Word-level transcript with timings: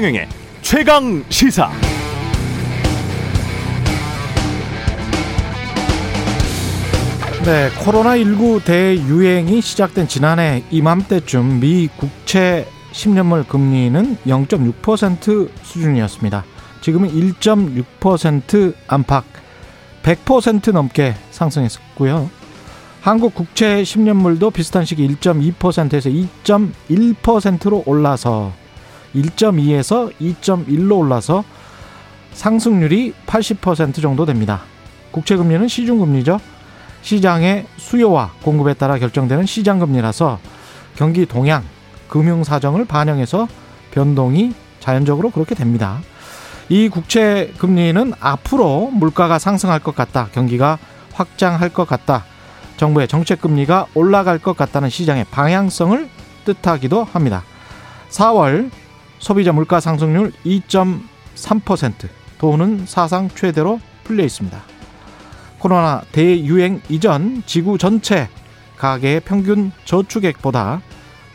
최경영의 0.00 0.28
최강 0.62 1.24
시사. 1.28 1.70
네, 7.44 7.68
코로나19 7.68 8.64
대유행이 8.64 9.60
시작된 9.60 10.08
지난해 10.08 10.64
이맘때쯤 10.70 11.60
미 11.60 11.88
국채 11.98 12.66
10년물 12.92 13.46
금리는 13.46 14.16
0.6% 14.26 15.50
수준이었습니다. 15.62 16.44
지금은 16.80 17.10
1.6% 17.10 18.74
안팎 18.86 19.24
100% 20.02 20.72
넘게 20.72 21.14
상승했었고요. 21.30 22.30
한국 23.02 23.34
국채 23.34 23.82
10년물도 23.82 24.50
비슷한 24.50 24.86
시기 24.86 25.06
1.2%에서 25.06 26.08
2.1%로 26.08 27.82
올라서 27.84 28.59
1.2에서 29.14 30.12
2.1로 30.20 30.98
올라서 30.98 31.44
상승률이 32.32 33.14
80% 33.26 34.00
정도 34.00 34.24
됩니다. 34.24 34.62
국채 35.10 35.36
금리는 35.36 35.66
시중 35.68 35.98
금리죠. 35.98 36.40
시장의 37.02 37.66
수요와 37.76 38.32
공급에 38.42 38.74
따라 38.74 38.98
결정되는 38.98 39.46
시장 39.46 39.78
금리라서 39.78 40.38
경기 40.96 41.26
동향, 41.26 41.64
금융 42.08 42.44
사정을 42.44 42.84
반영해서 42.84 43.48
변동이 43.90 44.52
자연적으로 44.80 45.30
그렇게 45.30 45.54
됩니다. 45.54 46.00
이 46.68 46.88
국채 46.88 47.52
금리는 47.58 48.12
앞으로 48.20 48.90
물가가 48.92 49.38
상승할 49.38 49.80
것 49.80 49.96
같다. 49.96 50.28
경기가 50.32 50.78
확장할 51.12 51.70
것 51.70 51.86
같다. 51.86 52.24
정부의 52.76 53.08
정책 53.08 53.40
금리가 53.40 53.86
올라갈 53.94 54.38
것 54.38 54.56
같다는 54.56 54.88
시장의 54.88 55.26
방향성을 55.30 56.08
뜻하기도 56.44 57.04
합니다. 57.04 57.42
4월 58.10 58.70
소비자 59.20 59.52
물가 59.52 59.78
상승률 59.78 60.32
2.3% 60.44 62.08
도는 62.38 62.86
사상 62.86 63.28
최대로 63.28 63.78
풀려 64.02 64.24
있습니다. 64.24 64.60
코로나 65.58 66.02
대유행 66.10 66.80
이전 66.88 67.42
지구 67.44 67.76
전체 67.78 68.28
가계의 68.78 69.20
평균 69.20 69.72
저축액보다 69.84 70.80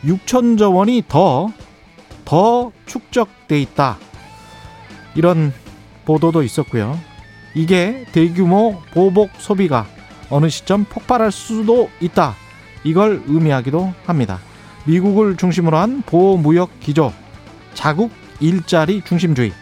6천조 0.04 0.74
원이 0.74 1.04
더, 1.08 1.48
더 2.24 2.72
축적돼 2.86 3.60
있다. 3.62 3.98
이런 5.14 5.52
보도도 6.04 6.42
있었고요. 6.42 6.98
이게 7.54 8.04
대규모 8.12 8.82
보복 8.92 9.30
소비가 9.38 9.86
어느 10.28 10.48
시점 10.48 10.84
폭발할 10.84 11.30
수도 11.30 11.88
있다. 12.00 12.34
이걸 12.82 13.22
의미하기도 13.26 13.94
합니다. 14.06 14.40
미국을 14.84 15.36
중심으로 15.36 15.76
한 15.76 16.02
보호무역 16.02 16.80
기조, 16.80 17.12
자국 17.76 18.10
일자리 18.40 19.02
중심주의, 19.02 19.52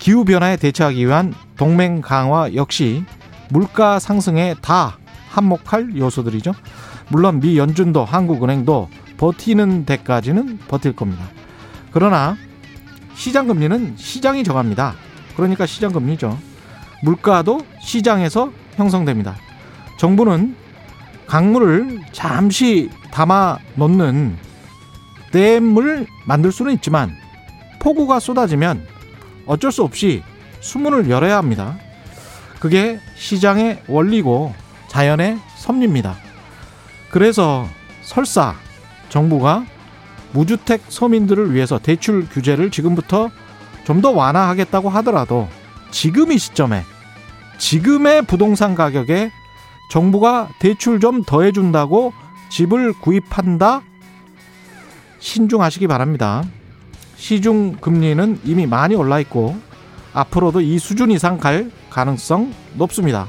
기후변화에 0.00 0.56
대처하기 0.56 1.06
위한 1.06 1.32
동맹 1.56 2.00
강화 2.00 2.52
역시 2.54 3.04
물가 3.50 4.00
상승에 4.00 4.56
다 4.60 4.98
한몫할 5.28 5.96
요소들이죠. 5.96 6.52
물론 7.08 7.38
미 7.40 7.58
연준도 7.58 8.04
한국은행도 8.04 8.88
버티는 9.18 9.84
데까지는 9.84 10.58
버틸 10.66 10.96
겁니다. 10.96 11.24
그러나 11.92 12.36
시장 13.14 13.46
금리는 13.46 13.94
시장이 13.96 14.42
정합니다. 14.42 14.94
그러니까 15.36 15.66
시장 15.66 15.92
금리죠. 15.92 16.36
물가도 17.02 17.60
시장에서 17.80 18.50
형성됩니다. 18.76 19.36
정부는 19.98 20.56
강물을 21.26 22.00
잠시 22.12 22.90
담아 23.12 23.58
놓는 23.76 24.36
댐을 25.30 26.06
만들 26.26 26.50
수는 26.50 26.72
있지만 26.74 27.23
폭우가 27.84 28.18
쏟아지면 28.18 28.86
어쩔 29.44 29.70
수 29.70 29.82
없이 29.82 30.22
수문을 30.60 31.10
열어야 31.10 31.36
합니다. 31.36 31.76
그게 32.58 32.98
시장의 33.14 33.82
원리고 33.88 34.54
자연의 34.88 35.38
섭리입니다. 35.56 36.16
그래서 37.10 37.68
설사 38.00 38.54
정부가 39.10 39.66
무주택 40.32 40.80
서민들을 40.88 41.52
위해서 41.52 41.78
대출 41.78 42.26
규제를 42.26 42.70
지금부터 42.70 43.30
좀 43.84 44.00
더 44.00 44.12
완화하겠다고 44.12 44.88
하더라도 44.88 45.46
지금 45.90 46.32
이 46.32 46.38
시점에 46.38 46.84
지금의 47.58 48.22
부동산 48.22 48.74
가격에 48.74 49.30
정부가 49.90 50.48
대출 50.58 51.00
좀 51.00 51.22
더해준다고 51.22 52.14
집을 52.48 52.94
구입한다? 52.94 53.82
신중하시기 55.18 55.86
바랍니다. 55.86 56.44
시중 57.24 57.76
금리는 57.80 58.40
이미 58.44 58.66
많이 58.66 58.94
올라 58.94 59.18
있고 59.20 59.56
앞으로도 60.12 60.60
이 60.60 60.78
수준 60.78 61.10
이상 61.10 61.38
갈 61.38 61.70
가능성 61.88 62.52
높습니다. 62.74 63.26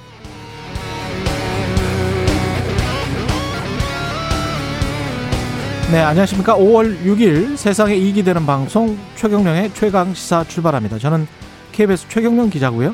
네, 5.94 6.01
안녕하십니까. 6.01 6.57
5월 6.57 7.06
6일 7.06 7.56
세상에 7.56 7.95
이익이 7.95 8.23
되는 8.23 8.45
방송 8.45 8.97
최경령의 9.16 9.73
최강 9.73 10.13
시사 10.13 10.44
출발합니다. 10.44 11.00
저는 11.00 11.25
KBS 11.72 12.09
최경령 12.09 12.50
기자고요. 12.50 12.94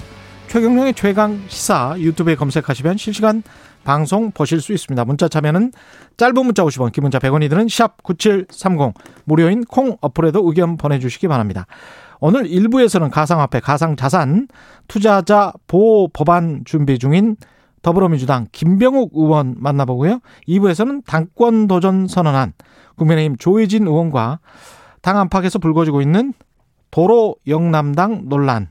최경령의 0.51 0.93
최강 0.95 1.39
시사 1.47 1.95
유튜브에 1.97 2.35
검색하시면 2.35 2.97
실시간 2.97 3.41
방송 3.85 4.31
보실 4.31 4.59
수 4.59 4.73
있습니다. 4.73 5.05
문자 5.05 5.29
참여는 5.29 5.71
짧은 6.17 6.45
문자 6.45 6.65
50원, 6.65 6.91
긴 6.91 7.03
문자 7.03 7.19
100원이 7.19 7.49
드는 7.49 7.69
샵 7.69 8.03
9730 8.03 8.93
무료인 9.23 9.63
콩 9.63 9.95
어플에도 10.01 10.45
의견 10.45 10.75
보내주시기 10.75 11.29
바랍니다. 11.29 11.67
오늘 12.19 12.43
1부에서는 12.43 13.09
가상화폐, 13.11 13.61
가상자산 13.61 14.49
투자자 14.89 15.53
보호 15.67 16.09
법안 16.09 16.63
준비 16.65 16.99
중인 16.99 17.37
더불어민주당 17.81 18.47
김병욱 18.51 19.11
의원 19.13 19.55
만나보고요. 19.57 20.19
2부에서는 20.49 21.05
당권 21.05 21.67
도전 21.67 22.09
선언한 22.09 22.51
국민의힘 22.97 23.37
조혜진 23.37 23.87
의원과 23.87 24.39
당 25.01 25.17
안팎에서 25.17 25.59
불거지고 25.59 26.01
있는 26.01 26.33
도로 26.91 27.37
영남당 27.47 28.23
논란, 28.27 28.67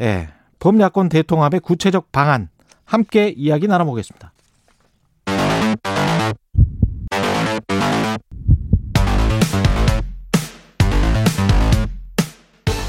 예, 0.00 0.33
범야권 0.64 1.10
대통합의 1.10 1.60
구체적 1.60 2.10
방안 2.10 2.48
함께 2.86 3.28
이야기 3.28 3.68
나눠보겠습니다. 3.68 4.32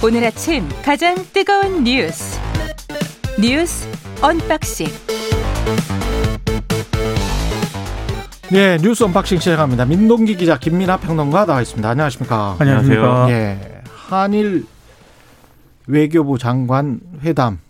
오늘 0.01 0.23
아침 0.23 0.69
가장 0.85 1.15
뜨거운 1.33 1.83
뉴스 1.83 2.39
뉴스 3.41 3.89
unboxing 4.21 4.87
네, 8.51 8.77
뉴스 8.77 9.03
unboxing 9.03 9.39
시작합니다. 9.39 9.83
민동기 9.83 10.37
기자, 10.37 10.57
김민아 10.57 10.97
평론가 10.97 11.45
나와 11.45 11.61
있습니다. 11.61 11.89
안녕하십니까? 11.89 12.55
안녕하십니까? 12.57 13.29
예, 13.31 13.81
한일 14.07 14.65
외교부 15.87 16.37
장관 16.37 17.01
회담 17.21 17.64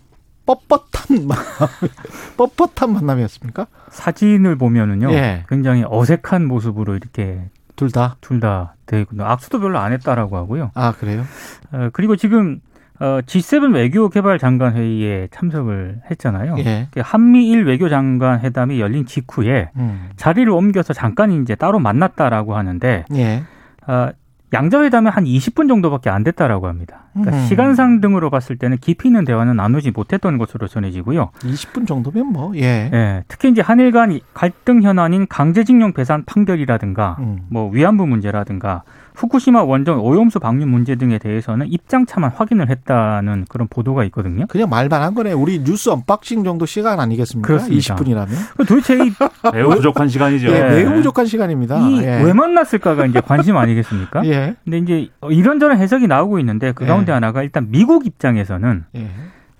뻣뻣한 0.46 1.28
뻣뻣한 2.38 2.90
만남이었습니까? 2.92 3.68
사진을 3.90 4.58
보면은요, 4.58 5.12
예. 5.14 5.44
굉장히 5.50 5.84
어색한 5.88 6.46
모습으로 6.48 6.96
이렇게 6.96 7.50
둘 7.76 7.92
다. 7.92 8.16
둘 8.22 8.40
다 8.40 8.76
되거든요. 8.86 9.26
악수도 9.26 9.60
별로 9.60 9.80
안 9.80 9.92
했다라고 9.94 10.38
하고요. 10.38 10.72
아 10.76 10.92
그래요? 10.94 11.26
어, 11.72 11.90
그리고 11.94 12.16
지금 12.16 12.60
어, 13.00 13.20
G7 13.26 13.74
외교 13.74 14.08
개발 14.10 14.40
장관 14.40 14.74
회의에 14.76 15.28
참석을 15.32 16.02
했잖아요. 16.10 16.56
예. 16.60 16.88
그 16.92 17.02
한미일 17.04 17.66
외교 17.66 17.90
장관 17.90 18.40
회담이 18.40 18.80
열린 18.80 19.06
직후에 19.06 19.72
음. 19.76 20.10
자리를 20.16 20.50
옮겨서 20.50 20.94
잠깐 20.94 21.32
이제 21.42 21.56
따로 21.56 21.80
만났다라고 21.80 22.56
하는데 22.56 23.04
예. 23.16 23.44
어, 23.88 24.10
양자회담은 24.56 25.12
한 25.12 25.26
20분 25.26 25.68
정도밖에 25.68 26.10
안 26.10 26.24
됐다라고 26.24 26.68
합니다. 26.68 27.04
그러니까 27.14 27.38
음. 27.38 27.46
시간상 27.46 28.00
등으로 28.00 28.30
봤을 28.30 28.58
때는 28.58 28.78
깊이 28.78 29.10
있는 29.10 29.26
대화는 29.26 29.58
나누지 29.58 29.92
못했던 29.92 30.38
것으로 30.38 30.68
전해지고요. 30.68 31.32
20분 31.40 31.86
정도면 31.86 32.28
뭐 32.32 32.56
예. 32.56 32.90
예, 32.94 33.24
특히 33.28 33.50
이제 33.50 33.62
한일 33.62 33.92
간 33.92 34.18
갈등 34.34 34.82
현안인 34.82 35.28
강제징용 35.28 35.94
배상 35.94 36.24
판결이라든가 36.26 37.18
음. 37.20 37.40
뭐 37.50 37.70
위안부 37.70 38.08
문제라든가 38.08 38.84
후쿠시마 39.16 39.64
원전 39.64 40.00
오염수 40.00 40.40
방류 40.40 40.66
문제 40.66 40.96
등에 40.96 41.18
대해서는 41.18 41.68
입장차만 41.68 42.32
확인을 42.36 42.70
했다는 42.70 43.46
그런 43.50 43.68
보도가 43.68 44.04
있거든요. 44.06 44.46
그냥 44.48 44.70
말만 44.70 45.02
한 45.02 45.14
거네. 45.14 45.34
우리 45.34 45.64
뉴스 45.64 45.90
unboxing 45.90 46.44
정도 46.44 46.66
시간 46.66 47.00
아니겠습니까? 47.00 47.48
그렇습니다. 47.48 47.96
20분이라면. 47.96 48.68
도대체 48.68 48.96
이, 49.06 49.12
매우 49.54 49.70
부족한 49.70 50.08
시간이죠. 50.08 50.48
예, 50.50 50.56
예. 50.56 50.84
매우 50.84 50.94
부족한 50.96 51.26
시간입니다. 51.26 51.78
이 51.80 52.00
예. 52.00 52.22
왜 52.24 52.34
만났을까가 52.34 53.06
이제 53.06 53.22
관심 53.22 53.58
아니겠습니까? 53.58 54.26
예. 54.26 54.56
근데 54.64 54.78
이제 54.80 55.10
이런저런 55.30 55.78
해석이 55.78 56.08
나오고 56.08 56.40
있는데 56.40 56.72
그 56.72 56.86
가운데 56.86 57.12
예. 57.12 57.14
하나가 57.14 57.44
일단 57.44 57.68
미국 57.70 58.06
입장에서는 58.06 58.86
예. 58.96 59.10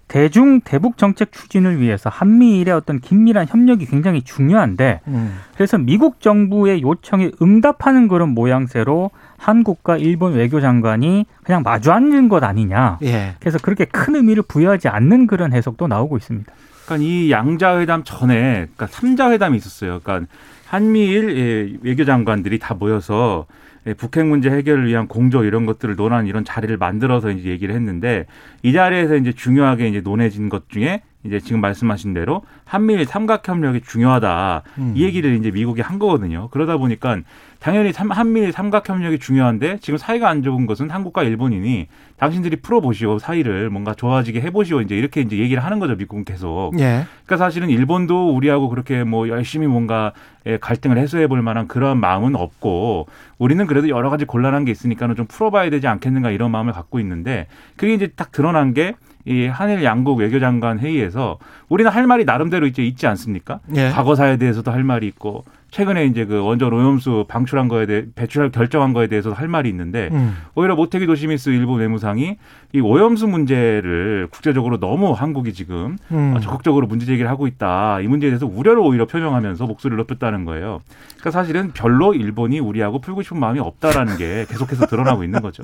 대중 0.08 0.62
대북 0.62 0.98
정책 0.98 1.32
추진을 1.32 1.82
위해서 1.82 2.10
한미일의 2.10 2.74
어떤 2.74 3.00
긴밀한 3.00 3.48
협력이 3.50 3.86
굉장히 3.86 4.22
중요한데 4.22 5.02
음. 5.08 5.40
그래서 5.56 5.78
미국 5.78 6.22
정부의 6.22 6.82
요청에 6.84 7.32
응답하는 7.42 8.08
그런 8.08 8.30
모양새로 8.30 9.10
한국과 9.38 9.98
일본 9.98 10.34
외교장관이 10.34 11.26
그냥 11.44 11.64
마주 11.64 11.92
앉는 11.92 12.30
것 12.30 12.44
아니냐. 12.44 13.00
예. 13.04 13.36
그래서 13.40 13.58
그렇게 13.62 13.86
큰 13.86 14.16
의미를 14.16 14.44
부여하지 14.48 14.88
않는 14.88 15.28
그런 15.28 15.54
해석도 15.54 15.88
나오고 15.88 16.18
있습니다. 16.18 16.52
그러니까 16.86 17.08
이 17.08 17.32
양자회담 17.32 18.04
전에 18.04 18.52
그러니까 18.54 18.88
삼자회담이 18.88 19.58
있었어요. 19.58 20.00
그러니까 20.04 20.28
한미일 20.68 21.38
예, 21.38 21.78
외교장관들이 21.82 22.60
다 22.60 22.74
모여서 22.74 23.46
예, 23.88 23.94
북핵 23.94 24.26
문제 24.26 24.50
해결을 24.50 24.88
위한 24.88 25.08
공조 25.08 25.44
이런 25.44 25.66
것들을 25.66 25.96
논하는 25.96 26.26
이런 26.28 26.44
자리를 26.44 26.76
만들어서 26.78 27.32
이제 27.32 27.50
얘기를 27.50 27.76
했는데 27.76 28.26
이 28.64 28.74
자리에서 28.74 29.16
이제 29.16 29.32
중요하게 29.32 29.88
이제 29.90 30.02
논해진 30.02 30.50
것 30.50 30.70
중에 30.70 31.02
이제 31.24 31.40
지금 31.40 31.60
말씀하신 31.62 32.14
대로 32.14 32.44
한미일 32.66 33.06
삼각 33.06 33.48
협력이 33.48 33.82
중요하다. 33.82 34.64
음. 34.78 34.94
이 34.96 35.04
얘기를 35.04 35.36
이제 35.36 35.52
미국이 35.52 35.82
한 35.82 35.98
거거든요. 36.00 36.50
그러다 36.50 36.78
보니까 36.78 37.20
당연히 37.66 37.92
삼- 37.94 38.12
한미일 38.12 38.52
삼각 38.52 38.88
협력이 38.88 39.18
중요한데 39.18 39.80
지금 39.82 39.98
사이가 39.98 40.30
안 40.30 40.44
좋은 40.44 40.68
것은 40.68 40.92
한국과 40.92 41.24
일본이니 41.24 41.88
당신들이 42.16 42.58
풀어보시오 42.58 43.18
사이를 43.18 43.72
뭔가 43.72 43.96
좋아지게 43.96 44.40
해보시오 44.42 44.82
이제 44.82 44.96
이렇게 44.96 45.22
이제 45.22 45.40
얘기를 45.40 45.64
하는 45.66 45.80
거죠 45.80 45.96
미국은 45.96 46.26
계속. 46.26 46.74
예. 46.78 47.06
그러니까 47.26 47.38
사실은 47.38 47.72
일본도 47.72 48.36
우리하고 48.36 48.70
그렇게 48.70 49.04
뭐 49.04 49.28
열심히 49.30 49.66
뭔가 49.66 50.14
예, 50.46 50.58
갈등을 50.58 51.00
해소해 51.00 51.26
볼 51.26 51.42
만한 51.42 51.68
그런 51.68 52.00
마음은 52.00 52.36
없고 52.36 53.08
우리는 53.40 53.66
그래도 53.66 53.90
여러 53.90 54.12
가지 54.12 54.26
곤란한 54.26 54.64
게 54.66 54.70
있으니까는 54.72 55.16
좀 55.16 55.26
풀어봐야 55.26 55.72
되지 55.72 55.88
않겠는가 55.88 56.30
이런 56.30 56.52
마음을 56.52 56.72
갖고 56.72 57.00
있는데 57.00 57.48
그게 57.78 57.96
이제 57.96 58.06
딱 58.16 58.32
드러난 58.32 58.76
게 58.76 58.94
이 59.28 59.48
한일 59.48 59.84
양국 59.84 60.20
외교장관 60.20 60.78
회의에서 60.78 61.40
우리는 61.68 61.90
할 61.90 62.06
말이 62.06 62.26
나름대로 62.26 62.68
이제 62.68 62.84
있지 62.86 63.08
않습니까? 63.08 63.60
예. 63.76 63.90
과거사에 63.90 64.38
대해서도 64.38 64.70
할 64.72 64.84
말이 64.84 65.08
있고 65.08 65.44
최근에 65.76 66.06
이제 66.06 66.24
그 66.24 66.42
원전 66.42 66.72
오염수 66.72 67.26
방출한 67.28 67.68
거에 67.68 67.86
대해 67.86 68.06
배출할 68.16 68.50
결정한 68.50 68.94
거에 68.94 69.08
대해서도 69.08 69.36
할 69.36 69.50
말이 69.50 69.68
있는데 69.68 70.08
음. 70.14 70.38
오히려 70.56 70.74
모테기 70.74 71.06
도시미스 71.06 71.50
일본 71.50 71.82
외무상이 71.82 72.38
이 72.72 72.80
오염수 72.80 73.28
문제를 73.28 74.30
국제적으로 74.32 74.80
너무 74.80 75.12
한국이 75.12 75.54
지금 75.54 75.98
음. 76.12 76.34
아, 76.34 76.40
적극적으로 76.40 76.88
문제 76.88 77.06
제기를 77.06 77.30
하고 77.30 77.46
있다. 77.46 78.00
이 78.00 78.08
문제에 78.08 78.30
대해서 78.30 78.46
우려를 78.46 78.80
오히려 78.80 79.06
표명하면서 79.06 79.66
목소리를 79.66 79.98
높였다는 79.98 80.46
거예요. 80.46 80.80
그러니까 81.08 81.32
사실은 81.32 81.74
별로 81.74 82.14
일본이 82.14 82.58
우리하고 82.60 83.02
풀고 83.02 83.24
싶은 83.24 83.38
마음이 83.38 83.60
없다라는 83.60 84.16
게 84.16 84.46
계속해서 84.48 84.86
드러나고 84.86 85.26
있는 85.26 85.42
거죠. 85.42 85.62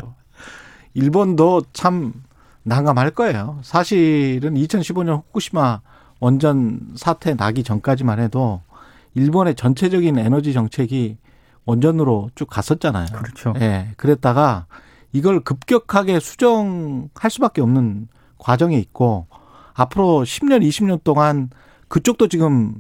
일본도 0.94 1.62
참 1.72 2.12
난감할 2.64 3.12
거예요. 3.12 3.60
사실은 3.62 4.56
2015년 4.56 5.20
후쿠시마 5.20 5.80
원전 6.20 6.82
사태 6.96 7.34
나기 7.34 7.64
전까지만 7.64 8.20
해도 8.20 8.60
일본의 9.14 9.56
전체적인 9.56 10.18
에너지 10.18 10.54
정책이 10.54 11.18
원전으로 11.66 12.30
쭉 12.36 12.46
갔었잖아요. 12.50 13.08
그렇죠. 13.14 13.54
예. 13.62 13.90
그랬다가 13.98 14.66
이걸 15.14 15.42
급격하게 15.42 16.20
수정할 16.20 17.30
수밖에 17.30 17.62
없는 17.62 18.08
과정에 18.38 18.78
있고 18.78 19.28
앞으로 19.74 20.24
10년, 20.24 20.62
20년 20.68 21.04
동안 21.04 21.50
그쪽도 21.88 22.28
지금 22.30 22.76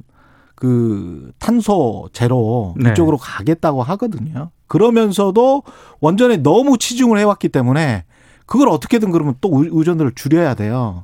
그 0.55 1.31
탄소 1.39 2.07
제로 2.13 2.75
네. 2.77 2.91
이쪽으로 2.91 3.17
가겠다고 3.17 3.83
하거든요. 3.83 4.51
그러면서도 4.67 5.63
원전에 5.99 6.37
너무 6.37 6.77
치중을 6.77 7.17
해왔기 7.17 7.49
때문에 7.49 8.05
그걸 8.45 8.69
어떻게든 8.69 9.11
그러면 9.11 9.35
또 9.41 9.49
의- 9.61 9.69
의존도를 9.71 10.13
줄여야 10.15 10.55
돼요. 10.55 11.03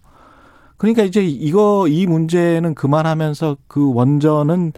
그러니까 0.77 1.03
이제 1.03 1.23
이거 1.25 1.87
이 1.87 2.05
문제는 2.05 2.75
그만하면서 2.75 3.57
그 3.67 3.93
원전은 3.93 4.73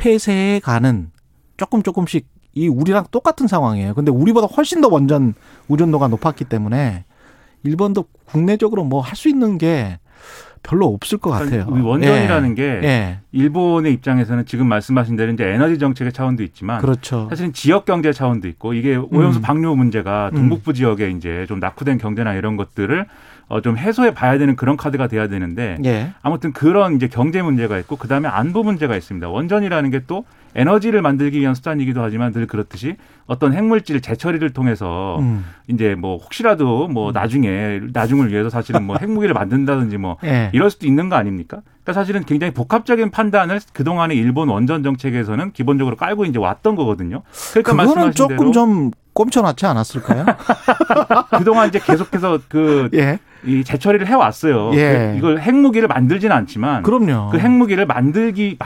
폐쇄해 0.00 0.60
가는 0.60 1.10
조금 1.56 1.82
조금씩 1.82 2.26
이 2.54 2.66
우리랑 2.68 3.04
똑같은 3.10 3.46
상황이에요. 3.46 3.94
근데 3.94 4.10
우리보다 4.10 4.46
훨씬 4.46 4.80
더 4.80 4.88
원전 4.88 5.34
의존도가 5.68 6.08
높았기 6.08 6.44
때문에 6.46 7.04
일본도 7.62 8.06
국내적으로 8.24 8.82
뭐 8.84 9.02
할 9.02 9.14
수 9.14 9.28
있는 9.28 9.58
게 9.58 9.98
별로 10.62 10.86
없을 10.88 11.18
것 11.18 11.30
같아요. 11.30 11.64
그러니까 11.66 11.78
이 11.78 11.82
원전이라는 11.82 12.50
예. 12.50 12.54
게 12.54 12.62
예. 12.82 13.18
일본의 13.32 13.92
입장에서는 13.94 14.44
지금 14.46 14.66
말씀하신 14.68 15.16
대로 15.16 15.32
이제 15.32 15.44
에너지 15.44 15.78
정책의 15.78 16.12
차원도 16.12 16.42
있지만 16.42 16.80
그렇죠. 16.80 17.28
사실은 17.30 17.52
지역 17.52 17.84
경제 17.86 18.12
차원도 18.12 18.48
있고 18.48 18.74
이게 18.74 18.96
오염수 18.96 19.38
음. 19.38 19.42
방류 19.42 19.74
문제가 19.76 20.30
음. 20.32 20.36
동북부 20.36 20.74
지역에 20.74 21.10
이제 21.10 21.46
좀 21.48 21.60
낙후된 21.60 21.98
경제나 21.98 22.34
이런 22.34 22.56
것들을 22.56 23.06
어, 23.50 23.60
좀 23.60 23.76
해소해 23.76 24.14
봐야 24.14 24.38
되는 24.38 24.54
그런 24.54 24.76
카드가 24.76 25.08
돼야 25.08 25.26
되는데 25.26 25.76
예. 25.84 26.12
아무튼 26.22 26.52
그런 26.52 26.94
이제 26.94 27.08
경제 27.08 27.42
문제가 27.42 27.78
있고 27.80 27.96
그다음에 27.96 28.28
안보 28.28 28.62
문제가 28.62 28.96
있습니다. 28.96 29.28
원전이라는 29.28 29.90
게 29.90 30.00
또 30.06 30.24
에너지를 30.54 31.02
만들기 31.02 31.40
위한 31.40 31.54
수단이기도 31.54 32.02
하지만 32.02 32.32
늘 32.32 32.46
그렇듯이 32.46 32.96
어떤 33.26 33.52
핵물질 33.52 34.00
재처리를 34.00 34.50
통해서 34.50 35.18
음. 35.20 35.44
이제 35.68 35.94
뭐 35.94 36.16
혹시라도 36.16 36.88
뭐 36.88 37.12
나중에 37.12 37.80
나중을 37.92 38.30
위해서 38.30 38.50
사실은 38.50 38.82
뭐 38.84 38.96
핵무기를 39.00 39.34
만든다든지 39.34 39.98
뭐 39.98 40.16
예. 40.24 40.50
이럴 40.52 40.70
수도 40.70 40.86
있는 40.86 41.08
거 41.08 41.16
아닙니까? 41.16 41.60
그러니까 41.90 41.92
사실은 41.92 42.24
굉장히 42.24 42.52
복합적인 42.52 43.10
판단을 43.10 43.60
그동안의 43.72 44.16
일본 44.16 44.48
원전 44.48 44.82
정책에서는 44.82 45.52
기본적으로 45.52 45.96
깔고 45.96 46.24
이제 46.24 46.38
왔던 46.38 46.76
거거든요. 46.76 47.22
그러니까 47.50 47.72
그거는 47.72 47.76
말씀하신 47.76 48.12
조금 48.12 48.36
대로 48.36 48.52
좀 48.52 48.90
꼼쳐놨지 49.12 49.66
않았을까요? 49.66 50.24
그동안 51.36 51.68
이제 51.68 51.80
계속해서 51.80 52.40
그 52.48 52.88
예. 52.94 53.18
이 53.44 53.64
재처리를 53.64 54.06
해왔어요. 54.06 54.72
예. 54.74 55.12
그 55.12 55.18
이걸 55.18 55.40
핵무기를 55.40 55.88
만들지는 55.88 56.34
않지만 56.36 56.82
그럼요. 56.82 57.30
그 57.30 57.38
핵무기를 57.38 57.86
만들기 57.86 58.58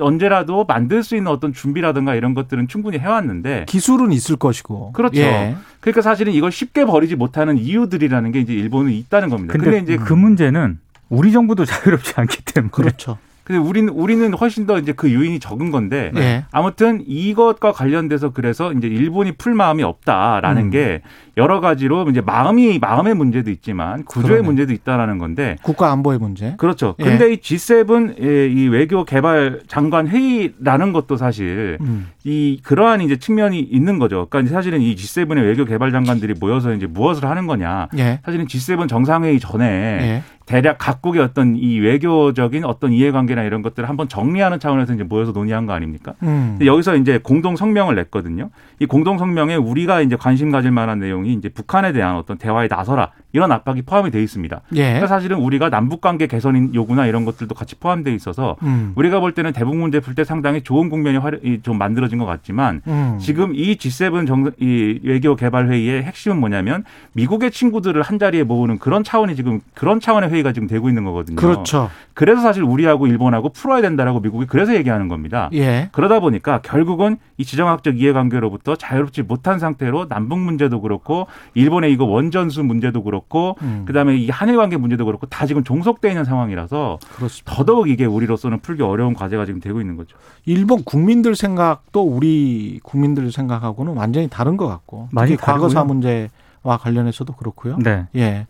언제라도 0.00 0.64
만들 0.64 1.02
수 1.02 1.16
있는 1.16 1.30
어떤 1.30 1.52
준비라든가 1.52 2.14
이런 2.14 2.34
것들은 2.34 2.68
충분히 2.68 2.98
해왔는데 2.98 3.64
기술은 3.68 4.12
있을 4.12 4.36
것이고. 4.36 4.92
그렇죠. 4.92 5.20
예. 5.20 5.56
그러니까 5.80 6.02
사실은 6.02 6.32
이걸 6.32 6.50
쉽게 6.50 6.84
버리지 6.84 7.16
못하는 7.16 7.56
이유들이라는 7.56 8.32
게 8.32 8.40
이제 8.40 8.52
일본은 8.52 8.92
있다는 8.92 9.30
겁니다. 9.30 9.52
근데, 9.52 9.70
근데, 9.70 9.94
이제 9.94 9.96
그 9.96 10.12
문제는 10.12 10.80
우리 11.08 11.32
정부도 11.32 11.64
자유롭지 11.66 12.14
않기 12.16 12.42
때문에 12.44 12.70
그렇죠. 12.70 13.18
근데 13.46 13.60
우리는 13.60 13.88
우리는 13.92 14.34
훨씬 14.34 14.66
더 14.66 14.76
이제 14.76 14.90
그 14.92 15.14
요인이 15.14 15.38
적은 15.38 15.70
건데 15.70 16.10
예. 16.16 16.44
아무튼 16.50 17.04
이것과 17.06 17.70
관련돼서 17.70 18.32
그래서 18.32 18.72
이제 18.72 18.88
일본이 18.88 19.30
풀 19.30 19.54
마음이 19.54 19.84
없다라는 19.84 20.62
음. 20.62 20.70
게 20.70 21.02
여러 21.36 21.60
가지로 21.60 22.10
이제 22.10 22.20
마음이 22.20 22.80
마음의 22.80 23.14
문제도 23.14 23.48
있지만 23.52 24.02
구조의 24.04 24.38
그러네. 24.38 24.46
문제도 24.46 24.72
있다라는 24.72 25.18
건데 25.18 25.56
국가 25.62 25.92
안보의 25.92 26.18
문제. 26.18 26.54
그렇죠. 26.56 26.96
예. 26.98 27.04
근데 27.04 27.34
이 27.34 27.36
G7 27.36 28.16
의이 28.18 28.66
외교 28.66 29.04
개발 29.04 29.60
장관 29.68 30.08
회의라는 30.08 30.92
것도 30.92 31.16
사실 31.16 31.78
음. 31.82 32.08
이 32.24 32.58
그러한 32.64 33.00
이제 33.00 33.16
측면이 33.16 33.60
있는 33.60 34.00
거죠. 34.00 34.26
그러니까 34.28 34.52
사실은 34.52 34.80
이 34.80 34.96
G7의 34.96 35.40
외교 35.44 35.64
개발 35.64 35.92
장관들이 35.92 36.34
모여서 36.40 36.74
이제 36.74 36.86
무엇을 36.86 37.26
하는 37.26 37.46
거냐. 37.46 37.90
예. 37.96 38.18
사실은 38.24 38.46
G7 38.46 38.88
정상회의 38.88 39.38
전에 39.38 39.64
예. 39.64 40.22
대략 40.46 40.78
각국의 40.78 41.20
어떤 41.20 41.56
이 41.56 41.78
외교적인 41.80 42.64
어떤 42.64 42.92
이해관계나 42.92 43.42
이런 43.42 43.62
것들을 43.62 43.88
한번 43.88 44.08
정리하는 44.08 44.60
차원에서 44.60 44.94
이제 44.94 45.02
모여서 45.02 45.32
논의한 45.32 45.66
거 45.66 45.72
아닙니까? 45.72 46.14
음. 46.22 46.56
여기서 46.64 46.96
이제 46.96 47.18
공동 47.22 47.56
성명을 47.56 47.96
냈거든요. 47.96 48.50
이 48.78 48.86
공동 48.86 49.18
성명에 49.18 49.56
우리가 49.56 50.02
이제 50.02 50.14
관심 50.16 50.50
가질 50.52 50.70
만한 50.70 51.00
내용이 51.00 51.32
이제 51.34 51.48
북한에 51.48 51.92
대한 51.92 52.16
어떤 52.16 52.38
대화에 52.38 52.68
나서라 52.68 53.10
이런 53.32 53.50
압박이 53.52 53.82
포함이 53.82 54.10
돼 54.12 54.22
있습니다. 54.22 54.60
예. 54.76 54.82
그러니까 54.84 55.06
사실은 55.08 55.38
우리가 55.38 55.68
남북 55.68 56.00
관계 56.00 56.26
개선 56.26 56.74
요구나 56.74 57.06
이런 57.06 57.24
것들도 57.24 57.54
같이 57.54 57.74
포함돼 57.74 58.14
있어서 58.14 58.56
음. 58.62 58.92
우리가 58.94 59.20
볼 59.20 59.32
때는 59.32 59.52
대북 59.52 59.76
문제 59.76 60.00
풀 60.00 60.14
때 60.14 60.24
상당히 60.24 60.62
좋은 60.62 60.88
국면이 60.88 61.18
활- 61.18 61.40
이좀 61.44 61.76
만들어진 61.76 62.16
것 62.18 62.24
같지만 62.24 62.80
음. 62.86 63.18
지금 63.20 63.54
이 63.54 63.76
G7 63.76 64.26
정, 64.26 64.50
이 64.58 65.00
외교 65.02 65.36
개발 65.36 65.68
회의의 65.68 66.04
핵심은 66.04 66.38
뭐냐면 66.38 66.84
미국의 67.12 67.50
친구들을 67.50 68.00
한 68.00 68.18
자리에 68.18 68.44
모으는 68.44 68.78
그런 68.78 69.04
차원이 69.04 69.36
지금 69.36 69.60
그런 69.74 70.00
차원의 70.00 70.30
회의가 70.36 70.52
지금 70.52 70.68
되고 70.68 70.88
있는 70.88 71.04
거거든요. 71.04 71.36
그렇죠. 71.36 71.90
그래서 72.14 72.40
사실 72.40 72.62
우리하고 72.62 73.06
일본하고 73.06 73.50
풀어야 73.50 73.80
된다라고 73.80 74.20
미국이 74.20 74.46
그래서 74.46 74.74
얘기하는 74.74 75.08
겁니다. 75.08 75.50
예. 75.52 75.88
그러다 75.92 76.20
보니까 76.20 76.60
결국은 76.62 77.18
이 77.36 77.44
지정학적 77.44 77.98
이해관계로부터 77.98 78.76
자유롭지 78.76 79.22
못한 79.22 79.58
상태로 79.58 80.08
남북 80.08 80.38
문제도 80.38 80.80
그렇고 80.80 81.26
일본의 81.54 81.92
이거 81.92 82.04
원전수 82.04 82.62
문제도 82.62 83.02
그렇고 83.02 83.56
음. 83.62 83.84
그다음에 83.86 84.16
이 84.16 84.30
한일 84.30 84.56
관계 84.56 84.76
문제도 84.76 85.04
그렇고 85.04 85.26
다 85.26 85.46
지금 85.46 85.64
종속돼 85.64 86.08
있는 86.08 86.24
상황이라서 86.24 86.98
그렇습니다. 87.16 87.54
더더욱 87.54 87.88
이게 87.88 88.04
우리로서는 88.04 88.60
풀기 88.60 88.82
어려운 88.82 89.14
과제가 89.14 89.44
지금 89.46 89.60
되고 89.60 89.80
있는 89.80 89.96
거죠. 89.96 90.16
일본 90.44 90.84
국민들 90.84 91.34
생각도 91.34 92.02
우리 92.02 92.80
국민들 92.82 93.30
생각하고는 93.32 93.94
완전히 93.94 94.28
다른 94.28 94.56
것 94.56 94.66
같고 94.66 95.08
특히 95.16 95.36
과거사. 95.36 95.84
문제와 95.84 96.78
관련해서도 96.80 97.34
그렇고요. 97.34 97.76
네. 97.78 98.06
예. 98.16 98.46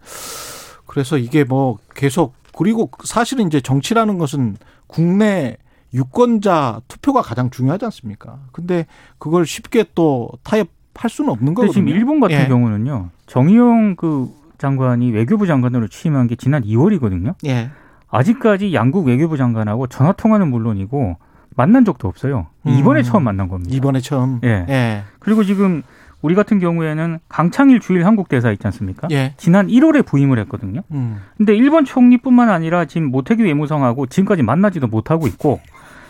그래서 0.97 1.19
이게 1.19 1.45
뭐 1.45 1.77
계속 1.95 2.33
그리고 2.57 2.91
사실은 3.05 3.47
이제 3.47 3.61
정치라는 3.61 4.17
것은 4.17 4.57
국내 4.87 5.59
유권자 5.93 6.81
투표가 6.89 7.21
가장 7.21 7.51
중요하지 7.51 7.85
않습니까? 7.85 8.39
근데 8.51 8.87
그걸 9.19 9.45
쉽게 9.45 9.85
또 9.95 10.31
타협할 10.43 11.11
수는 11.11 11.31
없는 11.33 11.53
거거든요. 11.53 11.73
지금 11.75 11.89
일본 11.89 12.19
같은 12.19 12.35
예. 12.41 12.49
경우는요. 12.49 13.11
정의용 13.27 13.97
그 13.97 14.31
장관이 14.57 15.11
외교부 15.11 15.47
장관으로 15.47 15.89
취임한 15.89 16.29
게 16.29 16.35
지난 16.35 16.63
2월이거든요. 16.63 17.35
예. 17.45 17.69
아직까지 18.09 18.73
양국 18.73 19.07
외교부 19.07 19.37
장관하고 19.37 19.89
전화 19.89 20.13
통화는 20.13 20.49
물론이고 20.49 21.19
만난 21.57 21.85
적도 21.85 22.09
없어요. 22.09 22.47
음. 22.67 22.73
이번에 22.79 23.03
처음 23.03 23.25
만난 23.25 23.49
겁니다. 23.49 23.77
이번에 23.77 24.01
처음. 24.01 24.41
예. 24.45 24.65
예. 24.71 25.03
그리고 25.19 25.45
지금 25.45 25.83
우리 26.23 26.35
같은 26.35 26.59
경우에는 26.59 27.19
강창일 27.29 27.81
주일 27.81 28.07
한국 28.07 28.29
대사 28.29 28.51
있지 28.51 28.67
않습니까? 28.67 29.09
예. 29.11 29.35
지난 29.37 29.69
1월에 29.69 30.05
부임을 30.05 30.39
했거든요. 30.41 30.83
음. 30.93 31.21
근데 31.37 31.55
일본 31.55 31.85
총리뿐만 31.85 32.49
아니라 32.51 32.85
지금 32.87 33.11
모태기 33.11 33.45
외무성하고 33.45 34.07
지금까지 34.07 34.43
만나지도 34.43 34.87
못하고 34.87 35.27
있고 35.27 35.61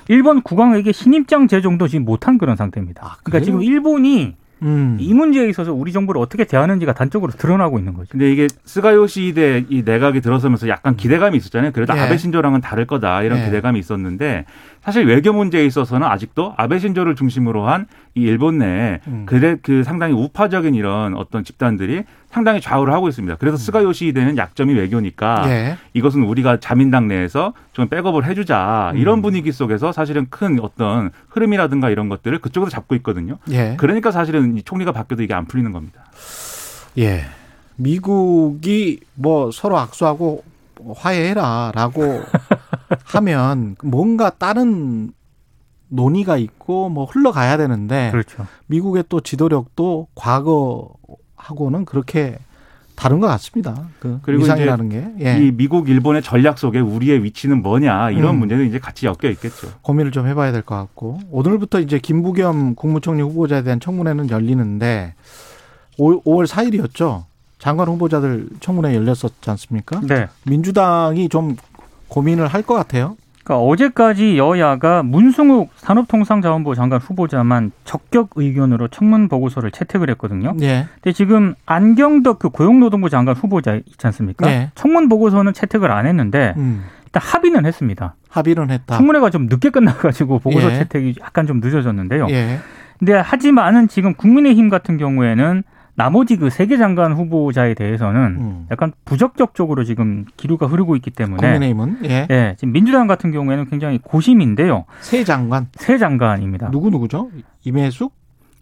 일본 0.09 0.43
국왕에게 0.43 0.93
신임장 0.93 1.49
제정도 1.49 1.89
지금 1.89 2.05
못한 2.05 2.39
그런 2.39 2.57
상태입니다. 2.57 3.05
아, 3.05 3.17
그러니까? 3.23 3.45
지금 3.45 3.63
일본이 3.63 4.37
음. 4.63 4.97
이 4.99 5.13
문제에 5.13 5.49
있어서 5.49 5.73
우리 5.75 5.93
정부를 5.93 6.21
어떻게 6.21 6.45
대하는지가 6.45 6.95
단적으로 6.95 7.33
드러나고 7.33 7.79
있는 7.79 7.95
거죠. 7.95 8.09
근데 8.11 8.33
이게 8.33 8.47
스가 8.65 9.04
요시히데 9.04 9.67
이 9.69 9.83
내각이 9.85 10.21
들어서면서 10.21 10.69
약간 10.69 10.97
기대감이 10.97 11.37
있었잖아요. 11.37 11.73
그래도 11.73 11.95
예. 11.95 12.01
아베 12.01 12.17
신조랑은 12.17 12.63
다를 12.63 12.87
거다 12.87 13.23
이런 13.23 13.41
예. 13.41 13.45
기대감이 13.45 13.79
있었는데 13.79 14.47
사실 14.87 15.05
외교 15.07 15.35
문제에 15.35 15.67
있어서는 15.67 16.07
아직도 16.07 16.55
아베 16.57 16.79
신조를 16.79 17.15
중심으로 17.15 17.69
한 17.69 17.87
이 18.17 18.23
일본 18.23 18.57
내에 18.57 19.01
음. 19.09 19.25
그래 19.27 19.59
그 19.61 19.85
상당히 19.85 20.15
우파적인 20.15 20.75
이런 20.75 21.15
어떤 21.15 21.45
집단들이 21.45 22.05
상당히 22.31 22.63
좌우를 22.63 22.95
하고 22.95 23.09
있습니다. 23.09 23.37
그래서 23.37 23.59
스가 23.59 23.85
요시히데는 23.85 24.39
약점이 24.39 24.73
외교니까 24.73 25.45
음. 25.45 25.51
예. 25.51 25.77
이것은 25.93 26.23
우리가 26.23 26.59
자민당 26.59 27.09
내에서 27.09 27.53
좀 27.75 27.89
백업을 27.89 28.25
해주자 28.25 28.93
음. 28.95 28.99
이런 28.99 29.21
분위기 29.21 29.53
속에서 29.53 29.93
사실은 29.93 30.29
큰 30.31 30.59
어떤 30.63 31.11
흐름이라든가 31.29 31.91
이런 31.91 32.09
것들을 32.09 32.39
그쪽에서 32.39 32.71
잡고 32.71 32.95
있거든요. 32.97 33.37
예. 33.51 33.75
그러니까 33.77 34.11
사실은 34.11 34.57
이 34.57 34.63
총리가 34.63 34.93
바뀌어도 34.93 35.23
이게 35.23 35.35
안 35.35 35.45
풀리는 35.45 35.71
겁니다. 35.71 36.07
예. 36.97 37.27
미국이 37.77 39.01
뭐 39.15 39.51
서로 39.51 39.77
악수하고 39.77 40.43
화해해라라고 40.95 42.23
하면 43.05 43.77
뭔가 43.83 44.31
다른 44.31 45.13
논의가 45.89 46.37
있고 46.37 46.89
뭐 46.89 47.05
흘러가야 47.05 47.57
되는데 47.57 48.11
그렇죠. 48.11 48.47
미국의 48.67 49.05
또 49.09 49.21
지도력도 49.21 50.09
과거하고는 50.15 51.85
그렇게 51.85 52.39
다른 52.97 53.21
것 53.21 53.27
같습니다. 53.29 53.89
그 54.01 54.19
그리고 54.23 54.43
위상이라는 54.43 54.89
게 54.89 55.07
예. 55.21 55.39
이 55.39 55.53
미국 55.53 55.89
일본의 55.91 56.23
전략 56.23 56.59
속에 56.59 56.81
우리의 56.81 57.23
위치는 57.23 57.63
뭐냐 57.63 58.11
이런 58.13 58.35
음. 58.37 58.39
문제는 58.41 58.67
이제 58.67 58.79
같이 58.79 59.05
엮여 59.07 59.31
있겠죠. 59.33 59.69
고민을 59.83 60.13
좀 60.13 60.27
해봐야 60.27 60.51
될 60.51 60.63
것 60.63 60.77
같고 60.77 61.21
오늘부터 61.31 61.81
이제 61.81 61.99
김부겸 61.99 62.75
국무총리 62.75 63.21
후보자에 63.23 63.63
대한 63.63 63.81
청문회는 63.81 64.31
열리는데 64.31 65.15
5, 65.99 66.23
5월 66.23 66.47
4일이었죠. 66.47 67.25
장관 67.59 67.89
후보자들 67.89 68.49
청문회 68.61 68.95
열렸었지 68.95 69.49
않습니까? 69.51 70.01
네. 70.07 70.29
민주당이 70.45 71.29
좀 71.29 71.57
고민을 72.09 72.47
할 72.49 72.63
것 72.63 72.75
같아요. 72.75 73.17
그러니까 73.45 73.65
어제까지 73.65 74.39
여야가 74.39 75.05
문승욱 75.05 75.71
산업통상자원부 75.77 76.75
장관 76.75 76.99
후보자만 77.01 77.71
적격 77.85 78.31
의견으로 78.35 78.89
청문 78.89 79.29
보고서를 79.29 79.71
채택을 79.71 80.11
했거든요. 80.11 80.55
예. 80.63 80.87
근데 80.95 81.13
지금 81.13 81.55
안경덕 81.65 82.41
그 82.41 82.49
고용노동부 82.49 83.09
장관 83.09 83.37
후보자 83.37 83.77
있지 83.77 84.05
않습니까? 84.07 84.47
네. 84.47 84.71
청문 84.75 85.09
보고서는 85.09 85.53
채택을 85.53 85.93
안 85.93 86.07
했는데 86.07 86.55
음. 86.57 86.85
일단 87.05 87.23
합의는 87.23 87.67
했습니다. 87.67 88.17
합의는 88.29 88.71
했다. 88.71 88.97
청문회가 88.97 89.31
좀 89.31 89.47
늦게 89.47 89.71
끝나가지고 89.71 90.41
보고서 90.41 90.73
예. 90.73 90.79
채택이 90.79 91.15
약간 91.23 91.47
좀 91.47 91.61
늦어졌는데요. 91.61 92.27
예. 92.31 92.59
근데 92.99 93.13
하지만은 93.15 93.87
지금 93.87 94.15
국민의힘 94.15 94.69
같은 94.71 94.97
경우에는 94.99 95.63
나머지 95.97 96.37
그세개 96.37 96.77
장관 96.77 97.13
후보자에 97.15 97.75
대해서는 97.75 98.21
음. 98.39 98.67
약간 98.71 98.93
부적격적으로 99.05 99.83
지금 99.83 100.27
기류가 100.37 100.67
흐르고 100.67 100.95
있기 100.97 101.11
때문에 101.11 101.39
국민의힘은 101.39 101.99
예. 102.05 102.27
예, 102.31 102.55
지금 102.59 102.73
민주당 102.73 103.07
같은 103.07 103.33
경우에는 103.33 103.69
굉장히 103.71 103.99
고심인데요. 104.03 104.85
새 105.01 105.25
장관 105.25 105.69
세 105.73 105.97
장관입니다. 105.99 106.71
누구 106.71 106.91
누구죠? 106.91 107.31
임혜숙, 107.65 108.13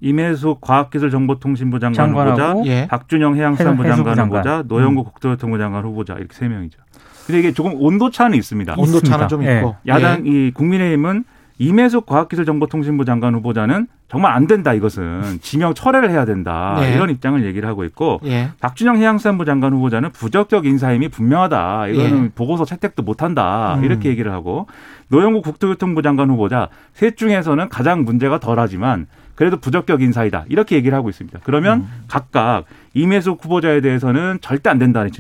임혜숙 0.01 0.61
과학기술정보통신부 0.61 1.81
장관 1.81 2.11
후보자, 2.11 2.25
장관하고 2.25 2.67
예. 2.67 2.87
박준영 2.87 3.37
해양수산부 3.37 3.85
장관. 3.85 4.19
후보자, 4.27 4.63
노영국 4.67 5.07
국토교통부 5.07 5.59
장관 5.59 5.85
후보자 5.85 6.15
이렇게 6.15 6.35
세 6.35 6.47
명이죠. 6.47 6.79
근데 7.27 7.41
이게 7.41 7.53
조금 7.53 7.73
온도 7.75 8.11
차는 8.11 8.39
있습니다. 8.39 8.75
온도 8.77 9.01
차는 9.01 9.25
있습니다. 9.25 9.27
좀 9.29 9.45
예. 9.45 9.57
있고 9.57 9.77
야당 9.89 10.25
이 10.27 10.53
국민의힘은 10.53 11.25
임혜숙 11.59 12.07
과학기술정보통신부 12.07 13.05
장관 13.05 13.35
후보자는 13.35 13.87
정말 14.09 14.33
안 14.33 14.47
된다 14.47 14.75
이것은 14.75 15.39
지명 15.41 15.73
철회를 15.75 16.11
해야 16.11 16.25
된다 16.25 16.77
네. 16.81 16.95
이런 16.95 17.11
입장을 17.11 17.45
얘기를 17.45 17.69
하고 17.69 17.85
있고 17.85 18.21
예. 18.25 18.31
예. 18.31 18.51
박준영 18.61 18.97
해양수산부 18.97 19.45
장관 19.45 19.73
후보자는 19.73 20.11
부적격 20.11 20.67
인사임이 20.67 21.09
분명하다. 21.09 21.89
이거는 21.89 22.25
예. 22.25 22.29
보고서 22.35 22.65
채택도 22.65 23.03
못한다. 23.03 23.77
음. 23.77 23.85
이렇게 23.85 24.09
얘기를 24.09 24.33
하고 24.33 24.67
노영국 25.09 25.45
국토교통부 25.45 26.03
장관 26.03 26.31
후보자 26.31 26.69
셋 26.93 27.17
중에서는 27.17 27.69
가장 27.69 28.05
문제가 28.05 28.39
덜하지만 28.41 29.07
그래도 29.35 29.57
부적격 29.57 30.03
인사이다. 30.03 30.45
이렇게 30.49 30.77
얘기를 30.77 30.97
하고 30.97 31.09
있습니다. 31.09 31.41
그러면 31.45 31.81
음. 31.81 32.05
각각 32.09 32.65
임혜숙 32.95 33.45
후보자에 33.45 33.81
대해서는 33.81 34.39
절대 34.41 34.71
안 34.71 34.79
된다는 34.79 35.11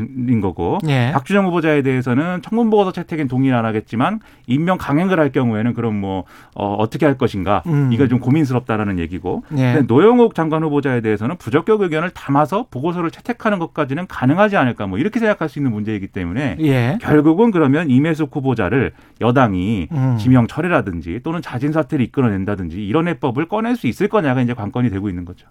거고 0.40 0.78
예. 0.87 1.11
박준영 1.12 1.47
후보자에 1.47 1.83
대해서는 1.83 2.40
청문 2.43 2.71
보고서 2.71 2.93
채택엔 2.93 3.28
동의는 3.28 3.57
안 3.57 3.64
하겠지만 3.64 4.21
임명 4.47 4.78
강행을 4.78 5.19
할 5.19 5.33
경우에는 5.33 5.75
그럼 5.75 5.97
뭐 5.97 6.25
어, 6.54 6.75
어떻게 6.75 7.04
할 7.04 7.19
것인가 7.19 7.62
음. 7.66 7.90
이거 7.93 8.07
좀 8.07 8.21
고민스럽다라는 8.21 8.99
얘기고 9.00 9.45
예. 9.59 9.83
노영욱 9.87 10.35
장관 10.35 10.62
후보자에 10.62 11.00
대해서는 11.00 11.37
부적격 11.37 11.83
의견을 11.83 12.11
담아서 12.11 12.66
보고서를 12.71 13.11
채택하는 13.11 13.59
것까지는 13.59 14.07
가능하지 14.07 14.57
않을까 14.57 14.87
뭐 14.87 14.99
이렇게 14.99 15.19
생각할 15.19 15.49
수 15.49 15.59
있는 15.59 15.73
문제이기 15.73 16.09
때문에 16.09 16.57
예. 16.61 16.99
결국은 17.00 17.50
그러면 17.50 17.90
임혜숙 17.90 18.35
후보자를 18.35 18.93
여당이 19.21 19.88
음. 19.90 20.16
지명 20.19 20.47
철회라든지 20.47 21.21
또는 21.25 21.43
자진 21.43 21.73
사퇴를 21.73 22.04
이끌어낸다든지 22.07 22.85
이런 22.85 23.09
해법을 23.09 23.49
꺼낼 23.49 23.76
수 23.76 23.88
있을 23.88 24.09
거냐가 24.09 24.40
이제 24.43 24.54
관건이 24.54 24.90
되고 24.90 25.09
있는 25.09 25.25
거죠. 25.25 25.47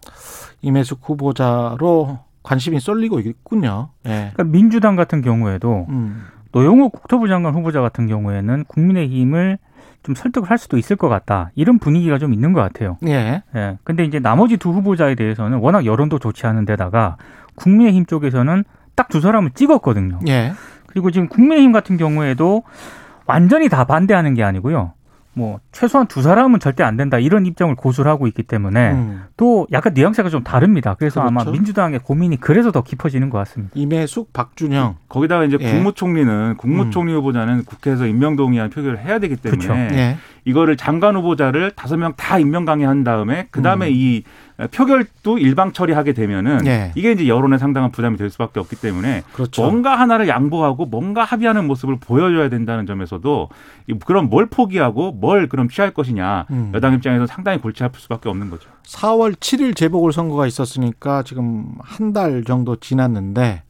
임혜숙 0.62 1.02
후보자로 1.04 2.13
관심이 2.44 2.80
쏠리고 2.80 3.20
있군요. 3.20 3.90
예. 4.06 4.32
그러니까 4.34 4.44
민주당 4.44 4.96
같은 4.96 5.22
경우에도 5.22 5.86
음. 5.90 6.24
노영욱 6.52 6.92
국토부 6.92 7.28
장관 7.28 7.56
후보자 7.56 7.82
같은 7.82 8.08
경우에는 8.08 8.66
국민의힘을 8.66 9.58
좀 10.04 10.16
설득을 10.16 10.50
할 10.50 10.58
수도 10.58 10.78
있을 10.78 10.98
것 10.98 11.08
같다. 11.10 11.50
이런 11.56 11.80
분위기가 11.80 12.18
좀 12.20 12.34
있는 12.34 12.52
것 12.54 12.60
같아요. 12.62 12.98
예. 13.08 13.42
예. 13.56 13.78
근데 13.84 14.04
이제 14.04 14.20
나머지 14.20 14.58
두 14.58 14.72
후보자에 14.72 15.16
대해서는 15.16 15.60
워낙 15.60 15.86
여론도 15.86 16.20
좋지 16.20 16.46
않은 16.46 16.66
데다가 16.66 17.18
국민의힘 17.56 18.06
쪽에서는 18.06 18.64
딱 18.96 19.08
두 19.10 19.22
사람을 19.22 19.52
찍었거든요. 19.52 20.20
예. 20.28 20.54
그리고 20.88 21.10
지금 21.10 21.28
국민의힘 21.28 21.72
같은 21.72 21.98
경우에도 21.98 22.64
완전히 23.26 23.70
다 23.70 23.86
반대하는 23.86 24.34
게 24.36 24.44
아니고요. 24.44 24.94
뭐 25.36 25.60
최소한 25.72 26.08
두 26.08 26.22
사람은 26.22 26.60
절대 26.60 26.84
안 26.84 26.96
된다 26.96 27.18
이런 27.18 27.46
입장을 27.46 27.74
고수를 27.76 28.10
하고 28.12 28.28
있기 28.28 28.44
때문에 28.44 28.92
음. 28.92 29.24
또 29.36 29.68
약간 29.72 29.94
뉘앙스가 29.94 30.30
좀 30.30 30.44
다릅니다. 30.44 30.96
그래서 30.98 31.22
아마 31.22 31.42
그렇죠. 31.42 31.52
민주당의 31.52 32.00
고민이 32.00 32.38
그래서 32.40 32.72
더 32.72 32.84
깊어지는 32.84 33.30
것 33.30 33.38
같습니다. 33.40 33.72
임혜숙, 33.76 34.32
박준영. 34.34 34.98
거기다가 35.10 35.46
이제 35.46 35.58
예. 35.60 35.72
국무총리는 35.72 36.58
국무총리 36.58 37.14
후보자는 37.14 37.66
국회에서 37.66 38.06
임명 38.06 38.36
동의안 38.36 38.70
표결을 38.70 39.00
해야 39.00 39.20
되기 39.20 39.36
때문에 39.36 39.66
그렇죠. 39.66 39.96
예. 39.96 40.18
이거를 40.46 40.78
장관 40.78 41.16
후보자를 41.16 41.72
다섯 41.72 41.98
명 41.98 42.14
다 42.16 42.38
임명 42.38 42.66
강행한 42.66 43.04
다음에 43.04 43.48
그 43.50 43.62
다음에 43.62 43.88
음. 43.88 43.92
이 43.94 44.24
표결도 44.72 45.40
일방 45.40 45.72
처리하게 45.72 46.14
되면은 46.14 46.66
예. 46.68 46.92
이게 46.96 47.12
이제 47.12 47.28
여론에 47.28 47.58
상당한 47.58 47.92
부담이 47.92 48.18
될 48.18 48.30
수밖에 48.30 48.60
없기 48.60 48.76
때문에 48.76 49.24
그렇죠. 49.34 49.62
뭔가 49.64 50.00
하나를 50.00 50.28
양보하고 50.28 50.86
뭔가 50.86 51.24
합의하는 51.24 51.66
모습을 51.66 51.98
보여줘야 52.00 52.50
된다는 52.50 52.86
점에서도 52.86 53.50
이- 53.88 53.94
그럼 54.06 54.30
뭘 54.30 54.46
포기하고 54.46 55.12
뭘 55.12 55.50
그럼 55.50 55.70
취할 55.70 55.92
것이냐 55.92 56.46
음. 56.52 56.72
여당 56.76 56.94
입장에서 56.94 57.26
상당히 57.26 57.60
골치 57.60 57.84
아플 57.84 58.00
수밖에 58.00 58.30
없는 58.30 58.50
거죠. 58.50 58.70
4월 58.86 59.34
7일 59.36 59.76
재보궐 59.76 60.14
선거가 60.14 60.46
있었으니까 60.48 61.24
지금 61.24 61.66
한 61.80 62.14
달 62.14 62.44
정도 62.44 62.76
지났는데 62.76 63.64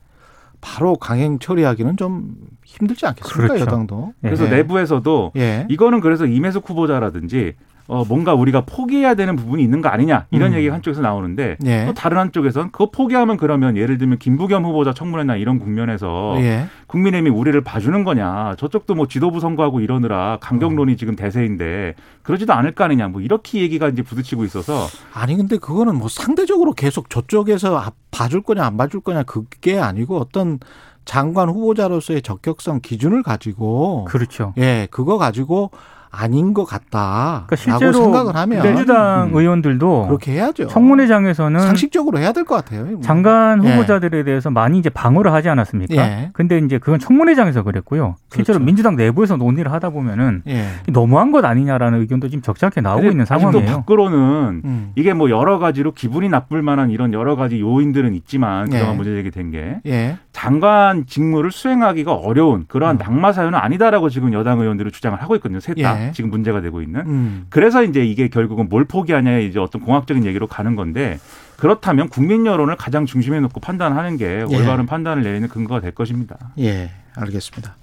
바로 0.59 0.95
강행 0.95 1.39
처리하기는 1.39 1.95
좀 1.97 2.35
힘들지 2.65 3.05
않겠습니까? 3.05 3.47
그렇죠. 3.47 3.61
여당도. 3.61 4.13
그래서 4.21 4.45
예. 4.45 4.49
내부에서도 4.49 5.31
예. 5.37 5.65
이거는 5.69 5.99
그래서 6.01 6.25
임혜숙 6.25 6.69
후보자라든지 6.69 7.53
어 7.87 8.05
뭔가 8.07 8.33
우리가 8.33 8.61
포기해야 8.61 9.13
되는 9.15 9.35
부분이 9.35 9.61
있는 9.61 9.81
거 9.81 9.89
아니냐 9.89 10.25
이런 10.31 10.53
음. 10.53 10.57
얘기가 10.57 10.73
한쪽에서 10.73 11.01
나오는데 11.01 11.57
예. 11.65 11.85
또 11.85 11.93
다른 11.93 12.17
한쪽에서는 12.17 12.71
그거 12.71 12.89
포기하면 12.89 13.35
그러면 13.37 13.75
예를 13.75 13.97
들면 13.97 14.19
김부겸 14.19 14.63
후보자 14.63 14.93
청문회나 14.93 15.35
이런 15.35 15.59
국면에서 15.59 16.35
예. 16.37 16.67
국민의힘이 16.87 17.29
우리를 17.29 17.59
봐주는 17.61 18.03
거냐 18.05 18.55
저쪽도 18.57 18.95
뭐 18.95 19.07
지도부 19.07 19.41
선거하고 19.41 19.81
이러느라 19.81 20.35
음. 20.35 20.37
강경론이 20.39 20.95
지금 20.95 21.15
대세인데 21.15 21.95
그러지도 22.21 22.53
않을 22.53 22.71
거 22.71 22.85
아니냐 22.85 23.09
뭐 23.09 23.19
이렇게 23.19 23.59
얘기가 23.59 23.89
이제 23.89 24.01
부딪히고 24.01 24.45
있어서 24.45 24.87
아니 25.13 25.35
근데 25.35 25.57
그거는 25.57 25.95
뭐 25.95 26.07
상대적으로 26.07 26.71
계속 26.73 27.09
저쪽에서 27.09 27.77
아- 27.77 27.91
봐줄 28.11 28.43
거냐 28.43 28.63
안 28.65 28.77
봐줄 28.77 29.01
거냐 29.01 29.23
그게 29.23 29.77
아니고 29.77 30.17
어떤 30.17 30.59
장관 31.05 31.49
후보자로서의 31.49 32.21
적격성 32.21 32.79
기준을 32.81 33.23
가지고 33.23 34.05
그렇죠. 34.05 34.53
예, 34.57 34.87
그거 34.89 35.17
가지고 35.17 35.71
아닌 36.15 36.53
것 36.53 36.63
같다라고 36.65 37.45
그러니까 37.47 37.55
실제로 37.55 37.93
생각을 37.93 38.35
하면 38.35 38.61
민주당 38.61 39.29
음, 39.29 39.35
의원들도 39.35 40.05
그렇게 40.07 40.33
해야죠. 40.33 40.67
청문회장에서는 40.67 41.59
상식적으로 41.59 42.19
해야 42.19 42.31
될 42.31 42.43
것 42.43 42.55
같아요. 42.55 42.99
장관 43.01 43.63
예. 43.65 43.71
후보자들에 43.71 44.23
대해서 44.23 44.51
많이 44.51 44.77
이제 44.77 44.89
방어를 44.91 45.33
하지 45.33 45.49
않았습니까? 45.49 45.95
예. 45.95 46.29
근데 46.33 46.59
이제 46.59 46.77
그건 46.77 46.99
청문회장에서 46.99 47.63
그랬고요. 47.63 48.15
실제로 48.31 48.57
그렇죠. 48.59 48.65
민주당 48.65 48.95
내부에서 48.95 49.37
논의를 49.37 49.71
하다 49.71 49.89
보면은 49.89 50.43
예. 50.47 50.65
너무한 50.91 51.31
것 51.31 51.43
아니냐라는 51.45 52.01
의견도 52.01 52.27
지금 52.27 52.43
적잖게 52.43 52.81
나오고 52.81 53.07
있는 53.07 53.25
상황이에요. 53.25 53.65
밖으로는 53.65 54.61
음. 54.65 54.91
이게 54.95 55.13
뭐 55.13 55.29
여러 55.31 55.57
가지로 55.57 55.93
기분이 55.93 56.29
나쁠 56.29 56.61
만한 56.61 56.91
이런 56.91 57.11
여러 57.13 57.35
가지 57.35 57.59
요인들은 57.59 58.13
있지만 58.13 58.67
예. 58.71 58.77
그동안 58.77 58.97
문제 58.97 59.11
제기된 59.15 59.49
게 59.51 59.79
예. 59.87 60.17
장관 60.31 61.05
직무를 61.07 61.51
수행하기가 61.51 62.13
어려운 62.13 62.65
그러한 62.67 62.97
낙마 62.97 63.31
사유는 63.31 63.57
아니다라고 63.57 64.09
지금 64.09 64.33
여당 64.33 64.59
의원들이 64.59 64.91
주장을 64.91 65.19
하고 65.21 65.35
있거든요. 65.37 65.59
셋 65.59 65.75
다 65.81 66.02
예. 66.07 66.11
지금 66.13 66.29
문제가 66.29 66.61
되고 66.61 66.81
있는. 66.81 67.01
음. 67.01 67.45
그래서 67.49 67.83
이제 67.83 68.05
이게 68.05 68.27
결국은 68.27 68.69
뭘 68.69 68.85
포기하냐의 68.85 69.47
이제 69.47 69.59
어떤 69.59 69.81
공학적인 69.81 70.25
얘기로 70.25 70.47
가는 70.47 70.75
건데 70.75 71.19
그렇다면 71.57 72.09
국민 72.09 72.45
여론을 72.45 72.75
가장 72.75 73.05
중심에 73.05 73.39
놓고 73.39 73.59
판단하는 73.59 74.17
게 74.17 74.45
예. 74.49 74.55
올바른 74.55 74.85
판단을 74.85 75.23
내리는 75.23 75.47
근거가 75.47 75.81
될 75.81 75.91
것입니다. 75.91 76.37
예, 76.59 76.91
알겠습니다. 77.15 77.77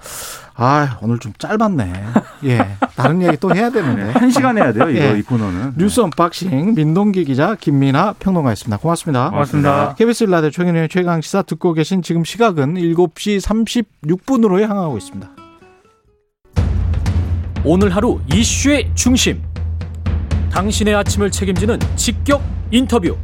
아, 0.56 0.98
오늘 1.00 1.18
좀 1.18 1.32
짧았네. 1.38 1.92
예. 2.44 2.58
다른 2.94 3.22
이야기 3.22 3.38
또 3.38 3.54
해야 3.54 3.70
되는데. 3.70 4.10
한 4.10 4.30
시간 4.30 4.58
해야 4.58 4.72
돼요, 4.72 4.90
이거 4.90 5.00
예. 5.00 5.18
이 5.18 5.22
코너는. 5.22 5.74
뉴스 5.78 6.00
unboxing 6.00 6.74
민동기 6.74 7.24
기자 7.24 7.54
김민아 7.54 8.14
평론가였습니다. 8.18 8.76
고맙습니다. 8.76 9.30
고맙습니다. 9.30 9.94
KBS 9.94 10.24
1라디오 10.24 10.50
최경영의 10.50 10.90
최강 10.90 11.22
시사 11.22 11.42
듣고 11.42 11.72
계신 11.72 12.02
지금 12.02 12.24
시각은 12.24 12.74
7시 12.74 13.40
36분으로 13.40 14.60
향하고 14.60 14.98
있습니다. 14.98 15.39
오늘 17.62 17.94
하루 17.94 18.18
이슈의 18.32 18.90
중심. 18.94 19.42
당신의 20.50 20.94
아침을 20.94 21.30
책임지는 21.30 21.78
직격 21.94 22.42
인터뷰. 22.70 23.18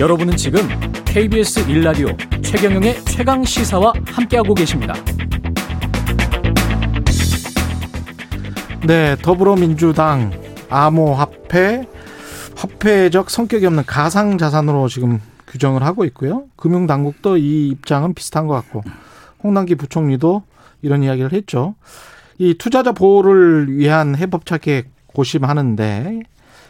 여러분은 0.00 0.36
지금 0.36 0.68
KBS 1.04 1.70
일라디오 1.70 2.08
최경영의 2.42 3.04
최강 3.04 3.44
시사와 3.44 3.92
함께하고 4.06 4.54
계십니다. 4.54 4.94
네, 8.84 9.14
더불어민주당 9.22 10.32
암호화폐 10.68 11.86
화폐적 12.56 13.30
성격이 13.30 13.66
없는 13.66 13.84
가상 13.86 14.36
자산으로 14.36 14.88
지금 14.88 15.20
규정을 15.46 15.84
하고 15.84 16.04
있고요. 16.06 16.46
금융당국도 16.56 17.36
이 17.36 17.68
입장은 17.68 18.14
비슷한 18.14 18.48
것 18.48 18.54
같고 18.54 18.82
홍남기 19.44 19.76
부총리도 19.76 20.49
이런 20.82 21.02
이야기를 21.02 21.32
했죠. 21.32 21.74
이 22.38 22.54
투자자 22.54 22.92
보호를 22.92 23.76
위한 23.76 24.16
해법차 24.16 24.58
계획 24.58 24.90
고심하는데 25.08 26.20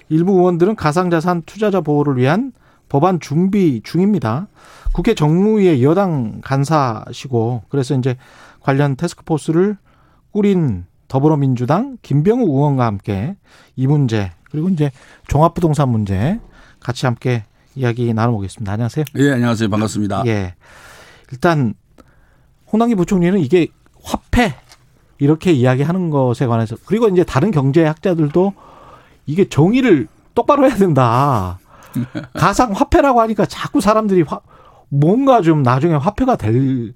일부 0.09 0.33
의원들은 0.33 0.75
가상자산 0.77 1.43
투자자 1.47 1.81
보호를 1.81 2.17
위한 2.17 2.53
법안 2.89 3.21
준비 3.21 3.81
중입니다. 3.85 4.49
국회 4.93 5.15
정무위의 5.15 5.85
여당 5.85 6.41
간사시고 6.43 7.63
그래서 7.69 7.97
이제 7.97 8.17
관련 8.61 8.97
테스크포스를 8.97 9.77
꾸린 10.33 10.87
더불어민주당 11.07 11.97
김병우 12.03 12.43
의원과 12.43 12.85
함께 12.85 13.37
이 13.77 13.87
문제 13.87 14.33
그리고 14.51 14.69
이제 14.69 14.91
종합부동산 15.29 15.89
문제 15.89 16.41
같이 16.81 17.07
함께 17.07 17.45
이야기 17.77 18.13
나눠보겠습니다. 18.13 18.73
안녕하세요. 18.73 19.05
예, 19.17 19.33
안녕하세요. 19.33 19.71
반갑습니다. 19.71 20.25
예. 20.27 20.55
일단 21.31 21.75
홍남기 22.73 22.95
부총리는 22.97 23.39
이게 23.39 23.69
화폐 24.03 24.55
이렇게 25.19 25.53
이야기하는 25.53 26.11
것에 26.11 26.47
관해서 26.47 26.77
그리고 26.87 27.09
이제 27.09 27.25
다른 27.25 27.51
경제학자들도 27.51 28.55
이게 29.27 29.49
정의를 29.49 30.09
똑바로 30.35 30.67
해야 30.67 30.75
된다. 30.75 31.59
가상 32.35 32.73
화폐라고 32.73 33.21
하니까 33.21 33.47
자꾸 33.47 33.81
사람들이 33.81 34.23
화, 34.23 34.41
뭔가 34.89 35.43
좀 35.43 35.63
나중에 35.63 35.95
화폐가 35.95 36.37
될 36.37 36.95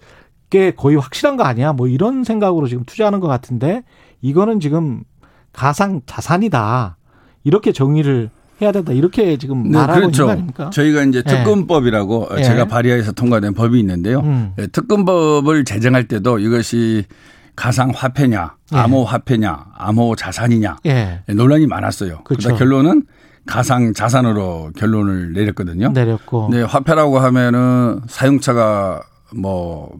게 0.54 0.70
거의 0.70 0.96
확실한 0.96 1.36
거 1.36 1.42
아니야? 1.42 1.72
뭐 1.72 1.88
이런 1.88 2.22
생각으로 2.22 2.68
지금 2.68 2.84
투자하는 2.84 3.18
것 3.18 3.26
같은데 3.26 3.82
이거는 4.22 4.60
지금 4.60 5.02
가상 5.52 6.00
자산이다. 6.06 6.96
이렇게 7.42 7.72
정의를 7.72 8.30
해야 8.60 8.72
된다. 8.72 8.92
이렇게 8.92 9.36
지금 9.36 9.64
네, 9.64 9.78
말하고 9.78 10.00
그렇죠. 10.00 10.22
있는 10.22 10.26
거 10.26 10.32
아닙니까? 10.32 10.70
저희가 10.70 11.02
이제 11.04 11.18
예. 11.18 11.22
특검법이라고 11.22 12.28
예. 12.38 12.42
제가 12.42 12.66
발의해서 12.66 13.12
통과된 13.12 13.54
법이 13.54 13.78
있는데요. 13.80 14.20
음. 14.20 14.52
예, 14.58 14.66
특검법을 14.66 15.64
제정할 15.64 16.06
때도 16.06 16.38
이것이 16.38 17.04
가상 17.56 17.90
화폐냐, 17.94 18.54
예. 18.72 18.76
암호 18.76 19.04
화폐냐, 19.04 19.66
암호 19.76 20.16
자산이냐 20.16 20.76
예. 20.86 21.20
예, 21.28 21.32
논란이 21.32 21.66
많았어요. 21.66 22.20
그렇죠. 22.24 22.48
그러다 22.48 22.58
결론은 22.58 23.04
가상 23.46 23.92
자산으로 23.92 24.70
결론을 24.76 25.32
내렸거든요. 25.32 25.90
내렸고. 25.90 26.48
네, 26.50 26.62
화폐라고 26.62 27.18
하면은 27.18 28.00
사용차가 28.08 29.02
뭐 29.36 29.92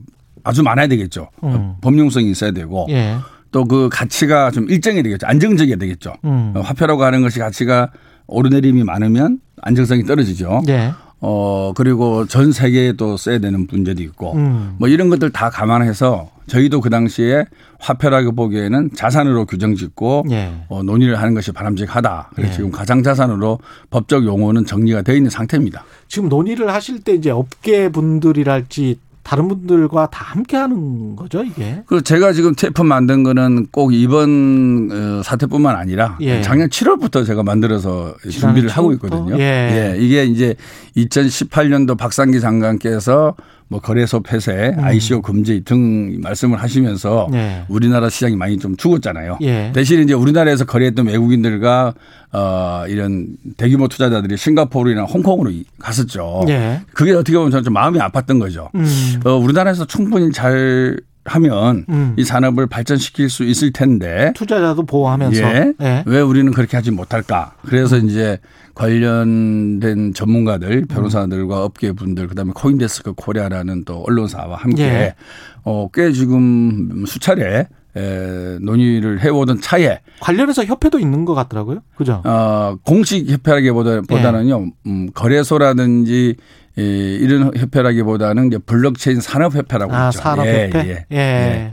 아주 0.45 0.63
많아야 0.63 0.87
되겠죠. 0.87 1.29
음. 1.43 1.75
범용성이 1.81 2.31
있어야 2.31 2.53
되고 2.53 2.87
예. 2.91 3.17
또그 3.51 3.89
가치가 3.91 4.51
좀 4.51 4.69
일정이 4.69 5.03
되겠죠. 5.03 5.27
안정적이어야 5.27 5.79
되겠죠. 5.79 6.13
음. 6.25 6.53
어, 6.57 6.61
화폐라고 6.61 7.05
하는 7.05 7.23
것이 7.23 7.39
가치가 7.39 7.91
오르내림이 8.27 8.85
많으면 8.85 9.41
안정성이 9.63 10.05
떨어지죠. 10.05 10.63
예. 10.69 10.93
어 11.21 11.73
그리고 11.75 12.27
전 12.27 12.53
세계에 12.53 12.93
또 12.93 13.17
써야 13.17 13.39
되는 13.39 13.67
문제도 13.71 14.03
있고 14.03 14.35
음. 14.35 14.77
뭐 14.79 14.89
이런 14.89 15.09
것들 15.09 15.31
다 15.31 15.49
감안해서 15.49 16.29
저희도 16.47 16.83
그 16.83 16.91
당시에 16.91 17.47
화폐라고 17.79 18.33
보기에는 18.33 18.91
자산으로 18.95 19.47
규정짓고 19.47 20.27
예. 20.31 20.53
어, 20.69 20.83
논의를 20.83 21.19
하는 21.19 21.35
것이 21.35 21.53
바람직하다. 21.53 22.31
그래서 22.35 22.51
예. 22.51 22.55
지금 22.55 22.71
가상자산으로 22.71 23.59
법적 23.91 24.25
용어는 24.25 24.67
정리가 24.67 25.03
되어 25.03 25.15
있는 25.15 25.31
상태입니다. 25.31 25.85
지금 26.09 26.29
논의를 26.29 26.73
하실 26.73 27.01
때 27.01 27.15
이제 27.15 27.31
업계 27.31 27.89
분들이랄지 27.89 28.99
다른 29.25 29.49
분들과 29.49 30.11
다 30.11 30.25
함께 30.29 30.57
하는 30.57 31.17
거죠, 31.17 31.43
이게. 31.43 31.83
그 31.87 32.03
제가 32.03 32.33
지금 32.33 32.55
제품 32.55 32.87
만든 32.87 33.23
거는 33.25 33.69
꼭 33.73 33.93
이번 33.95 34.91
어, 34.93 35.23
사태뿐만 35.25 35.75
아니라 35.75 36.19
예. 36.21 36.43
작년 36.43 36.69
7월부터 36.69 37.27
제가 37.27 37.43
만들어서 37.43 38.15
준비를 38.31 38.69
하고 38.69 38.91
7월부터? 38.91 38.95
있거든요. 38.95 39.39
예. 39.41 39.97
이게 39.99 40.25
이제 40.25 40.55
2018년도 40.97 41.97
박상기 41.97 42.41
장관께서 42.41 43.35
뭐 43.75 43.81
거래소 43.81 44.21
폐쇄, 44.21 44.73
음. 44.79 44.85
ICO 44.85 45.21
금지 45.21 45.63
등 45.65 46.21
말씀을 46.21 46.63
하시면서 46.63 47.29
예. 47.35 47.65
우리나라 47.69 48.09
시장이 48.09 48.37
많이 48.37 48.57
좀 48.57 48.77
죽었잖아요. 48.77 49.39
예. 49.43 49.73
대신 49.75 50.01
이제 50.01 50.15
우리나라에서 50.15 50.65
거래했던 50.65 51.09
외국인들과 51.09 51.93
어 52.33 52.85
이런 52.87 53.27
대규모 53.57 53.89
투자자들이 53.89 54.37
싱가포르나 54.37 55.03
홍콩으로 55.05 55.51
이- 55.51 55.65
갔었죠. 55.81 56.45
예. 56.49 56.83
그게 56.93 57.13
어떻게 57.15 57.37
보면 57.37 57.51
저는 57.51 57.65
좀 57.65 57.73
마음이 57.75 57.99
아팠던 57.99 58.39
거죠. 58.39 58.71
음. 58.77 59.21
어, 59.25 59.33
우리나라에서 59.35 59.87
충분히 59.87 60.31
잘 60.31 60.97
하면 61.25 61.87
음. 61.89 62.15
이 62.19 62.25
산업을 62.25 62.67
발전시킬 62.67 63.31
수 63.31 63.45
있을 63.45 63.73
텐데 63.73 64.33
투자자도 64.37 64.85
보호하면서. 64.85 65.43
예. 65.43 65.73
예. 65.81 66.03
왜 66.07 66.21
우리는 66.21 66.53
그렇게 66.53 66.77
하지 66.77 66.91
못할까? 66.91 67.55
그래서 67.65 67.97
이제 67.97 68.39
관련된 68.75 70.15
전문가들, 70.15 70.87
변호사들과 70.87 71.65
업계 71.65 71.93
분들, 71.93 72.29
그다음에 72.29 72.53
코인데스크 72.55 73.13
코리아라는 73.15 73.85
또 73.85 74.03
언론사와 74.07 74.57
함께 74.57 74.83
예. 74.85 75.15
어, 75.63 75.89
꽤 75.93 76.13
지금 76.13 77.05
수차례 77.07 77.69
에, 77.97 78.59
논의를 78.61 79.23
해오던 79.23 79.61
차에 79.61 80.01
관련해서 80.21 80.65
협회도 80.65 80.99
있는 80.99 81.25
것 81.25 81.35
같더라고요. 81.35 81.81
그죠? 81.97 82.23
어, 82.25 82.77
공식 82.85 83.29
협회라기보다는요, 83.31 84.73
음, 84.87 85.11
거래소라든지 85.15 86.35
이, 86.77 87.19
이런 87.21 87.51
협회라기보다는 87.57 88.49
이제 88.49 88.59
블록체인 88.59 89.21
산업협회라고 89.21 89.95
아, 89.95 90.09
있죠. 90.09 90.21
산업협회? 90.21 90.71
예, 90.75 91.07
예. 91.13 91.17
예. 91.17 91.73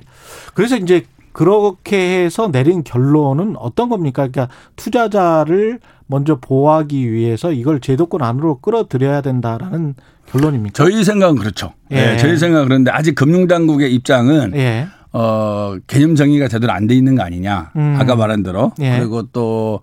그래서 0.53 0.77
이제 0.77 1.03
그렇게 1.33 2.23
해서 2.25 2.51
내린 2.51 2.83
결론은 2.83 3.55
어떤 3.57 3.89
겁니까? 3.89 4.27
그러니까 4.27 4.53
투자자를 4.75 5.79
먼저 6.07 6.37
보호하기 6.39 7.11
위해서 7.11 7.51
이걸 7.53 7.79
제도권 7.79 8.21
안으로 8.21 8.59
끌어들여야 8.59 9.21
된다라는 9.21 9.95
결론입니까? 10.27 10.73
저희 10.73 11.03
생각은 11.03 11.37
그렇죠. 11.37 11.73
예. 11.91 12.13
예. 12.13 12.17
저희 12.17 12.37
생각은 12.37 12.67
그런데 12.67 12.91
아직 12.91 13.15
금융당국의 13.15 13.93
입장은 13.95 14.53
예. 14.55 14.87
어, 15.13 15.75
개념 15.87 16.15
정의가 16.15 16.47
제대로 16.47 16.71
안 16.73 16.87
돼 16.87 16.95
있는 16.95 17.15
거 17.15 17.23
아니냐. 17.23 17.71
음. 17.75 17.95
아까 17.99 18.15
말한 18.15 18.43
대로. 18.43 18.71
예. 18.79 18.97
그리고 18.99 19.23
또, 19.23 19.79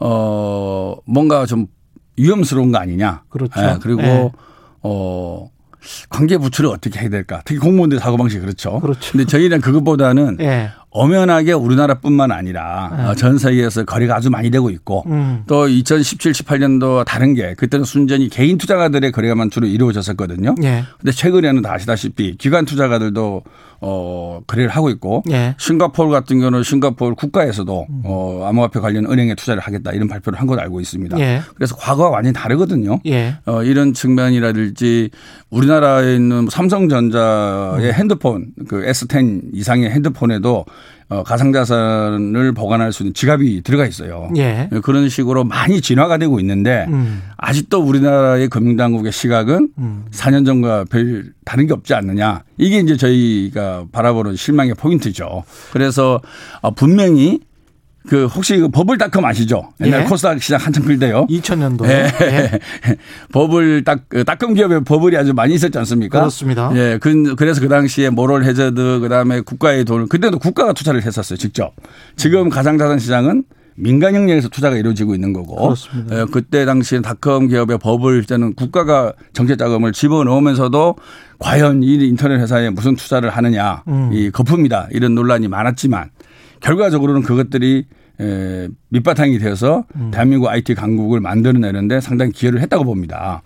어, 0.00 0.96
뭔가 1.04 1.46
좀 1.46 1.66
위험스러운 2.16 2.72
거 2.72 2.78
아니냐. 2.78 3.22
그렇죠. 3.28 3.52
예, 3.60 3.76
그리고, 3.80 4.02
예. 4.02 4.30
어, 4.82 5.50
관계 6.08 6.38
부처를 6.38 6.70
어떻게 6.70 7.00
해야 7.00 7.08
될까. 7.08 7.42
특히 7.44 7.58
공무원들 7.58 7.98
사고방식이 7.98 8.40
그렇죠. 8.40 8.80
그렇죠. 8.80 9.12
근데 9.12 9.24
저희는 9.26 9.60
그것보다는 9.60 10.38
예. 10.40 10.70
엄연하게 10.92 11.52
우리나라뿐만 11.52 12.32
아니라 12.32 12.92
네. 12.96 13.04
어, 13.04 13.14
전 13.14 13.38
세계에서 13.38 13.84
거래가 13.84 14.16
아주 14.16 14.28
많이 14.30 14.50
되고 14.50 14.68
있고 14.70 15.04
음. 15.06 15.42
또 15.46 15.66
2017, 15.66 16.32
18년도 16.32 17.04
다른 17.06 17.34
게 17.34 17.54
그때는 17.54 17.84
순전히 17.84 18.28
개인 18.28 18.58
투자가들의 18.58 19.10
거래가만 19.10 19.50
주로 19.50 19.66
이루어졌었거든요. 19.66 20.54
예. 20.62 20.84
근데 20.98 21.12
최근에는 21.12 21.62
다 21.62 21.72
아시다시피 21.72 22.36
기관 22.36 22.66
투자가들도 22.66 23.42
어 23.84 24.40
거래를 24.46 24.70
하고 24.70 24.90
있고 24.90 25.24
예. 25.30 25.56
싱가포르 25.58 26.10
같은 26.10 26.38
경우는 26.38 26.62
싱가포르 26.62 27.16
국가에서도 27.16 27.86
어 28.04 28.44
암호화폐 28.46 28.78
관련 28.78 29.06
은행에 29.06 29.34
투자를 29.34 29.60
하겠다 29.60 29.90
이런 29.90 30.06
발표를 30.06 30.38
한 30.38 30.46
걸로 30.46 30.60
알고 30.60 30.80
있습니다. 30.80 31.18
예. 31.18 31.40
그래서 31.56 31.74
과거와 31.74 32.10
완전히 32.10 32.32
다르거든요. 32.32 33.00
예. 33.06 33.36
어, 33.44 33.64
이런 33.64 33.92
측면이라든지 33.92 35.10
우리나라에 35.50 36.14
있는 36.14 36.46
삼성전자의 36.48 37.86
음. 37.86 37.92
핸드폰 37.92 38.46
그 38.68 38.82
S10 38.82 39.50
이상의 39.52 39.90
핸드폰에도 39.90 40.64
어, 41.12 41.22
가상자산을 41.24 42.52
보관할 42.52 42.90
수 42.92 43.02
있는 43.02 43.12
지갑이 43.12 43.62
들어가 43.62 43.86
있어요. 43.86 44.30
예. 44.36 44.70
그런 44.82 45.10
식으로 45.10 45.44
많이 45.44 45.82
진화가 45.82 46.16
되고 46.16 46.40
있는데 46.40 46.86
음. 46.88 47.22
아직도 47.36 47.80
우리나라의 47.82 48.48
금융당국의 48.48 49.12
시각은 49.12 49.68
음. 49.76 50.04
4년 50.10 50.46
전과 50.46 50.86
별 50.90 51.32
다른 51.44 51.66
게 51.66 51.74
없지 51.74 51.92
않느냐. 51.92 52.44
이게 52.56 52.78
이제 52.78 52.96
저희가 52.96 53.84
바라보는 53.92 54.36
실망의 54.36 54.74
포인트죠. 54.74 55.44
그래서 55.72 56.20
어, 56.62 56.70
분명히 56.70 57.40
그 58.08 58.26
혹시 58.26 58.56
그 58.56 58.68
버블닷컴 58.68 59.24
아시죠? 59.24 59.72
옛날 59.80 60.02
예. 60.02 60.04
코스닥 60.04 60.42
시장 60.42 60.60
한참 60.60 60.84
클 60.84 60.98
때요. 60.98 61.26
2000년도. 61.28 61.86
예. 61.86 62.10
예. 62.20 62.50
버블 63.32 63.84
딱 63.84 64.02
닷컴 64.26 64.54
기업에 64.54 64.80
버블이 64.80 65.16
아주 65.16 65.32
많이 65.34 65.54
있었지 65.54 65.76
않습니까? 65.78 66.18
그렇습니다. 66.18 66.70
예. 66.74 66.98
그, 67.00 67.34
그래서 67.36 67.60
그 67.60 67.68
당시에 67.68 68.10
모럴 68.10 68.44
해저드 68.44 69.00
그다음에 69.00 69.40
국가의 69.40 69.84
돈을 69.84 70.06
그때도 70.06 70.38
국가가 70.38 70.72
투자를 70.72 71.04
했었어요. 71.04 71.36
직접. 71.36 71.74
지금 72.16 72.48
가상자산 72.48 72.98
시장은 72.98 73.44
민간 73.74 74.14
영역에서 74.14 74.48
투자가 74.48 74.76
이루어지고 74.76 75.14
있는 75.14 75.32
거고. 75.32 75.56
그렇습니다. 75.56 76.20
예, 76.20 76.24
그때 76.30 76.64
당시에 76.64 77.00
닷컴 77.00 77.48
기업의 77.48 77.78
버블 77.78 78.24
때는 78.24 78.54
국가가 78.54 79.12
정책 79.32 79.58
자금을 79.58 79.92
집어넣으면서도 79.92 80.96
과연 81.38 81.82
이 81.82 81.94
인터넷 81.94 82.38
회사에 82.38 82.70
무슨 82.70 82.96
투자를 82.96 83.30
하느냐. 83.30 83.82
음. 83.88 84.10
이 84.12 84.30
거품이다. 84.30 84.88
이런 84.90 85.14
논란이 85.14 85.48
많았지만 85.48 86.10
결과적으로는 86.62 87.22
그것들이 87.22 87.86
에, 88.20 88.68
밑바탕이 88.90 89.38
되어서 89.38 89.84
대한민국 90.10 90.48
IT 90.48 90.74
강국을 90.74 91.20
만들어내는데 91.20 92.00
상당히 92.00 92.30
기여를 92.32 92.60
했다고 92.60 92.84
봅니다. 92.84 93.42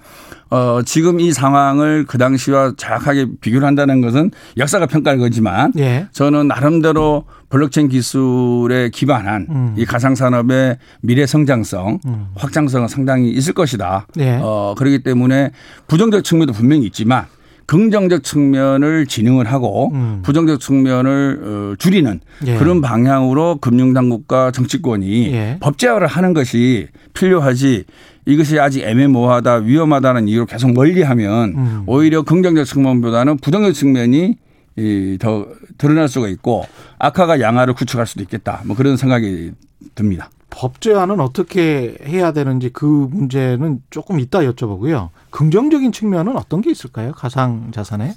어, 0.49 0.81
지금 0.85 1.19
이 1.19 1.33
상황을 1.33 2.05
그 2.07 2.19
당시와 2.19 2.75
정확하게 2.77 3.27
비교를 3.41 3.67
한다는 3.67 4.01
것은 4.01 4.31
역사가 4.57 4.87
평가할 4.87 5.19
거지만 5.19 5.73
예. 5.79 6.07
저는 6.13 6.47
나름대로 6.47 7.25
블록체인 7.49 7.89
기술에 7.89 8.91
기반한 8.91 9.47
음. 9.51 9.75
이 9.77 9.85
가상산업의 9.85 10.79
미래 11.01 11.27
성장성, 11.27 12.01
음. 12.07 12.27
확장성은 12.37 12.87
상당히 12.89 13.31
있을 13.31 13.55
것이다. 13.55 14.07
예. 14.19 14.39
어, 14.41 14.75
그렇기 14.79 15.01
때문에 15.01 15.51
부정적 15.89 16.23
측면도 16.23 16.53
분명히 16.53 16.87
있지만 16.87 17.27
긍정적 17.67 18.23
측면을 18.23 19.07
진흥을 19.07 19.47
하고 19.47 19.91
음. 19.93 20.21
부정적 20.23 20.61
측면을 20.61 21.41
어, 21.43 21.75
줄이는 21.79 22.21
예. 22.47 22.57
그런 22.57 22.81
방향으로 22.81 23.59
금융당국과 23.61 24.53
정치권이 24.53 25.33
예. 25.33 25.57
법제화를 25.61 26.07
하는 26.07 26.33
것이 26.33 26.89
필요하지 27.13 27.85
이것이 28.27 28.59
아직 28.59 28.83
애매모호하다 28.83 29.55
위험하다는 29.57 30.29
이유로 30.29 30.47
계속 30.47 30.73
멀리하면 30.73 31.55
음. 31.57 31.83
오히려 31.87 32.23
긍정적 32.23 32.67
측면보다는 32.67 33.39
부정적 33.39 33.75
측면이 33.75 34.37
이, 34.79 35.17
더 35.19 35.47
드러날 35.79 36.09
수가 36.09 36.29
있고 36.29 36.67
악화가 36.99 37.41
양화를 37.41 37.75
구축할 37.75 38.07
수도 38.07 38.23
있겠다. 38.23 38.61
뭐 38.65 38.77
그런 38.77 38.97
생각이 38.97 39.53
듭니다. 39.95 40.29
법제화는 40.57 41.21
어떻게 41.21 41.97
해야 42.07 42.33
되는지 42.33 42.71
그 42.73 42.85
문제는 42.87 43.83
조금 43.91 44.19
이따 44.19 44.41
여쭤보고요. 44.41 45.11
긍정적인 45.31 45.93
측면은 45.93 46.37
어떤 46.37 46.63
게 46.63 46.71
있을까요? 46.71 47.13
가상 47.13 47.71
자산에? 47.73 48.15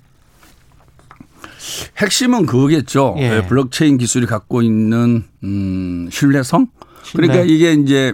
핵심은 1.97 2.45
그거겠죠. 2.45 3.15
예. 3.17 3.37
예, 3.37 3.47
블록체인 3.47 3.97
기술이 3.97 4.25
갖고 4.25 4.61
있는 4.61 5.25
음, 5.43 6.07
신뢰성. 6.11 6.67
신뢰. 7.03 7.27
그러니까 7.27 7.53
이게 7.53 7.73
이제 7.73 8.13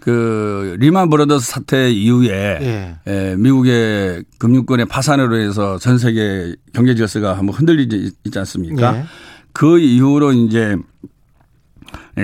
그 0.00 0.76
리만 0.80 1.08
브러더스 1.08 1.48
사태 1.48 1.88
이후에 1.90 2.58
예. 2.60 2.96
예, 3.06 3.36
미국의 3.36 4.24
금융권의 4.38 4.86
파산으로 4.86 5.38
해서 5.38 5.78
전 5.78 5.98
세계 5.98 6.56
경제 6.72 6.96
질서가 6.96 7.38
한번 7.38 7.54
흔들리지 7.54 8.12
있지 8.24 8.38
않습니까? 8.40 8.98
예. 8.98 9.04
그 9.52 9.78
이후로 9.78 10.32
이제 10.32 10.76
예, 10.76 10.76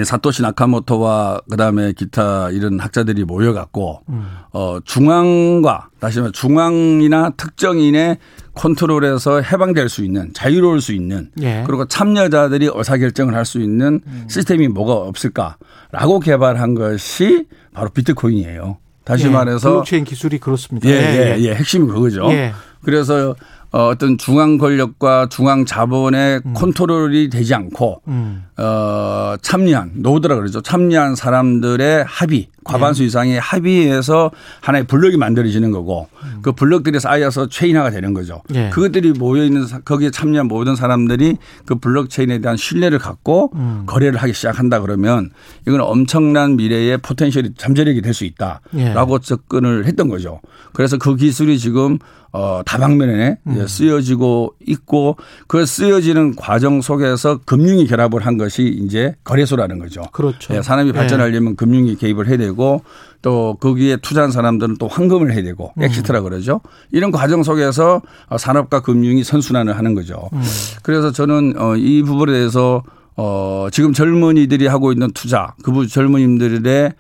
사토시 0.05 0.41
나카모토와 0.43 1.43
그다음에 1.51 1.93
기타 1.93 2.51
이런 2.51 2.81
학자들이 2.81 3.25
모여갖고 3.25 4.01
음. 4.09 4.27
어 4.53 4.79
중앙과 4.85 5.89
다시 6.01 6.21
말해 6.21 6.33
중앙이나 6.33 7.31
특정인의 7.37 8.17
컨트롤에서 8.55 9.43
해방될 9.43 9.89
수 9.89 10.05
있는 10.05 10.33
자유로울 10.33 10.81
수 10.81 10.93
있는 10.93 11.31
예. 11.43 11.63
그리고 11.67 11.87
참여자들이 11.87 12.71
의사결정을 12.75 13.35
할 13.35 13.45
수 13.45 13.61
있는 13.61 14.01
시스템이 14.29 14.69
뭐가 14.69 14.93
없을까라고 14.95 16.21
개발한 16.21 16.75
것이 16.75 17.47
바로 17.75 17.91
비트코인이에요. 17.91 18.79
다시 19.05 19.27
예. 19.27 19.31
말해서 19.31 19.69
블록체인 19.71 20.05
기술이 20.05 20.39
그렇습니다. 20.39 20.89
예, 20.89 20.93
예, 20.93 21.41
예, 21.41 21.55
핵심이 21.55 21.87
그거죠. 21.87 22.31
예. 22.31 22.53
그래서 22.85 23.35
어, 23.73 23.89
어떤 23.89 24.19
중앙 24.19 24.59
권력과 24.59 25.29
중앙 25.31 25.65
자본의 25.65 26.43
컨트롤이 26.55 27.31
되지 27.31 27.55
않고 27.55 28.03
음. 28.07 28.45
어, 28.59 29.35
참여한 29.41 29.93
노드라 29.97 30.37
그러죠. 30.37 30.61
참여한 30.61 31.15
사람들의 31.15 32.05
합의, 32.07 32.49
과반수 32.65 33.03
이상의 33.03 33.41
합의에서 33.41 34.31
하나의 34.61 34.85
블록이 34.87 35.17
만들어지는 35.17 35.71
거고 35.73 36.09
그 36.43 36.53
블록들이 36.53 37.01
쌓여서 37.01 37.49
체인화가 37.49 37.91
되는 37.91 38.15
거죠. 38.15 38.43
예. 38.55 38.69
그것들이 38.71 39.13
모여 39.13 39.45
있는 39.45 39.67
거기에 39.85 40.11
참여한 40.11 40.47
모든 40.49 40.77
사람들이 40.77 41.39
그 41.65 41.77
블록 41.77 42.11
체인에 42.11 42.41
대한 42.41 42.57
신뢰를 42.57 42.99
갖고 42.99 43.51
음. 43.55 43.85
거래를 43.87 44.21
하기 44.23 44.33
시작한다 44.33 44.81
그러면 44.81 45.31
이건 45.67 45.81
엄청난 45.81 46.57
미래의 46.57 46.99
포텐셜이 46.99 47.55
잠재력이 47.57 48.03
될수 48.03 48.25
예. 48.25 48.29
있다라고 48.29 49.19
접근을 49.21 49.87
했던 49.87 50.09
거죠. 50.09 50.41
그래서 50.73 50.99
그 50.99 51.17
기술이 51.17 51.59
지금 51.59 51.99
어, 52.33 52.63
다방면에 52.65 53.39
음. 53.47 53.67
쓰여지고 53.67 54.55
있고 54.67 55.17
그 55.47 55.67
쓰여지는 55.67 56.35
과정 56.35 56.81
속에서 56.81 57.39
금융이 57.45 57.87
결합을 57.87 58.25
한 58.25 58.39
것이 58.39 58.65
이제 58.65 59.15
거래소라는 59.25 59.79
거죠. 59.79 60.03
그렇죠. 60.13 60.55
예, 60.55 60.63
산업이 60.63 60.89
예. 60.89 60.93
발전하려면 60.93 61.57
금융이 61.57 61.97
개입을 61.97 62.29
해야 62.29 62.39
되고 62.39 62.83
또 63.21 63.57
거기에 63.61 63.99
투자한 63.99 64.31
사람들은 64.31 64.79
또 64.79 64.89
환금을 64.89 65.33
해야 65.33 65.43
되고 65.43 65.73
음. 65.77 65.83
exit라 65.83 66.23
그러죠. 66.23 66.63
이런 66.91 67.13
과정 67.13 67.43
속에서 67.43 68.01
산업과 68.37 68.81
금융이 68.81 69.25
선순환을 69.25 69.77
하는 69.77 69.95
거죠. 69.95 70.29
음. 70.33 70.43
그래서 70.83 71.13
저는 71.13 71.55
어, 71.59 71.77
이 71.77 72.03
부분에 72.03 72.33
대해서 72.33 72.83
어, 73.15 73.69
지금 73.71 73.93
젊은이들이 73.93 74.67
하고 74.67 74.91
있는 74.91 75.11
투자, 75.13 75.55
그 75.63 75.87
젊은이들의 75.87 76.93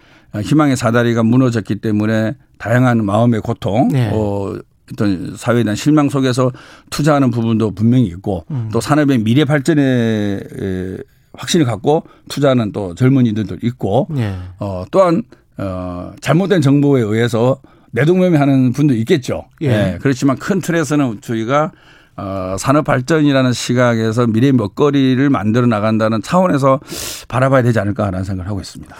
희망의 0.42 0.76
사다리가 0.76 1.22
무너졌기 1.22 1.76
때문에 1.76 2.36
다양한 2.58 3.04
마음의 3.04 3.40
고통, 3.40 3.88
네. 3.88 4.10
어, 4.12 4.54
어떤 4.92 5.36
사회에 5.36 5.62
대한 5.62 5.76
실망 5.76 6.08
속에서 6.08 6.50
투자하는 6.90 7.30
부분도 7.30 7.72
분명히 7.72 8.06
있고 8.06 8.44
음. 8.50 8.68
또 8.72 8.80
산업의 8.80 9.18
미래 9.18 9.44
발전에 9.44 9.82
에, 9.82 10.96
확신을 11.34 11.66
갖고 11.66 12.04
투자하는 12.28 12.72
또 12.72 12.94
젊은이들도 12.94 13.58
있고 13.62 14.08
예. 14.16 14.34
어, 14.58 14.84
또한 14.90 15.22
어, 15.56 16.12
잘못된 16.20 16.60
정보에 16.60 17.02
의해서 17.02 17.60
내동매매 17.92 18.38
하는 18.38 18.72
분도 18.72 18.94
있겠죠. 18.94 19.44
예. 19.62 19.66
예, 19.66 19.98
그렇지만 20.00 20.36
큰 20.36 20.60
틀에서는 20.60 21.20
저희가 21.20 21.72
어, 22.16 22.56
산업 22.58 22.84
발전이라는 22.84 23.52
시각에서 23.52 24.26
미래 24.26 24.52
먹거리를 24.52 25.30
만들어 25.30 25.66
나간다는 25.66 26.20
차원에서 26.22 26.80
바라봐야 27.28 27.62
되지 27.62 27.78
않을까라는 27.78 28.24
생각을 28.24 28.48
하고 28.48 28.60
있습니다. 28.60 28.94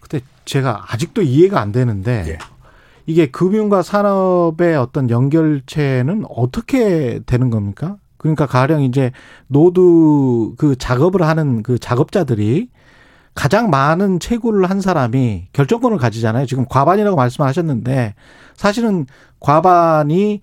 근데 0.00 0.24
제가 0.44 0.84
아직도 0.88 1.22
이해가 1.22 1.60
안 1.60 1.72
되는데 1.72 2.24
예. 2.28 2.38
이게 3.06 3.26
금융과 3.30 3.82
산업의 3.82 4.76
어떤 4.76 5.10
연결체는 5.10 6.24
어떻게 6.28 7.20
되는 7.26 7.50
겁니까? 7.50 7.96
그러니까 8.16 8.46
가령 8.46 8.82
이제 8.82 9.10
노드 9.48 9.80
그 10.56 10.76
작업을 10.78 11.22
하는 11.22 11.62
그 11.62 11.78
작업자들이 11.78 12.68
가장 13.34 13.70
많은 13.70 14.20
채굴을 14.20 14.68
한 14.70 14.80
사람이 14.80 15.48
결정권을 15.52 15.98
가지잖아요. 15.98 16.46
지금 16.46 16.66
과반이라고 16.68 17.16
말씀하셨는데 17.16 18.14
사실은 18.54 19.06
과반이 19.40 20.40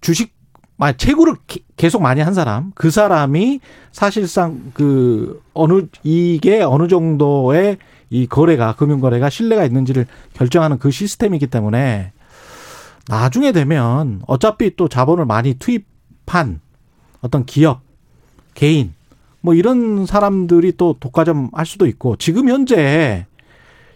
주식 0.00 0.34
아, 0.82 0.92
채굴을 0.92 1.34
기- 1.46 1.62
계속 1.76 2.00
많이 2.00 2.22
한 2.22 2.32
사람, 2.32 2.72
그 2.74 2.90
사람이 2.90 3.60
사실상 3.92 4.70
그 4.72 5.42
어느 5.52 5.82
이게 6.02 6.62
어느 6.62 6.88
정도의 6.88 7.76
이 8.10 8.26
거래가 8.26 8.74
금융 8.74 9.00
거래가 9.00 9.30
신뢰가 9.30 9.64
있는지를 9.64 10.06
결정하는 10.34 10.78
그 10.78 10.90
시스템이기 10.90 11.46
때문에 11.46 12.12
나중에 13.08 13.52
되면 13.52 14.20
어차피 14.26 14.76
또 14.76 14.88
자본을 14.88 15.24
많이 15.24 15.54
투입한 15.54 16.60
어떤 17.22 17.46
기업, 17.46 17.82
개인 18.54 18.94
뭐 19.40 19.54
이런 19.54 20.06
사람들이 20.06 20.76
또 20.76 20.96
독과점 20.98 21.50
할 21.52 21.64
수도 21.66 21.86
있고 21.86 22.16
지금 22.16 22.48
현재 22.48 23.26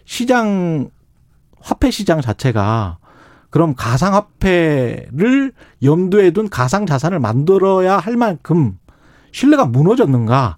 시장 0.05 0.89
화폐 1.59 1.91
시장 1.91 2.21
자체가 2.21 2.97
그럼 3.49 3.73
가상화폐를 3.75 5.53
염두에 5.83 6.31
둔 6.31 6.49
가상 6.49 6.85
자산을 6.85 7.19
만들어야 7.19 7.97
할 7.97 8.17
만큼 8.17 8.77
신뢰가 9.31 9.65
무너졌는가? 9.65 10.57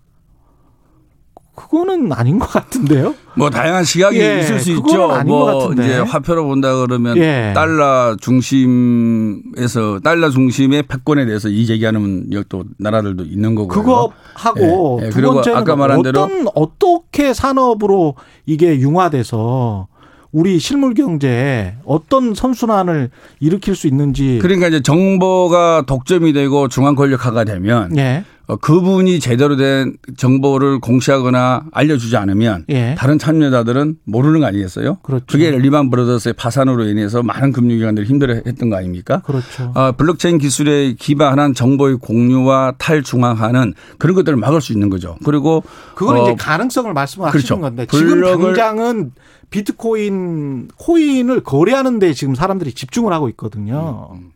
그거는 1.57 2.11
아닌 2.13 2.37
것 2.37 2.45
같은데요. 2.51 3.15
뭐 3.35 3.49
다양한 3.49 3.83
시각이 3.83 4.19
예, 4.19 4.41
있을 4.41 4.59
수 4.59 4.69
있죠. 4.73 5.23
뭐. 5.25 5.73
이제 5.73 5.97
화폐로 5.97 6.45
본다 6.45 6.75
그러면 6.75 7.17
예. 7.17 7.51
달러 7.55 8.15
중심에서 8.21 9.99
달러 10.03 10.29
중심의 10.29 10.83
패권에 10.83 11.25
대해서 11.25 11.49
이 11.49 11.65
제기하는 11.65 12.29
또 12.47 12.63
나라들도 12.77 13.23
있는 13.23 13.55
거고요. 13.55 13.75
그거 13.75 14.11
하고 14.35 14.99
예, 15.01 15.07
예. 15.07 15.09
두 15.09 15.15
그리고 15.17 15.33
번째는 15.33 15.57
아까 15.57 15.75
말한 15.75 16.03
대로 16.03 16.21
어떤 16.21 16.45
어떻게 16.53 17.33
산업으로 17.33 18.13
이게 18.45 18.79
융화돼서 18.79 19.87
우리 20.31 20.59
실물 20.59 20.93
경제에 20.93 21.77
어떤 21.85 22.35
선순환을 22.35 23.09
일으킬 23.39 23.75
수 23.75 23.87
있는지 23.87 24.37
그러니까 24.43 24.67
이제 24.67 24.81
정보가 24.81 25.85
독점이 25.87 26.33
되고 26.33 26.67
중앙 26.67 26.93
권력화가 26.93 27.45
되면 27.45 27.97
예. 27.97 28.23
어, 28.47 28.55
그분이 28.55 29.19
제대로 29.19 29.57
된 29.57 29.97
정보를 30.15 30.79
공시하거나 30.79 31.65
알려주지 31.71 32.15
않으면 32.15 32.65
예. 32.69 32.95
다른 32.97 33.19
참여자들은 33.19 33.97
모르는 34.05 34.39
거 34.39 34.45
아니겠어요? 34.45 34.99
그렇죠. 35.03 35.25
그게 35.27 35.51
리만 35.51 35.89
브러더스의 35.89 36.33
파산으로 36.33 36.85
인해서 36.85 37.21
많은 37.23 37.51
금융기관들이 37.51 38.07
힘들어했던 38.07 38.69
거 38.69 38.77
아닙니까? 38.77 39.21
그렇죠. 39.25 39.73
어, 39.75 39.91
블록체인 39.91 40.37
기술에 40.37 40.93
기반한 40.93 41.53
정보의 41.53 41.97
공유와 41.97 42.75
탈중앙화는 42.77 43.73
그런 43.97 44.15
것들을 44.15 44.37
막을 44.37 44.61
수 44.61 44.71
있는 44.71 44.89
거죠. 44.89 45.17
그리고 45.25 45.61
그거는 45.95 46.21
어, 46.21 46.23
이제 46.23 46.35
가능성을 46.35 46.93
말씀하시는 46.93 47.31
그렇죠. 47.31 47.59
건데 47.59 47.85
지금 47.85 48.21
당장은 48.21 49.11
비트코인 49.49 50.69
코인을 50.77 51.41
거래하는 51.41 51.99
데 51.99 52.13
지금 52.13 52.33
사람들이 52.33 52.73
집중을 52.73 53.11
하고 53.11 53.27
있거든요. 53.29 54.09
음, 54.13 54.31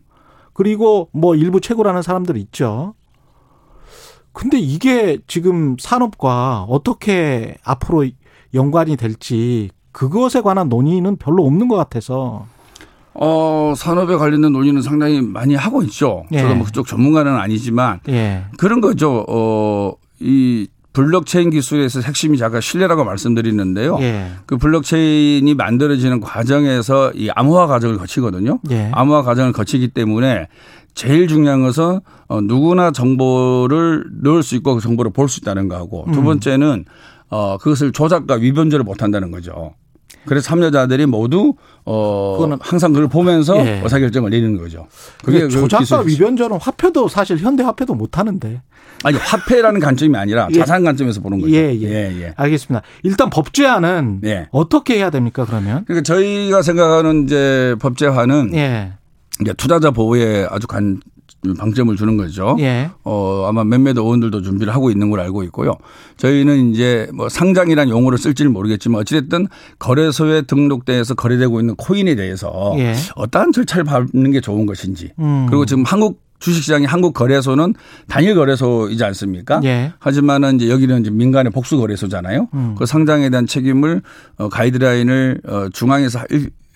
그리고 0.52 1.08
뭐 1.12 1.34
일부 1.34 1.62
채굴하는 1.62 2.02
사람들 2.02 2.36
있죠. 2.36 2.94
근데 4.32 4.58
이게 4.58 5.18
지금 5.26 5.76
산업과 5.78 6.66
어떻게 6.68 7.56
앞으로 7.64 8.06
연관이 8.54 8.96
될지 8.96 9.70
그것에 9.92 10.40
관한 10.40 10.68
논의는 10.68 11.16
별로 11.16 11.44
없는 11.46 11.68
것 11.68 11.76
같아서 11.76 12.46
어, 13.14 13.74
산업에 13.76 14.16
관련된 14.16 14.52
논의는 14.52 14.80
상당히 14.80 15.20
많이 15.20 15.54
하고 15.54 15.82
있죠. 15.82 16.24
예. 16.32 16.38
저도 16.40 16.54
뭐 16.54 16.64
그쪽 16.64 16.86
전문가는 16.86 17.34
아니지만 17.34 18.00
예. 18.08 18.44
그런 18.56 18.80
거죠. 18.80 19.24
어, 19.28 19.92
이 20.18 20.66
블록체인 20.92 21.50
기술에서 21.50 22.00
핵심이 22.00 22.42
아까 22.42 22.60
신뢰라고 22.60 23.04
말씀드리는데요. 23.04 23.98
예. 24.00 24.30
그 24.46 24.56
블록체인이 24.56 25.54
만들어지는 25.54 26.20
과정에서 26.20 27.12
이 27.12 27.30
암호화 27.34 27.66
과정을 27.66 27.98
거치거든요. 27.98 28.60
예. 28.70 28.90
암호화 28.92 29.22
과정을 29.22 29.52
거치기 29.52 29.88
때문에 29.88 30.48
제일 30.94 31.26
중요한 31.28 31.62
것은 31.62 32.00
어, 32.28 32.40
누구나 32.40 32.90
정보를 32.90 34.04
넣을 34.22 34.42
수 34.42 34.54
있고 34.56 34.74
그 34.76 34.80
정보를 34.80 35.12
볼 35.12 35.28
수 35.28 35.40
있다는 35.40 35.68
거하고 35.68 36.06
두 36.12 36.20
음. 36.20 36.24
번째는 36.24 36.84
어, 37.30 37.56
그것을 37.58 37.92
조작과 37.92 38.34
위변조를 38.36 38.84
못 38.84 39.02
한다는 39.02 39.30
거죠. 39.30 39.74
그래서 40.26 40.44
참여자들이 40.46 41.06
모두 41.06 41.54
어 41.84 42.36
그거는- 42.38 42.58
항상 42.60 42.92
그걸 42.92 43.08
보면서 43.08 43.56
예. 43.66 43.80
의사결정을 43.82 44.30
내리는 44.30 44.56
거죠. 44.56 44.86
그게 45.24 45.40
그 45.40 45.48
조작과. 45.48 46.02
위변조는 46.02 46.58
화폐도 46.60 47.08
사실 47.08 47.38
현대 47.38 47.64
화폐도 47.64 47.94
못 47.94 48.18
하는데. 48.18 48.62
아니 49.02 49.16
화폐라는 49.18 49.80
관점이 49.80 50.16
아니라 50.16 50.46
예. 50.52 50.58
자산 50.58 50.84
관점에서 50.84 51.20
보는 51.22 51.40
거죠. 51.40 51.52
예, 51.52 51.74
예. 51.74 51.88
예. 52.22 52.34
알겠습니다. 52.36 52.82
일단 53.02 53.30
법제화는 53.30 54.20
예. 54.24 54.46
어떻게 54.52 54.98
해야 54.98 55.10
됩니까, 55.10 55.44
그러면? 55.44 55.84
그러니까 55.86 56.04
저희가 56.04 56.62
생각하는 56.62 57.24
이제 57.24 57.74
법제화는 57.80 58.52
예. 58.54 58.92
이제 59.40 59.52
투자자 59.54 59.90
보호에 59.90 60.46
아주 60.50 60.66
관 60.66 61.00
방점을 61.58 61.96
주는 61.96 62.16
거죠. 62.16 62.56
예. 62.60 62.90
어, 63.02 63.46
아마 63.48 63.64
몇몇 63.64 63.96
의원들도 63.96 64.42
준비를 64.42 64.72
하고 64.72 64.90
있는 64.90 65.10
걸 65.10 65.18
알고 65.20 65.42
있고요. 65.44 65.76
저희는 66.16 66.72
이제 66.72 67.08
뭐 67.12 67.28
상장이란 67.28 67.88
용어를 67.88 68.16
쓸지는 68.16 68.52
모르겠지만 68.52 69.00
어찌됐든 69.00 69.48
거래소에 69.80 70.42
등록돼서 70.42 71.14
거래되고 71.14 71.58
있는 71.58 71.74
코인에 71.74 72.14
대해서 72.14 72.74
예. 72.78 72.94
어떠한 73.16 73.52
절차를 73.52 73.84
밟는 73.84 74.30
게 74.30 74.40
좋은 74.40 74.66
것인지 74.66 75.10
음. 75.18 75.46
그리고 75.48 75.66
지금 75.66 75.82
한국 75.84 76.22
주식시장의 76.38 76.86
한국 76.88 77.14
거래소는 77.14 77.74
단일 78.08 78.34
거래소이지 78.34 79.02
않습니까? 79.04 79.60
예. 79.64 79.92
하지만은 79.98 80.56
이제 80.56 80.68
여기는 80.68 81.00
이제 81.00 81.10
민간의 81.10 81.52
복수 81.52 81.78
거래소잖아요. 81.78 82.48
음. 82.54 82.74
그 82.76 82.84
상장에 82.84 83.30
대한 83.30 83.46
책임을 83.46 84.02
어, 84.38 84.48
가이드라인을 84.48 85.40
어, 85.46 85.68
중앙에서 85.72 86.20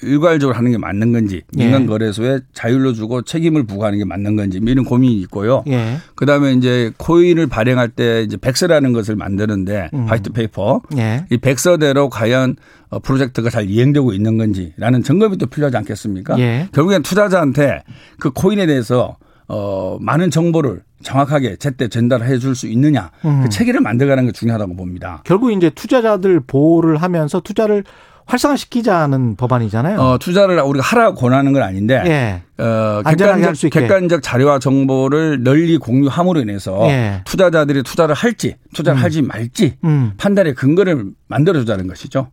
일, 0.03 0.09
일괄적으로 0.09 0.57
하는 0.57 0.71
게 0.71 0.79
맞는 0.79 1.13
건지 1.13 1.43
민간 1.55 1.83
예. 1.83 1.87
거래소에 1.87 2.41
자율로 2.53 2.93
주고 2.93 3.23
책임을 3.23 3.65
부과하는 3.65 3.99
게 3.99 4.05
맞는 4.05 4.37
건지 4.37 4.61
뭐 4.61 4.71
이런 4.71 4.85
고민이 4.85 5.21
있고요. 5.23 5.65
예. 5.69 5.97
그다음에 6.15 6.53
이제 6.53 6.93
코인을 6.97 7.47
발행할 7.47 7.89
때 7.89 8.23
이제 8.23 8.37
백서라는 8.37 8.93
것을 8.93 9.17
만드는데 9.17 9.91
음. 9.95 10.07
white 10.07 10.33
paper 10.33 10.81
예. 10.97 11.25
이 11.31 11.39
백서대로 11.39 12.09
과연 12.09 12.57
어, 12.89 12.99
프로젝트가 13.01 13.51
잘 13.51 13.69
이행되고 13.69 14.13
있는 14.13 14.39
건지라는 14.39 15.03
점검이 15.03 15.39
또 15.39 15.47
필요하지 15.47 15.77
않겠습니까? 15.79 16.39
예. 16.39 16.69
결국엔 16.73 17.03
투자자한테 17.03 17.83
그 18.19 18.31
코인에 18.31 18.67
대해서 18.67 19.17
어, 19.49 19.97
많은 20.01 20.31
정보를 20.31 20.83
정확하게 21.03 21.57
제때 21.57 21.89
전달해 21.89 22.39
줄 22.39 22.55
수 22.55 22.67
있느냐 22.69 23.11
음. 23.25 23.43
그 23.43 23.49
체계를 23.49 23.81
만들어가는 23.81 24.27
게 24.27 24.33
중요하다고 24.33 24.77
봅니다. 24.77 25.23
결국 25.25 25.53
이제 25.53 25.71
투자자들 25.71 26.41
보호를 26.41 26.97
하면서 26.97 27.39
투자를 27.41 27.85
활성화시키자는 28.27 29.37
법안이잖아요. 29.37 29.99
어, 30.01 30.19
투자를 30.19 30.61
우리가 30.61 30.85
하라고 30.85 31.17
권하는 31.17 31.53
건 31.53 31.62
아닌데 31.62 32.03
예. 32.07 32.62
어, 32.62 33.03
객관적. 33.05 33.71
객관적 33.71 34.23
자료와 34.23 34.59
정보를 34.59 35.43
널리 35.43 35.79
공유함으로 35.79 36.41
인해서 36.41 36.87
예. 36.89 37.23
투자자들이 37.25 37.83
투자를 37.83 38.15
할지 38.15 38.57
투자를 38.75 39.01
음. 39.01 39.05
하지 39.05 39.23
말지 39.23 39.77
음. 39.85 40.12
판단의 40.19 40.55
근거를 40.55 41.07
만들어주자는 41.29 41.87
것이죠. 41.87 42.29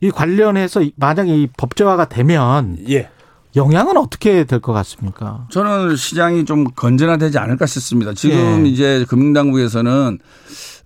이 0.00 0.10
관련해서 0.10 0.82
만약에 0.96 1.34
이 1.34 1.48
법제화가 1.56 2.08
되면 2.08 2.76
예. 2.88 3.08
영향은 3.56 3.96
어떻게 3.96 4.44
될 4.44 4.60
것 4.60 4.72
같습니까? 4.72 5.46
저는 5.50 5.96
시장이 5.96 6.44
좀 6.44 6.64
건전화되지 6.64 7.38
않을까 7.38 7.66
싶습니다. 7.66 8.14
지금 8.14 8.64
예. 8.64 8.68
이제 8.68 9.04
금융당국에서는 9.08 10.18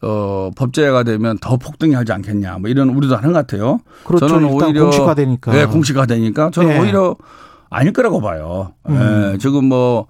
어, 0.04 0.50
법제화가 0.54 1.02
되면 1.02 1.38
더 1.38 1.56
폭등이 1.56 1.94
하지 1.94 2.12
않겠냐 2.12 2.58
뭐 2.58 2.68
이런 2.68 2.90
우려도 2.90 3.16
하는 3.16 3.32
것 3.32 3.38
같아요. 3.46 3.80
그렇죠. 4.04 4.28
저는 4.28 4.48
오히려 4.48 4.84
공식화되니까. 4.84 5.52
네, 5.52 5.66
공식화되니까 5.66 6.50
저는 6.50 6.70
예. 6.70 6.78
오히려 6.78 7.16
아닐 7.70 7.92
거라고 7.92 8.20
봐요. 8.20 8.72
음. 8.88 9.32
예, 9.34 9.38
지금 9.38 9.64
뭐 9.64 10.06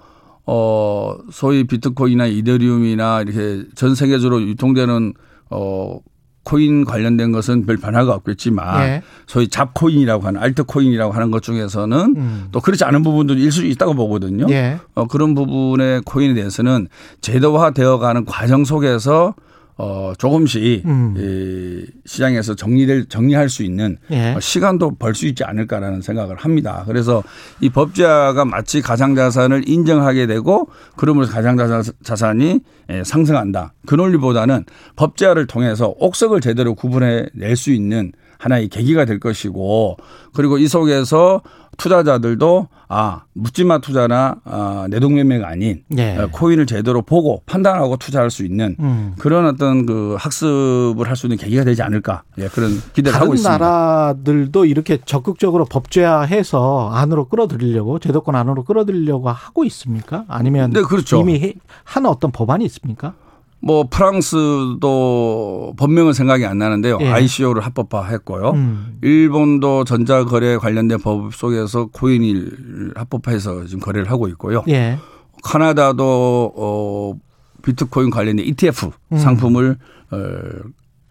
어, 0.47 1.17
소위 1.31 1.65
비트코인이나 1.65 2.27
이더리움이나 2.27 3.23
이렇게 3.23 3.65
전 3.75 3.95
세계적으로 3.95 4.43
유통되는 4.43 5.15
어, 5.51 5.99
코인 6.43 6.85
관련된 6.85 7.33
것은 7.33 7.65
별 7.65 7.79
변화가 7.79 8.13
없겠지만 8.13 8.83
예. 8.83 9.03
소위 9.27 9.49
잡코인이라고 9.49 10.27
하는 10.27 10.41
알트코인이라고 10.43 11.13
하는 11.13 11.31
것 11.31 11.43
중에서는 11.43 12.15
음. 12.17 12.49
또 12.53 12.61
그렇지 12.61 12.85
않은 12.85 13.03
부분도 13.03 13.35
일수 13.35 13.65
있다고 13.65 13.95
보거든요. 13.95 14.47
예. 14.51 14.79
어, 14.95 15.07
그런 15.07 15.35
부분의 15.35 16.03
코인에 16.05 16.35
대해서는 16.35 16.89
제도화되어 17.23 17.99
가는 17.99 18.25
과정 18.27 18.65
속에서 18.65 19.35
어, 19.77 20.13
조금씩 20.19 20.85
음. 20.87 21.15
이 21.19 21.85
시장에서 22.07 22.55
정리될 22.55 23.07
정리할 23.09 23.49
수 23.49 23.65
있는 23.65 23.97
예. 24.13 24.35
어, 24.35 24.41
시간도 24.41 24.97
벌 24.97 25.15
수 25.15 25.27
있지 25.27 25.43
않을까라는 25.45 26.01
생각을 26.01 26.37
합니다. 26.37 26.85
그래서 26.87 27.23
이 27.61 27.69
법제화가 27.71 28.45
마치 28.45 28.81
가상자산을 28.83 29.69
인정하게 29.69 30.27
되고 30.27 30.69
그러면서 30.97 31.33
가상자산이 31.33 32.61
예, 32.91 33.03
상승한다. 33.05 33.73
그 33.87 33.95
논리보다는 33.95 34.65
법제화를 34.97 35.47
통해서 35.47 35.95
옥석을 35.99 36.41
제대로 36.41 36.75
구분해 36.75 37.27
낼 37.35 37.57
수 37.57 37.73
있는 37.73 38.13
하나의 38.39 38.69
계기가 38.69 39.05
될 39.05 39.21
것이고 39.21 39.97
그리고 40.35 40.59
이 40.59 40.67
속에서 40.69 41.41
투자자들도 41.77 42.69
아 42.89 43.23
묻지마 43.33 43.79
투자나 43.79 44.37
아, 44.45 44.87
내동매매가 44.91 45.49
아닌 45.49 45.83
예. 45.97 46.17
어, 46.19 46.29
코인을 46.31 46.67
제대로 46.67 47.03
보고 47.03 47.43
판단하고 47.47 47.97
투자할 47.97 48.31
수 48.31 48.45
있는 48.45 48.77
음. 48.79 49.15
그런 49.19 49.47
어떤 49.47 49.87
그 49.87 50.17
학습을 50.19 51.09
할 51.09 51.17
수 51.17 51.27
있는 51.27 51.37
계기가 51.39 51.65
되지 51.65 51.83
않을까 51.83 52.23
예, 52.39 52.49
그런 52.49 52.71
기대를 52.93 53.13
다른 53.13 53.25
하고 53.27 53.35
있습니다. 53.35 53.59
나라들도 53.59 54.65
이렇게 54.67 54.99
적극적으로 55.05 55.65
법제화해서 55.65 56.91
안으로 56.93 57.29
끌어들이려고 57.29 57.99
제도권 57.99 58.35
안으로 58.35 58.65
끌어들이려고 58.65 59.29
하고 59.31 59.65
있습니까? 59.65 60.25
아니면 60.29 60.71
네, 60.73 60.83
그렇죠. 60.83 61.21
이미 61.21 61.41
해- 61.41 61.55
한 61.85 62.07
어떤 62.07 62.31
법안이 62.33 62.65
있습니까? 62.67 63.15
뭐 63.65 63.87
프랑스도 63.89 65.73
법명은 65.79 66.13
생각이 66.13 66.45
안 66.45 66.59
나는데요. 66.59 66.99
예. 67.01 67.09
ICO를 67.09 67.65
합법화했고요. 67.65 68.51
음. 68.51 68.99
일본도 69.01 69.85
전자거래 69.85 70.59
관련된 70.59 70.99
법 71.01 71.35
속에서 71.35 71.87
코인을 71.87 72.93
합법화해서 72.95 73.65
지금 73.65 73.81
거래를 73.81 74.11
하고 74.11 74.29
있고요. 74.29 74.65
예. 74.69 74.99
카나다도 75.43 76.53
어 76.55 77.15
비트코인 77.63 78.11
관련된 78.11 78.45
ETF 78.45 78.91
음. 79.13 79.17
상품을 79.17 79.79
어, 80.11 80.19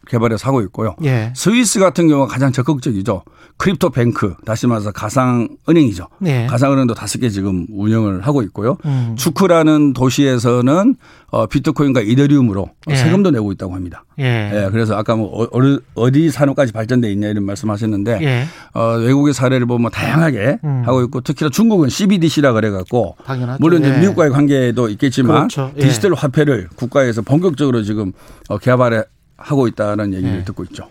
개발해서 0.07 0.47
하고 0.47 0.61
있고요. 0.63 0.95
예. 1.03 1.31
스위스 1.35 1.79
같은 1.79 2.07
경우가 2.07 2.31
가장 2.33 2.51
적극적이죠. 2.51 3.23
crypto 3.57 3.91
bank, 3.91 4.33
다시 4.45 4.65
말해서 4.67 4.91
가상 4.91 5.47
은행이죠. 5.69 6.07
예. 6.25 6.47
가상 6.47 6.73
은행도 6.73 6.93
다섯 6.95 7.19
개 7.19 7.29
지금 7.29 7.65
운영을 7.69 8.21
하고 8.21 8.41
있고요. 8.43 8.77
음. 8.85 9.15
추크라는 9.17 9.93
도시에서는 9.93 10.95
어, 11.29 11.45
비트코인과 11.47 12.01
이더리움으로 12.01 12.69
예. 12.89 12.95
세금도 12.95 13.31
내고 13.31 13.51
있다고 13.51 13.73
합니다. 13.75 14.03
예. 14.19 14.51
예, 14.65 14.69
그래서 14.71 14.95
아까 14.95 15.15
뭐 15.15 15.43
어- 15.43 15.79
어디 15.95 16.29
산업까지 16.29 16.71
발전돼 16.73 17.11
있냐 17.13 17.27
이런 17.29 17.43
말씀하셨는데 17.45 18.19
예. 18.21 18.45
어, 18.73 18.97
외국의 18.97 19.33
사례를 19.33 19.65
보면 19.65 19.89
다양하게 19.91 20.59
음. 20.63 20.83
하고 20.85 21.01
있고 21.03 21.21
특히나 21.21 21.49
중국은 21.49 21.89
CBDC라 21.89 22.53
그래갖고 22.53 23.15
당연하죠. 23.25 23.57
물론 23.61 23.83
예. 23.83 23.97
미국과의 23.99 24.31
관계도 24.31 24.89
있겠지만 24.89 25.47
그렇죠. 25.47 25.71
예. 25.77 25.81
디지털 25.81 26.13
화폐를 26.13 26.69
국가에서 26.75 27.21
본격적으로 27.21 27.83
지금 27.83 28.11
어, 28.49 28.57
개발해 28.57 29.03
하고 29.43 29.67
있다는 29.67 30.13
얘기를 30.13 30.39
예. 30.39 30.43
듣고 30.43 30.63
있죠. 30.65 30.89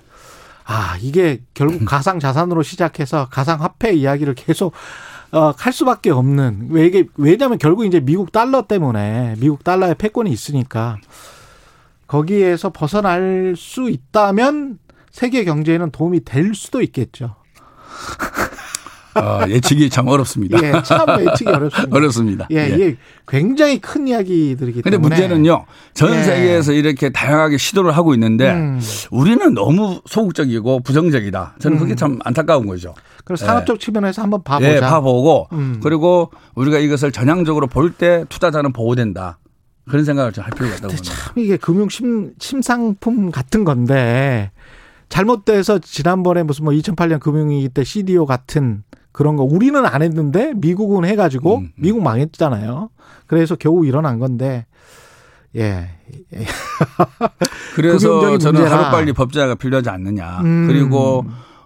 아, 0.65 0.97
이게 1.01 1.43
결국 1.55 1.85
가상 1.87 2.21
자산으로 2.21 2.63
시작해서 2.63 3.29
가상 3.31 3.63
화폐 3.63 3.93
이야기를 3.93 4.35
계속 4.35 4.73
어, 5.33 5.53
할 5.57 5.73
수밖에 5.73 6.11
없는 6.11 6.69
왜 6.71 6.87
이게 6.87 7.05
왜냐하면 7.17 7.57
결국 7.59 7.87
이제 7.87 8.01
미국 8.01 8.33
달러 8.33 8.63
때문에 8.67 9.37
미국 9.39 9.65
달러의 9.65 9.95
패권이 9.95 10.31
있으니까 10.31 10.99
거기에서 12.07 12.71
벗어날 12.71 13.55
수 13.57 13.89
있다면 13.89 14.79
세계 15.11 15.45
경제에는 15.45 15.91
도움이 15.91 16.25
될 16.25 16.55
수도 16.55 16.83
있겠죠. 16.83 17.37
어, 19.15 19.41
예측이 19.49 19.91
참 19.91 20.09
어렵습니다. 20.09 20.59
예, 20.63 20.73
참 20.83 21.07
예측이 21.27 21.51
어렵습니다. 21.51 21.97
어렵습니다. 21.97 22.49
예, 22.51 22.69
이게 22.69 22.97
굉장히 23.29 23.79
큰 23.81 24.09
이야기들이기 24.09 24.83
근데 24.83 24.97
때문에 24.97 25.17
문제는요. 25.17 25.65
전 25.95 26.15
예. 26.15 26.23
세계에서 26.23 26.73
이렇게 26.73 27.11
다양하게 27.11 27.57
시도를 27.59 27.93
하고 27.97 28.15
있는데 28.15 28.51
음. 28.53 28.81
우리는 29.11 29.55
너무 29.55 30.01
소극적이고 30.07 30.81
부정적이다. 30.81 31.57
저는 31.59 31.79
그게 31.79 31.95
참 31.95 32.19
안타까운 32.25 32.67
거죠. 32.67 32.95
그래서 33.25 33.47
산업적 33.47 33.79
측면에서 33.81 34.23
한번 34.23 34.43
봐보자. 34.43 34.77
예, 34.77 34.81
봐보고 34.81 35.49
음. 35.53 35.81
그리고 35.83 36.31
우리가 36.55 36.79
이것을 36.79 37.13
전향적으로 37.13 37.67
볼 37.67 37.93
때 37.93 38.25
투자자는 38.29 38.73
보호된다. 38.73 39.39
그런 39.89 40.05
생각을 40.05 40.33
좀 40.33 40.45
할 40.45 40.53
필요가 40.53 40.75
있다고 40.77 40.95
봅니다. 40.95 41.15
참 41.15 41.39
이게 41.39 41.57
금융 41.57 41.89
심, 41.89 42.33
심상품 42.39 43.31
같은 43.31 43.65
건데 43.65 44.51
잘못돼서 45.09 45.79
지난번에 45.81 46.43
무슨 46.43 46.65
뭐 46.65 46.73
2008년 46.73 47.21
금융위기 47.21 47.69
때 47.69 47.85
CDO 47.85 48.25
같은 48.27 48.83
그런 49.13 49.37
거 49.37 49.43
우리는 49.45 49.85
안 49.85 50.03
했는데 50.03 50.53
미국은 50.57 51.05
해가지고 51.05 51.59
음, 51.59 51.63
음. 51.65 51.73
미국 51.77 52.03
망했잖아요. 52.03 52.91
그래서 53.27 53.57
겨우 53.57 53.85
일어난 53.87 54.19
건데 54.19 54.67
예. 55.55 55.91
그래서 57.75 58.39
저는 58.39 58.61
문제라. 58.61 58.71
하루 58.85 58.91
빨리 58.97 59.13
법제화가 59.13 59.55
필요하지 59.57 59.91
않느냐. 59.91 60.41
음. 60.43 60.67
그리고 60.67 61.25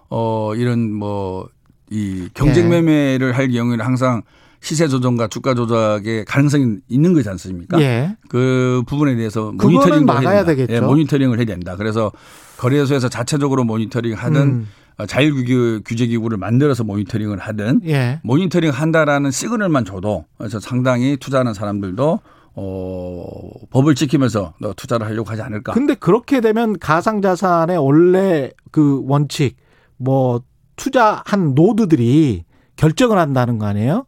어 0.09 0.53
이런 0.55 0.91
뭐 0.93 1.47
이 1.89 2.27
경쟁 2.33 2.65
예. 2.65 2.69
매매를 2.81 3.37
할 3.37 3.49
경우에는 3.49 3.85
항상 3.85 4.21
시세 4.59 4.87
조정과 4.87 5.27
주가 5.27 5.53
조작의 5.53 6.25
가능성이 6.25 6.77
있는 6.89 7.13
거지 7.13 7.29
않습니까? 7.29 7.79
예. 7.79 8.17
그 8.27 8.83
부분에 8.87 9.15
대해서 9.15 9.51
그거는 9.51 9.75
모니터링도 9.75 10.05
막아야 10.05 10.29
해야 10.29 10.43
된다. 10.43 10.51
되겠죠. 10.51 10.73
예, 10.73 10.81
모니터링을 10.81 11.37
해야 11.37 11.45
된다. 11.45 11.75
그래서 11.77 12.11
거래소에서 12.57 13.07
자체적으로 13.07 13.63
모니터링 13.63 14.15
하든 14.15 14.41
음. 14.41 14.67
어, 14.97 15.05
자율규제 15.05 15.81
규제 15.85 16.07
기구를 16.07 16.37
만들어서 16.37 16.83
모니터링을 16.83 17.37
하든 17.37 17.81
예. 17.85 18.19
모니터링 18.23 18.71
한다라는 18.71 19.31
시그널만 19.31 19.85
줘도 19.85 20.25
저 20.49 20.59
상당히 20.59 21.17
투자하는 21.17 21.53
사람들도 21.53 22.19
어 22.59 23.49
법을 23.69 23.93
지키면서 23.93 24.55
너 24.59 24.73
투자를 24.73 25.05
하려고 25.05 25.29
하지 25.29 25.43
않을까. 25.43 25.73
근데 25.73 25.93
그렇게 25.93 26.41
되면 26.41 26.79
가상자산의 26.79 27.77
원래 27.77 28.49
그 28.71 29.03
원칙 29.05 29.57
뭐 29.97 30.41
투자한 30.75 31.53
노드들이 31.53 32.45
결정을 32.75 33.19
한다는 33.19 33.59
거 33.59 33.67
아니에요? 33.67 34.05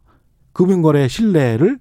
금융거래 0.52 1.06
신뢰를 1.06 1.78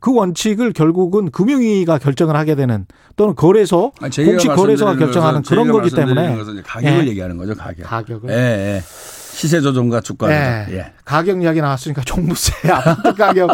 그 0.00 0.14
원칙을 0.14 0.72
결국은 0.72 1.30
금융위가 1.30 1.98
결정을 1.98 2.36
하게 2.36 2.54
되는 2.54 2.86
또는 3.16 3.34
거래소 3.34 3.92
아니, 4.00 4.14
공식 4.14 4.48
거래소가 4.48 4.96
결정하는 4.96 5.42
그런 5.42 5.68
거기 5.70 5.90
때문에 5.90 6.36
가격을 6.64 7.06
예. 7.06 7.10
얘기하는 7.10 7.36
거죠 7.36 7.54
가격. 7.54 7.86
가격을 7.86 8.30
예, 8.30 8.34
예. 8.76 8.82
시세 8.84 9.60
조정과 9.60 10.00
주가 10.00 10.30
예. 10.30 10.66
조정. 10.66 10.78
예. 10.78 10.92
가격 11.04 11.42
이야기 11.42 11.60
나왔으니까 11.60 12.02
종부세 12.02 12.52
아파트 12.70 13.14
가격 13.14 13.50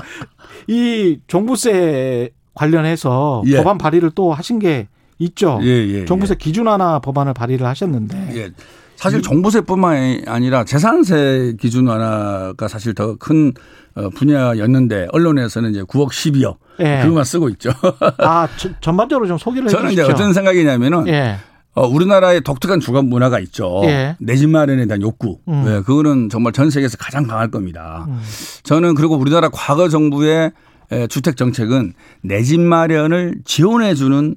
이 0.66 1.18
종부세 1.26 2.30
관련해서 2.54 3.42
예. 3.46 3.57
법안 3.57 3.78
발의를 3.78 4.11
또 4.14 4.33
하신 4.33 4.59
게 4.59 4.88
있죠. 5.18 5.59
예, 5.62 5.68
예, 5.68 6.04
종부세 6.04 6.35
기준 6.37 6.68
하나 6.68 6.98
법안을 6.98 7.35
발의를 7.35 7.66
하셨는데 7.66 8.37
예. 8.37 8.50
사실 8.96 9.20
종부세뿐만 9.22 10.22
아니라 10.26 10.64
재산세 10.64 11.54
기준 11.61 11.87
완화가 11.87 12.68
사실 12.68 12.94
더큰 12.94 13.52
어, 13.96 14.09
분야였는데 14.11 15.09
언론에서는 15.12 15.70
이제 15.70 15.83
9억 15.83 16.09
12억 16.11 16.57
예. 16.80 17.00
그것만 17.02 17.24
쓰고 17.24 17.48
있죠. 17.50 17.70
아 18.18 18.48
저- 18.57 18.70
전반적으로 18.80 19.26
좀 19.28 19.38
소개를 19.38 19.68
저는 19.68 19.92
이제 19.92 20.02
해주시죠. 20.02 20.14
어떤 20.22 20.33
생각이냐면은 20.33 21.07
예. 21.09 21.37
어, 21.74 21.87
우리나라의 21.87 22.40
독특한 22.42 22.80
주거 22.80 23.02
문화가 23.02 23.38
있죠. 23.40 23.83
예. 23.85 24.16
내집 24.20 24.48
마련에 24.50 24.87
대한 24.87 25.02
욕구. 25.02 25.38
음. 25.48 25.64
네, 25.64 25.80
그거는 25.83 26.28
정말 26.28 26.52
전 26.52 26.70
세계에서 26.70 26.96
가장 26.98 27.26
강할 27.26 27.50
겁니다. 27.50 28.07
음. 28.09 28.20
저는 28.62 28.94
그리고 28.94 29.16
우리나라 29.16 29.48
과거 29.52 29.88
정부의 29.88 30.52
에, 30.92 31.07
주택 31.09 31.37
정책은 31.37 31.92
내 32.22 32.42
집 32.42 32.61
마련을 32.61 33.37
지원해 33.44 33.94
주는 33.94 34.35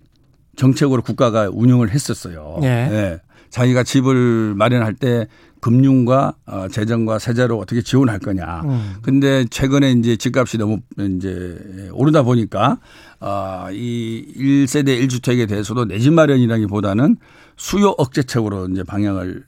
정책으로 0.55 1.01
국가가 1.03 1.49
운영을 1.51 1.91
했었어요. 1.91 2.57
예. 2.63 2.67
예. 2.67 3.19
자기가 3.49 3.83
집을 3.83 4.53
마련할 4.55 4.93
때 4.93 5.27
금융과 5.59 6.33
어, 6.45 6.67
재정과 6.69 7.17
세제로 7.19 7.57
어떻게 7.57 7.81
지원할 7.81 8.19
거냐. 8.19 8.61
음. 8.65 8.93
근데 9.01 9.45
최근에 9.49 9.91
이제 9.93 10.15
집값이 10.15 10.57
너무 10.57 10.79
이제 10.99 11.89
오르다 11.93 12.21
보니까 12.23 12.77
아, 13.19 13.67
이 13.71 14.25
1세대 14.37 15.01
1주택에 15.07 15.47
대해서도 15.49 15.85
내 15.85 15.97
집 15.97 16.13
마련이라기보다는 16.13 17.17
수요 17.57 17.95
억제책으로 17.97 18.67
이제 18.67 18.83
방향을 18.83 19.43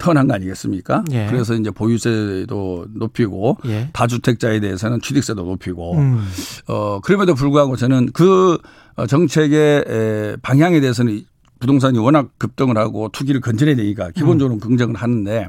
턴한 0.00 0.26
거 0.26 0.34
아니겠습니까? 0.34 1.04
예. 1.12 1.28
그래서 1.30 1.54
이제 1.54 1.70
보유세도 1.70 2.86
높이고 2.94 3.58
예. 3.66 3.88
다주택자에 3.92 4.58
대해서는 4.58 5.00
취득세도 5.00 5.44
높이고 5.44 5.96
음. 5.96 6.26
어 6.66 6.98
그럼에도 7.00 7.34
불구하고 7.36 7.76
저는 7.76 8.08
그 8.12 8.58
어, 8.96 9.06
정책의 9.06 9.84
에, 9.86 10.36
방향에 10.42 10.80
대해서는 10.80 11.12
이 11.14 11.24
부동산이 11.62 11.96
워낙 12.00 12.26
급등을 12.38 12.76
하고 12.76 13.08
투기를 13.12 13.40
건전해야 13.40 13.76
되니까 13.76 14.10
기본적으로 14.10 14.58
긍정을 14.58 14.96
하는데 14.96 15.46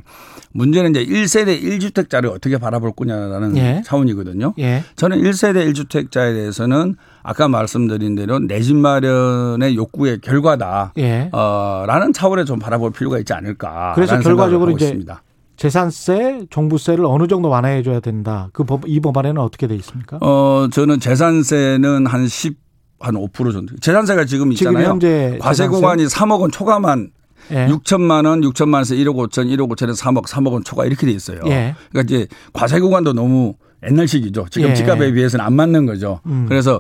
문제는 0.52 0.92
이제 0.92 1.04
1세대 1.04 1.60
1주택자를 1.62 2.30
어떻게 2.32 2.60
바라볼 2.60 2.92
거냐라는 2.96 3.58
예. 3.58 3.82
차원이거든요. 3.84 4.54
예. 4.60 4.84
저는 4.96 5.18
1세대 5.24 5.68
1주택자에 5.74 6.34
대해서는 6.36 6.96
아까 7.24 7.48
말씀드린 7.48 8.14
대로 8.16 8.38
내 8.40 8.62
집 8.62 8.76
마련의 8.76 9.76
욕구의 9.76 10.20
결과다. 10.22 10.94
예. 11.00 11.30
어, 11.34 11.84
라는 11.88 12.14
차원에 12.14 12.46
좀 12.46 12.60
바라볼 12.60 12.92
필요가 12.92 13.18
있지 13.18 13.34
않을까. 13.34 13.94
그래서 13.96 14.20
결과적으로 14.20 14.72
이제 14.72 14.86
있습니다. 14.86 15.24
재산세, 15.58 16.46
종부세를 16.52 17.06
어느 17.06 17.28
정도 17.28 17.50
완화해 17.50 17.82
줘야 17.84 18.00
된다. 18.00 18.50
그 18.54 18.64
법, 18.64 18.82
이 18.88 19.00
법안에는 19.00 19.42
어떻게 19.42 19.66
돼 19.68 19.76
있습니까? 19.78 20.18
어, 20.22 20.68
저는 20.72 21.00
재산세는 21.00 22.06
한 22.06 22.28
10, 22.28 22.56
한 23.00 23.16
5% 23.16 23.52
정도. 23.54 23.76
재산세가 23.78 24.26
지금 24.26 24.52
지금 24.52 24.72
있잖아요. 24.74 24.92
현재 24.92 25.38
과세 25.42 25.68
구간이 25.68 26.06
3억 26.06 26.40
원 26.40 26.52
초과만 26.52 27.12
예. 27.52 27.68
6천만 27.68 28.26
원, 28.26 28.42
6천만 28.42 28.76
원에서 28.76 28.96
1억 28.96 29.16
5천, 29.16 29.48
1억 29.54 29.70
5천에서 29.70 30.00
3억, 30.00 30.26
3억 30.26 30.54
원 30.54 30.64
초과 30.64 30.86
이렇게 30.86 31.06
돼 31.06 31.12
있어요. 31.12 31.40
예. 31.48 31.76
그러니까 31.92 32.14
이제 32.14 32.28
과세 32.54 32.80
구간도 32.80 33.14
너무 33.14 33.56
옛날식이죠. 33.86 34.46
지금 34.50 34.70
예. 34.70 34.74
집값에 34.74 35.12
비해서는 35.12 35.44
안 35.44 35.54
맞는 35.54 35.86
거죠. 35.86 36.22
음. 36.26 36.46
그래서 36.48 36.80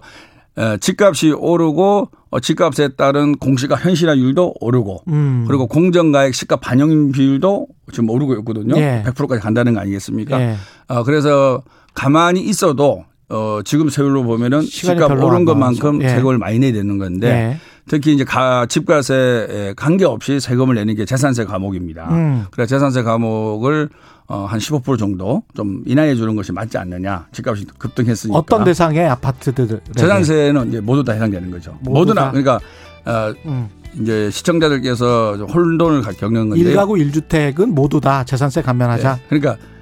에, 0.57 0.77
집값이 0.77 1.31
오르고 1.31 2.09
어, 2.29 2.39
집값에 2.39 2.89
따른 2.95 3.37
공시가 3.37 3.75
현실화율도 3.75 4.55
오르고 4.59 5.03
음. 5.07 5.43
그리고 5.47 5.67
공정가액 5.67 6.33
시가 6.33 6.57
반영 6.57 7.11
비율도 7.11 7.67
지금 7.91 8.09
오르고 8.09 8.35
있거든요. 8.37 8.77
예. 8.77 9.03
100%까지 9.05 9.41
간다는 9.41 9.73
거 9.73 9.81
아니겠습니까? 9.81 10.39
예. 10.39 10.55
어, 10.87 11.03
그래서 11.03 11.61
가만히 11.93 12.41
있어도 12.41 13.03
어, 13.33 13.61
지금 13.63 13.89
세율로 13.89 14.23
보면은 14.23 14.61
집값 14.61 15.11
오른 15.11 15.37
안 15.37 15.45
것만큼. 15.45 16.03
예. 16.03 16.09
세금을 16.09 16.37
많이 16.37 16.59
내야 16.59 16.71
되는 16.71 16.99
건데 16.99 17.27
예. 17.27 17.57
특히 17.87 18.13
이제 18.13 18.23
가, 18.23 18.65
집값에 18.67 19.73
관계없이 19.75 20.39
세금을 20.39 20.75
내는 20.75 20.95
게 20.95 21.03
재산세 21.05 21.45
과목입니다. 21.45 22.09
음. 22.11 22.45
그래서 22.51 22.69
재산세 22.69 23.01
과목을 23.01 23.89
어, 24.27 24.45
한 24.45 24.59
15% 24.59 24.97
정도 24.97 25.43
좀 25.55 25.83
인하해 25.85 26.15
주는 26.15 26.35
것이 26.35 26.51
맞지 26.51 26.77
않느냐. 26.77 27.27
집값이 27.33 27.65
급등했으니까. 27.77 28.37
어떤 28.37 28.63
대상의 28.63 29.09
아파트들 29.09 29.81
재산세는 29.95 30.69
이제 30.69 30.79
모두 30.79 31.03
다 31.03 31.13
해당되는 31.13 31.51
거죠. 31.51 31.77
모두 31.81 32.13
다 32.13 32.25
다? 32.25 32.31
그러니까 32.31 32.59
어, 33.05 33.33
음. 33.45 33.67
이제 33.99 34.29
시청자들께서 34.31 35.37
좀 35.37 35.49
혼돈을 35.49 36.03
겪는 36.03 36.49
건데. 36.49 36.63
일가구 36.63 36.97
일주택은 36.97 37.73
모두 37.75 37.99
다 37.99 38.23
재산세 38.23 38.61
감면하자. 38.61 39.19
그러니까 39.27 39.57
이 39.57 39.72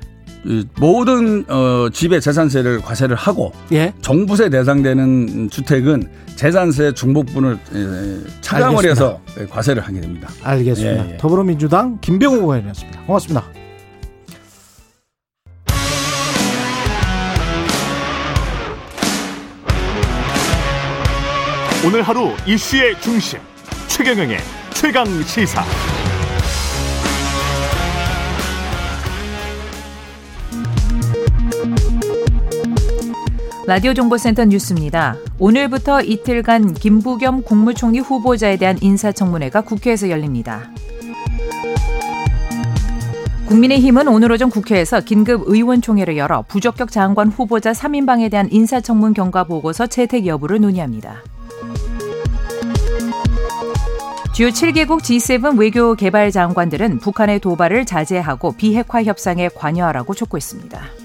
모든 0.80 1.46
어, 1.48 1.90
집의 1.92 2.22
재산세를 2.22 2.82
과세를 2.82 3.16
하고 3.16 3.52
예. 3.72 3.94
종부세 4.02 4.50
대상되는 4.50 5.50
주택은 5.50 6.08
재산세 6.36 6.94
중복분을 6.94 7.60
예, 7.76 8.42
차감을 8.42 8.86
해서 8.90 9.22
과세를 9.50 9.84
하게 9.84 10.02
됩니다. 10.02 10.30
알겠습니다. 10.44 11.08
예, 11.08 11.14
예. 11.14 11.18
더불어민주당 11.18 12.00
김병호 12.02 12.38
의원이었습니다. 12.38 13.02
고맙습니다. 13.06 13.46
오늘 21.84 22.04
하루 22.04 22.32
이슈의 22.46 23.00
중심 23.02 23.40
최경영의 23.88 24.38
최강 24.74 25.06
시사. 25.24 25.64
라디오 33.68 33.94
정보센터 33.94 34.46
뉴스입니다. 34.46 35.18
오늘부터 35.38 36.02
이틀간 36.02 36.74
김부겸 36.74 37.44
국무총리 37.44 38.00
후보자에 38.00 38.58
대한 38.58 38.78
인사청문회가 38.82 39.62
국회에서 39.62 40.10
열립니다. 40.10 40.72
국민의힘은 43.46 44.08
오늘 44.08 44.32
오전 44.32 44.50
국회에서 44.50 45.02
긴급 45.02 45.44
의원총회를 45.46 46.18
열어 46.18 46.44
부적격 46.48 46.92
장관 46.92 47.28
후보자 47.28 47.72
3인방에 47.72 48.32
대한 48.32 48.48
인사청문 48.52 49.14
경과 49.14 49.44
보고서 49.44 49.86
채택 49.86 50.26
여부를 50.26 50.60
논의합니다. 50.62 51.18
주요 54.34 54.48
7개국 54.50 55.02
G7 55.02 55.60
외교 55.60 55.94
개발 55.94 56.32
장관들은 56.32 56.98
북한의 56.98 57.40
도발을 57.40 57.86
자제하고 57.86 58.54
비핵화 58.54 59.04
협상에 59.04 59.50
관여하라고 59.50 60.16
촉구했습니다. 60.16 61.01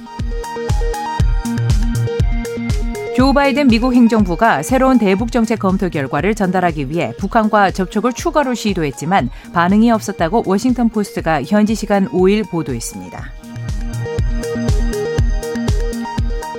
조 3.16 3.32
바이든 3.32 3.68
미국 3.68 3.94
행정부가 3.94 4.62
새로운 4.62 4.98
대북 4.98 5.32
정책 5.32 5.58
검토 5.58 5.88
결과를 5.88 6.34
전달하기 6.34 6.90
위해 6.90 7.14
북한과 7.18 7.70
접촉을 7.70 8.12
추가로 8.12 8.52
시도했지만 8.52 9.30
반응이 9.54 9.90
없었다고 9.90 10.42
워싱턴 10.44 10.90
포스트가 10.90 11.42
현지 11.42 11.74
시간 11.74 12.06
5일 12.10 12.50
보도했습니다. 12.50 13.32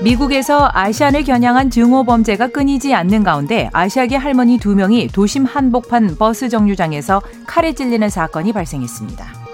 미국에서 0.01 0.67
아시안을 0.73 1.25
겨냥한 1.25 1.69
증오 1.69 2.03
범죄가 2.03 2.47
끊이지 2.47 2.91
않는 2.95 3.21
가운데 3.21 3.69
아시아계 3.71 4.15
할머니 4.15 4.57
두 4.57 4.73
명이 4.73 5.09
도심 5.09 5.45
한복판 5.45 6.17
버스 6.17 6.49
정류장에서 6.49 7.21
칼에 7.45 7.73
찔리는 7.73 8.09
사건이 8.09 8.51
발생했습니다. 8.53 9.46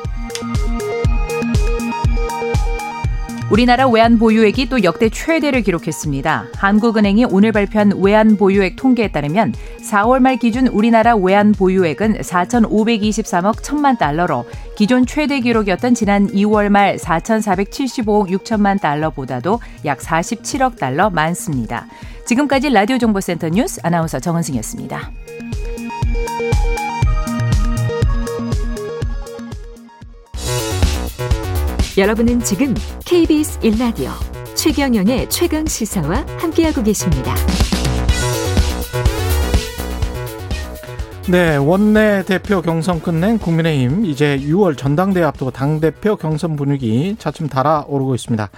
우리나라 3.54 3.88
외환 3.88 4.18
보유액이 4.18 4.68
또 4.70 4.84
역대 4.84 5.10
최대를 5.10 5.62
기록했습니다. 5.62 6.47
한국은행이 6.56 7.26
오늘 7.26 7.51
발표한 7.51 7.91
외환 7.99 8.36
보유액 8.36 8.78
통계에 8.78 9.10
따르면 9.12 9.54
4월 9.80 10.22
말 10.22 10.38
기준 10.38 10.66
우리나라 10.66 11.16
외환 11.16 11.51
보유액은 11.51 12.16
4,523억 12.22 13.58
1천만 13.58 13.99
달러로 13.99 14.45
기존 14.76 15.06
최대 15.06 15.39
기록이었던 15.39 15.93
지난 15.93 16.28
2월 16.30 16.70
말 16.70 16.95
4,475억 16.95 18.32
6천만 18.39 18.82
달러보다도 18.82 19.60
약 19.86 19.99
47억 19.99 20.80
달러 20.80 21.12
많습니다. 21.12 21.86
지금까지 22.26 22.72
라디오 22.72 22.97
정보센터 22.97 23.49
뉴스 23.49 23.80
아나운서 23.84 24.20
정은승이었습니다. 24.20 25.12
여러분은 31.96 32.39
지금 32.39 32.74
KBS 33.06 33.60
1라디오 33.60 34.10
최경영의 34.56 35.30
최강 35.30 35.64
시사와 35.68 36.26
함께하고 36.39 36.82
계십니다. 36.82 37.36
네, 41.30 41.56
원내 41.56 42.24
대표 42.26 42.64
경선 42.64 43.00
끝낸 43.00 43.38
국민의힘 43.38 44.06
이제 44.06 44.39
6월 44.39 44.76
전당대회 44.76 45.24
앞두고 45.24 45.52
당 45.52 45.80
대표 45.80 46.16
경선 46.16 46.56
분위기 46.56 47.16
차츰 47.20 47.48
달아오르고 47.48 48.16
있습니다. 48.16 48.50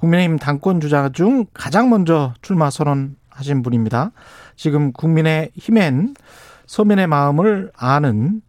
국민의힘 0.00 0.38
당권 0.38 0.82
주자 0.82 1.08
중 1.08 1.46
가장 1.54 1.88
먼저 1.88 2.34
출마 2.42 2.68
선언하신 2.68 3.62
분입니다. 3.62 4.12
지금 4.56 4.92
국민의힘엔 4.92 6.16
서민의 6.66 7.06
마음을 7.06 7.72
아는 7.74 8.42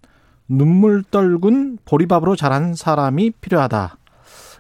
눈물 0.49 1.03
떨군 1.09 1.77
보리밥으로 1.85 2.35
자란 2.35 2.75
사람이 2.75 3.31
필요하다. 3.39 3.97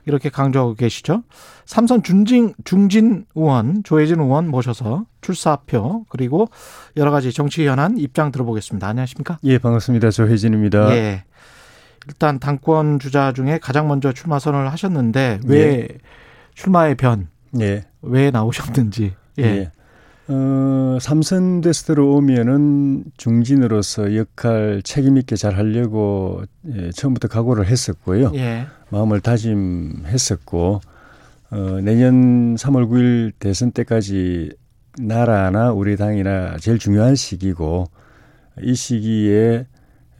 이렇게 0.05 0.29
강조하고 0.29 0.75
계시죠. 0.75 1.23
삼선 1.65 2.03
중진, 2.03 2.53
중진 2.63 3.25
의원, 3.35 3.83
조혜진 3.83 4.19
의원 4.19 4.47
모셔서 4.47 5.05
출사표, 5.21 6.05
그리고 6.09 6.47
여러 6.95 7.11
가지 7.11 7.33
정치 7.33 7.67
현안 7.67 7.97
입장 7.97 8.31
들어보겠습니다. 8.31 8.87
안녕하십니까? 8.87 9.39
예, 9.43 9.57
반갑습니다. 9.57 10.11
조혜진입니다. 10.11 10.95
예. 10.95 11.23
일단 12.07 12.39
당권 12.39 12.99
주자 12.99 13.33
중에 13.33 13.57
가장 13.59 13.87
먼저 13.87 14.11
출마 14.11 14.37
선언을 14.37 14.71
하셨는데, 14.71 15.39
왜 15.45 15.57
예. 15.57 15.87
출마의 16.53 16.95
변, 16.95 17.27
예. 17.59 17.85
왜 18.01 18.29
나오셨는지. 18.29 19.13
예. 19.39 19.43
예. 19.43 19.71
어, 20.27 20.97
삼선 20.99 21.61
데스 21.61 21.83
들어오면은 21.83 23.03
중진으로서 23.17 24.15
역할 24.15 24.81
책임 24.83 25.17
있게 25.17 25.35
잘 25.35 25.55
하려고 25.55 26.41
예, 26.73 26.89
처음부터 26.91 27.27
각오를 27.27 27.67
했었고요. 27.67 28.31
예. 28.35 28.65
마음을 28.95 29.19
다짐했었고, 29.19 30.79
어, 31.51 31.57
내년 31.83 32.55
3월 32.55 32.87
9일 32.87 33.33
대선 33.39 33.71
때까지 33.71 34.53
나라나 34.97 35.73
우리 35.73 35.97
당이나 35.97 36.55
제일 36.59 36.79
중요한 36.79 37.15
시기고, 37.15 37.85
이 38.61 38.73
시기에 38.73 39.65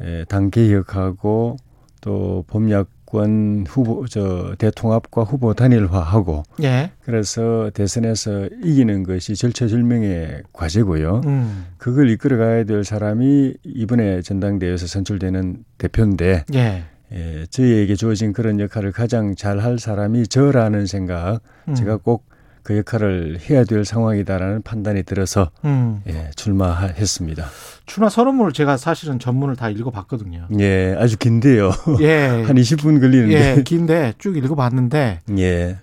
에, 0.02 0.26
당 0.26 0.52
개혁하고 0.52 1.56
또 2.02 2.44
범야권 2.48 3.66
후보, 3.66 4.06
저, 4.08 4.56
대통합과 4.58 5.24
후보 5.24 5.54
단일화하고, 5.54 6.44
예. 6.64 6.92
그래서 7.06 7.72
대선에서 7.74 8.50
이기는 8.62 9.04
것이 9.04 9.38
절체절명의 9.38 10.44
과제고요. 10.52 11.22
음. 11.26 11.66
그걸 11.78 12.10
이끌어가야 12.10 12.66
될 12.66 12.84
사람이 12.84 13.54
이번에 13.64 14.22
전당대회에서 14.22 14.86
선출되는 14.88 15.64
대표인데 15.78 16.44
예. 16.56 16.84
예, 17.12 17.46
저희에게 17.50 17.96
주어진 17.96 18.34
그런 18.34 18.60
역할을 18.60 18.92
가장 18.92 19.36
잘 19.36 19.60
할 19.60 19.80
사람이 19.80 20.28
저라는 20.28 20.86
생각, 20.86 21.40
음. 21.68 21.76
제가 21.76 21.98
꼭 21.98 22.36
그 22.66 22.76
역할을 22.80 23.40
해야 23.48 23.64
될 23.64 23.86
상황이다라는 23.86 24.64
판단이 24.64 25.04
들어서 25.04 25.52
음. 25.66 26.02
예, 26.08 26.32
출마했습니다. 26.36 27.46
출마 27.86 28.10
선언문을 28.10 28.54
제가 28.54 28.76
사실은 28.76 29.20
전문을 29.20 29.56
다 29.56 29.70
읽어봤거든요. 29.70 30.48
예, 30.60 30.96
아주 30.98 31.16
긴데요. 31.16 31.70
예. 32.02 32.26
한 32.44 32.56
20분 32.56 33.00
걸리는데. 33.00 33.58
예, 33.58 33.62
긴데 33.64 34.16
쭉 34.18 34.36
읽어봤는데 34.36 35.22
예. 35.38 35.78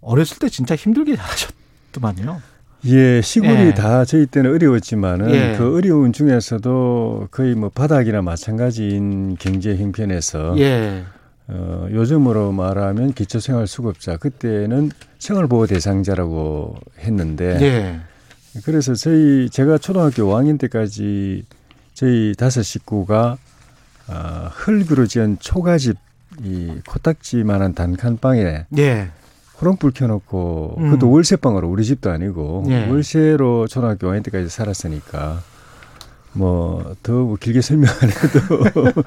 어렸을 0.00 0.38
때 0.38 0.48
진짜 0.48 0.76
힘들게 0.76 1.16
잘하셨더만요. 1.16 2.40
예, 2.86 3.20
시골이 3.20 3.66
예. 3.66 3.74
다 3.74 4.04
저희 4.04 4.26
때는 4.26 4.52
어려웠지만은 4.54 5.30
예. 5.30 5.56
그 5.56 5.76
어려운 5.76 6.12
중에서도 6.12 7.28
거의 7.30 7.54
뭐 7.54 7.68
바닥이나 7.70 8.22
마찬가지인 8.22 9.36
경제 9.38 9.76
형편에서 9.76 10.58
예. 10.58 11.04
어, 11.48 11.88
요즘으로 11.90 12.52
말하면 12.52 13.14
기초생활수급자 13.14 14.18
그때는 14.18 14.90
생활보호 15.18 15.66
대상자라고 15.66 16.76
했는데 16.98 17.58
예. 17.60 18.00
그래서 18.64 18.94
저희 18.94 19.48
제가 19.50 19.78
초등학교 19.78 20.22
5학년 20.24 20.58
때까지 20.58 21.44
저희 21.94 22.34
다섯 22.36 22.62
식구가 22.62 23.38
아, 24.06 24.50
흙으로 24.52 25.06
지은 25.06 25.38
초가집 25.40 25.96
이 26.44 26.80
코딱지만한 26.86 27.74
단칸방에 27.74 28.66
예. 28.78 29.10
호롱불 29.60 29.92
켜놓고 29.92 30.76
음. 30.78 30.84
그것도 30.90 31.10
월세방으로 31.10 31.68
우리 31.68 31.84
집도 31.84 32.10
아니고 32.10 32.64
예. 32.68 32.88
월세로 32.88 33.66
초등학교 33.66 34.06
5학년 34.08 34.22
때까지 34.24 34.48
살았으니까 34.48 35.40
뭐더 36.34 37.36
길게 37.40 37.60
설명 37.60 37.90
안 38.00 38.08
해도 38.10 39.02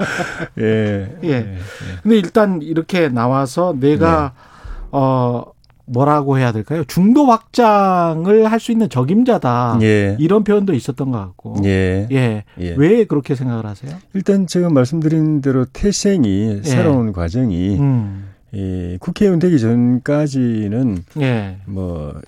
예. 0.60 1.16
예. 1.24 1.58
근데 2.04 2.18
일단 2.18 2.62
이렇게 2.62 3.10
나와서 3.10 3.76
내가 3.80 4.34
네. 4.36 4.88
어 4.91 5.43
뭐라고 5.86 6.38
해야 6.38 6.52
될까요? 6.52 6.84
중도 6.86 7.26
확장을 7.26 8.49
할 8.52 8.60
수 8.60 8.72
있는 8.72 8.88
적임자다. 8.89 9.80
예. 9.82 10.16
이런 10.20 10.43
표현도 10.43 10.74
있었던 10.74 11.12
것 11.12 11.18
같고. 11.18 11.56
예. 11.66 12.08
예. 12.12 12.43
예. 12.60 12.76
왜 12.78 13.04
그렇게 13.06 13.36
생각을 13.36 13.66
하세요? 13.66 13.91
일단 14.14 14.47
제가 14.47 14.70
말씀드린 14.70 15.41
대로 15.41 15.66
태생이 15.66 16.60
예. 16.64 16.68
새로운 16.68 17.12
과정이 17.12 17.78
음. 17.80 18.31
이 18.54 18.97
국회의원 18.99 19.39
되기 19.39 19.60
전까지는 19.60 21.04
예. 21.22 21.58
뭐 21.66 22.20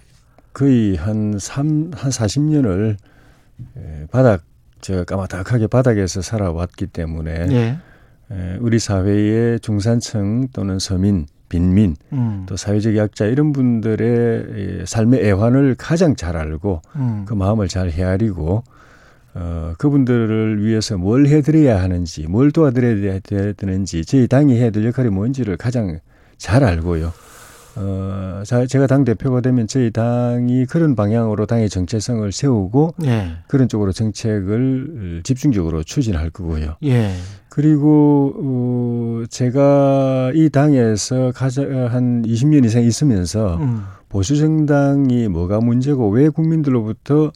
거의 0.53 0.95
한 0.95 1.37
3, 1.37 1.91
한 1.93 2.11
40년을 2.11 2.95
바닥 4.11 4.43
저 4.81 5.03
까마득하게 5.03 5.67
바닥에서 5.67 6.21
살아왔기 6.21 6.87
때문에 6.87 7.47
예. 7.51 7.77
에, 8.31 8.57
우리 8.59 8.79
사회의 8.79 9.59
중산층 9.59 10.49
또는 10.53 10.79
서민 10.79 11.25
빈민, 11.49 11.95
음. 12.11 12.45
또 12.47 12.57
사회적 12.57 12.97
약자 12.97 13.25
이런 13.25 13.53
분들의 13.53 14.79
예, 14.79 14.85
삶의 14.87 15.23
애환을 15.23 15.75
가장 15.77 16.15
잘 16.15 16.35
알고 16.35 16.81
음. 16.95 17.25
그 17.27 17.35
마음을 17.35 17.67
잘 17.67 17.91
헤아리고 17.91 18.63
어, 19.35 19.73
그분들을 19.77 20.65
위해서 20.65 20.97
뭘 20.97 21.27
해드려야 21.27 21.81
하는지, 21.81 22.27
뭘 22.27 22.51
도와드려야 22.51 23.19
되는지, 23.55 24.05
저희 24.05 24.27
당이 24.27 24.55
해야 24.55 24.69
될 24.69 24.85
역할이 24.85 25.09
뭔지를 25.09 25.57
가장 25.57 25.99
잘 26.37 26.63
알고요. 26.63 27.13
어, 27.75 28.43
자, 28.45 28.65
제가 28.65 28.85
당 28.87 29.03
대표가 29.03 29.41
되면 29.41 29.65
저희 29.65 29.89
당이 29.89 30.65
그런 30.67 30.95
방향으로 30.95 31.45
당의 31.45 31.69
정체성을 31.69 32.31
세우고 32.31 32.95
예. 33.05 33.37
그런 33.47 33.67
쪽으로 33.67 33.91
정책을 33.91 35.21
집중적으로 35.23 35.83
추진할 35.83 36.29
거고요. 36.29 36.75
예. 36.83 37.11
그리고 37.49 38.33
어, 38.37 39.25
제가 39.29 40.31
이 40.35 40.49
당에서 40.49 41.31
가장 41.33 41.87
한 41.91 42.23
20년 42.23 42.65
이상 42.65 42.83
있으면서 42.83 43.57
음. 43.57 43.83
보수 44.09 44.37
정당이 44.37 45.27
뭐가 45.27 45.59
문제고 45.59 46.09
왜 46.09 46.29
국민들로부터 46.29 47.31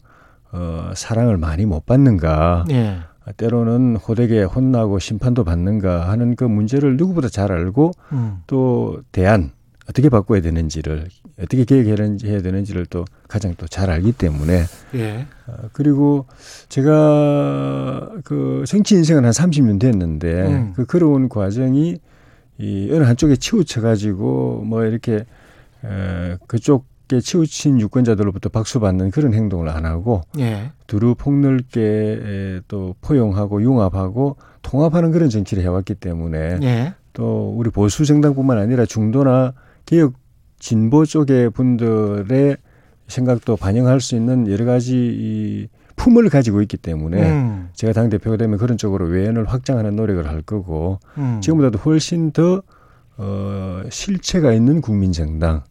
어, 0.52 0.92
사랑을 0.94 1.36
많이 1.36 1.66
못 1.66 1.84
받는가? 1.84 2.64
예. 2.70 2.98
때로는 3.36 3.96
호되게 3.96 4.42
혼나고 4.42 4.98
심판도 4.98 5.44
받는가 5.44 6.08
하는 6.08 6.36
그 6.36 6.44
문제를 6.44 6.96
누구보다 6.96 7.28
잘 7.28 7.52
알고 7.52 7.92
음. 8.12 8.38
또 8.46 9.02
대안 9.12 9.52
어떻게 9.88 10.08
바꿔야 10.08 10.40
되는지를 10.40 11.08
어떻게 11.40 11.64
계획해야 11.64 12.42
되는지를 12.42 12.86
또 12.86 13.04
가장 13.26 13.54
또 13.54 13.66
잘 13.66 13.90
알기 13.90 14.12
때문에 14.12 14.64
예. 14.94 15.26
어, 15.46 15.52
그리고 15.72 16.26
제가 16.68 18.10
그 18.24 18.64
정치 18.66 18.94
인생은 18.96 19.24
한 19.24 19.30
30년 19.30 19.78
됐는데 19.80 20.46
음. 20.46 20.72
그 20.74 20.84
걸어온 20.84 21.28
과정이 21.28 21.98
이 22.58 22.90
어느 22.92 23.04
한쪽에 23.04 23.36
치우쳐 23.36 23.80
가지고 23.80 24.62
뭐 24.66 24.84
이렇게 24.84 25.24
에, 25.84 26.36
그쪽 26.46 26.86
에 27.10 27.20
치우친 27.20 27.80
유권자들로부터 27.80 28.50
박수 28.50 28.80
받는 28.80 29.10
그런 29.10 29.32
행동을 29.32 29.68
안 29.68 29.86
하고 29.86 30.22
예. 30.38 30.72
두루 30.86 31.14
폭넓게 31.14 31.80
에, 31.80 32.60
또 32.68 32.94
포용하고 33.00 33.62
융합하고 33.62 34.36
통합하는 34.62 35.10
그런 35.10 35.30
정치를 35.30 35.62
해왔기 35.62 35.94
때문에 35.94 36.58
예. 36.62 36.94
또 37.14 37.54
우리 37.56 37.70
보수 37.70 38.04
정당뿐만 38.04 38.58
아니라 38.58 38.84
중도나 38.84 39.54
개혁 39.86 40.14
진보 40.58 41.04
쪽의 41.04 41.50
분들의 41.50 42.56
생각도 43.06 43.56
반영할 43.56 44.00
수 44.00 44.14
있는 44.16 44.50
여러 44.50 44.64
가지 44.64 44.94
이 44.96 45.68
품을 45.96 46.28
가지고 46.28 46.62
있기 46.62 46.76
때문에 46.76 47.30
음. 47.30 47.68
제가 47.74 47.92
당 47.92 48.08
대표가 48.08 48.36
되면 48.36 48.58
그런 48.58 48.78
쪽으로 48.78 49.06
외연을 49.06 49.46
확장하는 49.46 49.96
노력을 49.96 50.26
할 50.26 50.42
거고 50.42 51.00
음. 51.16 51.40
지금보다도 51.40 51.78
훨씬 51.78 52.30
더 52.30 52.62
어, 53.16 53.82
실체가 53.90 54.52
있는 54.52 54.80
국민정당, 54.80 55.64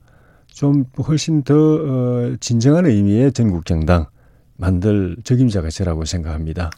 좀 0.58 0.86
훨씬 1.08 1.44
더 1.44 1.54
어, 1.54 2.36
진정한 2.40 2.88
의미의 2.88 3.32
전국정당 3.32 4.08
만들 4.56 5.16
적임자가 5.24 5.70
저라고 5.70 6.04
생각합니다. 6.04 6.72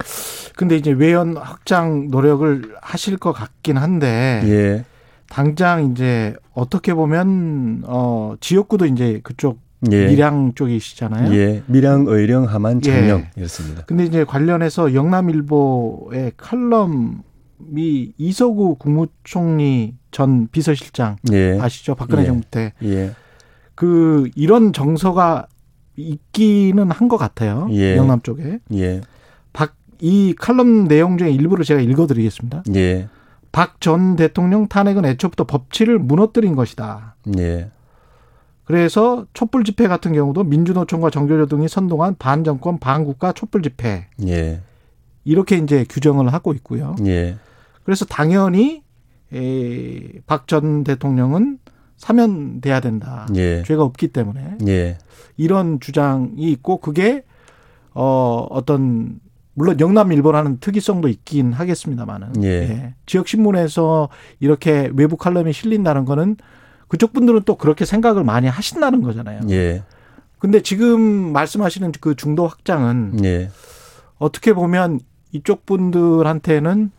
근데 0.57 0.75
이제 0.75 0.91
외연 0.91 1.37
확장 1.37 2.09
노력을 2.09 2.75
하실 2.81 3.15
것 3.15 3.31
같긴 3.31 3.77
한데 3.77 4.41
예, 4.43 4.85
당장 5.29 5.91
이제 5.91 6.35
어떻게 6.53 6.93
보면 6.93 7.83
어 7.85 8.35
지역구도 8.41 8.85
이제 8.85 9.21
그쪽 9.23 9.61
예, 9.89 10.07
밀양 10.07 10.55
쪽이시잖아요. 10.55 11.33
예, 11.33 11.63
밀양, 11.67 12.03
의령, 12.09 12.49
함안, 12.49 12.81
예. 12.83 12.91
창녕 12.91 13.27
이렇습니다. 13.37 13.83
근데 13.85 14.03
이제 14.03 14.25
관련해서 14.25 14.93
영남일보의 14.93 16.33
칼럼이 16.35 17.21
이서구 18.17 18.75
국무총리 18.75 19.95
전 20.11 20.49
비서실장 20.49 21.15
예, 21.31 21.57
아시죠? 21.61 21.95
박근혜 21.95 22.23
예. 22.23 22.25
정부 22.25 22.45
때 22.51 22.73
예, 22.83 23.13
그 23.79 24.29
이런 24.35 24.73
정서가 24.73 25.47
있기는 25.95 26.91
한 26.91 27.07
것 27.07 27.15
같아요. 27.17 27.67
예. 27.71 27.95
영남 27.95 28.21
쪽에. 28.21 28.59
예, 28.73 29.01
박 29.53 29.73
이 30.01 30.33
칼럼 30.37 30.87
내용 30.87 31.17
중에 31.17 31.29
일부를 31.31 31.63
제가 31.65 31.79
읽어드리겠습니다. 31.81 32.63
예, 32.75 33.07
박 33.53 33.79
전 33.79 34.15
대통령 34.17 34.67
탄핵은 34.67 35.05
애초부터 35.05 35.45
법치를 35.45 35.97
무너뜨린 35.99 36.55
것이다. 36.55 37.15
예, 37.37 37.69
그래서 38.65 39.25
촛불 39.33 39.63
집회 39.63 39.87
같은 39.87 40.11
경우도 40.13 40.43
민주노총과 40.43 41.09
정교조 41.09 41.47
등이 41.47 41.67
선동한 41.69 42.15
반정권 42.19 42.79
반국가 42.79 43.31
촛불 43.31 43.61
집회 43.61 44.07
예, 44.27 44.61
이렇게 45.23 45.57
이제 45.57 45.85
규정을 45.89 46.31
하고 46.33 46.53
있고요. 46.53 46.95
예, 47.05 47.37
그래서 47.83 48.03
당연히 48.05 48.83
박 50.27 50.47
전 50.47 50.83
대통령은 50.83 51.59
사면돼야 51.99 52.79
된다. 52.79 53.27
예, 53.35 53.61
죄가 53.63 53.83
없기 53.83 54.07
때문에 54.07 54.57
예, 54.67 54.97
이런 55.37 55.79
주장이 55.79 56.51
있고 56.51 56.77
그게 56.77 57.23
어 57.93 58.47
어떤 58.49 59.19
물론 59.53 59.79
영남일보라는 59.79 60.59
특이성도 60.61 61.09
있긴 61.09 61.51
하겠습니다만은 61.51 62.43
예. 62.43 62.95
지역 63.05 63.27
신문에서 63.27 64.07
이렇게 64.39 64.89
외부 64.95 65.17
칼럼이 65.17 65.51
실린다는 65.51 66.05
거는 66.05 66.37
그쪽 66.87 67.11
분들은 67.13 67.41
또 67.45 67.55
그렇게 67.55 67.83
생각을 67.85 68.23
많이 68.23 68.47
하신다는 68.47 69.01
거잖아요. 69.01 69.41
예, 69.49 69.83
근데 70.39 70.61
지금 70.61 71.01
말씀하시는 71.33 71.91
그 71.99 72.15
중도 72.15 72.47
확장은 72.47 73.23
예, 73.25 73.51
어떻게 74.17 74.53
보면 74.53 75.01
이쪽 75.33 75.65
분들한테는 75.65 76.91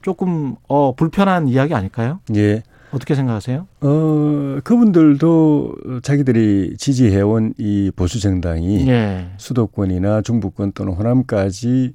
조금 0.00 0.56
어 0.68 0.94
불편한 0.94 1.48
이야기 1.48 1.74
아닐까요? 1.74 2.20
예. 2.34 2.62
어떻게 2.90 3.14
생각하세요? 3.14 3.66
어, 3.80 4.58
그분들도 4.64 5.74
자기들이 6.02 6.76
지지해온 6.78 7.54
이 7.58 7.90
보수 7.94 8.20
정당이 8.20 8.88
예. 8.88 9.30
수도권이나 9.36 10.22
중부권 10.22 10.72
또는 10.72 10.92
호남까지 10.94 11.94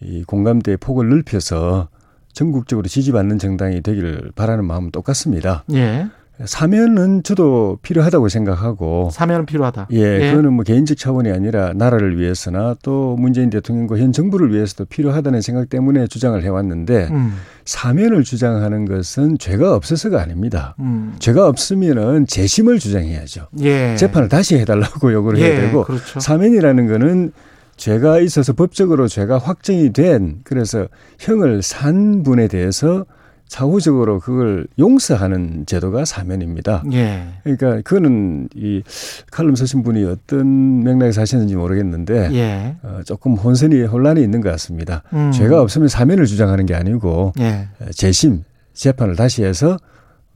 이 0.00 0.24
공감대의 0.24 0.76
폭을 0.76 1.08
넓혀서 1.08 1.88
전국적으로 2.32 2.86
지지받는 2.86 3.38
정당이 3.38 3.80
되기를 3.82 4.32
바라는 4.36 4.64
마음은 4.64 4.92
똑같습니다. 4.92 5.64
예. 5.72 6.06
사면은 6.44 7.22
저도 7.22 7.78
필요하다고 7.82 8.28
생각하고 8.28 9.10
사면은 9.12 9.44
필요하다. 9.46 9.88
예, 9.90 10.30
그거는 10.30 10.52
뭐 10.52 10.62
개인적 10.64 10.96
차원이 10.96 11.30
아니라 11.30 11.72
나라를 11.74 12.18
위해서나 12.18 12.76
또 12.82 13.16
문재인 13.16 13.50
대통령과 13.50 13.98
현 13.98 14.12
정부를 14.12 14.52
위해서도 14.52 14.84
필요하다는 14.84 15.40
생각 15.40 15.68
때문에 15.68 16.06
주장을 16.06 16.40
해왔는데 16.42 17.08
음, 17.10 17.34
사면을 17.64 18.22
주장하는 18.22 18.84
것은 18.84 19.38
죄가 19.38 19.74
없어서가 19.74 20.20
아닙니다. 20.20 20.74
음. 20.78 21.16
죄가 21.18 21.48
없으면은 21.48 22.26
재심을 22.26 22.78
주장해야죠. 22.78 23.48
예. 23.60 23.96
재판을 23.96 24.28
다시 24.28 24.56
해달라고 24.56 25.10
요구를 25.12 25.40
해야 25.40 25.48
예, 25.48 25.60
되고 25.60 25.84
그렇죠. 25.84 26.20
사면이라는 26.20 26.86
거는 26.86 27.32
죄가 27.76 28.20
있어서 28.20 28.52
법적으로 28.52 29.08
죄가 29.08 29.38
확정이 29.38 29.92
된 29.92 30.40
그래서 30.44 30.88
형을 31.18 31.62
산 31.62 32.22
분에 32.22 32.48
대해서 32.48 33.06
사후적으로 33.48 34.20
그걸 34.20 34.66
용서하는 34.78 35.64
제도가 35.66 36.04
사면입니다. 36.04 36.82
예. 36.92 37.28
그러니까 37.42 37.80
그거는 37.82 38.48
이 38.54 38.82
칼럼 39.30 39.56
쓰신 39.56 39.82
분이 39.82 40.04
어떤 40.04 40.82
맥락에서 40.84 41.22
하시는지 41.22 41.56
모르겠는데 41.56 42.28
예. 42.34 42.76
어, 42.82 43.00
조금 43.04 43.34
혼선이 43.34 43.82
혼란이 43.84 44.22
있는 44.22 44.40
것 44.42 44.50
같습니다. 44.50 45.02
음. 45.14 45.32
죄가 45.32 45.62
없으면 45.62 45.88
사면을 45.88 46.26
주장하는 46.26 46.66
게 46.66 46.74
아니고 46.74 47.32
예. 47.40 47.68
재심 47.90 48.44
재판을 48.74 49.16
다시 49.16 49.42
해서 49.44 49.78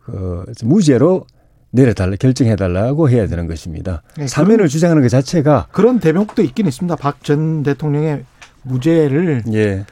그 0.01 0.45
무죄로 0.65 1.27
내려달라 1.71 2.17
결정해달라고 2.17 3.09
해야 3.09 3.27
되는 3.27 3.47
것입니다. 3.47 4.03
예, 4.21 4.27
사면을 4.27 4.69
주장하는 4.69 5.01
것 5.03 5.09
자체가 5.09 5.69
그런 5.71 6.01
대목도 6.01 6.43
있긴 6.43 6.67
있습니다. 6.67 6.97
박 6.97 7.23
전 7.23 7.63
대통령의 7.63 8.25
무죄를 8.63 9.45
예 9.53 9.85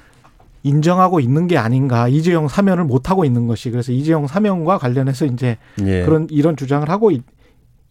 인정하고 0.63 1.21
있는 1.21 1.47
게 1.47 1.57
아닌가. 1.57 2.09
이재용 2.09 2.49
사면을 2.49 2.85
못 2.85 3.11
하고 3.11 3.25
있는 3.25 3.47
것이 3.47 3.71
그래서 3.71 3.93
이재용 3.93 4.27
사면과 4.27 4.79
관련해서 4.79 5.27
이제 5.27 5.57
예. 5.85 6.03
그런 6.05 6.27
이런 6.31 6.57
주장을 6.57 6.89
하고 6.89 7.11
있, 7.11 7.23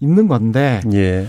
는 0.01 0.28
건데 0.28 0.80
예. 0.93 1.28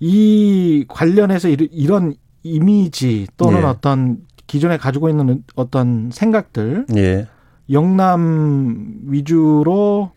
이 0.00 0.84
관련해서 0.88 1.48
이런 1.48 2.14
이미지 2.42 3.28
또는 3.36 3.60
예. 3.60 3.64
어떤 3.64 4.18
기존에 4.48 4.76
가지고 4.76 5.08
있는 5.08 5.44
어떤 5.54 6.10
생각들 6.12 6.86
예. 6.96 7.28
영남 7.70 8.96
위주로 9.04 10.10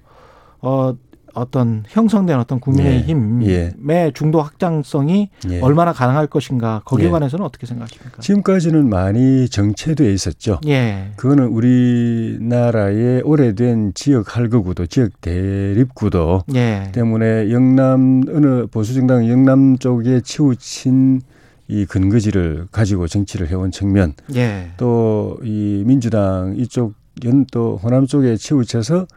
어 0.61 0.95
어떤 1.35 1.83
형성된 1.87 2.39
어떤 2.39 2.59
국민의힘의 2.59 3.47
예. 3.47 4.11
중도 4.13 4.41
확장성이 4.41 5.29
예. 5.49 5.59
얼마나 5.61 5.93
가능할 5.93 6.27
것인가 6.27 6.81
거기에 6.85 7.07
예. 7.07 7.11
관해서는 7.11 7.45
어떻게 7.45 7.67
생각하십니까? 7.67 8.21
지금까지는 8.21 8.89
많이 8.89 9.47
정체돼 9.49 10.11
있었죠. 10.13 10.59
예. 10.67 11.11
그거는 11.17 11.47
우리나라의 11.47 13.21
오래된 13.23 13.93
지역 13.93 14.35
할거구도, 14.35 14.85
지역 14.87 15.21
대립구도 15.21 16.43
예. 16.55 16.89
때문에 16.93 17.51
영남 17.51 18.23
어느 18.29 18.65
보수 18.67 18.93
정당 18.93 19.27
영남 19.29 19.77
쪽에 19.77 20.21
치우친 20.21 21.21
이 21.67 21.85
근거지를 21.85 22.67
가지고 22.71 23.07
정치를 23.07 23.49
해온 23.49 23.71
측면, 23.71 24.13
예. 24.35 24.71
또이 24.77 25.83
민주당 25.85 26.55
이쪽 26.57 26.93
연 27.23 27.45
또 27.51 27.79
호남 27.81 28.07
쪽에 28.07 28.35
치우쳐서 28.35 29.07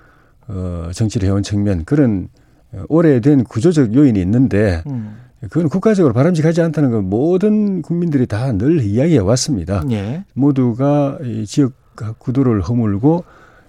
어, 0.49 0.91
정치를 0.93 1.29
해온 1.29 1.43
측면 1.43 1.85
그런 1.85 2.29
어, 2.73 2.83
오래된 2.89 3.45
구조적 3.45 3.95
요인이 3.95 4.21
있는데 4.21 4.83
음. 4.87 5.17
그건 5.51 5.69
국가적으로 5.69 6.13
바람직하지 6.15 6.61
않다는 6.63 6.91
건 6.91 7.09
모든 7.09 7.81
국민들이 7.83 8.27
다 8.27 8.53
늘 8.53 8.81
이야기해 8.83 9.19
왔습니다. 9.19 9.85
예. 9.91 10.25
모두가 10.35 11.19
이 11.23 11.47
지역 11.47 11.73
구도를 12.19 12.61
허물고 12.63 13.25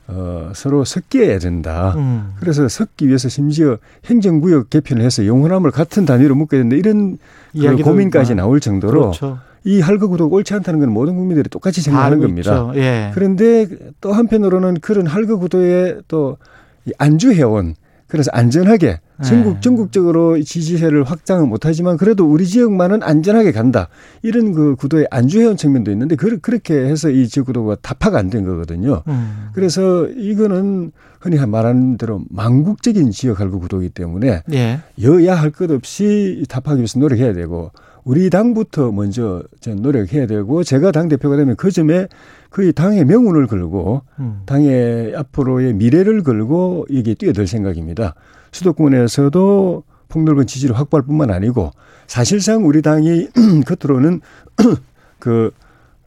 어, 0.07 0.51
서로 0.55 0.83
섞여야 0.85 1.37
된다. 1.37 1.93
음. 1.95 2.31
그래서 2.39 2.67
섞기 2.67 3.07
위해서 3.07 3.29
심지어 3.29 3.77
행정구역 4.05 4.71
개편을 4.71 5.03
해서 5.03 5.27
영호남을 5.27 5.69
같은 5.69 6.05
단위로 6.05 6.33
묶어야 6.33 6.61
된다. 6.61 6.75
이런 6.75 7.17
그 7.53 7.83
고민까지. 7.83 8.33
나올 8.33 8.59
정도로 8.59 9.01
그렇죠. 9.01 9.37
이 9.65 9.81
할거 9.81 10.07
구도가 10.07 10.35
옳지 10.35 10.53
않다는 10.55 10.79
건 10.79 10.89
모든 10.91 11.15
국민들이 11.15 11.47
똑같이 11.49 11.81
다 11.81 11.85
생각하는 11.91 12.19
겁니다. 12.21 12.71
예. 12.75 13.11
그런데 13.13 13.67
또 14.01 14.11
한편으로는 14.13 14.79
그런 14.81 15.05
할거 15.05 15.37
구도에 15.37 15.99
또이 16.07 16.35
안주해온 16.97 17.75
그래서 18.07 18.31
안전하게 18.33 18.99
전국 19.23 19.55
네. 19.55 19.59
전국적으로 19.59 20.41
지지세를 20.41 21.03
확장은 21.03 21.47
못하지만 21.47 21.95
그래도 21.97 22.25
우리 22.25 22.47
지역만은 22.47 23.03
안전하게 23.03 23.51
간다 23.51 23.87
이런 24.23 24.51
그 24.53 24.75
구도에 24.75 25.05
안주해온 25.11 25.57
측면도 25.57 25.91
있는데 25.91 26.15
그, 26.15 26.39
그렇게 26.39 26.73
해서 26.73 27.09
이 27.11 27.27
지역 27.27 27.45
구도가 27.47 27.75
타파가 27.81 28.17
안 28.17 28.29
된 28.29 28.45
거거든요. 28.45 29.03
음. 29.07 29.49
그래서 29.53 30.07
이거는 30.07 30.91
흔히 31.19 31.37
말하는 31.37 31.97
대로 31.97 32.21
망국적인 32.29 33.11
지역 33.11 33.41
할거 33.41 33.59
구도이기 33.59 33.89
때문에 33.89 34.41
예. 34.53 34.79
여야 35.03 35.35
할 35.35 35.51
것 35.51 35.69
없이 35.69 36.43
타파하기 36.49 36.79
위해서 36.79 36.97
노력해야 36.99 37.33
되고 37.33 37.71
우리 38.05 38.29
당부터 38.29 38.91
먼저 38.91 39.43
전 39.59 39.81
노력해야 39.83 40.25
되고 40.25 40.63
제가 40.63 40.91
당 40.91 41.09
대표가 41.09 41.35
되면 41.35 41.55
그 41.57 41.69
점에 41.69 42.07
거의 42.49 42.73
당의 42.73 43.05
명운을 43.05 43.47
걸고 43.47 44.01
음. 44.19 44.41
당의 44.45 45.15
앞으로의 45.15 45.73
미래를 45.73 46.23
걸고 46.23 46.87
이게 46.89 47.13
뛰어들 47.13 47.47
생각입니다. 47.47 48.15
수도권에서도 48.51 49.83
폭넓은 50.07 50.47
지지를 50.47 50.77
확보할 50.77 51.05
뿐만 51.05 51.29
아니고 51.29 51.71
사실상 52.07 52.65
우리 52.65 52.81
당이 52.81 53.27
겉으로는 53.67 54.21
그 55.19 55.51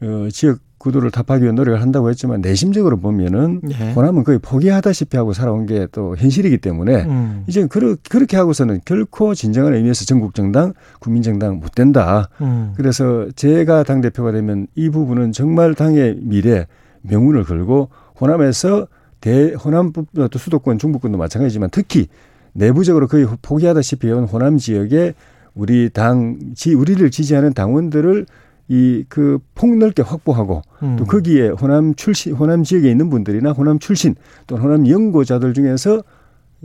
어, 0.03 0.29
지역 0.31 0.59
구도를 0.83 1.13
타파하기 1.13 1.45
위해 1.45 1.53
노력을 1.53 1.81
한다고 1.81 2.11
했지만 2.11 2.41
내심적으로 2.41 2.99
보면은 2.99 3.61
예. 3.71 3.93
호남은 3.93 4.25
거의 4.25 4.41
포기하다시피 4.41 5.17
하고 5.17 5.33
살아온 5.33 5.65
게 5.67 5.87
또 5.93 6.17
현실이기 6.17 6.59
때문에 6.59 7.05
음. 7.05 7.45
이제 7.47 7.67
그러, 7.67 7.97
그렇게 8.09 8.37
하고서는 8.37 8.81
결코 8.85 9.35
진정한 9.35 9.75
의미에서 9.75 10.05
전국정당, 10.05 10.73
국민정당 10.99 11.61
못 11.61 11.75
된다. 11.75 12.29
음. 12.41 12.73
그래서 12.77 13.27
제가 13.37 13.85
당 13.85 14.01
대표가 14.01 14.33
되면 14.33 14.67
이 14.75 14.89
부분은 14.89 15.33
정말 15.33 15.75
당의 15.75 16.19
미래, 16.21 16.67
명운을 17.03 17.45
걸고 17.45 17.91
호남에서 18.21 18.89
대, 19.21 19.53
호남, 19.53 19.93
또 19.93 20.39
수도권, 20.39 20.79
중부권도 20.79 21.19
마찬가지지만 21.19 21.69
특히 21.71 22.09
내부적으로 22.55 23.07
거의 23.07 23.27
포기하다시피 23.41 24.09
해온 24.09 24.25
호남 24.25 24.59
지역에 24.59 25.15
우리 25.55 25.91
당, 25.91 26.39
지, 26.55 26.75
우리를 26.75 27.11
지지하는 27.11 27.53
당원들을 27.53 28.27
이 28.73 29.05
그 29.11 29.39
폭넓게 29.55 30.01
확보하고 30.01 30.63
음. 30.83 30.97
또 30.97 31.05
거기에 31.05 31.49
호남 31.49 31.95
출신, 31.95 32.33
호남 32.33 32.65
지역에 32.65 32.91
있는 32.91 33.11
분들이나 33.11 33.53
호남 33.53 33.79
출신 33.79 34.15
또는 34.47 34.65
호남 34.65 34.89
연고자들 34.89 35.53
중에서 35.53 36.03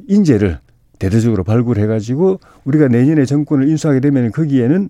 인재를 0.08 0.60
대대적으로 1.00 1.44
발굴해 1.44 1.86
가지고 1.86 2.40
우리가 2.64 2.88
내년에 2.88 3.26
정권을 3.26 3.68
인수하게 3.68 4.00
되면 4.00 4.32
거기에는 4.32 4.88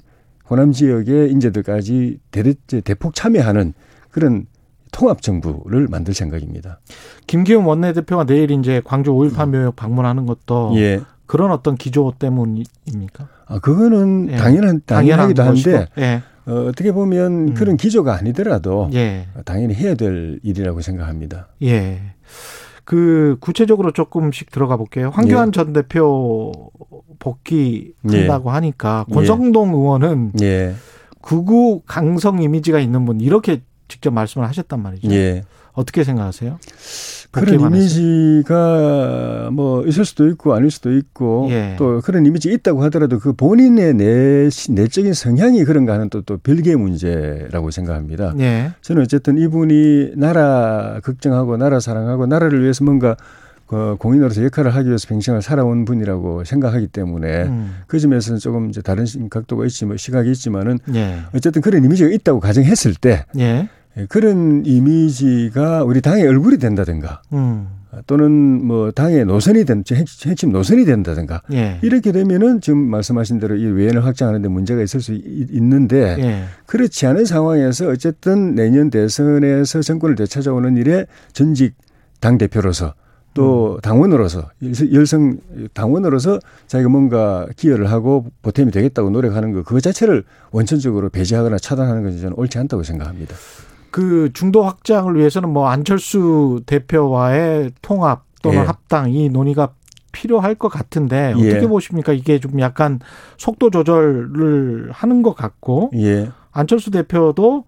호남 0.48 0.72
지역의 0.72 1.32
인재들까지 1.32 2.20
대대, 2.30 2.54
대폭 2.84 3.16
참여하는 3.16 3.74
그런 4.12 4.46
통합 4.92 5.24
정부를 5.24 5.88
만들 5.90 6.14
생각입니다. 6.14 6.80
김기현 7.26 7.64
원내대표가 7.64 8.26
내일 8.26 8.52
이제 8.52 8.80
광주 8.86 9.12
5.18 9.12 9.50
묘역 9.50 9.76
방문하는 9.76 10.28
것도 10.28 10.74
음. 10.74 10.78
예. 10.78 11.02
그런 11.26 11.52
어떤 11.52 11.76
기조 11.76 12.14
때문입니까? 12.20 13.28
아, 13.48 13.60
그거는 13.60 14.30
예. 14.32 14.38
당연한, 14.38 14.82
당연하기도. 14.86 15.42
한데, 15.44 15.88
예. 15.98 16.22
어, 16.48 16.68
어떻게 16.70 16.92
보면 16.92 17.50
음. 17.50 17.54
그런 17.54 17.78
기조가 17.78 18.16
아니더라도 18.16 18.90
예. 18.94 19.28
당연히 19.46 19.74
해야 19.76 19.96
될 19.96 20.40
일이라고 20.44 20.82
생각합니다. 20.82 21.50
예. 21.64 22.02
그 22.86 23.36
구체적으로 23.42 23.92
조금씩 23.92 24.50
들어가 24.50 24.78
볼게요. 24.78 25.12
황교안 25.14 25.50
예. 25.50 25.52
전 25.52 25.74
대표 25.74 26.72
복귀한다고 27.20 28.52
하니까 28.52 29.06
권성동 29.12 29.74
의원은 29.74 30.34
예. 30.42 30.74
극우 31.22 31.82
강성 31.86 32.42
이미지가 32.42 32.80
있는 32.80 33.04
분 33.04 33.20
이렇게 33.20 33.62
직접 33.90 34.12
말씀을 34.12 34.48
하셨단 34.48 34.82
말이죠. 34.82 35.10
예. 35.78 35.82
어떻게 35.82 36.04
생각하세요? 36.04 36.60
그런. 37.32 37.60
이미지가 37.60 39.50
뭐 39.52 39.86
있을 39.86 40.06
수도 40.06 40.28
있고 40.30 40.54
아닐 40.54 40.72
수도 40.72 40.92
있고 40.96 41.48
예. 41.52 41.76
또 41.78 42.02
그런 42.02 42.26
이미지 42.26 42.52
있다고 42.52 42.84
하더라도 42.86 43.20
그 43.20 43.34
본인의 43.34 43.94
내, 43.94 44.50
내적인 44.70 45.14
성향이 45.14 45.64
그런가 45.66 45.94
하는 45.94 46.10
또, 46.10 46.22
또 46.22 46.38
별개의 46.38 46.78
문제라고 46.78 47.72
생각합니다. 47.72 48.34
예. 48.40 48.72
저는 48.82 49.04
어쨌든 49.04 49.38
이분이 49.38 50.14
나라 50.16 51.00
걱정하고 51.04 51.58
나라 51.58 51.80
사랑하고 51.80 52.26
나라를 52.26 52.62
위해서 52.62 52.84
뭔가 52.84 53.16
그 53.68 53.98
공인으로서 54.00 54.44
역할을 54.46 54.74
하기 54.74 54.88
위해서 54.88 55.08
평생을 55.10 55.42
살아온 55.42 55.84
분이라고 55.84 56.46
생각하기 56.46 56.88
때문에 56.88 57.44
음. 57.44 57.76
그 57.86 58.00
점에서는 58.00 58.40
조금 58.40 58.70
이제 58.70 58.82
다른 58.82 59.06
각도가 59.30 59.66
있지만 59.66 59.98
시각이 59.98 60.32
있지만은 60.32 60.80
예. 60.96 61.20
어쨌든 61.36 61.62
그런 61.62 61.84
이미지가 61.84 62.10
있다고 62.10 62.40
가정했을 62.40 62.96
때 62.96 63.26
예. 63.38 63.68
예, 63.98 64.06
그런 64.08 64.64
이미지가 64.66 65.84
우리 65.84 66.02
당의 66.02 66.28
얼굴이 66.28 66.58
된다든가 66.58 67.22
음. 67.34 67.68
또는 68.06 68.32
뭐 68.66 68.92
당의 68.92 69.26
노선이 69.26 69.66
된 69.66 69.84
핵심 70.26 70.52
노선이 70.52 70.86
된다든가 70.86 71.42
예. 71.54 71.80
이렇게 71.82 72.12
되면은 72.12 72.62
지금 72.62 72.78
말씀하신 72.80 73.40
대로 73.40 73.56
이 73.56 73.66
외연을 73.66 74.06
확장하는데 74.06 74.48
문제가 74.50 74.84
있을 74.84 75.02
수 75.02 75.14
있- 75.14 75.50
있는데 75.52 76.16
예. 76.20 76.44
그렇지 76.68 77.08
않은 77.08 77.26
상황에서 77.26 77.88
어쨌든 77.90 78.54
내년 78.56 78.90
대선에서 78.92 79.82
정권을 79.82 80.16
되찾아오는 80.16 80.78
일에 80.78 81.06
전직 81.34 81.74
당 82.20 82.38
대표로서 82.38 82.94
또 83.34 83.78
당원으로서 83.84 84.50
열성 84.92 85.38
당원으로서 85.74 86.40
자기가 86.66 86.90
뭔가 86.90 87.48
기여를 87.56 87.92
하고 87.92 88.26
보탬이 88.42 88.72
되겠다고 88.72 89.12
노력하는 89.12 89.52
거 89.54 89.62
그거 89.64 89.80
자체를 89.80 90.24
원천적으로 90.52 91.10
배제하거나 91.10 91.58
차단하는 91.60 92.04
것이 92.04 92.20
저는 92.20 92.36
옳지 92.36 92.58
않다고 92.58 92.82
생각합니다. 92.82 93.36
그 93.98 94.30
중도 94.32 94.62
확장을 94.62 95.16
위해서는 95.16 95.50
뭐 95.50 95.70
안철수 95.70 96.62
대표와의 96.68 97.72
통합 97.82 98.26
또는 98.44 98.60
예. 98.60 98.64
합당 98.64 99.12
이 99.12 99.28
논의가 99.28 99.70
필요할 100.12 100.54
것 100.54 100.68
같은데 100.68 101.34
예. 101.36 101.50
어떻게 101.50 101.68
보십니까? 101.68 102.14
이게 102.14 102.40
좀 102.40 102.60
약간 102.60 103.00
속도 103.38 103.72
조절을 103.72 104.92
하는 104.92 105.24
것 105.24 105.36
같고 105.36 105.90
예. 105.96 106.30
안철수 106.52 106.92
대표도 106.92 107.64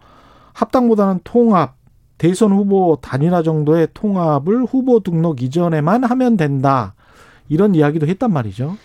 합당보다는 0.53 1.21
통합 1.23 1.73
대선 2.19 2.51
후보 2.51 2.99
단일화 3.01 3.41
정도의 3.41 3.87
통합을 3.95 4.65
후보 4.65 4.99
등록 4.99 5.41
이전에만 5.41 6.03
하면 6.03 6.37
된다. 6.37 6.93
이런 7.47 7.73
이야기도 7.73 8.05
했단 8.05 8.31
말이죠. 8.31 8.77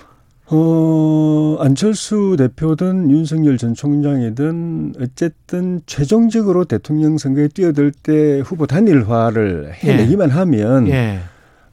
어, 0.51 1.57
안철수 1.61 2.36
대표든 2.36 3.11
윤석열 3.11 3.57
전 3.57 3.74
총장이든 3.74 4.95
어쨌든 5.01 5.80
최종적으로 5.86 6.64
대통령 6.64 7.16
선거에 7.16 7.49
뛰어들 7.49 7.92
때 7.92 8.40
후보 8.40 8.66
단일화를 8.66 9.72
해내기만 9.74 10.30
하면 10.30 10.88
예. 10.88 11.20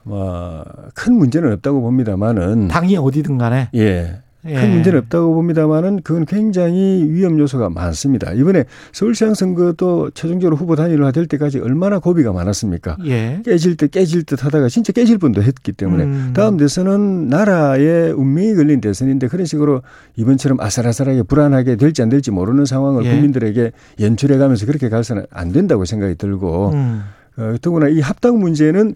뭐, 0.04 0.64
큰 0.96 1.16
문제는 1.16 1.52
없다고 1.54 1.82
봅니다만은 1.82 2.70
당이 2.70 2.98
어디든 2.98 3.38
간에. 3.38 3.70
예. 3.76 4.22
예. 4.46 4.56
큰 4.56 4.72
문제는 4.72 5.00
없다고 5.00 5.34
봅니다만은 5.36 6.02
그건 6.02 6.26
굉장히 6.26 7.06
위험 7.10 7.38
요소가 7.38 7.70
많습니다. 7.70 8.34
이번에 8.34 8.66
서울시장 8.92 9.36
선거도 9.36 10.10
최종적으로 10.12 10.56
후보 10.56 10.76
단일화 10.76 11.12
될 11.12 11.28
때까지 11.28 11.60
얼마나 11.60 12.00
고비가 12.00 12.32
많았습니까? 12.32 12.98
예. 13.06 13.42
깨질 13.46 13.78
듯 13.78 13.92
깨질 13.92 14.24
듯 14.24 14.44
하다가 14.44 14.70
진짜 14.70 14.92
깨질 14.94 15.20
뻔도 15.20 15.44
했기 15.44 15.72
때문에 15.72 16.04
음. 16.06 16.34
다음 16.36 16.58
대선은 16.58 17.28
나라의 17.28 18.14
운명이 18.14 18.56
걸린 18.56 18.82
대선인데 18.82 19.28
그런 19.28 19.46
식으로 19.46 19.84
이번처럼 20.16 20.60
아슬아슬하게 20.60 21.24
불안하게 21.24 21.76
될지 21.76 22.02
안 22.02 22.10
될지 22.10 22.32
모르는 22.32 22.66
상황을 22.66 23.06
예. 23.06 23.12
국민들에게 23.12 23.72
연출해 24.00 24.38
가면서 24.38 24.66
그렇게 24.66 24.90
가서는 24.90 25.26
안 25.30 25.52
된다고 25.52 25.86
생각이 25.86 26.16
들고 26.16 26.72
음. 26.74 27.04
어, 27.38 27.56
더구나 27.62 27.88
이 27.90 28.00
합당 28.00 28.40
문제는 28.40 28.96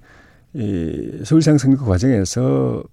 이 0.53 1.21
서울시장 1.23 1.57
선거 1.57 1.85
과정에서 1.85 2.83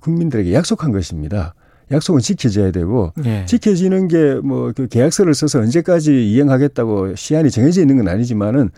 국민들에게 0.00 0.52
약속한 0.54 0.92
것입니다. 0.92 1.54
약속은 1.90 2.20
지켜져야 2.20 2.70
되고 2.70 3.12
예. 3.24 3.44
지켜지는 3.46 4.08
게 4.08 4.16
뭐 4.42 4.72
그 4.74 4.86
계약서를 4.88 5.34
써서 5.34 5.58
언제까지 5.60 6.30
이행하겠다고 6.30 7.16
시한이 7.16 7.50
정해져 7.50 7.80
있는 7.80 7.96
건 7.96 8.08
아니지만은 8.08 8.70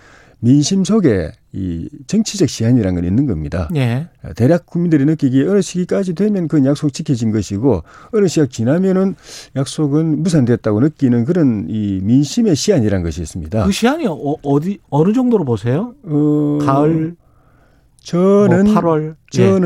민심 0.44 0.82
속에 0.82 1.30
이 1.52 1.88
정치적 2.08 2.48
시한이라는 2.48 2.94
건 2.96 3.04
있는 3.04 3.26
겁니다. 3.26 3.68
예. 3.76 4.08
대략 4.34 4.66
국민들이 4.66 5.04
느끼기에 5.04 5.46
어느 5.46 5.60
시기까지 5.60 6.14
되면 6.14 6.48
그 6.48 6.64
약속 6.64 6.92
지켜진 6.92 7.30
것이고 7.30 7.82
어느 8.12 8.26
시각 8.26 8.50
지나면은 8.50 9.14
약속은 9.54 10.22
무산됐다고 10.24 10.80
느끼는 10.80 11.26
그런 11.26 11.66
이 11.68 12.00
민심의 12.02 12.56
시한이라는 12.56 13.04
것이 13.04 13.22
있습니다. 13.22 13.66
그 13.66 13.70
시한이 13.70 14.06
어, 14.08 14.16
어디 14.42 14.78
어느 14.90 15.12
정도로 15.12 15.44
보세요? 15.44 15.94
어, 16.02 16.58
가을 16.62 17.14
저는 18.00 18.64
뭐 18.64 18.74
8월 18.74 19.14
저는 19.30 19.64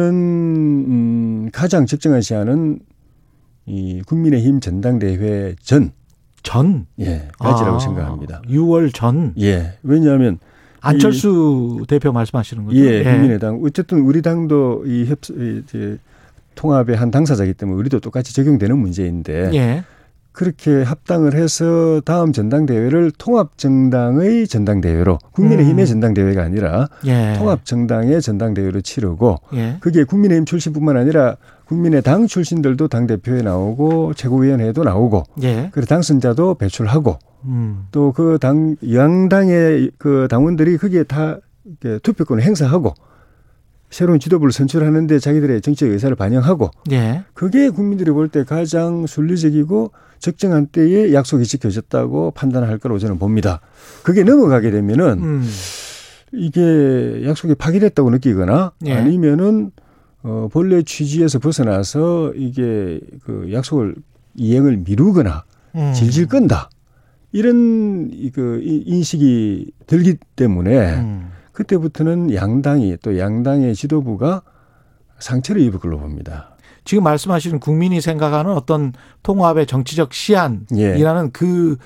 음, 0.89 1.49
가장 1.53 1.87
적정한 1.87 2.21
시한은 2.21 2.81
이 3.67 4.03
국민의힘 4.07 4.61
전당대회 4.61 5.57
전 5.63 5.93
전 6.47 6.87
예, 7.01 7.27
까지라고 7.41 7.77
아, 7.77 7.81
생각합니다. 7.81 8.41
6월 8.49 8.95
전 8.95 9.35
예. 9.41 9.73
왜냐하면 9.83 10.39
안철수 10.81 11.85
대표 11.89 12.13
말씀하시는 12.13 12.65
거죠? 12.65 12.79
예, 12.79 13.03
국민의당 13.03 13.61
어쨌든 13.65 13.99
우리 13.99 14.23
당도 14.23 14.85
이 14.87 15.07
협, 15.07 15.19
이, 15.31 15.63
이제 15.65 15.99
통합의 16.55 16.95
한 16.95 17.11
당사자이기 17.11 17.55
때문에 17.55 17.77
우리도 17.81 17.99
똑같이 17.99 18.33
적용되는 18.33 18.79
문제인데 18.79 19.51
예. 19.55 19.85
그렇게 20.31 20.83
합당을 20.85 21.35
해서 21.35 22.01
다음 22.05 22.33
전당대회를 22.33 23.11
통합정당의 23.19 24.47
전당대회로 24.47 25.19
국민의힘의 25.33 25.85
음. 25.85 25.87
전당대회가 25.87 26.43
아니라 26.45 26.89
예. 27.07 27.35
통합정당의 27.39 28.23
전당대회로 28.23 28.83
치르고 28.83 29.39
예. 29.55 29.79
그게 29.81 30.05
국민의힘 30.05 30.45
출신뿐만 30.45 30.97
아니라 30.97 31.37
국민의당 31.67 32.27
출신들도 32.27 32.89
당 32.89 33.07
대표에 33.07 33.43
나오고 33.43 34.15
최고위원회에도 34.15 34.85
나오고 34.85 35.25
예. 35.43 35.69
그리고 35.73 35.87
당선자도 35.87 36.55
배출하고 36.55 37.19
음. 37.47 37.87
또그 37.93 38.39
당 38.41 38.77
양당의 38.93 39.91
그 39.99 40.29
당원들이 40.31 40.79
거기에 40.79 41.03
다 41.05 41.39
투표권을 42.03 42.43
행사하고 42.43 42.95
새로운 43.91 44.19
지도부를 44.21 44.53
선출하는데 44.53 45.19
자기들의 45.19 45.61
정치적 45.61 45.91
의사를 45.91 46.15
반영하고 46.17 46.71
예. 46.93 47.25
그게 47.35 47.69
국민들이 47.71 48.11
볼 48.11 48.29
때 48.29 48.45
가장 48.45 49.07
순리적이고 49.07 49.91
적정한 50.19 50.67
때에 50.67 51.13
약속이 51.13 51.45
지켜졌다고 51.45 52.33
판단할 52.33 52.79
거라고 52.79 52.99
저는 52.99 53.19
봅니다. 53.19 53.61
그게 54.03 54.23
넘어가게 54.25 54.71
되면은 54.71 55.19
음. 55.23 55.45
이게 56.33 57.25
약속이 57.27 57.55
파기됐다고 57.57 58.11
느끼거나 58.11 58.73
예. 58.87 58.93
아니면은 58.95 59.71
어 60.27 60.49
본래 60.53 60.83
취지에서 60.83 61.39
벗어나서 61.39 62.33
이게 62.35 62.99
그 63.23 63.49
약속을 63.53 63.95
이행을 64.35 64.79
미루거나 64.79 65.45
음. 65.77 65.93
질질 65.95 66.27
끈다. 66.27 66.69
이런 67.31 68.11
이- 68.13 68.31
그 68.31 68.61
이- 68.63 68.83
인식이 68.87 69.71
들기 69.87 70.17
때문에 70.35 70.95
음. 70.97 71.31
그때부터는 71.53 72.35
양당이 72.35 72.97
또 73.03 73.17
양당의 73.19 73.77
지도부가 73.77 74.43
상처를 75.21 75.63
입을 75.63 75.79
걸로 75.79 75.99
봅니다. 75.99 76.57
지금 76.85 77.05
말씀하시는 77.05 77.61
국민이 77.61 78.01
생각하는 78.01 78.51
어떤 78.53 78.93
통합의 79.23 79.67
정치적 79.67 80.13
시한이라는 80.13 81.25
예. 81.27 81.31
그 81.33 81.77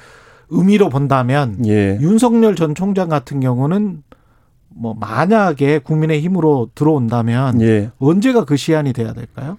의미로 0.48 0.88
본다면 0.88 1.64
예. 1.66 1.98
윤석열 2.00 2.56
전 2.56 2.74
총장 2.74 3.08
같은 3.10 3.40
경우는 3.40 4.02
뭐 4.74 4.94
만약에 4.94 5.78
국민의 5.80 6.20
힘으로 6.20 6.70
들어온다면 6.74 7.60
예. 7.60 7.90
언제가 7.98 8.44
그 8.44 8.56
시한이 8.56 8.92
돼야 8.92 9.12
될까요? 9.12 9.58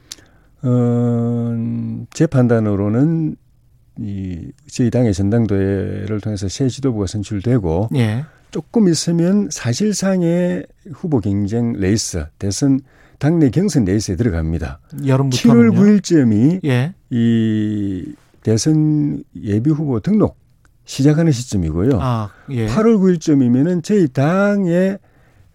어, 0.64 2.06
제 2.12 2.28
판단으로는 2.28 3.36
이 4.00 4.52
저희 4.72 4.90
당의 4.90 5.14
전당대회를 5.14 6.22
통해서 6.22 6.48
새 6.48 6.70
지도부가 6.70 7.08
선출되고 7.08 7.90
예. 7.96 8.26
조금 8.52 8.88
있으면 8.88 9.50
사실상의 9.52 10.66
후보 10.94 11.20
경쟁 11.20 11.74
레이스 11.74 12.26
대선 12.40 12.82
당내 13.20 13.52
경선 13.52 13.86
레이스에 13.86 14.16
들어갑니다. 14.16 14.80
7월 14.94 15.08
여름부터는요. 15.08 15.72
9일쯤이 15.80 16.66
예. 16.66 16.94
이 17.12 18.14
대선 18.42 19.24
예비 19.44 19.70
후보 19.70 20.00
등록 20.00 20.38
시작하는 20.96 21.32
시점이고요. 21.32 22.00
아, 22.02 22.30
예. 22.50 22.68
8월 22.68 22.98
9일쯤이면은 23.00 23.82
저희 23.82 24.10
당의 24.10 25.00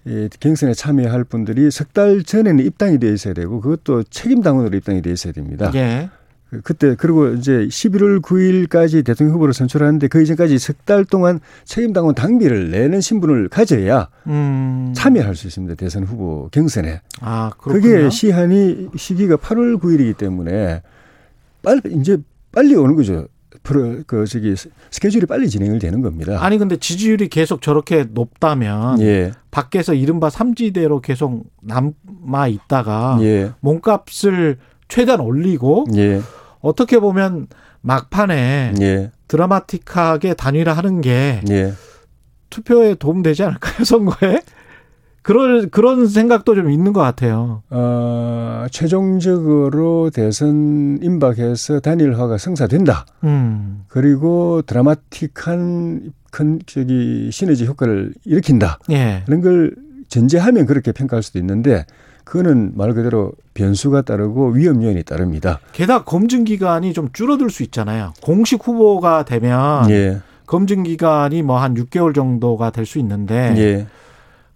예, 0.09 0.29
경선에 0.41 0.73
참여할 0.73 1.25
분들이 1.25 1.71
석 1.71 1.93
달 1.93 2.23
전에는 2.23 2.65
입당이 2.65 2.99
돼 2.99 3.13
있어야 3.13 3.35
되고 3.35 3.61
그것도 3.61 4.05
책임 4.05 4.41
당원으로 4.41 4.75
입당이 4.79 5.03
돼 5.03 5.13
있어야 5.13 5.33
됩니다. 5.35 5.71
예. 5.75 6.09
그- 6.49 6.61
그때 6.63 6.95
그리고 6.97 7.29
이제 7.35 7.67
11월 7.67 8.23
9일까지 8.23 9.05
대통령 9.05 9.35
후보를 9.35 9.53
선출하는데 9.53 10.09
그 10.09 10.23
이전까지 10.23 10.59
석 10.59 10.77
달 10.87 11.05
동안 11.05 11.41
책임 11.65 11.93
당원 11.93 12.15
당비를 12.15 12.71
내는 12.71 13.01
신분을 13.03 13.49
가져야 13.51 14.09
음. 14.29 14.93
참여할 14.97 15.35
수 15.37 15.49
있습니다. 15.49 15.75
대선 15.75 16.05
후보 16.05 16.49
경선에. 16.51 17.03
아, 17.21 17.51
그렇군요. 17.59 17.83
그게 17.97 18.09
시한이 18.11 18.89
시기가 18.97 19.37
8월 19.37 19.79
9일이기 19.81 20.17
때문에 20.17 20.81
빨리 21.63 21.81
이제 22.01 22.17
빨리 22.53 22.75
오는 22.77 22.95
거죠. 22.97 23.27
프로 23.63 24.03
그 24.07 24.27
저기 24.27 24.55
스케줄이 24.91 25.27
빨리 25.27 25.49
진행을 25.49 25.79
되는 25.79 26.03
겁니다. 26.03 26.39
아니 26.45 26.59
근데 26.59 26.77
지지율이 26.77 27.29
계속 27.29 27.63
저렇게 27.63 28.07
높다면 28.11 29.01
예. 29.01 29.33
밖에서 29.51 29.95
이른바 29.95 30.31
삼지대로 30.31 31.01
계속 31.01 31.45
남아 31.63 32.49
있다가 32.49 33.19
예. 33.23 33.53
몸값을 33.61 34.59
최대한 34.89 35.21
올리고 35.21 35.87
예. 35.97 36.21
어떻게 36.61 36.99
보면 36.99 37.49
막판에 37.81 38.75
예. 38.81 39.11
드라마틱하게 39.29 40.35
단일화하는 40.35 41.01
게 41.01 41.41
예. 41.51 41.73
투표에 42.51 42.95
도움되지 42.95 43.43
않을까요 43.45 43.85
선거에? 43.85 44.41
그런 45.27 45.69
그런 45.71 46.07
생각도 46.07 46.55
좀 46.55 46.71
있는 46.71 46.93
것 46.93 47.01
같아요. 47.01 47.63
어, 47.71 48.67
최종적으로 48.71 50.11
대선 50.11 51.01
임박해서 51.03 51.81
단일화가 51.81 52.39
성사된다. 52.39 53.07
음, 53.25 53.83
그리고 53.89 54.63
드라마틱한 54.63 56.13
큰 56.31 56.61
저기 56.67 57.31
시너지 57.33 57.67
효과를 57.67 58.13
일으킨다. 58.25 58.79
예, 58.91 59.23
그런 59.27 59.41
걸 59.41 59.75
전제하면 60.09 60.65
그렇게 60.65 60.93
평가할 60.93 61.25
수도 61.25 61.41
있는데 61.41 61.87
그거는 62.23 62.73
말 62.77 62.95
그대로 62.95 63.33
변수가 63.55 64.03
따르고 64.03 64.51
위험 64.51 64.81
요인이 64.85 65.03
따릅니다. 65.03 65.59
게다가 65.73 66.05
검증 66.05 66.45
기간이 66.45 66.93
좀 66.93 67.09
줄어들 67.13 67.51
수 67.51 67.65
있잖아요. 67.65 68.13
공식 68.23 68.65
후보가 68.65 69.25
되면 69.25 69.91
예. 69.91 70.21
검증 70.47 70.85
기간이 70.85 71.43
뭐 71.43 71.59
한 71.59 71.75
6개월 71.75 72.15
정도가 72.15 72.71
될 72.71 72.87
수 72.87 73.01
있는데 73.01 73.55
예. 73.57 73.87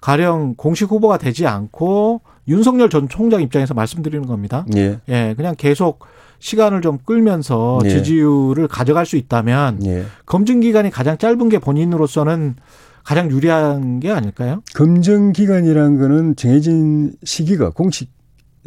가령 0.00 0.54
공식 0.56 0.90
후보가 0.90 1.18
되지 1.18 1.46
않고 1.46 2.22
윤석열 2.48 2.90
전 2.90 3.08
총장 3.08 3.42
입장에서 3.42 3.74
말씀드리는 3.74 4.26
겁니다. 4.26 4.64
예. 4.76 4.98
예, 5.08 5.34
그냥 5.36 5.54
계속 5.56 6.04
시간을 6.38 6.80
좀 6.80 6.98
끌면서 7.04 7.80
예. 7.84 7.90
지지율을 7.90 8.66
가져갈 8.66 9.06
수 9.06 9.16
있다면 9.16 9.84
예. 9.86 10.04
검증 10.26 10.60
기간이 10.60 10.90
가장 10.90 11.18
짧은 11.18 11.48
게 11.48 11.58
본인으로서는 11.58 12.56
가장 13.04 13.30
유리한 13.30 14.00
게 14.00 14.10
아닐까요? 14.10 14.62
검증 14.74 15.32
기간이란 15.32 15.98
거는 15.98 16.36
정해진 16.36 17.12
시기가 17.24 17.70
공식 17.70 18.10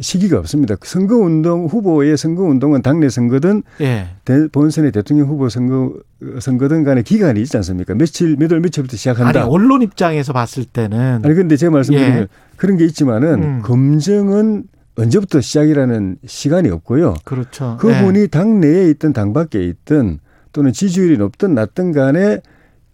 시기가 0.00 0.38
없습니다. 0.40 0.74
선거 0.82 1.16
운동 1.16 1.66
후보의 1.66 2.16
선거 2.16 2.42
운동은 2.42 2.82
당내 2.82 3.08
선거든 3.08 3.62
예. 3.80 4.08
대- 4.24 4.48
본선의 4.48 4.90
대통령 4.90 5.28
후보 5.28 5.48
선거 5.48 5.94
선거든 6.40 6.82
간에 6.82 7.02
기간이 7.02 7.40
있지 7.42 7.56
않습니까? 7.58 7.94
며칠 7.94 8.36
몇월 8.36 8.60
며칠부터 8.60 8.92
아니 8.94 8.98
시작한다. 8.98 9.46
언론 9.46 9.82
입장에서 9.82 10.32
봤을 10.32 10.64
때는 10.64 11.20
아니 11.24 11.34
근데 11.34 11.56
제가 11.56 11.70
말씀드리면 11.70 12.18
예. 12.22 12.26
그런 12.56 12.76
게 12.76 12.84
있지만은 12.86 13.42
음. 13.42 13.62
검증은 13.62 14.64
언제부터 14.96 15.40
시작이라는 15.40 16.16
시간이 16.26 16.70
없고요. 16.70 17.14
그렇죠. 17.24 17.76
그분이 17.80 18.18
예. 18.20 18.26
당 18.26 18.60
내에 18.60 18.88
있든 18.90 19.12
당 19.12 19.32
밖에 19.32 19.62
있든 19.62 20.18
또는 20.52 20.72
지지율이 20.72 21.18
높든 21.18 21.54
낮든 21.54 21.92
간에 21.92 22.40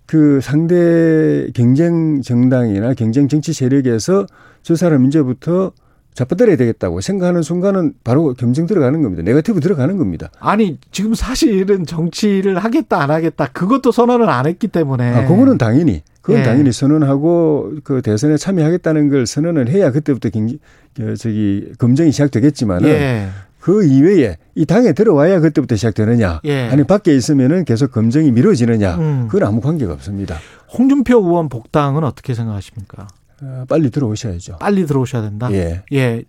그 0.07 0.40
상대 0.42 1.46
경쟁 1.55 2.20
정당이나 2.20 2.92
경쟁 2.94 3.28
정치 3.28 3.53
세력에서 3.53 4.26
저 4.62 4.76
사람 4.76 5.07
이제부터 5.07 5.72
잡아들여야 6.15 6.57
되겠다고 6.57 7.01
생각하는 7.01 7.43
순간은 7.43 7.95
바로 8.05 8.35
검증 8.35 8.67
들어가는 8.67 9.03
겁니다. 9.03 9.23
네거티브 9.23 9.61
들어가는 9.61 9.97
겁니다. 9.97 10.31
아니 10.41 10.79
지금 10.91 11.15
사실은 11.15 11.87
정치를 11.87 12.59
하겠다 12.59 13.01
안 13.01 13.11
하겠다 13.11 13.47
그것도 13.47 13.93
선언을 13.93 14.29
안 14.29 14.47
했기 14.47 14.69
때문에 14.69 15.15
아, 15.15 15.27
그거는 15.27 15.59
당연히 15.59 16.03
그건 16.21 16.41
예. 16.41 16.45
당연히 16.45 16.73
선언하고 16.73 17.75
그 17.83 18.03
대선에 18.03 18.37
참여하겠다는 18.37 19.09
걸 19.09 19.27
선언을 19.27 19.69
해야 19.69 19.91
그때부터 19.91 20.29
경, 20.31 20.49
저, 20.97 21.15
저기 21.17 21.73
검증이 21.79 22.13
시작되겠지만은 22.13 22.89
예. 22.89 23.29
그 23.61 23.85
이외에 23.85 24.37
이 24.55 24.67
당에 24.67 24.93
들어와야 24.93 25.41
그때부터 25.41 25.77
시작되느냐 25.77 26.41
예. 26.45 26.69
아니 26.69 26.85
밖에 26.85 27.15
있으면은 27.15 27.65
계속 27.65 27.93
검증이 27.93 28.31
미뤄지느냐 28.33 28.97
음. 28.97 29.29
그건 29.31 29.49
아무 29.49 29.61
관계가 29.61 29.93
없습니다. 29.93 30.37
홍준표 30.73 31.19
의원 31.19 31.49
복당은 31.49 32.05
어떻게 32.05 32.35
생각하십니까? 32.35 33.09
어, 33.43 33.64
빨리 33.68 33.91
들어오셔야죠. 33.91 34.57
빨리 34.59 34.86
들어오셔야 34.86 35.22
된다. 35.22 35.51
예, 35.53 35.82
예. 35.93 36.24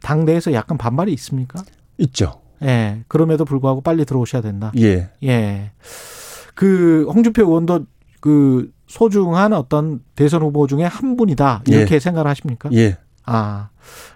당 0.00 0.24
내에서 0.24 0.52
약간 0.52 0.78
반발이 0.78 1.12
있습니까? 1.14 1.62
있죠. 1.98 2.40
예. 2.62 3.04
그럼에도 3.08 3.44
불구하고 3.44 3.80
빨리 3.80 4.04
들어오셔야 4.04 4.42
된다. 4.42 4.72
예, 4.78 5.10
예. 5.22 5.70
그 6.54 7.06
홍준표 7.12 7.42
의원도 7.42 7.86
그 8.20 8.72
소중한 8.86 9.52
어떤 9.52 10.00
대선 10.14 10.42
후보 10.42 10.66
중에 10.66 10.84
한 10.84 11.16
분이다. 11.16 11.62
이렇게 11.66 11.98
생각을 12.00 12.28
하십니까? 12.30 12.70
예. 12.72 12.96
아, 13.24 13.68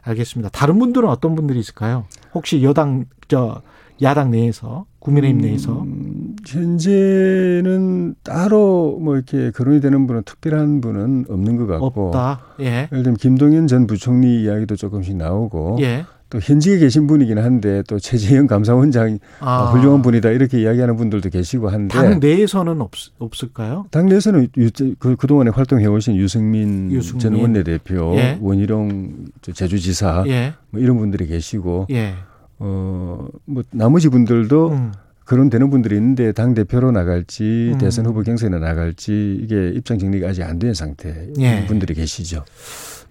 알겠습니다. 0.03 0.51
다른 0.51 0.79
분들은 0.79 1.09
어떤 1.09 1.35
분들이 1.35 1.59
있을까요? 1.59 2.07
혹시 2.33 2.63
여당 2.63 3.05
저 3.29 3.63
야당 4.03 4.31
내에서 4.31 4.87
국민의힘 4.99 5.41
내에서 5.41 5.83
음, 5.83 6.37
현재는 6.47 8.15
따로 8.23 8.99
뭐 9.01 9.17
이렇게 9.17 9.51
거론이 9.51 9.81
되는 9.81 10.07
분은 10.07 10.23
특별한 10.25 10.81
분은 10.81 11.27
없는 11.29 11.57
것 11.57 11.67
같고 11.67 12.09
없다. 12.09 12.41
예. 12.61 12.89
예를 12.93 13.03
들면 13.03 13.17
김동연 13.17 13.67
전 13.67 13.87
부총리 13.87 14.43
이야기도 14.43 14.77
조금씩 14.77 15.17
나오고 15.17 15.79
예. 15.81 16.05
또 16.31 16.39
현직에 16.39 16.79
계신 16.79 17.09
분이긴 17.09 17.39
한데 17.39 17.83
또 17.89 17.99
최재형 17.99 18.47
감사원장이 18.47 19.19
아, 19.41 19.73
훌륭한 19.73 20.01
분이다 20.01 20.31
이렇게 20.31 20.63
이야기하는 20.63 20.97
분들도 20.97 21.29
계시고 21.29 21.69
한데 21.69 21.93
당 21.93 22.21
내에서는 22.21 22.81
없, 22.81 22.93
없을까요? 23.19 23.87
당 23.91 24.07
내에서는 24.07 24.49
유, 24.57 24.71
그, 25.01 25.17
그동안에 25.17 25.51
활동해 25.51 25.87
오신 25.87 26.17
유승민, 26.17 26.93
유승민. 26.93 27.19
전 27.19 27.35
원내대표, 27.35 28.15
예. 28.15 28.39
원희룡 28.41 29.27
저 29.43 29.53
제주지사 29.53 30.25
예. 30.29 30.55
뭐 30.71 30.81
이런 30.81 30.99
분들이 30.99 31.27
계시고 31.27 31.89
예. 31.91 32.15
어 32.61 33.29
뭐 33.47 33.63
나머지 33.73 34.09
분들도 34.09 34.69
음. 34.71 34.93
거론되는 35.25 35.71
분들이 35.71 35.97
있는데 35.97 36.33
당 36.33 36.55
대표로 36.55 36.91
나갈지 36.91 37.71
음. 37.75 37.79
대선 37.79 38.07
후보 38.07 38.23
경선에 38.23 38.59
나갈지 38.59 39.39
이게 39.43 39.71
입장 39.71 39.99
정리가 39.99 40.29
아직 40.29 40.43
안 40.43 40.59
된 40.59 40.75
상태 40.75 41.29
예. 41.39 41.65
분들이 41.67 41.95
계시죠. 41.95 42.45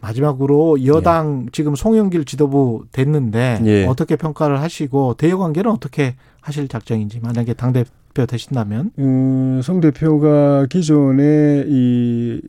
마지막으로 0.01 0.85
여당 0.85 1.47
지금 1.51 1.75
송영길 1.75 2.25
지도부 2.25 2.85
됐는데 2.91 3.61
예. 3.65 3.85
어떻게 3.85 4.15
평가를 4.15 4.61
하시고 4.61 5.15
대여 5.15 5.37
관계는 5.37 5.71
어떻게 5.71 6.15
하실 6.41 6.67
작정인지 6.67 7.19
만약에 7.21 7.53
당 7.53 7.73
대표 7.73 8.25
되신다면 8.25 8.91
음, 8.99 9.61
송 9.63 9.79
대표가 9.81 10.65
기존에 10.67 11.63
이 11.67 12.41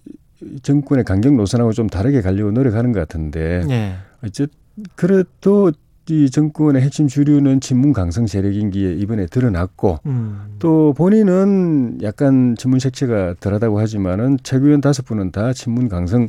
정권의 0.62 1.04
강경 1.04 1.36
노선하고 1.36 1.72
좀 1.72 1.88
다르게 1.88 2.22
가려고 2.22 2.50
노력하는 2.50 2.92
것 2.92 3.00
같은데 3.00 3.64
예. 3.70 3.94
어쨌 4.24 4.48
그래도 4.96 5.72
이 6.10 6.28
정권의 6.28 6.82
핵심 6.82 7.06
주류는 7.06 7.60
친문 7.60 7.92
강성 7.92 8.26
세력인 8.26 8.70
게 8.70 8.94
이번에 8.94 9.26
드러났고 9.26 10.00
음. 10.06 10.56
또 10.58 10.92
본인은 10.96 12.00
약간 12.02 12.56
친문 12.58 12.80
색채가 12.80 13.36
덜하다고 13.38 13.78
하지만은 13.78 14.38
최고위원 14.42 14.80
다섯 14.80 15.04
분은 15.06 15.30
다 15.30 15.52
친문 15.52 15.88
강성 15.88 16.28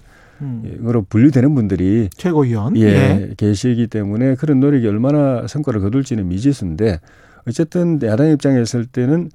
으로 0.83 0.99
음. 1.01 1.05
분류되는 1.07 1.53
분들이 1.53 2.09
최고위원 2.15 2.75
예, 2.77 3.33
계시기 3.37 3.87
때문에 3.87 4.35
그런 4.35 4.59
노력이 4.59 4.87
얼마나 4.87 5.45
성과를 5.47 5.81
거둘지는 5.81 6.27
미지수인데 6.27 6.99
어쨌든 7.47 7.99
야당 8.03 8.29
입장에 8.29 8.59
있을 8.61 8.85
때는 8.85 9.29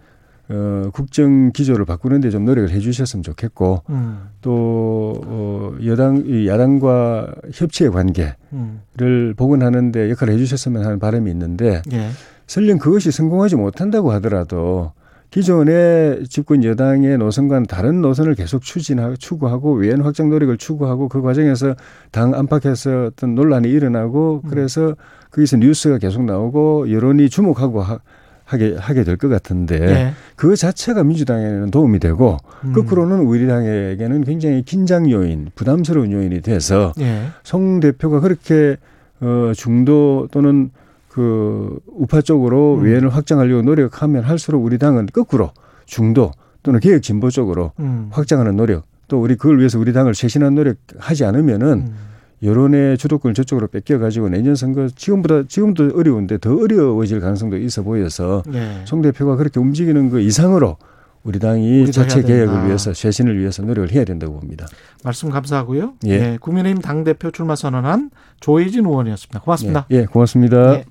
어, 0.49 0.91
국정 0.93 1.51
기조를 1.53 1.85
바꾸는데 1.85 2.31
좀 2.31 2.45
노력을 2.45 2.71
해주셨으면 2.71 3.23
좋겠고 3.23 3.83
음. 3.91 4.29
또 4.41 5.21
어, 5.25 5.75
여당 5.85 6.23
이 6.25 6.47
야당과 6.47 7.35
협치의 7.53 7.91
관계를 7.91 8.37
음. 8.53 9.35
복원하는데 9.37 10.11
역할을 10.11 10.35
해주셨으면 10.35 10.85
하는 10.85 10.99
바람이 10.99 11.31
있는데 11.31 11.83
예. 11.93 12.11
설령 12.47 12.79
그것이 12.79 13.11
성공하지 13.11 13.57
못한다고 13.57 14.13
하더라도 14.13 14.93
기존의 15.31 16.25
집권 16.29 16.63
여당의 16.63 17.19
노선과는 17.19 17.67
다른 17.67 18.01
노선을 18.01 18.37
계속 18.37 18.63
추진하고 18.63 19.17
추구하고 19.17 19.73
외연 19.75 20.01
확장 20.01 20.31
노력을 20.31 20.57
추구하고 20.57 21.09
그 21.09 21.21
과정에서 21.21 21.75
당 22.13 22.35
안팎에서 22.35 23.07
어떤 23.07 23.35
논란이 23.35 23.69
일어나고 23.69 24.43
음. 24.45 24.49
그래서 24.49 24.95
거기서 25.33 25.57
뉴스가 25.57 25.99
계속 25.99 26.25
나오고 26.25 26.93
여론이 26.93 27.29
주목하고 27.29 27.83
하, 27.83 27.99
하게 28.47 28.77
하게 28.79 29.05
될 29.05 29.17
것 29.17 29.29
같은데 29.29 29.81
예. 29.81 30.13
그 30.37 30.57
자체가 30.57 31.03
민주당에는 31.03 31.71
도움이 31.71 31.99
되고 31.99 32.39
음. 32.65 32.73
거꾸로는 32.73 33.21
우리 33.21 33.47
당에게는 33.47 34.25
굉장히 34.25 34.63
긴장 34.63 35.11
요인, 35.11 35.51
부담스러운 35.55 36.13
요인이 36.13 36.41
돼서 36.41 36.93
예. 37.01 37.27
송 37.43 37.81
대표가 37.81 38.21
그렇게 38.21 38.77
어 39.21 39.53
중도 39.55 40.29
또는 40.31 40.71
그 41.09 41.79
우파 41.89 42.21
쪽으로 42.21 42.77
음. 42.77 42.85
외연을 42.85 43.09
확장하려고 43.09 43.63
노력하면 43.63 44.23
할수록 44.23 44.65
우리 44.65 44.79
당은 44.79 45.07
거꾸로 45.13 45.51
중도 45.87 46.31
또는 46.63 46.79
개혁 46.81 47.03
진보 47.03 47.31
쪽으로 47.31 47.73
음. 47.81 48.09
확장하는 48.13 48.57
노력 48.57 48.85
또 49.09 49.21
우리 49.21 49.37
그걸 49.37 49.59
위해서 49.59 49.79
우리 49.79 49.93
당을 49.93 50.15
쇄신한 50.15 50.55
노력 50.55 50.77
하지 50.99 51.25
않으면은 51.25 51.69
음. 51.69 51.95
여론의 52.43 52.99
주도권을 52.99 53.35
저쪽으로 53.35 53.67
뺏겨 53.69 53.99
가지고 53.99 54.29
내년 54.29 54.55
선거 54.55 54.89
지금보다 54.89 55.45
지금도 55.49 55.93
어려운데 55.95 56.39
더 56.39 56.55
어려워질 56.55 57.21
가능성도 57.21 57.57
있어 57.57 57.83
보여서 57.83 58.43
예. 58.53 58.83
송 58.85 59.01
대표가 59.01 59.37
그렇게 59.37 59.59
움직이는 59.59 60.11
그 60.11 60.21
이상으로 60.21 60.77
우리 61.23 61.39
당이 61.39 61.83
우리도 61.83 61.93
자체. 61.93 62.23
개혁을 62.23 62.67
위해서 62.67 62.95
쇄신을 62.95 63.39
위해서 63.39 63.63
노력을 63.63 63.91
해야 63.91 64.05
된다고 64.05 64.39
봅니다. 64.39 64.67
말씀 65.03 65.31
감사하고요. 65.31 65.95
예. 66.07 66.11
예. 66.11 66.39
국민의힘 66.41 66.83
당 66.83 67.05
대표 67.05 67.31
출마 67.31 67.57
선언한 67.57 68.11
조혜진 68.41 68.85
의원이었습니다. 68.85 69.41
고맙습니다. 69.41 69.87
예, 69.91 69.97
예, 69.97 70.05
고맙습니다. 70.05 70.75
예. 70.75 70.85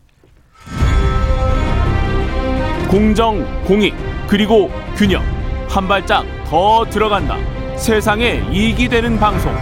공정, 2.90 3.46
공익, 3.66 3.94
그리고 4.28 4.70
균형. 4.98 5.22
한 5.68 5.88
발짝 5.88 6.26
더 6.46 6.86
들어간다. 6.90 7.38
세상에 7.78 8.44
이익이 8.52 8.90
되는 8.90 9.18
방송. 9.18 9.54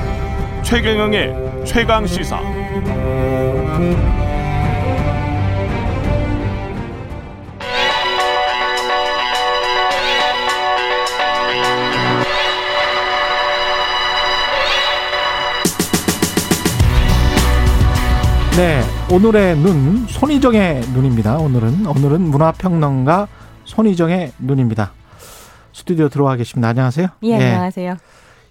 최경영의 0.63 1.52
최강 1.65 2.05
시사. 2.05 2.39
네, 18.55 18.81
오늘의 19.11 19.57
눈 19.57 20.05
손희정의 20.07 20.81
눈입니다. 20.93 21.37
오늘은 21.37 21.87
오늘은 21.87 22.21
문화평론가 22.21 23.27
손희정의 23.63 24.33
눈입니다. 24.37 24.91
스튜디오 25.71 26.09
들어와 26.09 26.35
계십니다. 26.35 26.67
안녕하세요. 26.67 27.07
예, 27.23 27.33
안녕하세요. 27.35 27.97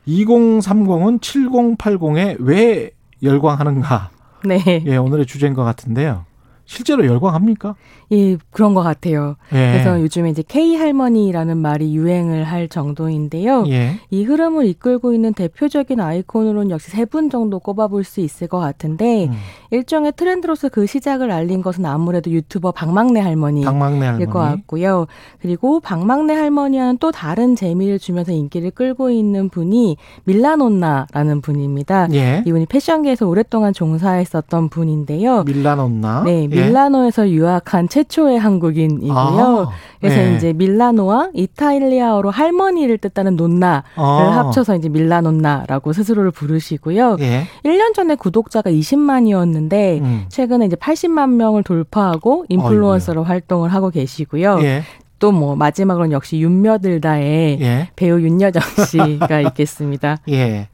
2030은 0.09 1.21
7080에 1.21 2.37
왜 2.41 2.91
열광하는가? 3.23 4.11
네. 4.45 4.83
예, 4.87 4.97
오늘의 4.97 5.27
주제인 5.27 5.55
것 5.55 5.65
같은데요. 5.65 6.25
실제로 6.65 7.05
열광합니까? 7.07 7.75
예, 8.13 8.37
그런 8.51 8.75
것 8.75 8.83
같아요. 8.83 9.37
예. 9.53 9.73
그래서 9.73 10.01
요즘에 10.01 10.31
이제 10.31 10.43
K 10.47 10.77
할머니라는 10.77 11.57
말이 11.57 11.95
유행을 11.95 12.45
할 12.45 12.69
정도인데요. 12.69 13.65
예. 13.69 13.97
이 14.11 14.23
흐름을 14.25 14.67
이끌고 14.67 15.13
있는 15.15 15.33
대표적인 15.35 15.99
아이콘으로는 16.01 16.71
역시 16.71 16.91
세 16.91 17.05
분 17.13 17.29
정도 17.31 17.59
꼽아볼 17.59 18.05
수 18.05 18.21
있을 18.21 18.47
것 18.49 18.59
같은데 18.59 19.27
음. 19.27 19.33
일종의 19.71 20.13
트렌드로서 20.17 20.69
그 20.71 20.87
시작을 20.87 21.31
알린 21.31 21.61
것은 21.63 21.85
아무래도 21.85 22.31
유튜버 22.31 22.73
박막내 22.73 23.21
할머니. 23.21 23.65
박막내 23.65 24.07
일것 24.21 24.35
할머니. 24.37 24.57
같고요. 24.63 25.07
그리고 25.41 25.81
박막내 25.81 26.33
할머니와는 26.35 26.99
또 26.99 27.11
다른 27.11 27.55
재미를 27.57 27.99
주면서 27.99 28.33
인기를 28.33 28.71
끌고 28.71 29.11
있는 29.11 29.49
분이 29.51 29.97
밀라논나라는 30.25 31.41
분입니다. 31.41 32.09
예. 32.13 32.43
이분이 32.47 32.67
패션계에서 32.67 33.27
오랫동안 33.27 33.73
종사했었던 33.73 34.69
분인데요. 34.69 35.45
밀라논나. 35.45 36.23
네, 36.25 36.49
예. 36.51 36.52
밀라노에서 36.53 37.31
유학한 37.31 37.89
최초의 37.89 38.39
한국인이고요. 38.39 39.13
아, 39.17 39.71
그래서 40.01 40.19
예. 40.21 40.35
이제 40.35 40.53
밀라노와 40.53 41.31
이탈리아어로 41.35 42.31
할머니를 42.31 42.99
뜻하는 42.99 43.37
논나를 43.37 43.83
아. 43.97 44.33
합쳐서 44.39 44.77
이제 44.77 44.89
밀라논나라고 44.89 45.93
스스로를 45.93 46.31
부르시고요. 46.31 47.17
예. 47.21 47.47
1년 47.65 47.95
전에 47.95 48.15
구독자가 48.15 48.71
20만이었는데 48.71 50.01
음. 50.01 50.25
최근에 50.29 50.67
이제 50.67 50.77
80만 50.77 51.31
명을 51.31 51.63
돌파하고 51.63 52.47
인플루언서로 52.49 53.25
활동을 53.25 53.73
하고 53.73 53.91
계시고요. 53.91 54.59
예. 54.63 54.83
또뭐 55.23 55.55
마지막으로는 55.55 56.11
역시 56.13 56.41
윤며들다의 56.41 57.61
예. 57.61 57.89
배우 57.95 58.21
윤여정 58.21 58.61
씨가 58.87 59.41
있겠습니다. 59.41 60.17
예. 60.31 60.69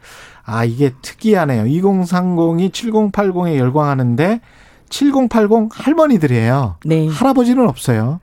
아, 0.44 0.64
이게 0.64 0.92
특이하네요. 1.02 1.64
2030이 1.64 2.72
7080에 2.72 3.58
열광하는데 3.58 4.40
7080 4.90 5.68
할머니들이에요. 5.72 6.76
네. 6.84 7.08
할아버지는 7.08 7.68
없어요. 7.68 8.20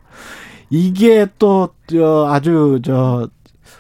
이게 0.70 1.28
또, 1.39 1.70
저, 1.88 2.28
아주, 2.30 2.80
저, 2.84 3.30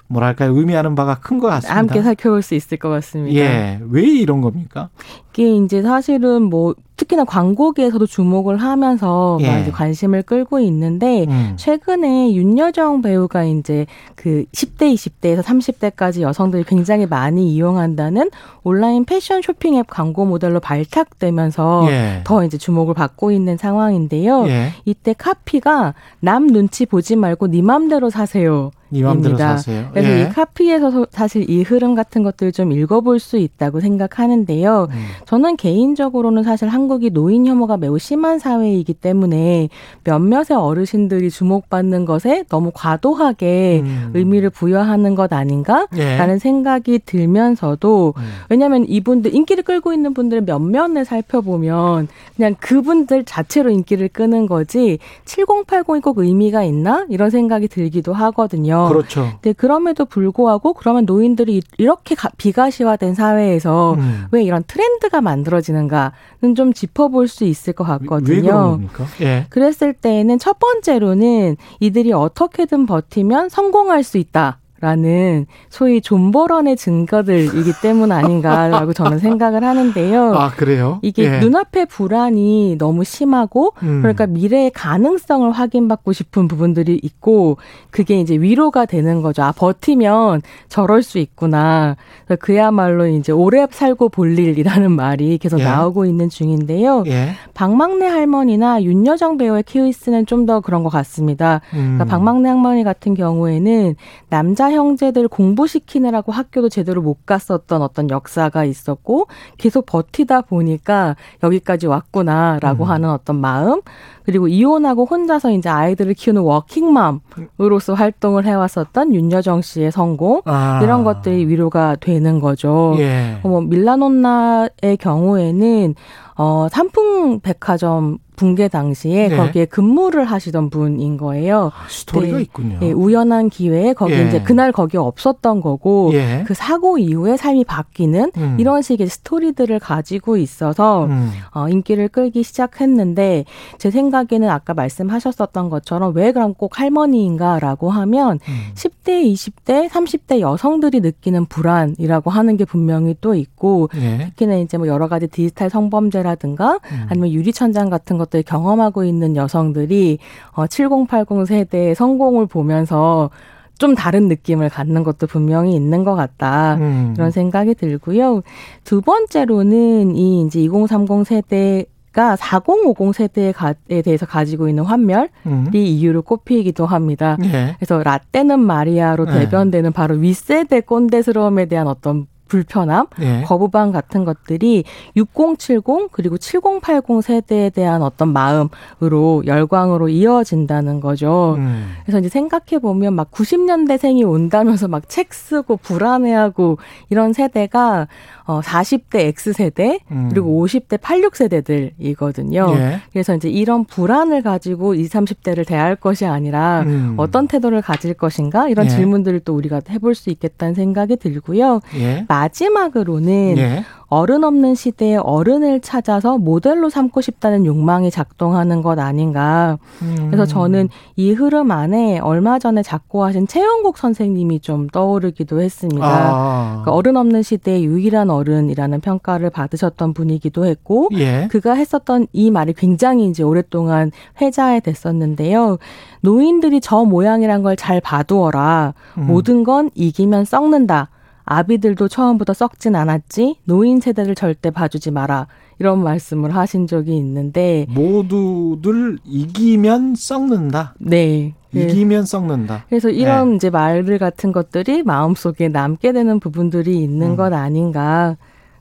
뭐랄까요. 0.07 0.55
의미하는 0.55 0.93
바가 0.93 1.15
큰 1.15 1.39
것 1.39 1.47
같습니다. 1.47 1.75
함께 1.77 2.01
살펴볼 2.03 2.41
수 2.43 2.53
있을 2.53 2.77
것 2.77 2.89
같습니다. 2.89 3.39
예. 3.39 3.79
왜 3.89 4.03
이런 4.03 4.41
겁니까? 4.41 4.89
이게 5.37 5.53
이제 5.57 5.81
사실은 5.81 6.43
뭐 6.43 6.75
특히나 6.95 7.25
광고계에서도 7.25 8.05
주목을 8.05 8.55
하면서 8.55 9.37
예. 9.41 9.47
막 9.51 9.57
이제 9.59 9.69
관심을 9.71 10.23
끌고 10.23 10.59
있는데 10.59 11.25
음. 11.27 11.53
최근에 11.57 12.33
윤여정 12.33 13.01
배우가 13.01 13.43
이제 13.43 13.85
그 14.15 14.45
10대, 14.53 14.93
20대에서 14.93 15.41
30대까지 15.43 16.21
여성들이 16.21 16.63
굉장히 16.63 17.05
많이 17.05 17.53
이용한다는 17.53 18.29
온라인 18.63 19.03
패션 19.03 19.41
쇼핑 19.41 19.75
앱 19.75 19.87
광고 19.87 20.23
모델로 20.25 20.61
발탁되면서 20.61 21.87
예. 21.89 22.21
더 22.23 22.45
이제 22.45 22.57
주목을 22.57 22.93
받고 22.93 23.31
있는 23.31 23.57
상황인데요. 23.57 24.47
예. 24.47 24.69
이때 24.85 25.13
카피가 25.17 25.95
남 26.21 26.47
눈치 26.47 26.85
보지 26.85 27.17
말고 27.17 27.47
네 27.47 27.61
맘대로 27.61 28.09
사세요. 28.09 28.71
이 28.91 29.01
맘대로 29.01 29.31
입니다. 29.31 29.57
사세요. 29.57 29.89
그래서 29.91 30.09
예. 30.09 30.21
이 30.21 30.29
카피에서 30.29 30.91
소- 30.91 31.07
사실 31.11 31.49
이 31.49 31.63
흐름 31.63 31.95
같은 31.95 32.23
것들을 32.23 32.53
좀 32.53 32.71
읽어볼 32.71 33.19
수 33.19 33.37
있다고 33.37 33.81
생각하는데요. 33.81 34.87
음. 34.89 35.05
저는 35.25 35.57
개인적으로는 35.57 36.43
사실 36.43 36.67
한국이 36.67 37.09
노인 37.09 37.45
혐오가 37.47 37.77
매우 37.77 37.97
심한 37.97 38.39
사회이기 38.39 38.93
때문에 38.93 39.69
몇몇의 40.03 40.57
어르신들이 40.57 41.29
주목받는 41.29 42.05
것에 42.05 42.43
너무 42.49 42.71
과도하게 42.73 43.81
음. 43.83 44.11
의미를 44.13 44.49
부여하는 44.49 45.15
것 45.15 45.33
아닌가라는 45.33 45.87
예. 46.35 46.37
생각이 46.39 46.99
들면서도 47.05 48.13
음. 48.17 48.23
왜냐하면 48.49 48.85
이분들 48.87 49.33
인기를 49.33 49.63
끌고 49.63 49.93
있는 49.93 50.13
분들의 50.13 50.43
면면을 50.43 51.05
살펴보면 51.05 52.07
그냥 52.35 52.55
그분들 52.59 53.23
자체로 53.25 53.69
인기를 53.71 54.09
끄는 54.09 54.45
거지 54.47 54.99
7080이 55.25 56.01
꼭 56.01 56.19
의미가 56.19 56.63
있나 56.63 57.05
이런 57.09 57.29
생각이 57.29 57.67
들기도 57.67 58.13
하거든요. 58.13 58.87
그렇죠. 58.89 59.27
근데 59.41 59.53
그럼에도 59.53 60.05
불구하고 60.05 60.73
그러면 60.73 61.05
노인들이 61.05 61.61
이렇게 61.77 62.15
가- 62.15 62.29
비가시화된 62.37 63.15
사회에서 63.15 63.95
음. 63.95 64.25
왜 64.31 64.43
이런 64.43 64.63
트렌드가 64.67 65.14
만들어지는가는 65.21 66.55
좀 66.55 66.73
짚어볼 66.73 67.27
수 67.27 67.43
있을 67.43 67.73
것왜 67.73 67.87
같거든요. 67.99 68.41
그런 68.41 68.71
겁니까? 68.71 69.05
예. 69.21 69.45
그랬을 69.49 69.93
때에는 69.93 70.39
첫 70.39 70.59
번째로는 70.59 71.57
이들이 71.79 72.13
어떻게든 72.13 72.85
버티면 72.85 73.49
성공할 73.49 74.03
수 74.03 74.17
있다. 74.17 74.59
라는 74.85 75.45
소위 75.69 75.99
존버런의 75.99 76.77
증거들이기 76.77 77.73
때문 77.81 78.11
아닌가라고 78.11 78.93
저는 78.93 79.19
생각을 79.19 79.63
하는데요. 79.63 80.35
아 80.35 80.51
그래요? 80.51 80.99
이게 81.01 81.23
예. 81.23 81.39
눈앞의 81.39 81.87
불안이 81.87 82.77
너무 82.77 83.03
심하고 83.03 83.73
음. 83.83 84.01
그러니까 84.01 84.27
미래의 84.27 84.71
가능성을 84.71 85.51
확인받고 85.51 86.13
싶은 86.13 86.47
부분들이 86.47 86.99
있고 87.01 87.57
그게 87.89 88.19
이제 88.19 88.35
위로가 88.35 88.85
되는 88.85 89.21
거죠. 89.21 89.43
아 89.43 89.51
버티면 89.51 90.43
저럴 90.69 91.01
수 91.03 91.17
있구나. 91.17 91.95
그야말로 92.39 93.07
이제 93.07 93.31
오래 93.31 93.65
살고 93.69 94.09
볼 94.09 94.37
일이라는 94.37 94.91
말이 94.91 95.37
계속 95.39 95.59
예. 95.61 95.63
나오고 95.63 96.05
있는 96.05 96.29
중인데요. 96.29 97.03
예. 97.07 97.31
박막내 97.55 98.05
할머니나 98.05 98.83
윤여정 98.83 99.37
배우의 99.37 99.63
케이스는 99.63 100.25
좀 100.25 100.45
더 100.45 100.59
그런 100.59 100.83
것 100.83 100.89
같습니다. 100.89 101.61
음. 101.73 101.97
그러니까 101.97 102.05
박막내 102.05 102.49
할머니 102.49 102.83
같은 102.83 103.15
경우에는 103.15 103.95
남자 104.29 104.69
형제들 104.75 105.27
공부시키느라고 105.27 106.31
학교도 106.31 106.69
제대로 106.69 107.01
못 107.01 107.25
갔었던 107.25 107.81
어떤 107.81 108.09
역사가 108.09 108.65
있었고 108.65 109.27
계속 109.57 109.85
버티다 109.85 110.41
보니까 110.41 111.15
여기까지 111.43 111.87
왔구나라고 111.87 112.83
음. 112.85 112.89
하는 112.89 113.09
어떤 113.09 113.37
마음 113.37 113.81
그리고 114.23 114.47
이혼하고 114.47 115.05
혼자서 115.05 115.51
이제 115.51 115.69
아이들을 115.69 116.13
키우는 116.15 116.41
워킹맘으로서 116.41 117.93
활동을 117.93 118.45
해왔었던 118.45 119.13
윤여정 119.13 119.61
씨의 119.61 119.91
성공 119.91 120.41
아. 120.45 120.79
이런 120.83 121.03
것들이 121.03 121.47
위로가 121.47 121.95
되는 121.99 122.39
거죠. 122.39 122.95
예. 122.97 123.39
어, 123.43 123.47
뭐 123.47 123.61
밀라노나의 123.61 124.97
경우에는 124.99 125.95
어 126.35 126.67
삼풍 126.69 127.39
백화점 127.39 128.19
붕괴 128.35 128.67
당시에 128.67 129.29
네. 129.29 129.37
거기에 129.37 129.65
근무를 129.65 130.25
하시던 130.25 130.69
분인 130.69 131.17
거예요. 131.17 131.71
스토리가 131.87 132.37
네. 132.37 132.43
있군요. 132.43 132.79
예, 132.81 132.91
우연한 132.91 133.49
기회에 133.49 133.93
거기 133.93 134.13
예. 134.13 134.27
이제 134.27 134.41
그날 134.41 134.71
거기 134.71 134.97
없었던 134.97 135.61
거고 135.61 136.11
예. 136.13 136.43
그 136.45 136.53
사고 136.53 136.97
이후에 136.97 137.37
삶이 137.37 137.63
바뀌는 137.63 138.31
음. 138.37 138.57
이런 138.59 138.81
식의 138.81 139.07
스토리들을 139.07 139.79
가지고 139.79 140.37
있어서 140.37 141.05
음. 141.05 141.31
어, 141.53 141.69
인기를 141.69 142.09
끌기 142.09 142.43
시작했는데 142.43 143.45
제 143.77 143.91
생각에는 143.91 144.49
아까 144.49 144.73
말씀하셨었던 144.73 145.69
것처럼 145.69 146.13
왜 146.15 146.31
그럼 146.31 146.53
꼭 146.53 146.79
할머니인가라고 146.79 147.89
하면 147.89 148.39
음. 148.47 148.73
10대, 148.75 149.33
20대, 149.33 149.89
30대 149.89 150.39
여성들이 150.41 150.99
느끼는 150.99 151.45
불안이라고 151.45 152.29
하는 152.29 152.57
게 152.57 152.65
분명히 152.65 153.15
또 153.21 153.33
있고 153.33 153.89
예. 153.95 154.25
특히나 154.25 154.57
이제 154.57 154.77
뭐 154.77 154.87
여러 154.87 155.07
가지 155.07 155.27
디지털 155.27 155.69
성범죄 155.69 156.23
라든가 156.25 156.79
음. 156.91 157.05
아니면 157.09 157.31
유리천장 157.31 157.89
같은 157.89 158.17
것들을 158.17 158.43
경험하고 158.43 159.03
있는 159.05 159.35
여성들이 159.35 160.17
어, 160.53 160.67
7080 160.67 161.45
세대의 161.47 161.95
성공을 161.95 162.47
보면서 162.47 163.29
좀 163.77 163.93
다른 163.93 164.27
느낌을 164.27 164.69
갖는 164.69 165.03
것도 165.03 165.27
분명히 165.27 165.75
있는 165.75 166.03
것 166.03 166.15
같다. 166.15 166.75
음. 166.75 167.13
이런 167.15 167.29
생각이 167.31 167.75
들고요. 167.75 168.41
두 168.83 169.01
번째로는 169.01 170.15
이 170.15 170.41
이제 170.45 170.61
2030 170.61 171.25
세대 171.27 171.85
가 172.11 172.37
4050 172.37 173.13
세대에 173.13 173.51
가- 173.51 173.73
에 173.89 174.01
대해서 174.01 174.25
가지고 174.25 174.69
있는 174.69 174.85
환멸이 174.85 175.27
음. 175.47 175.69
이유로 175.73 176.21
꼽히기도 176.21 176.85
합니다. 176.85 177.35
예. 177.43 177.75
그래서 177.77 178.01
라떼는 178.01 178.57
마리아로 178.61 179.25
네. 179.25 179.39
대변되는 179.39 179.91
바로 179.91 180.15
윗세대 180.15 180.79
꼰대스러움에 180.79 181.65
대한 181.65 181.87
어떤 181.89 182.25
불편함, 182.47 183.07
예. 183.21 183.43
거부감 183.45 183.91
같은 183.91 184.25
것들이 184.25 184.83
6070 185.15 186.11
그리고 186.11 186.37
7080 186.37 187.23
세대에 187.23 187.69
대한 187.69 188.03
어떤 188.03 188.29
마음으로 188.29 189.43
열광으로 189.45 190.09
이어진다는 190.09 190.99
거죠. 190.99 191.55
음. 191.57 191.93
그래서 192.03 192.19
이제 192.19 192.29
생각해 192.29 192.79
보면 192.81 193.13
막 193.13 193.31
90년대생이 193.31 194.27
온다면서 194.29 194.87
막 194.87 195.03
책 195.07 195.33
쓰고 195.33 195.77
불안해하고 195.77 196.77
이런 197.09 197.31
세대가 197.31 198.07
어 198.47 198.61
40대 198.61 199.15
X 199.15 199.53
세대 199.53 199.99
음. 200.11 200.29
그리고 200.29 200.63
50대 200.63 201.01
86 201.01 201.35
세대들이거든요. 201.35 202.73
예. 202.75 203.01
그래서 203.11 203.35
이제 203.35 203.49
이런 203.49 203.85
불안을 203.85 204.43
가지고 204.43 204.93
20, 204.93 205.11
30대를 205.11 205.65
대할 205.65 205.95
것이 205.95 206.25
아니라 206.25 206.81
음. 206.81 207.15
어떤 207.17 207.47
태도를 207.47 207.81
가질 207.81 208.13
것인가 208.13 208.69
이런 208.69 208.85
예. 208.85 208.89
질문들을 208.89 209.39
또 209.41 209.55
우리가 209.55 209.81
해볼 209.89 210.13
수 210.13 210.29
있겠다는 210.29 210.75
생각이 210.75 211.15
들고요. 211.15 211.81
예. 211.97 212.25
마지막으로는 212.27 213.57
예. 213.57 213.83
어른 214.07 214.43
없는 214.43 214.75
시대에 214.75 215.15
어른을 215.15 215.81
찾아서 215.81 216.37
모델로 216.37 216.89
삼고 216.89 217.21
싶다는 217.21 217.65
욕망이 217.65 218.11
작동하는 218.11 218.81
것 218.81 218.99
아닌가. 218.99 219.77
음. 220.03 220.27
그래서 220.29 220.45
저는 220.45 220.89
이 221.15 221.31
흐름 221.31 221.71
안에 221.71 222.19
얼마 222.19 222.59
전에 222.59 222.83
작고하신 222.83 223.47
최영국 223.47 223.97
선생님이 223.97 224.59
좀 224.59 224.87
떠오르기도 224.87 225.61
했습니다. 225.61 226.05
아. 226.05 226.67
그러니까 226.83 226.93
어른 226.93 227.17
없는 227.17 227.41
시대의 227.41 227.85
유일한 227.85 228.29
어른이라는 228.35 228.99
평가를 229.01 229.49
받으셨던 229.49 230.13
분이기도 230.13 230.65
했고, 230.65 231.09
예. 231.13 231.47
그가 231.51 231.73
했었던 231.73 232.27
이 232.33 232.51
말이 232.51 232.73
굉장히 232.73 233.27
이제 233.27 233.41
오랫동안 233.43 234.11
회자에 234.41 234.79
됐었는데요. 234.81 235.77
노인들이 236.21 236.81
저 236.81 237.05
모양이란 237.05 237.63
걸 237.63 237.75
잘 237.75 238.01
봐두어라. 238.01 238.93
음. 239.17 239.27
모든 239.27 239.63
건 239.63 239.89
이기면 239.95 240.45
썩는다. 240.45 241.09
아비들도 241.43 242.07
처음부터 242.07 242.53
썩진 242.53 242.95
않았지. 242.95 243.57
노인 243.65 243.99
세대를 243.99 244.33
절대 244.33 244.71
봐주지 244.71 245.11
마라. 245.11 245.47
이런 245.77 246.01
말씀을 246.01 246.55
하신 246.55 246.87
적이 246.87 247.17
있는데, 247.17 247.85
모두들 247.89 249.19
이기면 249.25 250.15
썩는다. 250.15 250.95
네. 250.99 251.53
그- 251.75 251.91
이기면 251.91 252.25
썩는다. 252.25 252.85
그래서 252.89 253.09
이런 253.09 253.51
네. 253.51 253.55
이제 253.57 253.69
말들 253.69 254.17
같은 254.17 254.51
것들이 254.51 255.03
마음속에 255.03 255.67
남게 255.67 256.13
되는 256.13 256.39
부분들이 256.39 257.01
있는 257.01 257.31
음. 257.31 257.35
것 257.35 257.53
아닌가 257.53 258.37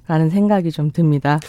라는 0.06 0.30
생각이 0.30 0.70
좀 0.70 0.90
듭니다. 0.90 1.40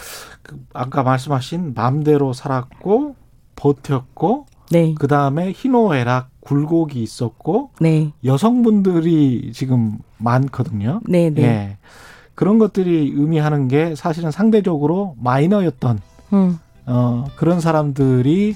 그 0.41 0.57
아까 0.73 1.03
말씀하신 1.03 1.73
마음대로 1.75 2.33
살았고 2.33 3.15
버텼고 3.55 4.45
네. 4.71 4.95
그 4.97 5.07
다음에 5.07 5.51
희노애락 5.55 6.29
굴곡이 6.41 7.01
있었고 7.01 7.71
네. 7.79 8.11
여성분들이 8.23 9.51
지금 9.53 9.97
많거든요. 10.17 11.01
네. 11.07 11.29
네. 11.29 11.41
예. 11.43 11.77
그런 12.33 12.59
것들이 12.59 13.13
의미하는 13.15 13.67
게 13.67 13.95
사실은 13.95 14.31
상대적으로 14.31 15.15
마이너였던 15.21 15.99
음. 16.33 16.59
어, 16.85 17.25
그런 17.35 17.59
사람들이 17.59 18.55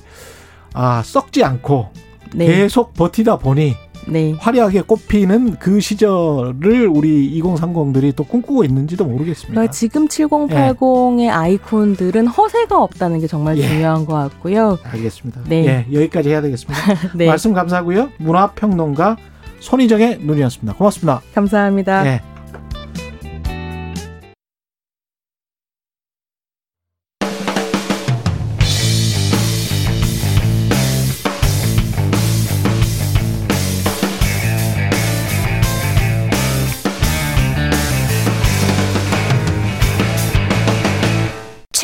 아 0.74 1.02
썩지 1.04 1.44
않고 1.44 1.88
네. 2.34 2.46
계속 2.46 2.94
버티다 2.94 3.38
보니 3.40 3.76
네. 4.08 4.34
화려하게 4.40 4.82
꼽히는 4.82 5.58
그 5.60 5.80
시절을 5.80 6.88
우리 6.88 7.40
2030들이 7.42 8.16
또 8.16 8.24
꿈꾸고 8.24 8.64
있는지도 8.64 9.06
모르겠습니다. 9.06 9.52
그러니까 9.52 9.72
지금 9.72 10.08
7080의 10.08 11.30
아이콘들은 11.30 12.28
허세가 12.28 12.82
없다는 12.82 13.20
게 13.20 13.28
정말 13.28 13.58
예. 13.58 13.68
중요한 13.68 14.06
것 14.06 14.14
같고요. 14.14 14.78
알겠습니다. 14.84 15.42
네. 15.48 15.66
예, 15.66 15.94
여기까지 15.94 16.30
해야 16.30 16.42
되겠습니다. 16.42 16.82
네. 17.16 17.28
말씀 17.28 17.54
감사하고요. 17.54 18.10
문화평론가 18.18 19.18
손희정의 19.60 20.20
눈이었습니다. 20.22 20.74
고맙습니다. 20.74 21.22
감사합니다. 21.34 22.39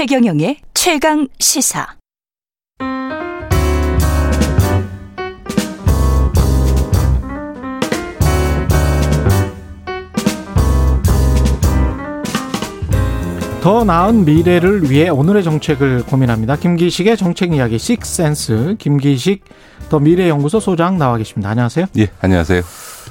최경영의 0.08 0.58
최강 0.76 1.28
시사. 1.39 1.95
더 13.64 13.84
나은 13.84 14.26
미래를 14.26 14.91
위해 14.91 15.10
오늘의 15.10 15.43
정책을 15.43 16.03
고민합니다. 16.06 16.56
김기식의 16.58 17.18
정책 17.18 17.53
이야기 17.53 17.80
식센스 17.80 18.76
김기식 18.78 19.43
더 19.89 19.97
미래연구소 19.97 20.60
소장 20.60 20.99
나와 20.99 21.18
계십니다. 21.18 21.49
안녕하세요. 21.49 21.88
예, 21.97 22.12
안녕하세요. 22.22 22.62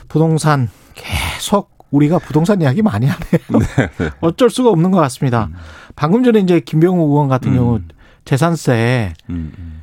부동산 0.06 0.68
계속 0.94 1.74
우리가 1.90 2.18
부동산 2.18 2.60
이야기 2.60 2.82
많이 2.82 3.06
하네요. 3.06 3.58
네, 3.76 3.90
네. 3.98 4.10
어쩔 4.20 4.50
수가 4.50 4.70
없는 4.70 4.90
것 4.90 5.00
같습니다. 5.00 5.46
음. 5.46 5.54
방금 5.96 6.24
전에 6.24 6.40
이제 6.40 6.60
김병우 6.60 7.08
의원 7.08 7.28
같은 7.28 7.52
음. 7.52 7.56
경우 7.56 7.80
재산세 8.24 9.14
음, 9.30 9.52
음. 9.58 9.82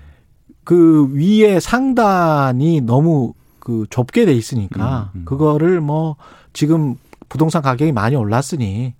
그 0.64 1.10
위에 1.14 1.60
상단이 1.60 2.82
너무 2.82 3.34
그 3.60 3.86
좁게 3.90 4.26
돼 4.26 4.34
있으니까 4.34 5.12
음, 5.14 5.22
음. 5.22 5.26
그거를 5.26 5.82
뭐 5.82 6.16
지금 6.54 6.96
부동산 7.30 7.62
가격이 7.62 7.92
많이 7.92 8.16
올랐으니 8.16 8.94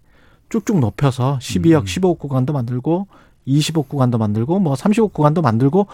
쭉쭉 0.50 0.80
높여서 0.80 1.40
12억, 1.42 1.82
음. 1.82 1.86
15억 1.86 2.20
구간도 2.20 2.54
만들고 2.54 3.08
20억 3.48 3.90
구간도 3.90 4.18
만들고 4.18 4.60
뭐 4.60 4.74
30억 4.76 5.14
구간도 5.14 5.42
만들고 5.42 5.88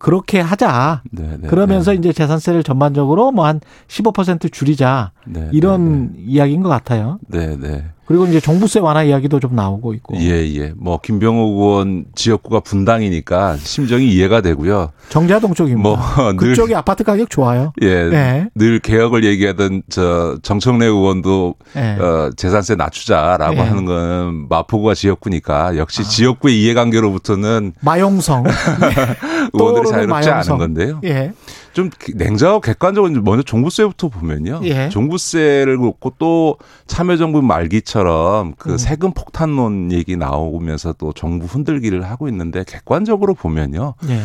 그렇게 0.00 0.40
하자. 0.40 1.02
네네, 1.12 1.36
네, 1.42 1.48
그러면서 1.48 1.92
네. 1.92 1.98
이제 1.98 2.12
재산세를 2.12 2.62
전반적으로 2.64 3.30
뭐 3.30 3.50
한 3.50 3.60
15% 3.88 4.52
줄이자. 4.52 5.12
네네, 5.26 5.50
이런 5.52 6.12
네. 6.12 6.22
이야기인 6.26 6.62
것 6.62 6.68
같아요. 6.68 7.18
네, 7.28 7.56
네. 7.56 7.84
그리고 8.06 8.26
이제 8.26 8.40
종부세 8.40 8.80
완화 8.80 9.04
이야기도 9.04 9.38
좀 9.38 9.54
나오고 9.54 9.94
있고. 9.94 10.16
예, 10.16 10.44
예. 10.56 10.72
뭐 10.76 10.98
김병호 11.00 11.42
의원 11.42 12.06
지역구가 12.16 12.58
분당이니까 12.58 13.56
심정이 13.58 14.08
이해가 14.08 14.40
되고요. 14.40 14.90
정자동 15.10 15.54
쪽이뭐 15.54 15.96
그쪽이 16.36 16.74
아파트 16.74 17.04
가격 17.04 17.30
좋아요. 17.30 17.72
예. 17.82 18.08
네. 18.08 18.48
늘 18.56 18.80
개혁을 18.80 19.22
얘기하던 19.24 19.82
저 19.90 20.36
정청래 20.42 20.86
의원도 20.86 21.54
네. 21.74 21.98
어, 22.00 22.32
재산세 22.36 22.74
낮추자라고 22.74 23.54
네. 23.54 23.60
하는 23.60 23.84
건 23.84 24.48
마포구가 24.48 24.94
지역구니까 24.94 25.76
역시 25.76 26.02
아. 26.02 26.04
지역구의 26.04 26.60
이해관계로부터는 26.62 27.74
마용성 27.80 28.42
의원들이 29.52 29.88
자유롭지 29.88 30.28
마용성. 30.28 30.56
않은 30.56 30.58
건데요. 30.58 31.00
예. 31.04 31.32
좀 31.72 31.90
냉정하고 32.14 32.60
객관적으로 32.60 33.12
먼저 33.22 33.42
종부세부터 33.42 34.08
보면요. 34.08 34.60
예. 34.64 34.88
종부세를 34.88 35.76
놓고 35.76 36.14
또 36.18 36.56
참여정부 36.86 37.42
말기처럼 37.42 38.54
그 38.58 38.72
음. 38.72 38.78
세금 38.78 39.12
폭탄론 39.12 39.92
얘기 39.92 40.16
나오면서 40.16 40.94
또 40.94 41.12
정부 41.12 41.46
흔들기를 41.46 42.02
하고 42.02 42.28
있는데 42.28 42.64
객관적으로 42.66 43.34
보면요. 43.34 43.94
예. 44.08 44.20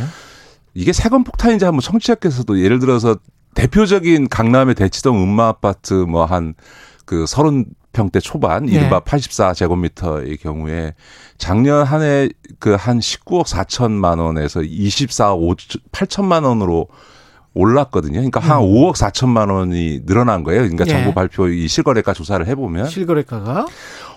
이게 0.74 0.92
세금 0.94 1.24
폭탄인지 1.24 1.66
한번 1.66 1.82
청취자께서도 1.82 2.62
예를 2.62 2.80
들어서 2.80 3.16
대표적인 3.54 4.28
강남의 4.28 4.76
대치동 4.76 5.24
음마 5.24 5.48
아파트 5.48 5.94
뭐한 5.94 6.56
그 7.06 7.26
서른 7.28 7.66
평대 7.94 8.20
초반 8.20 8.68
이른바 8.68 8.98
예. 8.98 9.00
84제곱미터의 9.10 10.40
경우에 10.42 10.94
작년 11.38 11.84
한 11.86 12.02
해 12.02 12.30
그 12.60 12.76
한 12.76 13.00
19억 13.00 13.46
4천만 13.46 14.20
원에서 14.20 14.60
24억 14.62 15.38
5 15.40 15.56
8천만 15.92 16.44
원으로 16.46 16.88
올랐거든요. 17.54 18.14
그러니까 18.16 18.40
한 18.42 18.58
음. 18.62 18.66
5억 18.68 18.96
4천만 18.96 19.50
원이 19.52 20.02
늘어난 20.06 20.44
거예요. 20.44 20.62
그러니까 20.62 20.84
예. 20.88 20.90
정부 20.92 21.14
발표 21.14 21.48
이 21.48 21.68
실거래가 21.68 22.14
조사를 22.14 22.46
해보면 22.48 22.88
실거래가가 22.90 23.66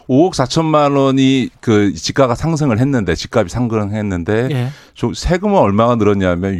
5억 0.09 0.33
4천만 0.33 0.97
원이 0.97 1.51
그 1.61 1.93
지가가 1.95 2.35
상승을 2.35 2.79
했는데 2.81 3.15
집값이 3.15 3.53
상승했는데 3.53 4.49
예. 4.51 4.69
세금은 5.15 5.57
얼마가 5.57 5.95
늘었냐면 5.97 6.59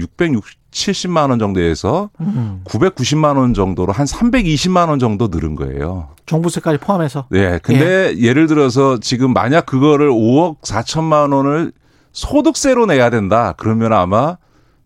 670만 0.73 1.31
원 1.31 1.39
정도에서 1.39 2.11
음. 2.21 2.63
990만 2.65 3.37
원 3.37 3.55
정도로 3.55 3.93
한 3.93 4.07
320만 4.07 4.89
원 4.89 4.99
정도 4.99 5.29
늘은 5.29 5.55
거예요. 5.55 6.11
종부세까지 6.27 6.79
포함해서. 6.79 7.27
네. 7.31 7.59
근데 7.63 8.15
예. 8.17 8.33
를 8.33 8.47
들어서 8.47 8.99
지금 9.01 9.33
만약 9.33 9.67
그거를 9.67 10.11
5억 10.11 10.61
4천만 10.63 11.33
원을 11.33 11.73
소득세로 12.13 12.87
내야 12.87 13.11
된다. 13.11 13.55
그러면 13.57 13.93
아마 13.93 14.37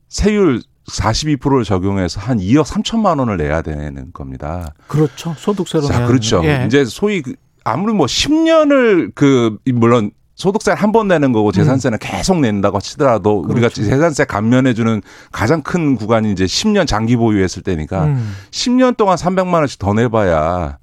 세율 0.09 0.63
42%를 0.89 1.65
적용해서 1.65 2.21
한 2.21 2.39
2억 2.39 2.65
3천만 2.65 3.19
원을 3.19 3.37
내야 3.37 3.63
되는 3.63 4.13
겁니다. 4.13 4.75
그렇죠. 4.89 5.35
소득세로 5.37 5.85
자, 5.87 6.07
그렇죠. 6.07 6.43
예. 6.45 6.65
이제 6.67 6.85
소위 6.85 7.23
그 7.23 7.35
아무리 7.65 7.93
뭐 7.93 8.07
10년을 8.07 9.13
그 9.15 9.59
물론 9.73 10.11
소득세를 10.43 10.77
한번 10.77 11.07
내는 11.09 11.33
거고 11.33 11.53
재산세는 11.53 11.97
음. 11.97 11.99
계속 12.01 12.41
낸다고 12.41 12.81
치더라도 12.81 13.43
그렇죠. 13.43 13.53
우리가 13.53 13.69
재산세 13.69 14.25
감면해 14.25 14.75
주는 14.75 15.01
가장 15.31 15.63
큰 15.63 15.95
구간이 15.97 16.33
이제 16.33 16.45
10년 16.45 16.87
장기 16.87 17.15
보유했을 17.17 17.63
때니까 17.63 18.05
음. 18.07 18.35
10년 18.51 18.97
동안 18.97 19.17
300만 19.17 19.55
원씩 19.55 19.79
더 19.79 19.93
내봐야 19.95 20.79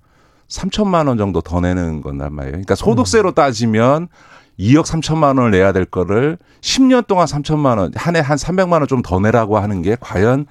3천만 0.48 1.08
원 1.08 1.18
정도 1.18 1.42
더 1.42 1.60
내는 1.60 2.02
건단 2.02 2.34
말이에요. 2.34 2.54
그러니까 2.54 2.76
소득세로 2.76 3.30
음. 3.30 3.34
따지면 3.34 4.08
2억 4.60 4.86
3천만 4.86 5.38
원을 5.38 5.52
내야 5.52 5.72
될 5.74 5.86
거를 5.86 6.38
10년 6.62 7.06
동안 7.08 7.28
3천만 7.28 7.78
원, 7.80 7.92
한 7.96 8.16
해 8.16 8.22
한 8.22 8.38
300만 8.38 8.72
원 8.74 8.88
좀 8.88 9.02
더 9.02 9.20
내라고 9.20 9.60
하는 9.60 9.82
게 9.82 9.96
과연 10.00 10.46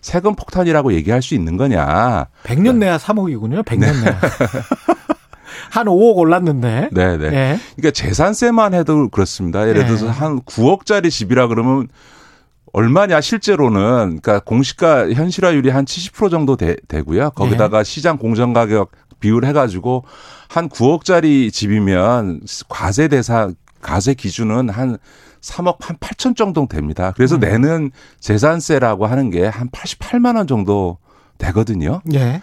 세금 0.00 0.34
폭탄이라고 0.34 0.92
얘기할 0.94 1.22
수 1.22 1.34
있는 1.34 1.56
거냐. 1.56 2.26
100년 2.44 2.76
내야 2.76 2.96
3억이군요. 2.98 3.64
100년 3.64 3.80
네. 3.80 4.00
내야. 4.04 4.20
한 5.70 5.86
5억 5.86 6.16
올랐는데. 6.16 6.90
네네. 6.92 7.16
네. 7.18 7.30
네. 7.30 7.58
그러니까 7.76 7.90
재산세만 7.92 8.74
해도 8.74 9.08
그렇습니다. 9.08 9.68
예를 9.68 9.86
들어서 9.86 10.06
네. 10.06 10.12
한 10.12 10.40
9억짜리 10.40 11.10
집이라 11.10 11.48
그러면 11.48 11.88
얼마냐 12.72 13.20
실제로는 13.20 14.20
그러니까 14.20 14.40
공시가 14.40 15.08
현실화율이 15.10 15.70
한 15.70 15.84
70% 15.84 16.30
정도 16.30 16.56
되, 16.56 16.76
고요 17.06 17.30
거기다가 17.30 17.78
네. 17.78 17.84
시장 17.84 18.18
공정 18.18 18.52
가격 18.52 18.90
비율 19.20 19.44
해가지고 19.44 20.04
한 20.48 20.68
9억짜리 20.68 21.52
집이면 21.52 22.40
과세 22.68 23.06
대상 23.08 23.54
과세 23.80 24.14
기준은 24.14 24.70
한 24.70 24.98
3억 25.40 25.76
한 25.82 25.96
8천 25.98 26.36
정도 26.36 26.66
됩니다. 26.66 27.12
그래서 27.14 27.36
음. 27.36 27.40
내는 27.40 27.90
재산세라고 28.18 29.06
하는 29.06 29.30
게 29.30 29.46
한 29.46 29.68
88만 29.70 30.36
원 30.36 30.46
정도 30.46 30.98
되거든요. 31.38 32.00
예. 32.14 32.42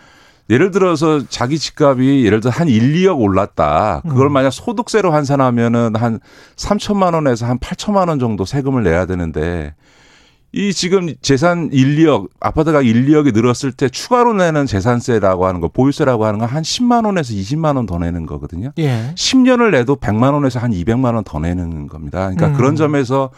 예를 0.51 0.69
들어서 0.71 1.21
자기 1.29 1.57
집값이 1.57 2.23
예를 2.25 2.41
들어 2.41 2.51
한 2.51 2.67
1, 2.67 2.93
2억 2.93 3.19
올랐다. 3.19 4.01
그걸 4.07 4.27
음. 4.27 4.33
만약 4.33 4.51
소득세로 4.51 5.11
환산하면은 5.11 5.95
한 5.95 6.19
3천만 6.57 7.13
원에서 7.15 7.47
한 7.47 7.57
8천만 7.57 8.09
원 8.09 8.19
정도 8.19 8.45
세금을 8.45 8.83
내야 8.83 9.05
되는데 9.07 9.73
이 10.53 10.73
지금 10.73 11.13
재산 11.21 11.69
1, 11.71 11.95
2억 11.99 12.27
아파트가 12.41 12.81
1, 12.81 13.05
2억이 13.07 13.33
늘었을 13.33 13.71
때 13.71 13.87
추가로 13.87 14.33
내는 14.33 14.65
재산세라고 14.65 15.45
하는 15.45 15.61
거 15.61 15.69
보유세라고 15.69 16.25
하는 16.25 16.39
건 16.39 16.49
한 16.49 16.61
10만 16.63 17.05
원에서 17.05 17.31
20만 17.33 17.77
원 17.77 17.85
더 17.85 17.97
내는 17.97 18.25
거거든요. 18.25 18.73
예. 18.77 19.13
10년을 19.15 19.71
내도 19.71 19.95
100만 19.95 20.33
원에서 20.33 20.59
한 20.59 20.71
200만 20.71 21.15
원 21.15 21.23
더 21.23 21.39
내는 21.39 21.87
겁니다. 21.87 22.19
그러니까 22.29 22.47
음. 22.47 22.53
그런 22.55 22.75
점에서 22.75 23.29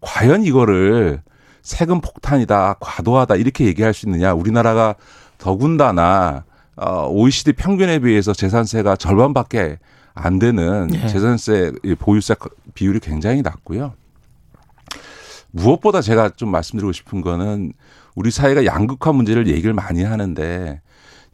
과연 0.00 0.44
이거를 0.44 1.20
세금 1.60 2.00
폭탄이다, 2.00 2.76
과도하다 2.80 3.36
이렇게 3.36 3.66
얘기할 3.66 3.92
수 3.92 4.06
있느냐? 4.06 4.32
우리나라가 4.32 4.94
더군다나 5.36 6.44
어 6.76 7.08
OECD 7.08 7.52
평균에 7.52 8.00
비해서 8.00 8.32
재산세가 8.32 8.96
절반밖에 8.96 9.78
안 10.14 10.38
되는 10.38 10.88
예. 10.94 11.08
재산세 11.08 11.72
보유세 11.98 12.34
비율이 12.74 13.00
굉장히 13.00 13.42
낮고요. 13.42 13.94
무엇보다 15.50 16.00
제가 16.00 16.30
좀 16.30 16.50
말씀드리고 16.50 16.92
싶은 16.92 17.20
거는 17.20 17.72
우리 18.14 18.30
사회가 18.30 18.64
양극화 18.64 19.12
문제를 19.12 19.46
얘기를 19.46 19.72
많이 19.72 20.02
하는데 20.02 20.80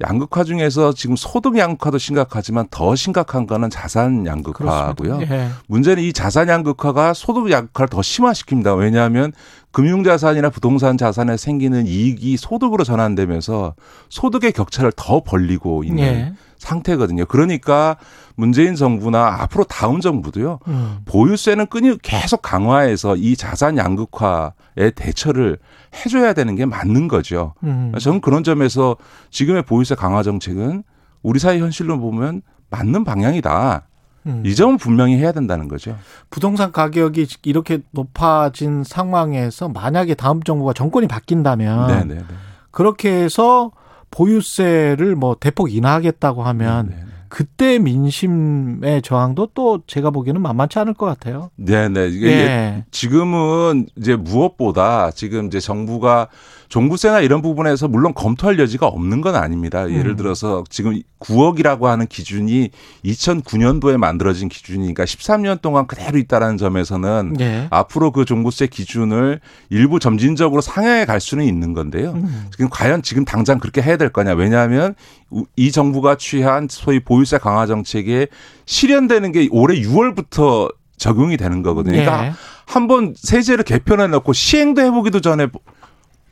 양극화 0.03 0.45
중에서 0.45 0.93
지금 0.93 1.14
소득 1.14 1.59
양극화도 1.59 1.99
심각하지만 1.99 2.66
더 2.70 2.95
심각한 2.97 3.47
거는 3.47 3.68
자산 3.68 4.26
양극화고요. 4.26 5.20
예. 5.22 5.49
문제는 5.68 6.03
이 6.03 6.12
자산 6.12 6.49
양극화가 6.49 7.12
소득 7.12 7.51
양극화를 7.51 7.88
더 7.88 8.01
심화시킵니다. 8.01 8.78
왜냐하면 8.78 9.32
금융자산이나 9.72 10.50
부동산 10.50 10.98
자산에 10.98 11.36
생기는 11.36 11.86
이익이 11.86 12.36
소득으로 12.36 12.84
전환되면서 12.84 13.74
소득의 14.08 14.52
격차를 14.52 14.92
더 14.96 15.22
벌리고 15.22 15.84
있는 15.84 16.02
예. 16.02 16.32
상태거든요. 16.58 17.24
그러니까 17.26 17.96
문재인 18.34 18.74
정부나 18.74 19.42
앞으로 19.42 19.64
다음 19.64 20.00
정부도요. 20.00 20.58
음. 20.68 20.98
보유세는 21.04 21.66
끈이 21.66 21.98
계속 22.02 22.42
강화해서 22.42 23.16
이 23.16 23.36
자산 23.36 23.78
양극화에 23.78 24.90
대처를 24.94 25.59
해줘야 25.94 26.32
되는 26.32 26.56
게 26.56 26.66
맞는 26.66 27.09
거죠. 27.09 27.55
음. 27.62 27.92
저는 27.98 28.20
그런 28.20 28.44
점에서 28.44 28.97
지금의 29.30 29.62
보유세 29.62 29.94
강화 29.94 30.22
정책은 30.22 30.82
우리 31.22 31.38
사회 31.38 31.59
현실로 31.60 31.98
보면 31.98 32.42
맞는 32.70 33.05
방향이다. 33.05 33.86
음. 34.26 34.42
이 34.44 34.55
점은 34.55 34.76
분명히 34.76 35.16
해야 35.16 35.32
된다는 35.32 35.68
거죠. 35.68 35.97
부동산 36.28 36.72
가격이 36.72 37.26
이렇게 37.44 37.80
높아진 37.90 38.84
상황에서 38.84 39.68
만약에 39.68 40.14
다음 40.14 40.42
정부가 40.42 40.72
정권이 40.72 41.06
바뀐다면 41.09 41.86
네네네. 41.86 42.24
그렇게 42.70 43.10
해서 43.10 43.72
보유세를 44.10 45.16
뭐 45.16 45.36
대폭 45.38 45.72
인하하겠다고 45.74 46.42
하면 46.42 46.88
네네. 46.88 47.05
그때 47.28 47.78
민심의 47.78 49.02
저항도 49.02 49.51
또 49.55 49.82
제가 49.86 50.10
보기에는 50.10 50.42
만만치 50.42 50.80
않을 50.80 50.94
것 50.94 51.06
같아요. 51.06 51.51
네네. 51.56 52.09
이게 52.09 52.26
예. 52.26 52.84
지금은 52.90 53.86
이제 53.97 54.16
무엇보다 54.16 55.12
지금 55.12 55.47
이제 55.47 55.60
정부가 55.60 56.28
종부세나 56.70 57.20
이런 57.20 57.42
부분에서 57.42 57.88
물론 57.88 58.14
검토할 58.14 58.59
여지가 58.60 58.86
없는 58.86 59.20
건 59.20 59.34
아닙니다. 59.34 59.90
예를 59.90 60.12
음. 60.12 60.16
들어서 60.16 60.62
지금 60.70 60.98
9억이라고 61.18 61.82
하는 61.82 62.06
기준이 62.06 62.70
2009년도에 63.05 63.97
만들어진 63.97 64.48
기준이니까 64.48 65.05
13년 65.05 65.60
동안 65.60 65.88
그대로 65.88 66.16
있다라는 66.16 66.56
점에서는 66.59 67.36
예. 67.40 67.66
앞으로 67.70 68.12
그 68.12 68.24
종부세 68.24 68.68
기준을 68.68 69.40
일부 69.68 69.98
점진적으로 69.98 70.60
상향해 70.60 71.06
갈 71.06 71.20
수는 71.20 71.44
있는 71.44 71.74
건데요. 71.74 72.12
음. 72.12 72.47
지금 72.52 72.68
과연 72.70 73.02
지금 73.02 73.24
당장 73.24 73.59
그렇게 73.59 73.82
해야 73.82 73.97
될 73.97 74.10
거냐? 74.10 74.34
왜냐하면 74.34 74.94
우- 75.30 75.47
이 75.56 75.72
정부가 75.72 76.16
취한 76.16 76.68
소위 76.70 77.01
보유세 77.01 77.38
강화 77.38 77.66
정책에 77.66 78.28
실현되는 78.66 79.32
게 79.32 79.48
올해 79.51 79.80
6월부터 79.80 80.72
적용이 80.97 81.36
되는 81.36 81.64
거거든요. 81.64 81.97
그러니까 81.97 82.26
예. 82.26 82.32
한번 82.66 83.14
세제를 83.16 83.64
개편해 83.64 84.06
놓고 84.06 84.32
시행도 84.32 84.82
해보기도 84.82 85.20
전에 85.20 85.48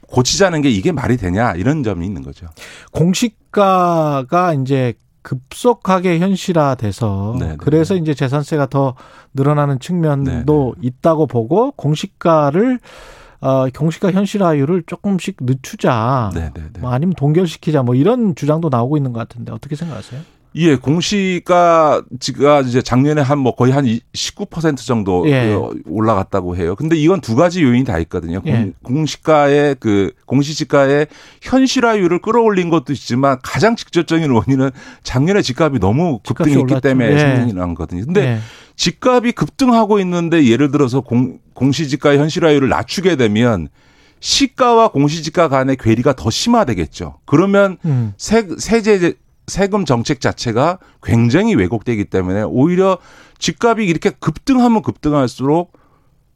고치자는 0.09 0.63
게 0.63 0.71
이게 0.71 0.91
말이 0.93 1.17
되냐 1.17 1.53
이런 1.53 1.83
점이 1.83 2.05
있는 2.05 2.23
거죠. 2.23 2.47
공시가가 2.93 4.55
이제 4.55 4.95
급속하게 5.23 6.19
현실화돼서 6.19 7.37
네, 7.39 7.49
네, 7.49 7.57
그래서 7.59 7.95
이제 7.95 8.15
재산세가 8.15 8.67
더 8.67 8.95
늘어나는 9.35 9.79
측면도 9.79 10.77
있다고 10.81 11.27
보고 11.27 11.73
공시가를 11.73 12.81
어 13.41 13.69
공시가 13.69 14.11
현실화율을 14.11 14.85
조금씩 14.87 15.37
늦추자. 15.43 16.31
네, 16.35 16.51
네, 16.55 16.63
네. 16.73 16.81
뭐 16.81 16.91
아니면 16.91 17.15
동결시키자 17.15 17.83
뭐 17.83 17.95
이런 17.95 18.35
주장도 18.35 18.69
나오고 18.71 18.97
있는 18.97 19.13
것 19.13 19.21
같은데 19.21 19.53
어떻게 19.53 19.77
생각하세요? 19.77 20.21
예, 20.61 20.75
공시가 20.77 22.03
지가 22.19 22.61
이제 22.63 22.83
작년에 22.83 23.21
한 23.21 23.39
뭐 23.39 23.55
거의 23.55 23.73
한 23.73 23.85
19% 24.13 24.77
정도 24.85 25.29
예. 25.31 25.47
그 25.55 25.83
올라갔다고 25.87 26.57
해요. 26.57 26.75
근데 26.75 26.97
이건 26.97 27.21
두 27.21 27.37
가지 27.37 27.63
요인이 27.63 27.85
다 27.85 27.99
있거든요. 28.01 28.41
공- 28.43 28.51
예. 28.53 28.73
공 28.83 29.07
시가의 29.07 29.77
그 29.79 30.11
공시지가의 30.27 31.07
현실화율을 31.43 32.19
끌어올린 32.21 32.69
것도 32.71 32.93
있지만 32.93 33.39
가장 33.43 33.77
직접적인 33.77 34.31
원인은 34.31 34.71
작년에 35.05 35.43
집값이 35.43 35.79
너무 35.79 36.19
급등했기 36.27 36.61
올랐죠. 36.63 36.81
때문에 36.81 37.13
예. 37.13 37.19
생기는 37.19 37.69
거거든요. 37.75 38.05
근데 38.05 38.21
예. 38.27 38.39
집값이 38.75 39.33
급등하고 39.33 40.01
있는데 40.01 40.45
예를 40.47 40.71
들어서 40.73 41.01
공, 41.01 41.39
공시지가 41.55 42.17
현실화율을 42.17 42.69
낮추게 42.69 43.15
되면 43.17 43.69
시가와 44.21 44.89
공시지가 44.89 45.49
간의 45.49 45.77
괴리가 45.77 46.15
더 46.15 46.29
심화되겠죠. 46.31 47.19
그러면 47.25 47.77
음. 47.85 48.15
세, 48.17 48.49
세제 48.59 49.15
세금 49.49 49.85
정책 49.85 50.21
자체가 50.21 50.79
굉장히 51.03 51.55
왜곡되기 51.55 52.05
때문에 52.05 52.43
오히려 52.43 52.99
집값이 53.39 53.85
이렇게 53.85 54.11
급등하면 54.11 54.83
급등할수록 54.83 55.73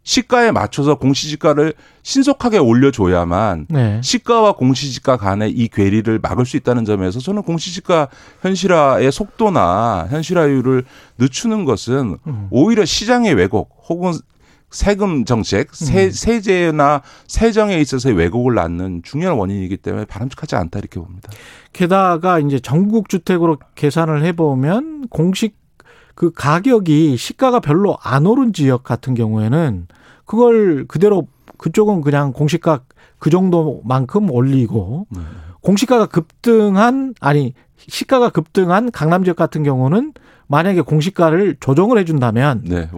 시가에 0.05 0.51
맞춰서 0.51 0.97
공시지가를 0.97 1.75
신속하게 2.03 2.59
올려줘야만 2.59 3.67
네. 3.71 4.01
시가와 4.03 4.53
공시지가 4.57 5.17
간의 5.17 5.53
이 5.53 5.69
괴리를 5.69 6.19
막을 6.21 6.45
수 6.45 6.57
있다는 6.57 6.85
점에서 6.85 7.21
저는 7.21 7.43
공시지가 7.43 8.09
현실화의 8.41 9.13
속도나 9.13 10.09
현실화율을 10.11 10.85
늦추는 11.19 11.65
것은 11.65 12.19
음. 12.27 12.49
오히려 12.51 12.85
시장의 12.85 13.35
왜곡 13.35 13.71
혹은 13.89 14.13
세금 14.73 15.25
정책, 15.25 15.75
세, 15.75 16.07
음. 16.07 16.11
세제나 16.11 17.03
세정에 17.29 17.79
있어서의 17.79 18.17
왜곡을 18.17 18.55
낳는 18.55 19.03
중요한 19.05 19.37
원인이기 19.39 19.77
때문에 19.77 20.07
바람직하지 20.07 20.57
않다 20.57 20.79
이렇게 20.79 20.99
봅니다. 20.99 21.31
게다가 21.73 22.39
이제 22.39 22.59
전국 22.59 23.09
주택으로 23.09 23.59
계산을 23.75 24.25
해보면 24.25 25.09
공식 25.09 25.57
그 26.15 26.31
가격이 26.33 27.17
시가가 27.17 27.61
별로 27.61 27.97
안 28.03 28.27
오른 28.27 28.53
지역 28.53 28.83
같은 28.83 29.15
경우에는 29.15 29.87
그걸 30.25 30.87
그대로 30.87 31.29
그쪽은 31.59 32.01
그냥 32.01 32.33
공시가 32.33 32.81
그 33.19 33.31
정도만큼 33.31 34.31
올리고 34.31 35.07
네. 35.11 35.21
공시가가 35.61 36.07
급등한 36.07 37.15
아니 37.21 37.55
시가가 37.77 38.31
급등한 38.31 38.91
강남 38.91 39.25
지역 39.25 39.37
같은 39.37 39.63
경우는 39.63 40.13
만약에 40.49 40.81
공시가를 40.81 41.57
조정을 41.61 41.99
해준다면 41.99 42.63
네. 42.65 42.91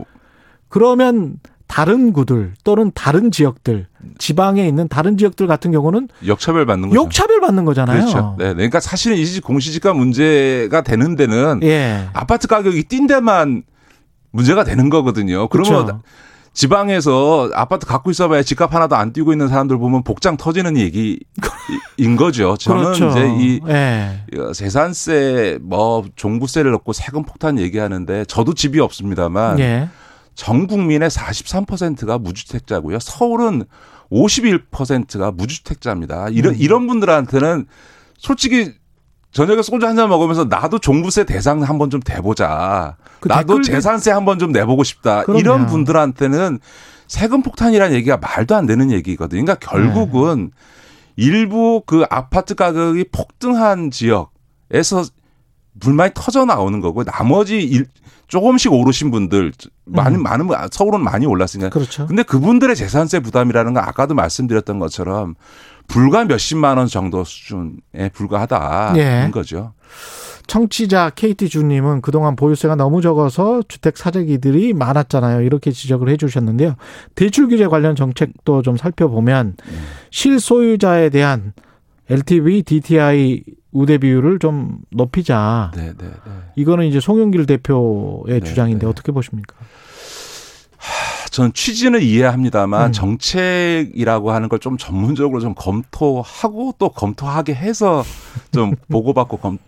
그러면 0.69 1.39
다른 1.75 2.13
구들 2.13 2.53
또는 2.63 2.93
다른 2.95 3.33
지역들 3.33 3.89
지방에 4.19 4.65
있는 4.65 4.87
다른 4.87 5.19
지역들 5.19 5.49
같은 5.49 5.73
경우는 5.73 6.09
역차별 6.25 6.67
받는 6.67 6.91
거죠. 6.91 7.03
역차별 7.03 7.41
받는 7.41 7.65
거잖아요. 7.65 7.99
그렇죠. 7.99 8.37
네. 8.39 8.45
네. 8.51 8.55
그러니까 8.55 8.79
사실은 8.79 9.17
이 9.17 9.41
공시지가 9.41 9.93
문제가 9.93 10.83
되는 10.83 11.17
데는 11.17 11.59
예. 11.65 12.09
아파트 12.13 12.47
가격이 12.47 12.85
뛴 12.85 13.09
데만 13.09 13.65
문제가 14.31 14.63
되는 14.63 14.89
거거든요. 14.89 15.49
그러면 15.49 15.87
그렇죠. 15.87 16.03
지방에서 16.53 17.51
아파트 17.55 17.87
갖고 17.87 18.13
있어봐야 18.13 18.45
집값 18.45 18.73
하나도 18.73 18.95
안 18.95 19.13
뛰고 19.13 19.33
있는 19.33 19.49
사람들 19.49 19.77
보면 19.77 20.05
복장 20.05 20.37
터지는 20.37 20.77
얘기인 20.77 21.19
거죠. 22.17 22.57
저는 22.57 22.85
그렇죠. 22.85 23.09
이제 23.09 23.35
이 23.41 23.61
예. 23.67 24.21
세산세 24.53 25.59
뭐 25.61 26.05
종부세를 26.15 26.71
넣고 26.71 26.93
세금 26.93 27.25
폭탄 27.25 27.59
얘기하는데 27.59 28.27
저도 28.27 28.55
집이 28.55 28.79
없습니다만 28.79 29.59
예. 29.59 29.89
전 30.35 30.67
국민의 30.67 31.11
43%가 31.11 32.19
무주택자고요. 32.19 32.99
서울은 33.01 33.65
51%가 34.11 35.31
무주택자입니다. 35.31 36.29
이런 36.31 36.55
음. 36.55 36.59
이런 36.61 36.87
분들한테는 36.87 37.67
솔직히 38.19 38.73
저녁에 39.33 39.63
소주 39.63 39.87
한 39.87 39.97
잔 39.97 40.09
먹으면서 40.09 40.45
나도 40.45 40.79
종부세 40.79 41.25
대상 41.25 41.63
한번 41.63 41.91
좀 41.91 42.01
대보자. 42.01 42.97
그 43.21 43.29
나도 43.29 43.63
재산세 43.63 44.11
한번 44.13 44.39
좀 44.39 44.53
내보고 44.53 44.85
싶다. 44.85 45.23
그럼요. 45.23 45.41
이런 45.41 45.67
분들한테는 45.67 46.61
세금 47.09 47.43
폭탄이라는 47.43 47.95
얘기가 47.97 48.17
말도 48.17 48.55
안 48.55 48.67
되는 48.67 48.91
얘기거든요. 48.93 49.45
그러니까 49.45 49.55
결국은 49.69 50.51
네. 50.55 51.25
일부 51.25 51.83
그 51.87 52.05
아파트 52.11 52.55
가격이 52.55 53.05
폭등한 53.13 53.91
지역에서 53.91 55.05
불만이 55.81 56.13
터져 56.15 56.45
나오는 56.45 56.81
거고 56.81 57.05
나머지 57.05 57.61
일, 57.61 57.87
조금씩 58.29 58.73
오르신 58.73 59.11
분들 59.11 59.53
많은 59.85 60.21
음. 60.21 60.23
많은 60.23 60.47
분- 60.47 60.57
서울은 60.71 61.03
많이 61.03 61.27
올랐으니까 61.27 61.71
그렇죠. 61.71 62.07
근데 62.07 62.23
그분들의 62.23 62.75
재산세 62.77 63.21
부담이라는 63.21 63.75
건 63.75 63.83
아까도 63.85 64.15
말씀드렸던 64.15 64.79
것처럼 64.79 65.35
불과 65.89 66.25
몇십만 66.25 66.79
원 66.79 66.87
정도 66.87 67.25
수준에 67.25 68.09
불과하다는 68.15 69.01
예. 69.01 69.31
거죠. 69.31 69.75
청취자 70.47 71.11
KT 71.15 71.49
주님은 71.49 72.03
그동안 72.03 72.37
보유세가 72.37 72.75
너무 72.77 73.01
적어서 73.03 73.63
주택 73.69 73.97
사재기들이 73.97 74.73
많았잖아요. 74.75 75.41
이렇게 75.43 75.71
지적을 75.73 76.09
해 76.09 76.17
주셨는데요. 76.17 76.75
대출 77.15 77.49
규제 77.49 77.67
관련 77.67 77.97
정책도 77.97 78.63
좀 78.63 78.77
살펴보면 78.77 79.57
실소유자에 80.11 81.09
대한 81.11 81.53
LTV, 82.11 82.63
DTI 82.63 83.43
우대 83.75 83.99
비율을 83.99 84.39
좀 84.39 84.79
높이자. 84.91 85.73
네, 85.75 85.93
네, 85.99 86.07
네. 86.07 86.33
이거는 86.57 86.87
이제 86.87 87.01
송영길 87.01 87.45
대표의 87.47 88.25
네, 88.27 88.41
주장인데 88.41 88.87
네. 88.87 88.91
어떻게 88.91 89.13
보십니까? 89.13 89.55
저는 91.31 91.53
취지는 91.53 92.01
이해합니다만 92.01 92.91
음. 92.91 92.93
정책이라고 92.93 94.31
하는 94.31 94.49
걸 94.49 94.61
좀 94.61 94.77
전문적으로 94.79 95.41
좀 95.41 95.53
검토하고 95.57 96.77
또 96.79 96.91
검토하게 96.91 97.55
해서 97.55 98.05
좀 98.53 98.77
보고받고 98.89 99.39
검 99.39 99.59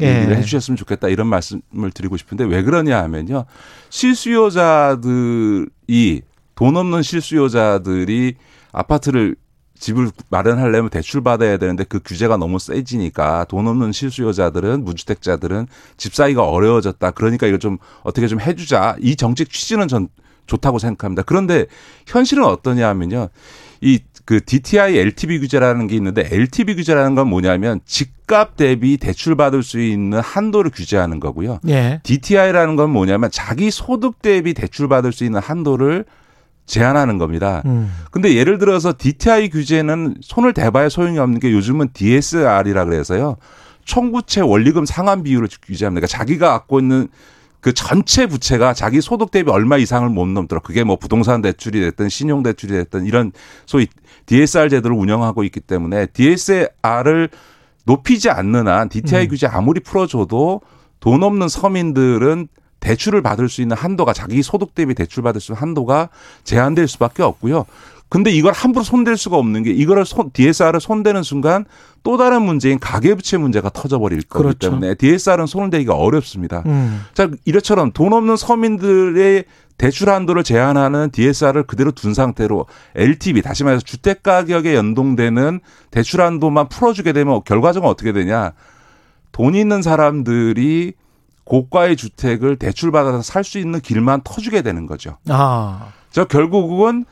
예. 0.00 0.20
얘기를 0.20 0.38
해주셨으면 0.38 0.76
좋겠다 0.78 1.08
이런 1.08 1.26
말씀을 1.26 1.90
드리고 1.92 2.16
싶은데 2.16 2.44
왜 2.44 2.62
그러냐 2.62 3.02
하면요 3.02 3.44
실수요자들이 3.90 5.66
돈 6.54 6.76
없는 6.76 7.02
실수요자들이 7.02 8.36
아파트를 8.72 9.36
집을 9.82 10.10
마련하려면 10.30 10.88
대출 10.90 11.22
받아야 11.22 11.56
되는데 11.56 11.84
그 11.84 12.00
규제가 12.02 12.36
너무 12.36 12.58
세지니까 12.58 13.46
돈 13.48 13.66
없는 13.66 13.92
실수요자들은 13.92 14.84
무주택자들은 14.84 15.66
집 15.96 16.14
사기가 16.14 16.48
어려워졌다. 16.48 17.10
그러니까 17.10 17.46
이걸 17.46 17.58
좀 17.58 17.78
어떻게 18.02 18.28
좀 18.28 18.40
해주자. 18.40 18.96
이 19.00 19.16
정책 19.16 19.50
취지는 19.50 19.88
전 19.88 20.08
좋다고 20.46 20.78
생각합니다. 20.78 21.22
그런데 21.22 21.66
현실은 22.06 22.44
어떠냐 22.44 22.88
하면요. 22.88 23.28
이 23.82 23.98
그 24.24 24.44
DTI 24.44 24.98
LTV 24.98 25.40
규제라는 25.40 25.86
게 25.88 25.96
있는데 25.96 26.28
LTV 26.30 26.76
규제라는 26.76 27.14
건 27.14 27.28
뭐냐면 27.28 27.80
집값 27.84 28.56
대비 28.56 28.96
대출 28.96 29.34
받을 29.36 29.62
수 29.62 29.80
있는 29.80 30.20
한도를 30.20 30.70
규제하는 30.70 31.18
거고요. 31.18 31.58
예. 31.68 32.00
DTI라는 32.04 32.76
건 32.76 32.90
뭐냐면 32.90 33.30
자기 33.32 33.70
소득 33.70 34.22
대비 34.22 34.54
대출 34.54 34.88
받을 34.88 35.12
수 35.12 35.24
있는 35.24 35.40
한도를 35.40 36.04
제한하는 36.66 37.18
겁니다. 37.18 37.62
음. 37.66 37.92
근데 38.10 38.34
예를 38.34 38.58
들어서 38.58 38.92
DTI 38.96 39.50
규제는 39.50 40.16
손을 40.20 40.52
대봐야 40.52 40.88
소용이 40.88 41.18
없는 41.18 41.40
게 41.40 41.52
요즘은 41.52 41.90
DSR이라 41.92 42.84
그래서요. 42.84 43.36
총부채 43.84 44.42
원리금 44.42 44.86
상환 44.86 45.22
비율을 45.22 45.48
규제합니다. 45.62 46.06
그러니까 46.06 46.18
자기가 46.18 46.48
갖고 46.50 46.78
있는 46.78 47.08
그 47.60 47.72
전체 47.72 48.26
부채가 48.26 48.74
자기 48.74 49.00
소득 49.00 49.30
대비 49.30 49.50
얼마 49.50 49.76
이상을 49.76 50.08
못 50.08 50.26
넘도록 50.26 50.64
그게 50.64 50.82
뭐 50.82 50.96
부동산 50.96 51.42
대출이 51.42 51.80
됐든 51.80 52.08
신용 52.08 52.42
대출이 52.42 52.72
됐든 52.72 53.06
이런 53.06 53.32
소위 53.66 53.86
DSR 54.26 54.68
제도를 54.68 54.96
운영하고 54.96 55.44
있기 55.44 55.60
때문에 55.60 56.06
DSR을 56.06 57.28
높이지 57.84 58.30
않는 58.30 58.66
한 58.66 58.88
DTI 58.88 59.24
음. 59.24 59.28
규제 59.28 59.46
아무리 59.46 59.80
풀어줘도 59.80 60.60
돈 60.98 61.22
없는 61.22 61.48
서민들은 61.48 62.48
대출을 62.82 63.22
받을 63.22 63.48
수 63.48 63.62
있는 63.62 63.76
한도가 63.76 64.12
자기 64.12 64.42
소득 64.42 64.74
대비 64.74 64.94
대출 64.94 65.22
받을 65.22 65.40
수 65.40 65.52
있는 65.52 65.62
한도가 65.62 66.10
제한될 66.44 66.88
수밖에 66.88 67.22
없고요. 67.22 67.64
근데 68.08 68.30
이걸 68.30 68.52
함부로 68.52 68.84
손댈 68.84 69.16
수가 69.16 69.38
없는 69.38 69.62
게 69.62 69.70
이거를 69.70 70.04
손, 70.04 70.30
DSR을 70.32 70.80
손대는 70.80 71.22
순간 71.22 71.64
또 72.02 72.18
다른 72.18 72.42
문제인 72.42 72.78
가계부채 72.78 73.38
문제가 73.38 73.70
터져버릴 73.70 74.22
거기 74.28 74.42
그렇죠. 74.42 74.68
때문에 74.68 74.96
DSR은 74.96 75.46
손을 75.46 75.70
대기가 75.70 75.94
어렵습니다. 75.94 76.62
음. 76.66 77.06
자, 77.14 77.30
이처럼 77.46 77.92
돈 77.92 78.12
없는 78.12 78.36
서민들의 78.36 79.44
대출 79.78 80.10
한도를 80.10 80.44
제한하는 80.44 81.10
DSR을 81.10 81.62
그대로 81.62 81.90
둔 81.92 82.12
상태로 82.12 82.66
LTV 82.96 83.40
다시 83.40 83.64
말해서 83.64 83.82
주택 83.82 84.22
가격에 84.22 84.74
연동되는 84.74 85.60
대출 85.90 86.20
한도만 86.20 86.68
풀어주게 86.68 87.14
되면 87.14 87.40
결과적으로 87.44 87.90
어떻게 87.90 88.12
되냐? 88.12 88.52
돈 89.30 89.54
있는 89.54 89.80
사람들이 89.80 90.92
고가의 91.44 91.96
주택을 91.96 92.56
대출 92.56 92.90
받아서 92.92 93.22
살 93.22 93.44
수 93.44 93.58
있는 93.58 93.80
길만 93.80 94.22
터주게 94.22 94.62
되는 94.62 94.86
거죠. 94.86 95.18
아. 95.28 95.92
저 96.10 96.24
결국은 96.24 97.04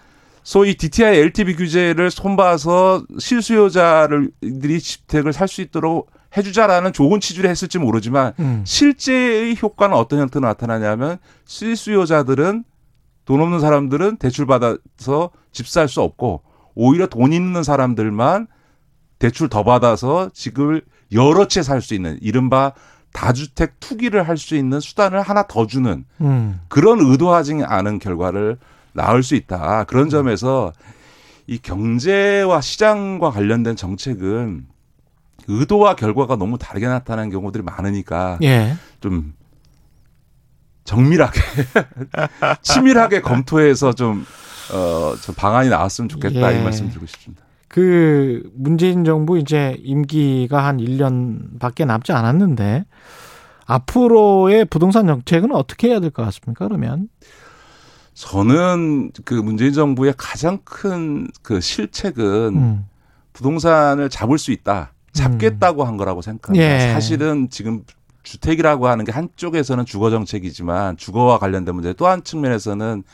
소위 0.42 0.74
DTI 0.76 1.16
LTV 1.18 1.56
규제를 1.56 2.10
손봐서 2.10 3.04
실수요자들이 3.18 4.80
주택을 4.80 5.32
살 5.32 5.48
수 5.48 5.60
있도록 5.62 6.10
해주자라는 6.36 6.92
좋은 6.92 7.18
취지를 7.20 7.50
했을지 7.50 7.78
모르지만 7.78 8.32
음. 8.38 8.62
실제의 8.64 9.56
효과는 9.60 9.96
어떤 9.96 10.20
형태로 10.20 10.46
나타나냐면 10.46 11.18
실수요자들은 11.44 12.64
돈 13.24 13.40
없는 13.40 13.60
사람들은 13.60 14.16
대출 14.16 14.46
받아서 14.46 15.30
집 15.52 15.66
살 15.66 15.88
수 15.88 16.00
없고 16.02 16.42
오히려 16.74 17.06
돈 17.06 17.32
있는 17.32 17.62
사람들만 17.62 18.46
대출 19.18 19.48
더 19.48 19.64
받아서 19.64 20.30
집을 20.32 20.82
여러 21.12 21.46
채 21.48 21.62
살 21.62 21.80
수 21.82 21.94
있는 21.94 22.16
이른바 22.22 22.72
다주택 23.12 23.80
투기를 23.80 24.26
할 24.28 24.36
수 24.36 24.54
있는 24.56 24.80
수단을 24.80 25.20
하나 25.20 25.42
더 25.46 25.66
주는 25.66 26.04
음. 26.20 26.60
그런 26.68 27.00
의도하지 27.00 27.62
않은 27.64 27.98
결과를 27.98 28.58
낳을 28.92 29.22
수 29.22 29.34
있다. 29.34 29.84
그런 29.84 30.08
점에서 30.08 30.72
이 31.46 31.58
경제와 31.58 32.60
시장과 32.60 33.30
관련된 33.30 33.76
정책은 33.76 34.66
의도와 35.48 35.96
결과가 35.96 36.36
너무 36.36 36.58
다르게 36.58 36.86
나타나는 36.86 37.30
경우들이 37.30 37.64
많으니까 37.64 38.38
예. 38.42 38.76
좀 39.00 39.34
정밀하게 40.84 41.40
치밀하게 42.62 43.20
검토해서 43.20 43.92
좀 43.92 44.24
어, 44.72 45.14
좀 45.20 45.34
방안이 45.34 45.68
나왔으면 45.68 46.08
좋겠다 46.08 46.54
예. 46.54 46.60
이 46.60 46.62
말씀 46.62 46.88
드리고 46.88 47.06
싶습니다. 47.06 47.42
그 47.72 48.42
문재인 48.52 49.04
정부 49.04 49.38
이제 49.38 49.76
임기가 49.84 50.66
한 50.66 50.78
1년밖에 50.78 51.86
남지 51.86 52.10
않았는데 52.10 52.84
앞으로의 53.64 54.64
부동산 54.64 55.06
정책은 55.06 55.54
어떻게 55.54 55.88
해야 55.88 56.00
될 56.00 56.10
것 56.10 56.24
같습니까? 56.24 56.66
그러면 56.66 57.08
저는 58.14 59.12
그 59.24 59.34
문재인 59.34 59.72
정부의 59.72 60.14
가장 60.18 60.58
큰 60.64 61.28
그 61.42 61.60
실책은 61.60 62.24
음. 62.56 62.86
부동산을 63.32 64.10
잡을 64.10 64.36
수 64.36 64.50
있다. 64.50 64.92
잡겠다고 65.12 65.84
한 65.84 65.96
거라고 65.96 66.22
생각합니다. 66.22 66.64
예. 66.88 66.92
사실은 66.92 67.48
지금 67.50 67.84
주택이라고 68.24 68.88
하는 68.88 69.04
게 69.04 69.12
한쪽에서는 69.12 69.84
주거 69.86 70.10
정책이지만 70.10 70.96
주거와 70.96 71.38
관련된 71.38 71.74
문제 71.74 71.92
또 71.92 72.06
한 72.08 72.22
측면에서는 72.24 73.04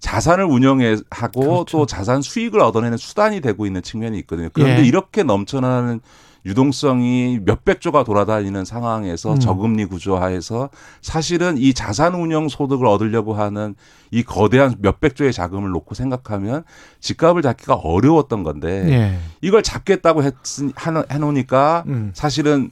자산을 0.00 0.44
운영하고 0.44 1.40
그렇죠. 1.40 1.64
또 1.78 1.86
자산 1.86 2.22
수익을 2.22 2.60
얻어내는 2.60 2.96
수단이 2.96 3.40
되고 3.40 3.66
있는 3.66 3.82
측면이 3.82 4.18
있거든요. 4.20 4.48
그런데 4.52 4.82
예. 4.82 4.86
이렇게 4.86 5.22
넘쳐나는 5.22 6.00
유동성이 6.46 7.40
몇백 7.44 7.80
조가 7.80 8.04
돌아다니는 8.04 8.64
상황에서 8.64 9.34
음. 9.34 9.40
저금리 9.40 9.84
구조 9.86 10.16
하에서 10.16 10.70
사실은 11.02 11.58
이 11.58 11.74
자산 11.74 12.14
운영 12.14 12.48
소득을 12.48 12.86
얻으려고 12.86 13.34
하는 13.34 13.74
이 14.10 14.22
거대한 14.22 14.76
몇백 14.78 15.16
조의 15.16 15.32
자금을 15.32 15.70
놓고 15.70 15.94
생각하면 15.94 16.62
집값을 17.00 17.42
잡기가 17.42 17.74
어려웠던 17.74 18.44
건데 18.44 18.86
예. 18.88 19.18
이걸 19.42 19.62
잡겠다고 19.62 20.22
했, 20.22 20.34
해놓으니까 21.10 21.84
음. 21.88 22.12
사실은 22.14 22.70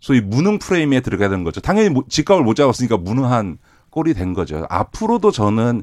소위 0.00 0.20
무능 0.20 0.58
프레임에 0.58 1.00
들어가야 1.00 1.28
되는 1.28 1.42
거죠. 1.44 1.60
당연히 1.60 1.88
뭐 1.88 2.04
집값을 2.08 2.44
못 2.44 2.54
잡았으니까 2.54 2.98
무능한 2.98 3.58
꼴이 3.90 4.14
된 4.14 4.34
거죠. 4.34 4.66
앞으로도 4.68 5.32
저는 5.32 5.82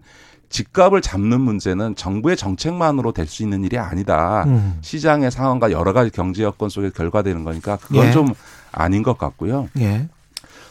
집값을 0.50 1.02
잡는 1.02 1.42
문제는 1.42 1.96
정부의 1.96 2.38
정책만으로 2.38 3.12
될 3.12 3.26
수 3.28 3.44
있는 3.44 3.64
일이 3.64 3.78
아니다. 3.78 4.44
음. 4.48 4.78
시장의 4.82 5.32
상황과 5.32 5.72
여러 5.72 5.94
가지 5.94 6.12
경제 6.12 6.44
여건 6.44 6.70
속에 6.70 6.92
결과되는 6.92 7.44
거니까 7.44 7.78
그건 7.78 8.08
예. 8.08 8.12
좀 8.12 8.28
아닌 8.72 9.04
것 9.04 9.18
같고요. 9.18 9.68
예. 9.80 10.08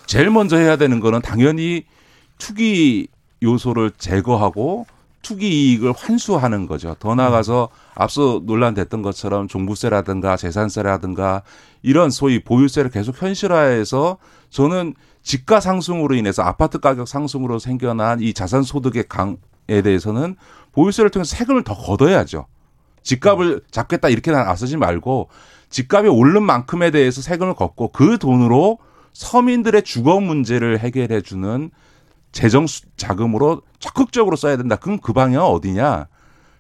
제일 0.07 0.31
먼저 0.31 0.57
해야 0.57 0.77
되는 0.77 1.01
거는 1.01 1.21
당연히 1.23 1.85
투기 2.39 3.09
요소를 3.43 3.93
제거하고 3.99 4.87
투기 5.23 5.49
이익을 5.49 5.93
환수하는 5.97 6.67
거죠. 6.67 6.95
더 6.99 7.15
나아가서 7.15 7.71
앞서 7.95 8.41
논란됐던 8.45 9.03
것처럼 9.03 9.49
종부세라든가 9.49 10.37
재산세라든가 10.37 11.43
이런 11.83 12.11
소위 12.11 12.43
보유세를 12.45 12.91
계속 12.91 13.21
현실화해서 13.21 14.19
저는 14.51 14.95
집가 15.23 15.61
상승으로 15.61 16.15
인해서 16.15 16.43
아파트 16.43 16.79
가격 16.79 17.09
상승으로 17.09 17.59
생겨난 17.59 18.21
이 18.21 18.35
자산 18.35 18.63
소득의 18.63 19.05
강에 19.09 19.37
대해서는 19.67 20.37
보유세를 20.73 21.11
통해서 21.11 21.37
세금을 21.37 21.65
더 21.65 21.75
걷어야죠. 21.75 22.47
집값을 23.03 23.63
잡겠다 23.71 24.09
이렇게 24.09 24.31
나서지 24.31 24.77
말고 24.77 25.29
집값이 25.71 26.09
오른 26.09 26.43
만큼에 26.43 26.91
대해서 26.91 27.21
세금을 27.23 27.55
걷고 27.55 27.89
그 27.93 28.19
돈으로 28.19 28.79
서민들의 29.13 29.83
주거 29.83 30.21
문제를 30.21 30.79
해결해 30.81 31.21
주는 31.21 31.71
재정 32.33 32.67
수- 32.67 32.83
자금으로 32.97 33.63
적극적으로 33.79 34.37
써야 34.37 34.57
된다. 34.57 34.77
그럼 34.77 34.99
그 34.99 35.13
방향은 35.13 35.47
어디냐? 35.47 36.07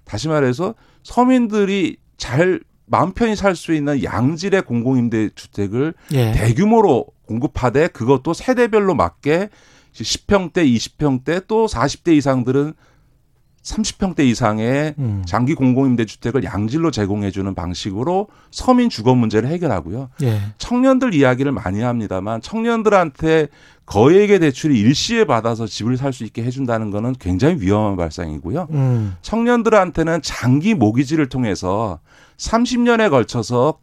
다시 0.04 0.28
말해서 0.28 0.74
서민들이 1.02 1.96
잘 2.16 2.60
마음 2.86 3.12
편히 3.12 3.34
살 3.34 3.56
수 3.56 3.72
있는 3.72 4.04
양질의 4.04 4.62
공공임대 4.62 5.30
주택을 5.34 5.94
예. 6.12 6.32
대규모로 6.32 7.06
공급하되 7.26 7.88
그것도 7.88 8.34
세대별로 8.34 8.94
맞게 8.94 9.48
10평대, 9.94 10.58
20평대 10.58 11.46
또 11.48 11.66
40대 11.66 12.14
이상들은 12.14 12.74
30평대 13.64 14.20
이상의 14.20 14.94
음. 14.98 15.22
장기 15.26 15.54
공공임대 15.54 16.04
주택을 16.04 16.44
양질로 16.44 16.90
제공해 16.90 17.30
주는 17.30 17.54
방식으로 17.54 18.28
서민 18.50 18.90
주거 18.90 19.14
문제를 19.14 19.48
해결하고요. 19.48 20.10
예. 20.22 20.40
청년들 20.58 21.14
이야기를 21.14 21.50
많이 21.50 21.80
합니다만 21.80 22.42
청년들한테 22.42 23.48
거액의 23.86 24.38
대출을 24.40 24.76
일시에 24.76 25.24
받아서 25.24 25.66
집을 25.66 25.96
살 25.96 26.12
수 26.12 26.24
있게 26.24 26.44
해준다는 26.44 26.90
거는 26.92 27.14
굉장히 27.18 27.56
위험한 27.58 27.96
발상이고요. 27.96 28.68
음. 28.70 29.16
청년들한테는 29.22 30.22
장기 30.22 30.74
모기지를 30.74 31.28
통해서 31.28 31.98
30년에 32.36 33.10
걸쳐서 33.10 33.78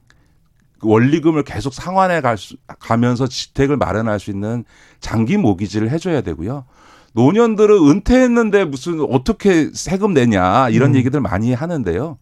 그 0.79 0.87
원리금을 0.87 1.43
계속 1.43 1.73
상환해 1.73 2.21
갈 2.21 2.37
수, 2.37 2.55
가면서 2.79 3.27
주택을 3.27 3.77
마련할 3.77 4.19
수 4.19 4.31
있는 4.31 4.63
장기 4.99 5.37
모기지를 5.37 5.89
해줘야 5.91 6.21
되고요. 6.21 6.65
노년들은 7.13 7.89
은퇴했는데 7.89 8.65
무슨 8.65 9.01
어떻게 9.01 9.69
세금 9.73 10.13
내냐 10.13 10.69
이런 10.69 10.91
음. 10.91 10.95
얘기들 10.95 11.19
많이 11.21 11.53
하는데요. 11.53 12.17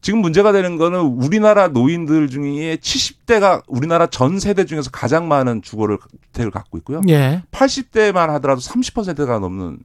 지금 0.00 0.18
문제가 0.18 0.52
되는 0.52 0.76
거는 0.76 1.00
우리나라 1.00 1.68
노인들 1.68 2.28
중에 2.28 2.76
70대가 2.76 3.62
우리나라 3.66 4.06
전 4.06 4.38
세대 4.38 4.66
중에서 4.66 4.90
가장 4.90 5.28
많은 5.28 5.62
주거를 5.62 5.96
주택을 6.26 6.50
갖고 6.50 6.76
있고요. 6.78 7.00
예. 7.08 7.42
80대만 7.50 8.26
하더라도 8.26 8.60
30%가 8.60 9.38
넘는 9.38 9.78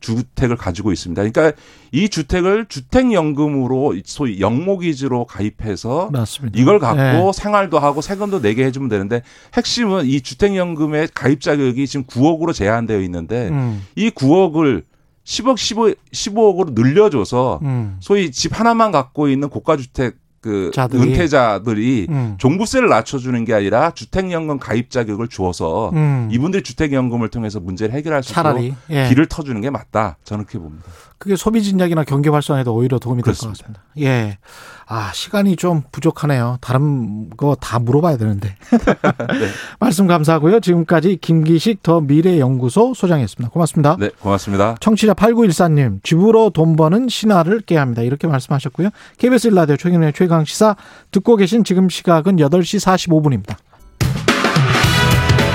주택을 0.00 0.56
가지고 0.56 0.92
있습니다. 0.92 1.22
그러니까 1.22 1.52
이 1.92 2.08
주택을 2.08 2.66
주택연금으로 2.66 3.94
소위 4.04 4.40
영목이지로 4.40 5.26
가입해서 5.26 6.10
맞습니다. 6.10 6.58
이걸 6.58 6.78
갖고 6.78 7.28
예. 7.28 7.32
생활도 7.32 7.78
하고 7.78 8.00
세금도 8.00 8.40
내게 8.40 8.64
해주면 8.64 8.88
되는데 8.88 9.22
핵심은 9.54 10.06
이 10.06 10.20
주택연금의 10.20 11.08
가입 11.14 11.40
자격이 11.40 11.86
지금 11.86 12.04
9억으로 12.06 12.54
제한되어 12.54 13.00
있는데 13.00 13.48
음. 13.48 13.84
이 13.94 14.10
9억을 14.10 14.84
10억, 15.24 15.56
15, 15.58 15.94
15억으로 16.12 16.72
늘려줘서 16.74 17.60
음. 17.62 17.96
소위 18.00 18.30
집 18.30 18.58
하나만 18.58 18.90
갖고 18.90 19.28
있는 19.28 19.48
고가주택 19.48 20.16
그 20.40 20.70
자들이. 20.74 21.02
은퇴자들이 21.02 22.06
음. 22.08 22.34
종부세를 22.38 22.88
낮춰주는 22.88 23.44
게 23.44 23.52
아니라 23.52 23.90
주택연금 23.90 24.58
가입 24.58 24.90
자격을 24.90 25.28
주어서 25.28 25.90
음. 25.90 26.28
이분들이 26.32 26.62
주택연금을 26.62 27.28
통해서 27.28 27.60
문제를 27.60 27.94
해결할 27.94 28.22
수 28.22 28.32
있도록 28.32 28.62
예. 28.90 29.08
길을 29.08 29.26
터주는 29.26 29.60
게 29.60 29.68
맞다. 29.70 30.16
저는 30.24 30.44
그렇게 30.46 30.58
봅니다. 30.58 30.84
그게 31.18 31.36
소비 31.36 31.62
진작이나 31.62 32.04
경제 32.04 32.30
활성화에도 32.30 32.74
오히려 32.74 32.98
도움이 32.98 33.22
될 33.22 33.34
것. 33.34 33.48
같습니다. 33.48 33.82
예. 33.98 34.38
아, 34.92 35.12
시간이 35.14 35.54
좀 35.54 35.82
부족하네요. 35.92 36.58
다른 36.60 37.30
거 37.36 37.54
다 37.60 37.78
물어봐야 37.78 38.16
되는데. 38.16 38.56
말씀 39.78 40.08
감사하고요. 40.08 40.58
지금까지 40.58 41.18
김기식 41.20 41.82
더 41.84 42.00
미래연구소 42.00 42.94
소장이었습니다. 42.94 43.50
고맙습니다. 43.52 43.96
네, 44.00 44.10
고맙습니다. 44.20 44.74
청취자 44.80 45.14
8914님, 45.14 46.02
집으로 46.02 46.50
돈 46.50 46.74
버는 46.74 47.08
신화를 47.08 47.60
깨합니다. 47.60 48.02
이렇게 48.02 48.26
말씀하셨고요. 48.26 48.88
KBS 49.18 49.48
일라디오 49.48 49.76
최경련의 49.76 50.12
최강시사 50.12 50.74
듣고 51.12 51.36
계신 51.36 51.62
지금 51.62 51.88
시각은 51.88 52.36
8시 52.36 52.84
45분입니다. 52.84 53.56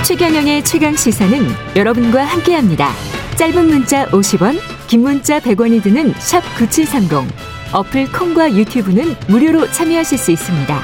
최경영의 0.05 0.63
최강 0.63 0.95
시사는 0.95 1.45
여러분과 1.75 2.23
함께합니다. 2.23 2.89
짧은 3.37 3.67
문자 3.67 4.05
50원, 4.07 4.57
긴 4.87 5.01
문자 5.01 5.39
100원이 5.41 5.83
드는 5.83 6.13
샵 6.19 6.41
9730. 6.57 7.54
어플 7.75 8.09
콩과 8.13 8.55
유튜브는 8.55 9.15
무료로 9.27 9.69
참여하실 9.69 10.17
수 10.17 10.31
있습니다. 10.31 10.79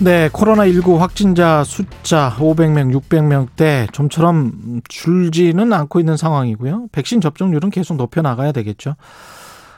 네, 0.00 0.28
코로나19 0.30 0.98
확진자 0.98 1.62
숫자 1.62 2.34
500명, 2.36 2.92
600명대 3.00 3.92
좀처럼 3.92 4.80
줄지는 4.88 5.72
않고 5.72 6.00
있는 6.00 6.16
상황이고요. 6.16 6.88
백신 6.90 7.20
접종률은 7.20 7.70
계속 7.70 7.96
높여 7.98 8.20
나가야 8.20 8.50
되겠죠. 8.50 8.96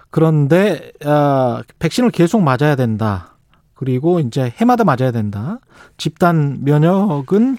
그런데 0.09 0.91
어, 1.05 1.61
백신을 1.79 2.11
계속 2.11 2.41
맞아야 2.41 2.75
된다. 2.75 3.37
그리고 3.75 4.19
이제 4.19 4.51
해마다 4.57 4.85
맞아야 4.85 5.13
된다. 5.13 5.59
집단 5.99 6.65
면역은 6.65 7.59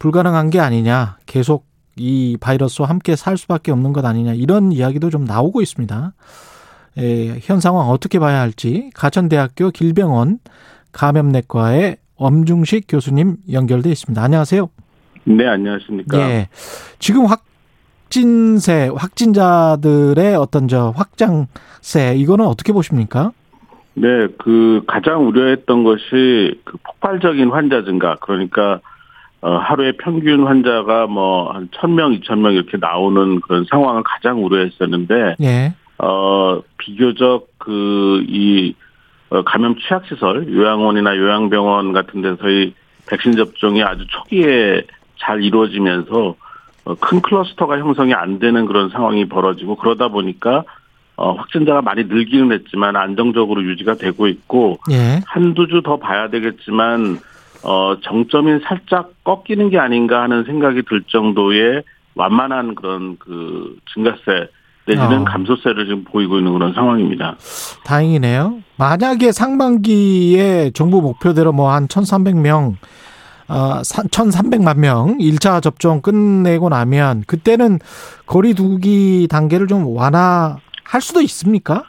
불가능한 0.00 0.50
게 0.50 0.58
아니냐. 0.58 1.18
계속 1.26 1.67
이 1.98 2.36
바이러스와 2.40 2.88
함께 2.88 3.16
살 3.16 3.36
수밖에 3.36 3.72
없는 3.72 3.92
것 3.92 4.04
아니냐. 4.04 4.34
이런 4.34 4.72
이야기도 4.72 5.10
좀 5.10 5.24
나오고 5.24 5.60
있습니다. 5.60 6.12
에, 6.98 7.38
현 7.42 7.60
상황 7.60 7.88
어떻게 7.88 8.18
봐야 8.18 8.40
할지 8.40 8.90
가천대학교 8.94 9.70
길병원 9.70 10.38
감염내과의 10.92 11.96
엄중식 12.16 12.86
교수님 12.88 13.36
연결돼 13.52 13.90
있습니다. 13.90 14.22
안녕하세요. 14.22 14.68
네, 15.24 15.46
안녕하십니까. 15.46 16.18
예. 16.18 16.48
지금 16.98 17.26
확진세, 17.26 18.90
확진자들의 18.94 20.34
어떤 20.36 20.66
저 20.68 20.92
확장세, 20.96 22.14
이거는 22.16 22.46
어떻게 22.46 22.72
보십니까? 22.72 23.32
네, 23.94 24.28
그 24.38 24.82
가장 24.86 25.26
우려했던 25.26 25.84
것이 25.84 26.60
그 26.64 26.76
폭발적인 26.84 27.50
환자 27.50 27.84
증가. 27.84 28.16
그러니까 28.20 28.80
어, 29.40 29.56
하루에 29.56 29.92
평균 29.92 30.46
환자가 30.46 31.06
뭐 31.06 31.52
한 31.52 31.68
천명 31.72 32.12
이천 32.12 32.42
명 32.42 32.52
이렇게 32.54 32.76
나오는 32.76 33.40
그런 33.40 33.64
상황을 33.70 34.02
가장 34.04 34.44
우려했었는데 34.44 35.36
예. 35.40 35.74
어, 35.98 36.60
비교적 36.78 37.48
그이 37.58 38.74
어, 39.30 39.42
감염 39.42 39.76
취약 39.76 40.06
시설, 40.06 40.52
요양원이나 40.52 41.16
요양병원 41.16 41.92
같은 41.92 42.22
데서의 42.22 42.72
백신 43.08 43.36
접종이 43.36 43.82
아주 43.82 44.06
초기에 44.08 44.82
잘 45.18 45.42
이루어지면서 45.42 46.34
어, 46.84 46.94
큰 46.94 47.20
클러스터가 47.20 47.78
형성이 47.78 48.14
안 48.14 48.38
되는 48.38 48.66
그런 48.66 48.88
상황이 48.88 49.26
벌어지고 49.28 49.76
그러다 49.76 50.08
보니까 50.08 50.64
어, 51.16 51.32
확진자가 51.32 51.82
많이 51.82 52.04
늘기는 52.04 52.52
했지만 52.52 52.96
안정적으로 52.96 53.62
유지가 53.62 53.94
되고 53.96 54.26
있고 54.28 54.78
예. 54.90 55.20
한두 55.26 55.66
주 55.66 55.82
더 55.82 55.96
봐야 55.98 56.28
되겠지만 56.30 57.18
어, 57.62 57.96
정점이 58.02 58.60
살짝 58.64 59.12
꺾이는 59.24 59.70
게 59.70 59.78
아닌가 59.78 60.22
하는 60.22 60.44
생각이 60.44 60.82
들 60.88 61.02
정도의 61.06 61.82
완만한 62.14 62.74
그런 62.74 63.16
그 63.18 63.76
증가세 63.92 64.48
내지는 64.86 65.20
어. 65.20 65.24
감소세를 65.24 65.84
지금 65.84 66.04
보이고 66.04 66.38
있는 66.38 66.52
그런 66.54 66.72
상황입니다. 66.72 67.36
다행이네요. 67.84 68.60
만약에 68.78 69.32
상반기에 69.32 70.70
정부 70.70 71.02
목표대로 71.02 71.52
뭐 71.52 71.70
한 71.70 71.86
1,300명, 71.88 72.74
어, 73.48 73.82
1,300만 73.82 74.78
명 74.78 75.18
1차 75.18 75.62
접종 75.62 76.00
끝내고 76.00 76.70
나면 76.70 77.24
그때는 77.26 77.78
거리 78.26 78.54
두기 78.54 79.28
단계를 79.30 79.66
좀 79.66 79.94
완화할 79.94 81.00
수도 81.00 81.20
있습니까? 81.20 81.82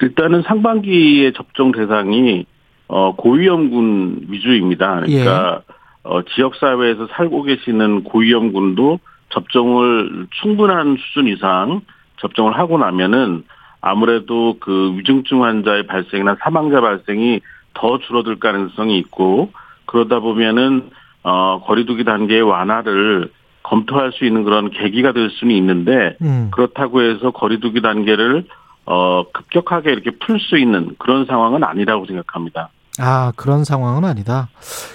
일단은 0.00 0.42
상반기의 0.46 1.32
접종 1.34 1.72
대상이 1.72 2.46
어, 2.88 3.14
고위험군 3.16 4.26
위주입니다. 4.28 5.00
그러니까 5.00 5.62
어, 6.02 6.22
지역 6.22 6.54
사회에서 6.56 7.08
살고 7.12 7.42
계시는 7.42 8.04
고위험군도 8.04 9.00
접종을 9.30 10.28
충분한 10.40 10.96
수준 10.98 11.26
이상 11.26 11.80
접종을 12.20 12.56
하고 12.58 12.78
나면은 12.78 13.44
아무래도 13.80 14.56
그 14.60 14.94
위중증 14.96 15.44
환자의 15.44 15.86
발생이나 15.86 16.36
사망자 16.40 16.80
발생이 16.80 17.40
더 17.74 17.98
줄어들 17.98 18.38
가능성이 18.38 18.98
있고 18.98 19.50
그러다 19.84 20.20
보면은 20.20 20.90
어 21.22 21.60
거리두기 21.64 22.04
단계의 22.04 22.42
완화를 22.42 23.30
검토할 23.62 24.12
수 24.12 24.24
있는 24.24 24.44
그런 24.44 24.70
계기가 24.70 25.12
될 25.12 25.28
수는 25.30 25.54
있는데 25.56 26.16
음. 26.22 26.50
그렇다고 26.52 27.02
해서 27.02 27.32
거리두기 27.32 27.82
단계를 27.82 28.44
어 28.86 29.24
급격하게 29.32 29.92
이렇게 29.92 30.12
풀 30.12 30.38
수 30.38 30.56
있는 30.56 30.94
그런 30.98 31.26
상황은 31.26 31.64
아니라고 31.64 32.06
생각합니다. 32.06 32.70
아, 32.98 33.32
그런 33.36 33.64
상황은 33.64 34.04
아니다. 34.04 34.48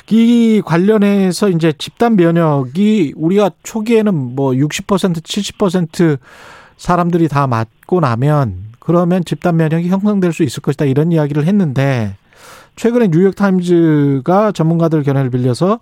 이 0.10 0.62
관련해서 0.66 1.50
이제 1.50 1.72
집단 1.78 2.16
면역이 2.16 3.14
우리가 3.16 3.52
초기에는 3.64 4.14
뭐 4.36 4.52
60%, 4.52 5.22
70% 5.22 6.18
사람들이 6.78 7.28
다 7.28 7.46
맞고 7.48 8.00
나면 8.00 8.72
그러면 8.80 9.24
집단 9.24 9.58
면역이 9.58 9.90
형성될 9.90 10.34
수 10.34 10.44
있을 10.44 10.62
것이다. 10.62 10.86
이런 10.86 11.12
이야기를 11.12 11.46
했는데 11.46 12.16
최근에 12.76 13.10
뉴욕타임즈가 13.10 14.52
전문가들 14.54 15.04
견해를 15.04 15.30
빌려서 15.30 15.80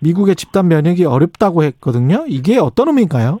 미국의 0.00 0.34
집단 0.34 0.66
면역이 0.66 1.04
어렵다고 1.04 1.62
했거든요. 1.62 2.24
이게 2.26 2.58
어떤 2.58 2.88
의미인가요? 2.88 3.38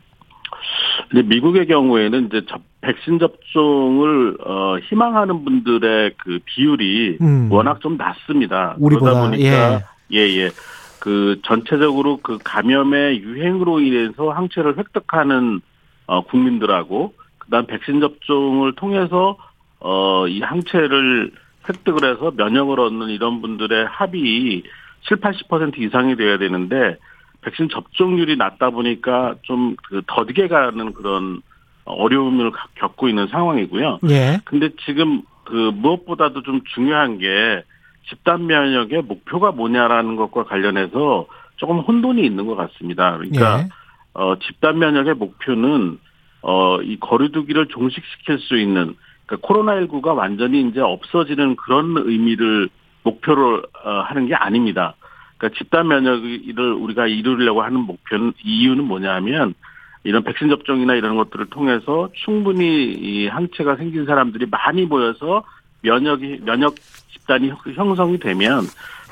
미국의 1.12 1.66
경우에는 1.66 2.26
이제 2.28 2.42
접- 2.48 2.60
백신 2.82 3.18
접종을 3.18 4.36
어, 4.44 4.76
희망하는 4.78 5.44
분들의 5.44 6.12
그 6.18 6.40
비율이 6.44 7.18
음. 7.20 7.50
워낙 7.50 7.80
좀 7.80 7.96
낮습니다. 7.96 8.76
우리보다, 8.78 9.12
그러다 9.12 9.30
보니까 9.30 9.80
예예 10.12 10.50
그 11.00 11.40
전체적으로 11.44 12.18
그 12.22 12.38
감염의 12.44 13.20
유행으로 13.22 13.80
인해서 13.80 14.30
항체를 14.30 14.76
획득하는 14.78 15.60
어, 16.06 16.22
국민들하고 16.24 17.14
그다음 17.38 17.66
백신 17.66 18.00
접종을 18.00 18.74
통해서 18.74 19.36
어, 19.80 20.26
이 20.28 20.40
항체를 20.40 21.32
획득을 21.68 22.08
해서 22.08 22.32
면역을 22.36 22.78
얻는 22.80 23.08
이런 23.08 23.40
분들의 23.40 23.86
합이 23.86 24.64
7, 25.08 25.16
80% 25.18 25.78
이상이 25.78 26.16
돼야 26.16 26.36
되는데 26.38 26.96
백신 27.42 27.68
접종률이 27.68 28.36
낮다 28.36 28.70
보니까 28.70 29.36
좀 29.42 29.76
그 29.92 30.02
더디게 30.06 30.48
가는 30.48 30.92
그런 30.94 31.42
어려움을 31.84 32.50
가- 32.50 32.66
겪고 32.76 33.08
있는 33.08 33.26
상황이고요. 33.28 34.00
예. 34.08 34.40
근데 34.44 34.70
지금 34.84 35.22
그 35.44 35.54
무엇보다도 35.74 36.42
좀 36.42 36.60
중요한 36.74 37.18
게 37.18 37.62
집단 38.08 38.46
면역의 38.46 39.02
목표가 39.02 39.52
뭐냐라는 39.52 40.16
것과 40.16 40.44
관련해서 40.44 41.26
조금 41.56 41.78
혼돈이 41.80 42.24
있는 42.24 42.46
것 42.46 42.56
같습니다. 42.56 43.16
그러니까 43.16 43.60
예. 43.60 43.68
어, 44.14 44.36
집단 44.38 44.78
면역의 44.78 45.14
목표는 45.14 45.98
어, 46.42 46.80
이 46.82 46.98
거리두기를 46.98 47.68
종식시킬 47.68 48.38
수 48.40 48.58
있는 48.58 48.94
그러니까 49.26 49.48
코로나19가 49.48 50.16
완전히 50.16 50.60
이제 50.68 50.80
없어지는 50.80 51.56
그런 51.56 51.94
의미를 51.96 52.68
목표로 53.04 53.62
어, 53.84 53.90
하는 54.06 54.26
게 54.26 54.34
아닙니다. 54.34 54.94
그러니까 55.38 55.58
집단 55.58 55.88
면역을 55.88 56.72
우리가 56.72 57.06
이루려고 57.06 57.62
하는 57.62 57.80
목표는 57.80 58.32
이유는 58.44 58.84
뭐냐면 58.84 59.54
이런 60.04 60.24
백신 60.24 60.48
접종이나 60.48 60.94
이런 60.94 61.16
것들을 61.16 61.46
통해서 61.46 62.08
충분히 62.24 62.92
이 62.92 63.28
항체가 63.28 63.76
생긴 63.76 64.04
사람들이 64.04 64.46
많이 64.50 64.84
모여서 64.84 65.44
면역이 65.82 66.40
면역 66.44 66.74
집단이 67.12 67.48
형- 67.50 67.58
형성이 67.74 68.18
되면 68.18 68.62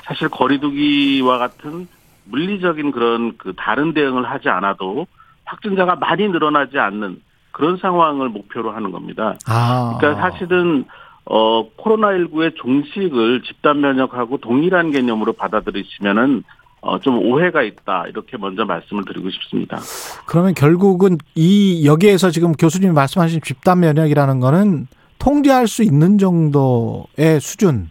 사실 0.03 0.27
거리두기와 0.29 1.37
같은 1.37 1.87
물리적인 2.25 2.91
그런 2.91 3.37
그 3.37 3.53
다른 3.55 3.93
대응을 3.93 4.29
하지 4.29 4.49
않아도 4.49 5.07
확진자가 5.45 5.95
많이 5.95 6.27
늘어나지 6.27 6.77
않는 6.79 7.21
그런 7.51 7.77
상황을 7.77 8.29
목표로 8.29 8.71
하는 8.71 8.91
겁니다. 8.91 9.35
아. 9.47 9.97
그러니까 9.99 10.21
사실은 10.29 10.85
어 11.25 11.69
코로나19의 11.77 12.55
종식을 12.55 13.43
집단 13.43 13.81
면역하고 13.81 14.37
동일한 14.37 14.91
개념으로 14.91 15.33
받아들이시면은 15.33 16.43
어 16.81 16.97
좀 16.99 17.19
오해가 17.19 17.61
있다 17.61 18.05
이렇게 18.07 18.37
먼저 18.37 18.65
말씀을 18.65 19.05
드리고 19.05 19.29
싶습니다. 19.29 19.79
그러면 20.25 20.53
결국은 20.53 21.17
이 21.35 21.85
여기에서 21.85 22.31
지금 22.31 22.53
교수님이 22.53 22.93
말씀하신 22.93 23.41
집단 23.43 23.79
면역이라는 23.79 24.39
거는 24.39 24.87
통제할 25.19 25.67
수 25.67 25.83
있는 25.83 26.17
정도의 26.17 27.39
수준 27.39 27.89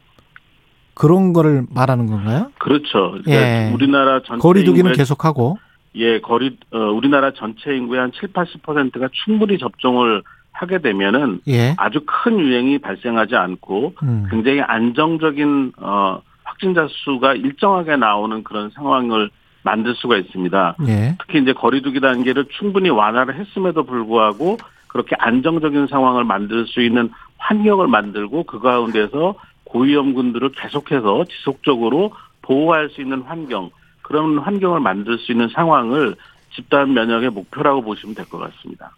그런 0.95 1.33
거를 1.33 1.65
말하는 1.73 2.07
건가요? 2.07 2.51
그렇죠. 2.59 3.13
그러니까 3.13 3.33
예. 3.33 3.71
우리나라 3.73 4.21
전체 4.23 4.43
거리두기는 4.43 4.93
계속하고 4.93 5.59
예, 5.95 6.21
거리 6.21 6.57
어, 6.73 6.79
우리나라 6.79 7.33
전체 7.33 7.75
인구의 7.75 8.01
한 8.01 8.13
7, 8.13 8.33
80%가 8.33 9.09
충분히 9.25 9.59
접종을 9.59 10.23
하게 10.53 10.79
되면은 10.81 11.41
예. 11.49 11.75
아주 11.79 12.01
큰 12.05 12.39
유행이 12.39 12.79
발생하지 12.79 13.37
않고 13.37 13.95
음. 14.03 14.27
굉장히 14.31 14.61
안정적인 14.61 15.73
어 15.79 16.21
확진자 16.61 16.87
수가 16.91 17.35
일정하게 17.35 17.97
나오는 17.97 18.45
그런 18.45 18.71
상황을 18.71 19.31
만들 19.63 19.95
수가 19.95 20.17
있습니다. 20.19 20.77
예. 20.89 21.17
특히 21.19 21.41
이제 21.41 21.53
거리두기 21.53 22.01
단계를 22.01 22.47
충분히 22.59 22.91
완화를 22.91 23.35
했음에도 23.35 23.85
불구하고 23.85 24.59
그렇게 24.87 25.17
안정적인 25.19 25.87
상황을 25.89 26.25
만들 26.25 26.67
수 26.67 26.83
있는 26.83 27.11
환경을 27.39 27.89
만들고 27.89 28.45
그 28.45 28.61
가운데서 28.61 29.35
고위험군들을 29.65 30.53
계속해서 30.53 31.25
지속적으로 31.31 32.13
보호할 32.43 32.91
수 32.91 33.01
있는 33.01 33.23
환경 33.23 33.71
그런 34.03 34.39
환경을 34.39 34.81
만들 34.81 35.19
수 35.19 35.33
있는 35.33 35.49
상황을 35.49 36.17
집단 36.53 36.93
면역의 36.93 37.31
목표라고 37.31 37.83
보시면 37.83 38.15
될 38.15 38.27
것 38.27 38.39
같습니다. 38.39 38.91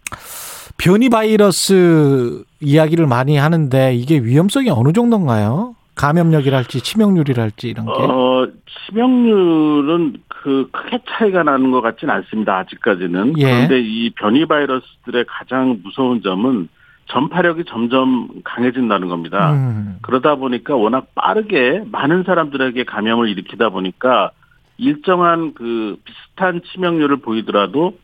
변이 0.79 1.11
바이러스 1.11 2.45
이야기를 2.61 3.07
많이 3.07 3.37
하는데 3.37 3.95
이게 3.95 4.19
위험성이 4.19 4.71
어느 4.71 4.93
정도인가요? 4.93 5.75
감염력이랄지 5.95 6.81
치명률이랄지 6.81 7.69
이런 7.69 7.87
게. 7.87 7.93
어, 7.93 8.49
치명률은 8.87 10.15
그 10.29 10.69
크게 10.73 11.01
차이가 11.09 11.43
나는 11.43 11.71
것 11.71 11.81
같지는 11.81 12.15
않습니다. 12.15 12.59
아직까지는. 12.59 13.39
예. 13.39 13.45
그런데 13.45 13.81
이 13.81 14.11
변이 14.11 14.47
바이러스들의 14.47 15.25
가장 15.29 15.81
무서운 15.83 16.23
점은 16.23 16.69
전파력이 17.07 17.65
점점 17.69 18.29
강해진다는 18.45 19.09
겁니다. 19.09 19.53
음. 19.53 19.99
그러다 20.03 20.37
보니까 20.37 20.75
워낙 20.75 21.09
빠르게 21.15 21.85
많은 21.91 22.25
사람들에게 22.25 22.85
감염을 22.85 23.29
일으키다 23.29 23.69
보니까 23.69 24.31
일정한 24.79 25.53
그 25.55 25.97
비슷한 26.05 26.63
치명률을 26.73 27.19
보이더라도 27.19 27.99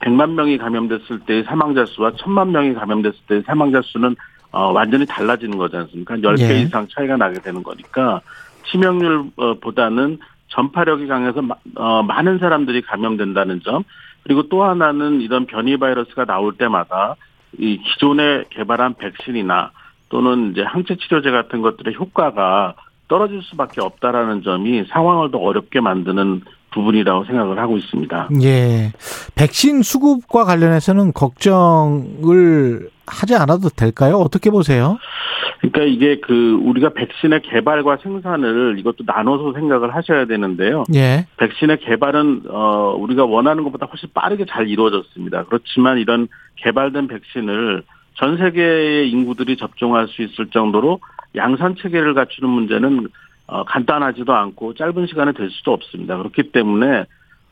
100만 0.00 0.30
명이 0.30 0.58
감염됐을 0.58 1.20
때의 1.26 1.44
사망자 1.44 1.84
수와 1.84 2.12
1000만 2.12 2.50
명이 2.50 2.74
감염됐을 2.74 3.18
때의 3.28 3.42
사망자 3.42 3.82
수는 3.82 4.16
어, 4.50 4.72
완전히 4.72 5.04
달라지는 5.06 5.58
거지 5.58 5.76
않습니까? 5.76 6.14
한 6.14 6.22
10배 6.22 6.40
예. 6.50 6.60
이상 6.62 6.86
차이가 6.94 7.16
나게 7.16 7.40
되는 7.40 7.62
거니까 7.62 8.20
치명률보다는 8.70 10.18
전파력이 10.48 11.06
강해서 11.06 11.42
마- 11.42 11.54
어, 11.76 12.02
많은 12.02 12.38
사람들이 12.38 12.82
감염된다는 12.82 13.60
점 13.62 13.82
그리고 14.22 14.48
또 14.48 14.64
하나는 14.64 15.20
이런 15.20 15.46
변이 15.46 15.76
바이러스가 15.76 16.24
나올 16.24 16.54
때마다 16.56 17.16
이 17.58 17.78
기존에 17.78 18.44
개발한 18.50 18.94
백신이나 18.94 19.70
또는 20.08 20.52
이제 20.52 20.62
항체 20.62 20.96
치료제 20.96 21.30
같은 21.30 21.60
것들의 21.62 21.94
효과가 21.94 22.74
떨어질 23.08 23.42
수밖에 23.42 23.80
없다라는 23.80 24.42
점이 24.42 24.84
상황을 24.90 25.30
더 25.30 25.38
어렵게 25.38 25.80
만드는 25.80 26.42
부분이라고 26.72 27.24
생각을 27.24 27.58
하고 27.58 27.78
있습니다. 27.78 28.28
예. 28.42 28.92
백신 29.34 29.82
수급과 29.82 30.44
관련해서는 30.44 31.12
걱정을 31.14 32.90
하지 33.10 33.34
않아도 33.34 33.68
될까요? 33.68 34.16
어떻게 34.16 34.50
보세요? 34.50 34.98
그러니까 35.60 35.82
이게 35.82 36.20
그 36.20 36.58
우리가 36.62 36.90
백신의 36.90 37.42
개발과 37.42 37.98
생산을 38.02 38.76
이것도 38.78 39.04
나눠서 39.04 39.54
생각을 39.54 39.94
하셔야 39.94 40.26
되는데요. 40.26 40.84
예. 40.94 41.26
백신의 41.36 41.80
개발은 41.80 42.42
어 42.48 42.94
우리가 42.98 43.24
원하는 43.24 43.64
것보다 43.64 43.86
훨씬 43.86 44.08
빠르게 44.14 44.44
잘 44.48 44.68
이루어졌습니다. 44.68 45.44
그렇지만 45.44 45.98
이런 45.98 46.28
개발된 46.56 47.08
백신을 47.08 47.82
전 48.14 48.36
세계의 48.36 49.10
인구들이 49.10 49.56
접종할 49.56 50.08
수 50.08 50.22
있을 50.22 50.48
정도로 50.48 51.00
양산 51.36 51.76
체계를 51.76 52.14
갖추는 52.14 52.48
문제는 52.48 53.08
어 53.48 53.64
간단하지도 53.64 54.32
않고 54.32 54.74
짧은 54.74 55.06
시간에 55.08 55.32
될 55.32 55.50
수도 55.50 55.72
없습니다. 55.72 56.16
그렇기 56.18 56.52
때문에 56.52 57.04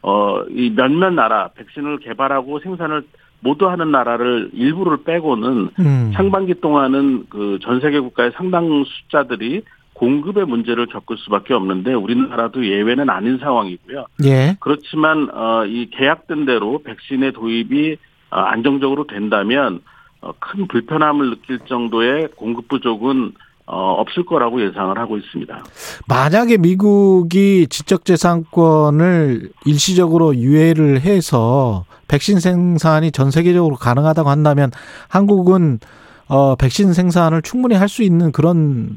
어이 0.02 0.70
몇몇 0.70 1.10
나라 1.10 1.48
백신을 1.56 1.98
개발하고 1.98 2.60
생산을 2.60 3.02
모두 3.40 3.68
하는 3.68 3.90
나라를 3.90 4.50
일부를 4.52 5.04
빼고는 5.04 5.70
음. 5.78 6.12
상반기 6.14 6.54
동안은 6.60 7.26
그 7.28 7.58
전 7.62 7.80
세계 7.80 8.00
국가의 8.00 8.32
상당 8.36 8.84
숫자들이 8.84 9.62
공급의 9.94 10.44
문제를 10.46 10.86
겪을 10.86 11.16
수밖에 11.18 11.54
없는데 11.54 11.94
우리나라도 11.94 12.66
예외는 12.66 13.08
아닌 13.08 13.38
상황이고요. 13.38 14.06
예. 14.24 14.56
그렇지만 14.60 15.30
어, 15.32 15.64
이 15.64 15.88
계약된 15.90 16.44
대로 16.44 16.82
백신의 16.82 17.32
도입이 17.32 17.96
어, 18.30 18.36
안정적으로 18.38 19.06
된다면 19.06 19.80
어, 20.20 20.32
큰 20.38 20.66
불편함을 20.68 21.30
느낄 21.30 21.60
정도의 21.60 22.28
공급 22.36 22.68
부족은 22.68 23.28
어, 23.28 23.32
없을 23.74 24.24
거라고 24.24 24.64
예상을 24.64 24.96
하고 24.98 25.16
있습니다. 25.16 25.64
만약에 26.08 26.56
미국이 26.58 27.66
지적재산권을 27.68 29.50
일시적으로 29.64 30.36
유예를 30.36 31.00
해서 31.00 31.84
백신 32.08 32.38
생산이 32.40 33.10
전 33.10 33.30
세계적으로 33.30 33.76
가능하다고 33.76 34.28
한다면 34.30 34.70
한국은 35.08 35.80
어 36.28 36.56
백신 36.56 36.92
생산을 36.92 37.42
충분히 37.42 37.74
할 37.74 37.88
수 37.88 38.02
있는 38.02 38.32
그런 38.32 38.96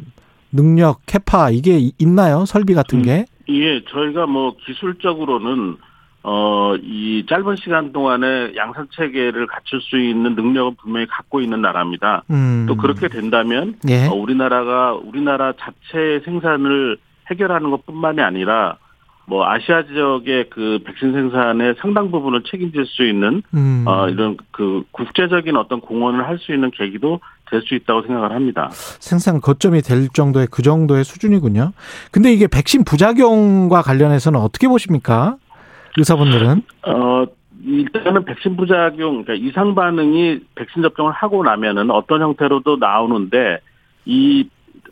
능력, 0.51 1.01
캐파 1.05 1.51
이게 1.51 1.91
있나요? 1.99 2.45
설비 2.45 2.73
같은 2.73 3.01
게? 3.03 3.25
예, 3.49 3.83
저희가 3.85 4.25
뭐 4.25 4.55
기술적으로는 4.65 5.77
어, 6.23 6.75
이 6.81 7.25
짧은 7.29 7.55
시간 7.55 7.93
동안에 7.93 8.53
양산 8.55 8.87
체계를 8.91 9.47
갖출 9.47 9.81
수 9.81 9.97
있는 9.97 10.35
능력은 10.35 10.75
분명히 10.75 11.07
갖고 11.07 11.39
있는 11.41 11.61
나라입니다. 11.61 12.23
음. 12.29 12.65
또 12.67 12.75
그렇게 12.75 13.07
된다면 13.07 13.75
예. 13.87 14.07
어, 14.07 14.13
우리나라가 14.13 14.93
우리나라 14.93 15.53
자체 15.53 16.21
생산을 16.25 16.97
해결하는 17.31 17.71
것뿐만이 17.71 18.21
아니라 18.21 18.77
뭐 19.25 19.45
아시아 19.47 19.85
지역의 19.85 20.49
그 20.49 20.79
백신 20.83 21.13
생산의 21.13 21.75
상당 21.79 22.09
부분을 22.09 22.43
책임질 22.49 22.85
수 22.87 23.05
있는 23.07 23.43
음. 23.53 23.85
어, 23.87 24.09
이런 24.09 24.37
그 24.51 24.83
국제적인 24.91 25.55
어떤 25.55 25.79
공헌을 25.81 26.27
할 26.27 26.39
수 26.39 26.51
있는 26.53 26.71
계기도 26.71 27.19
될 27.49 27.61
수 27.61 27.75
있다고 27.75 28.01
생각을 28.03 28.31
합니다. 28.31 28.69
생산 28.71 29.39
거점이 29.41 29.81
될 29.81 30.09
정도의 30.09 30.47
그 30.51 30.61
정도의 30.61 31.03
수준이군요. 31.03 31.71
근데 32.11 32.31
이게 32.33 32.47
백신 32.47 32.83
부작용과 32.83 33.81
관련해서는 33.83 34.39
어떻게 34.39 34.67
보십니까? 34.67 35.37
의사분들은? 35.99 36.61
어, 36.87 37.25
일단은 37.65 38.25
백신 38.25 38.55
부작용, 38.55 39.23
그러니까 39.23 39.33
이상 39.33 39.75
반응이 39.75 40.39
백신 40.55 40.81
접종을 40.81 41.11
하고 41.11 41.43
나면은 41.43 41.91
어떤 41.91 42.21
형태로도 42.21 42.77
나오는데 42.77 43.59
이 44.05 44.47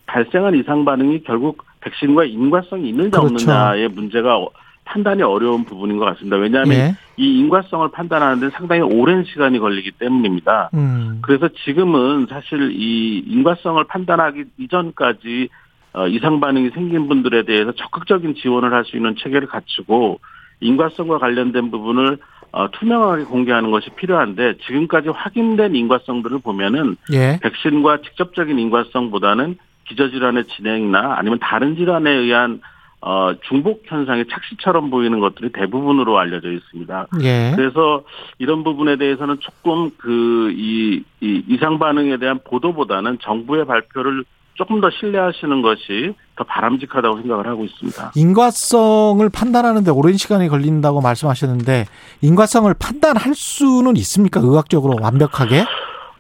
발생한 0.06 0.56
이상 0.56 0.86
반응이 0.86 1.24
결국 1.24 1.64
백신과 1.82 2.26
인과성이 2.26 2.90
있느냐 2.90 3.10
그렇죠. 3.10 3.28
없느냐의 3.34 3.88
문제가 3.90 4.38
어- 4.38 4.52
판단이 4.86 5.22
어려운 5.22 5.66
부분인 5.66 5.98
것 5.98 6.06
같습니다. 6.06 6.38
왜냐하면 6.38 6.72
예. 6.72 6.96
이 7.18 7.40
인과성을 7.40 7.90
판단하는 7.92 8.40
데 8.40 8.50
상당히 8.56 8.82
오랜 8.82 9.26
시간이 9.26 9.60
걸리기 9.60 9.92
때문입니다. 9.92 10.70
음. 10.76 11.20
그래서 11.22 11.50
지금은 11.66 12.28
사실 12.30 12.72
이 12.72 13.20
인과성을 13.28 13.84
판단하기 13.84 14.46
이전까지 14.58 15.50
어, 15.94 16.08
이상 16.08 16.40
반응이 16.40 16.70
생긴 16.70 17.08
분들에 17.10 17.44
대해서 17.44 17.74
적극적인 17.74 18.36
지원을 18.36 18.72
할 18.74 18.86
수 18.86 18.96
있는 18.96 19.16
체계를 19.18 19.48
갖추고 19.50 20.20
인과성과 20.60 21.20
관련된 21.20 21.72
부분을 21.72 22.18
어, 22.52 22.72
투명하게 22.72 23.26
공개하는 23.26 23.72
것이 23.72 23.90
필요한데 23.92 24.58
지금까지 24.66 25.10
확인된 25.10 25.76
인과성들을 25.76 26.40
보면은 26.40 26.96
예. 27.14 27.40
백신과 27.42 28.02
직접적인 28.02 28.58
인과성보다는 28.58 29.58
기저질환의 29.88 30.46
진행이나 30.46 31.16
아니면 31.18 31.40
다른 31.40 31.76
질환에 31.76 32.10
의한 32.10 32.62
어, 33.00 33.32
중복 33.48 33.84
현상의 33.86 34.26
착시처럼 34.30 34.90
보이는 34.90 35.20
것들이 35.20 35.52
대부분으로 35.52 36.18
알려져 36.18 36.52
있습니다. 36.52 37.08
예. 37.22 37.54
그래서 37.56 38.04
이런 38.40 38.64
부분에 38.64 38.96
대해서는 38.96 39.38
조금 39.40 39.92
그, 39.98 40.52
이, 40.56 41.04
이 41.22 41.44
이상 41.48 41.78
반응에 41.78 42.18
대한 42.18 42.40
보도보다는 42.44 43.20
정부의 43.22 43.66
발표를 43.66 44.24
조금 44.58 44.82
더 44.82 44.90
신뢰하시는 44.90 45.62
것이 45.62 46.14
더 46.36 46.44
바람직하다고 46.44 47.18
생각을 47.22 47.48
하고 47.48 47.64
있습니다. 47.64 48.12
인과성을 48.16 49.28
판단하는데 49.30 49.92
오랜 49.92 50.18
시간이 50.18 50.50
걸린다고 50.50 51.02
말씀하셨는데 51.02 51.86
인과성을 52.22 52.74
판단할 52.80 53.34
수는 53.36 53.96
있습니까? 53.98 54.40
의학적으로 54.42 54.96
완벽하게? 55.00 55.64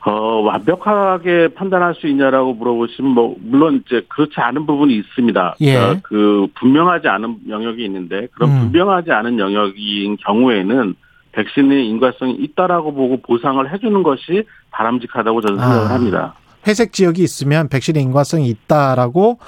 어, 0.06 0.12
완벽하게 0.42 1.50
판단할 1.50 1.96
수 1.96 2.08
있냐라고 2.08 2.54
물어보시면 2.54 3.12
뭐, 3.12 3.36
물론 3.42 3.84
이제 3.86 4.06
그렇지 4.08 4.36
않은 4.38 4.66
부분이 4.66 4.96
있습니다. 4.96 5.56
예. 5.62 5.76
어, 5.76 5.98
그, 6.04 6.48
분명하지 6.56 7.10
않은 7.10 7.40
영역이 7.50 7.84
있는데, 7.84 8.28
그런 8.32 8.52
음. 8.52 8.60
분명하지 8.60 9.12
않은 9.12 9.38
영역인 9.38 10.16
경우에는 10.18 10.96
백신의 11.34 11.90
인과성이 11.90 12.36
있다라고 12.36 12.94
보고 12.94 13.18
보상을 13.22 13.70
해주는 13.70 14.02
것이 14.02 14.46
바람직하다고 14.72 15.42
저는 15.42 15.60
생각을 15.60 15.88
아. 15.88 15.94
합니다. 15.96 16.36
회색 16.68 16.92
지역이 16.94 17.24
있으면 17.24 17.70
백신의 17.70 18.04
인과성이 18.04 18.50
있다라고 18.50 19.40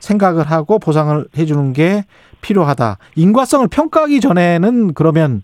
생각을 0.00 0.50
하고 0.50 0.78
보상을 0.78 1.24
해주는 1.36 1.72
게 1.72 2.04
필요하다. 2.42 2.98
인과성을 3.16 3.68
평가하기 3.68 4.20
전에는 4.20 4.94
그러면 4.94 5.42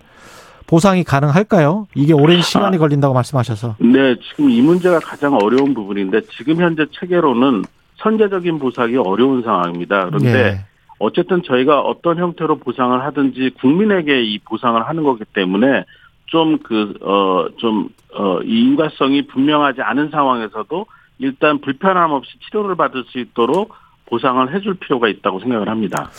보상이 0.67 1.03
가능할까요? 1.03 1.87
이게 1.95 2.13
오랜 2.13 2.43
시간이 2.43 2.79
걸린다고 2.79 3.15
말씀하셔서. 3.15 3.77
네, 3.81 4.17
지금 4.17 4.51
이 4.51 4.61
문제가 4.61 5.01
가장 5.01 5.35
어려운 5.35 5.75
부분인데 5.75 6.23
지금 6.37 6.57
현재 6.61 6.87
체계로는 6.93 7.65
선제적인 7.97 8.59
보상이 8.59 8.97
어려운 8.97 9.43
상황입니다. 9.43 10.07
그런데 10.07 10.39
예. 10.39 10.65
어쨌든 10.99 11.43
저희가 11.43 11.81
어떤 11.81 12.19
형태로 12.19 12.59
보상을 12.59 13.03
하든지 13.05 13.53
국민에게 13.61 14.23
이 14.23 14.39
보상을 14.39 14.81
하는 14.87 15.03
거기 15.03 15.25
때문에 15.25 15.85
좀 16.27 16.59
그, 16.59 16.95
어, 17.01 17.49
좀, 17.57 17.89
어, 18.15 18.41
이 18.43 18.61
인과성이 18.61 19.27
분명하지 19.27 19.83
않은 19.83 20.11
상황에서도 20.11 20.87
일단 21.21 21.61
불편함 21.61 22.11
없이 22.13 22.33
치료를 22.47 22.77
받을 22.77 23.05
수 23.11 23.19
있도록 23.19 23.75
보상을 24.07 24.55
해줄 24.55 24.75
필요가 24.79 25.09
있다고 25.09 25.41
생각을 25.41 25.69
합니다. 25.69 26.11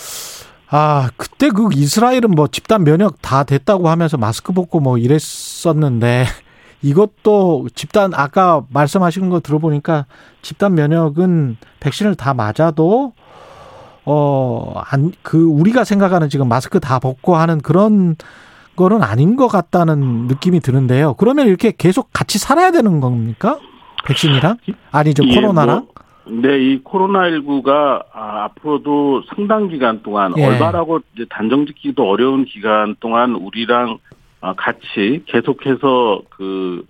아, 0.70 1.10
그때 1.18 1.50
그 1.50 1.68
이스라엘은 1.74 2.32
뭐 2.32 2.48
집단 2.48 2.84
면역 2.86 3.22
다 3.22 3.44
됐다고 3.44 3.90
하면서 3.90 4.18
마스크 4.18 4.54
벗고 4.54 4.80
뭐 4.80 4.98
이랬었는데 4.98 6.26
이것도 6.82 7.68
집단 7.76 8.14
아까 8.14 8.64
말씀하시는 8.70 9.30
거 9.30 9.40
들어보니까 9.42 10.06
집단 10.42 10.74
면역은 10.76 11.58
백신을 11.80 12.16
다 12.16 12.34
맞아도 12.34 13.14
어 14.06 14.82
안 14.90 15.12
그 15.22 15.44
우리가 15.44 15.84
생각하는 15.84 16.30
지금 16.30 16.48
마스크 16.48 16.80
다 16.80 16.98
벗고 17.00 17.36
하는 17.36 17.60
그런 17.62 18.16
거는 18.76 19.04
아닌 19.04 19.36
것 19.36 19.48
같다는 19.48 20.28
느낌이 20.28 20.60
드는데요. 20.62 21.14
그러면 21.16 21.48
이렇게 21.48 21.72
계속 21.78 22.10
같이 22.14 22.40
살아야 22.40 22.72
되는 22.72 23.00
겁니까? 23.00 23.60
백신이랑 24.06 24.58
아니죠 24.92 25.24
예, 25.26 25.36
코로나랑? 25.36 25.88
뭐, 26.26 26.42
네, 26.42 26.60
이 26.60 26.84
코로나19가 26.84 28.06
아, 28.14 28.44
앞으로도 28.46 29.24
상당 29.36 29.68
기간 29.68 30.02
동안 30.04 30.34
예. 30.38 30.46
얼마라고 30.46 31.00
단정 31.30 31.66
짓기도 31.66 32.08
어려운 32.10 32.46
기간 32.46 32.96
동안 33.00 33.36
우리랑 33.36 33.98
아, 34.40 34.54
같이 34.54 35.24
계속해서 35.28 36.22
그 36.30 36.86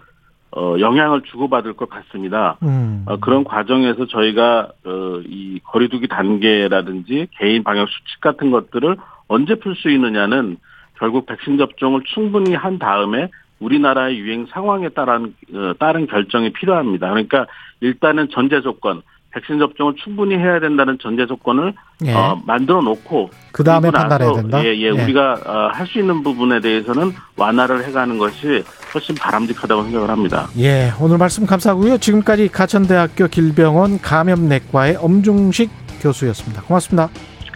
어, 0.54 0.76
영향을 0.80 1.22
주고받을 1.22 1.74
것 1.74 1.90
같습니다. 1.90 2.58
음. 2.64 3.06
어, 3.08 3.18
그런 3.18 3.46
과정에서 3.46 4.06
저희가 4.08 4.70
어, 4.86 5.22
이 5.26 5.60
거리두기 5.64 6.10
단계라든지 6.10 7.28
개인 7.38 7.64
방역 7.64 7.88
수칙 7.88 8.20
같은 8.20 8.52
것들을 8.52 8.98
언제 9.30 9.56
풀 9.56 9.76
수 9.76 9.90
있느냐는 9.90 10.58
결국 11.00 11.26
백신 11.26 11.58
접종을 11.58 12.02
충분히 12.14 12.54
한 12.54 12.80
다음에 12.80 13.30
우리나라의 13.62 14.18
유행 14.20 14.46
상황에 14.52 14.90
따른 14.90 15.34
어, 15.54 15.74
따른 15.80 16.08
결정이 16.08 16.52
필요합니다. 16.52 17.10
그러니까 17.10 17.46
일단은 17.80 18.28
전제 18.34 18.62
조건 18.62 19.02
백신 19.34 19.60
접종을 19.60 19.94
충분히 20.04 20.36
해야 20.36 20.60
된다는 20.60 20.98
전제 21.02 21.26
조건을 21.26 21.74
예. 22.06 22.14
어, 22.14 22.42
만들어 22.46 22.82
놓고 22.82 23.30
그 23.54 23.64
다음에 23.64 23.90
판단해야 23.90 24.34
된다. 24.34 24.62
예, 24.66 24.76
예, 24.78 24.90
우리가 24.90 25.34
어, 25.46 25.70
할 25.74 25.88
수 25.88 26.00
있는 26.00 26.22
부분에 26.22 26.60
대해서는 26.60 27.14
완화를 27.38 27.86
해가는 27.86 28.18
것이 28.18 28.62
훨씬 28.94 29.16
바람직하다고 29.16 29.84
생각을 29.84 30.10
합니다. 30.10 30.48
예, 30.58 30.92
오늘 31.00 31.18
말씀 31.18 31.46
감사하고요. 31.46 31.98
지금까지 32.00 32.50
가천대학교 32.50 33.28
길병원 33.28 34.00
감염내과의 34.02 34.98
엄중식 34.98 35.70
교수였습니다. 36.02 36.64
고맙습니다. 36.64 37.10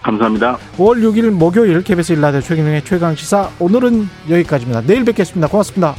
감사합니다. 0.05 0.57
5월 0.77 1.01
6일 1.01 1.31
목요일 1.31 1.83
KBS 1.83 2.13
일라디오 2.13 2.41
최경영의 2.41 2.83
최강시사 2.83 3.49
오늘은 3.59 4.07
여기까지입니다. 4.29 4.81
내일 4.81 5.03
뵙겠습니다. 5.03 5.47
고맙습니다. 5.47 5.95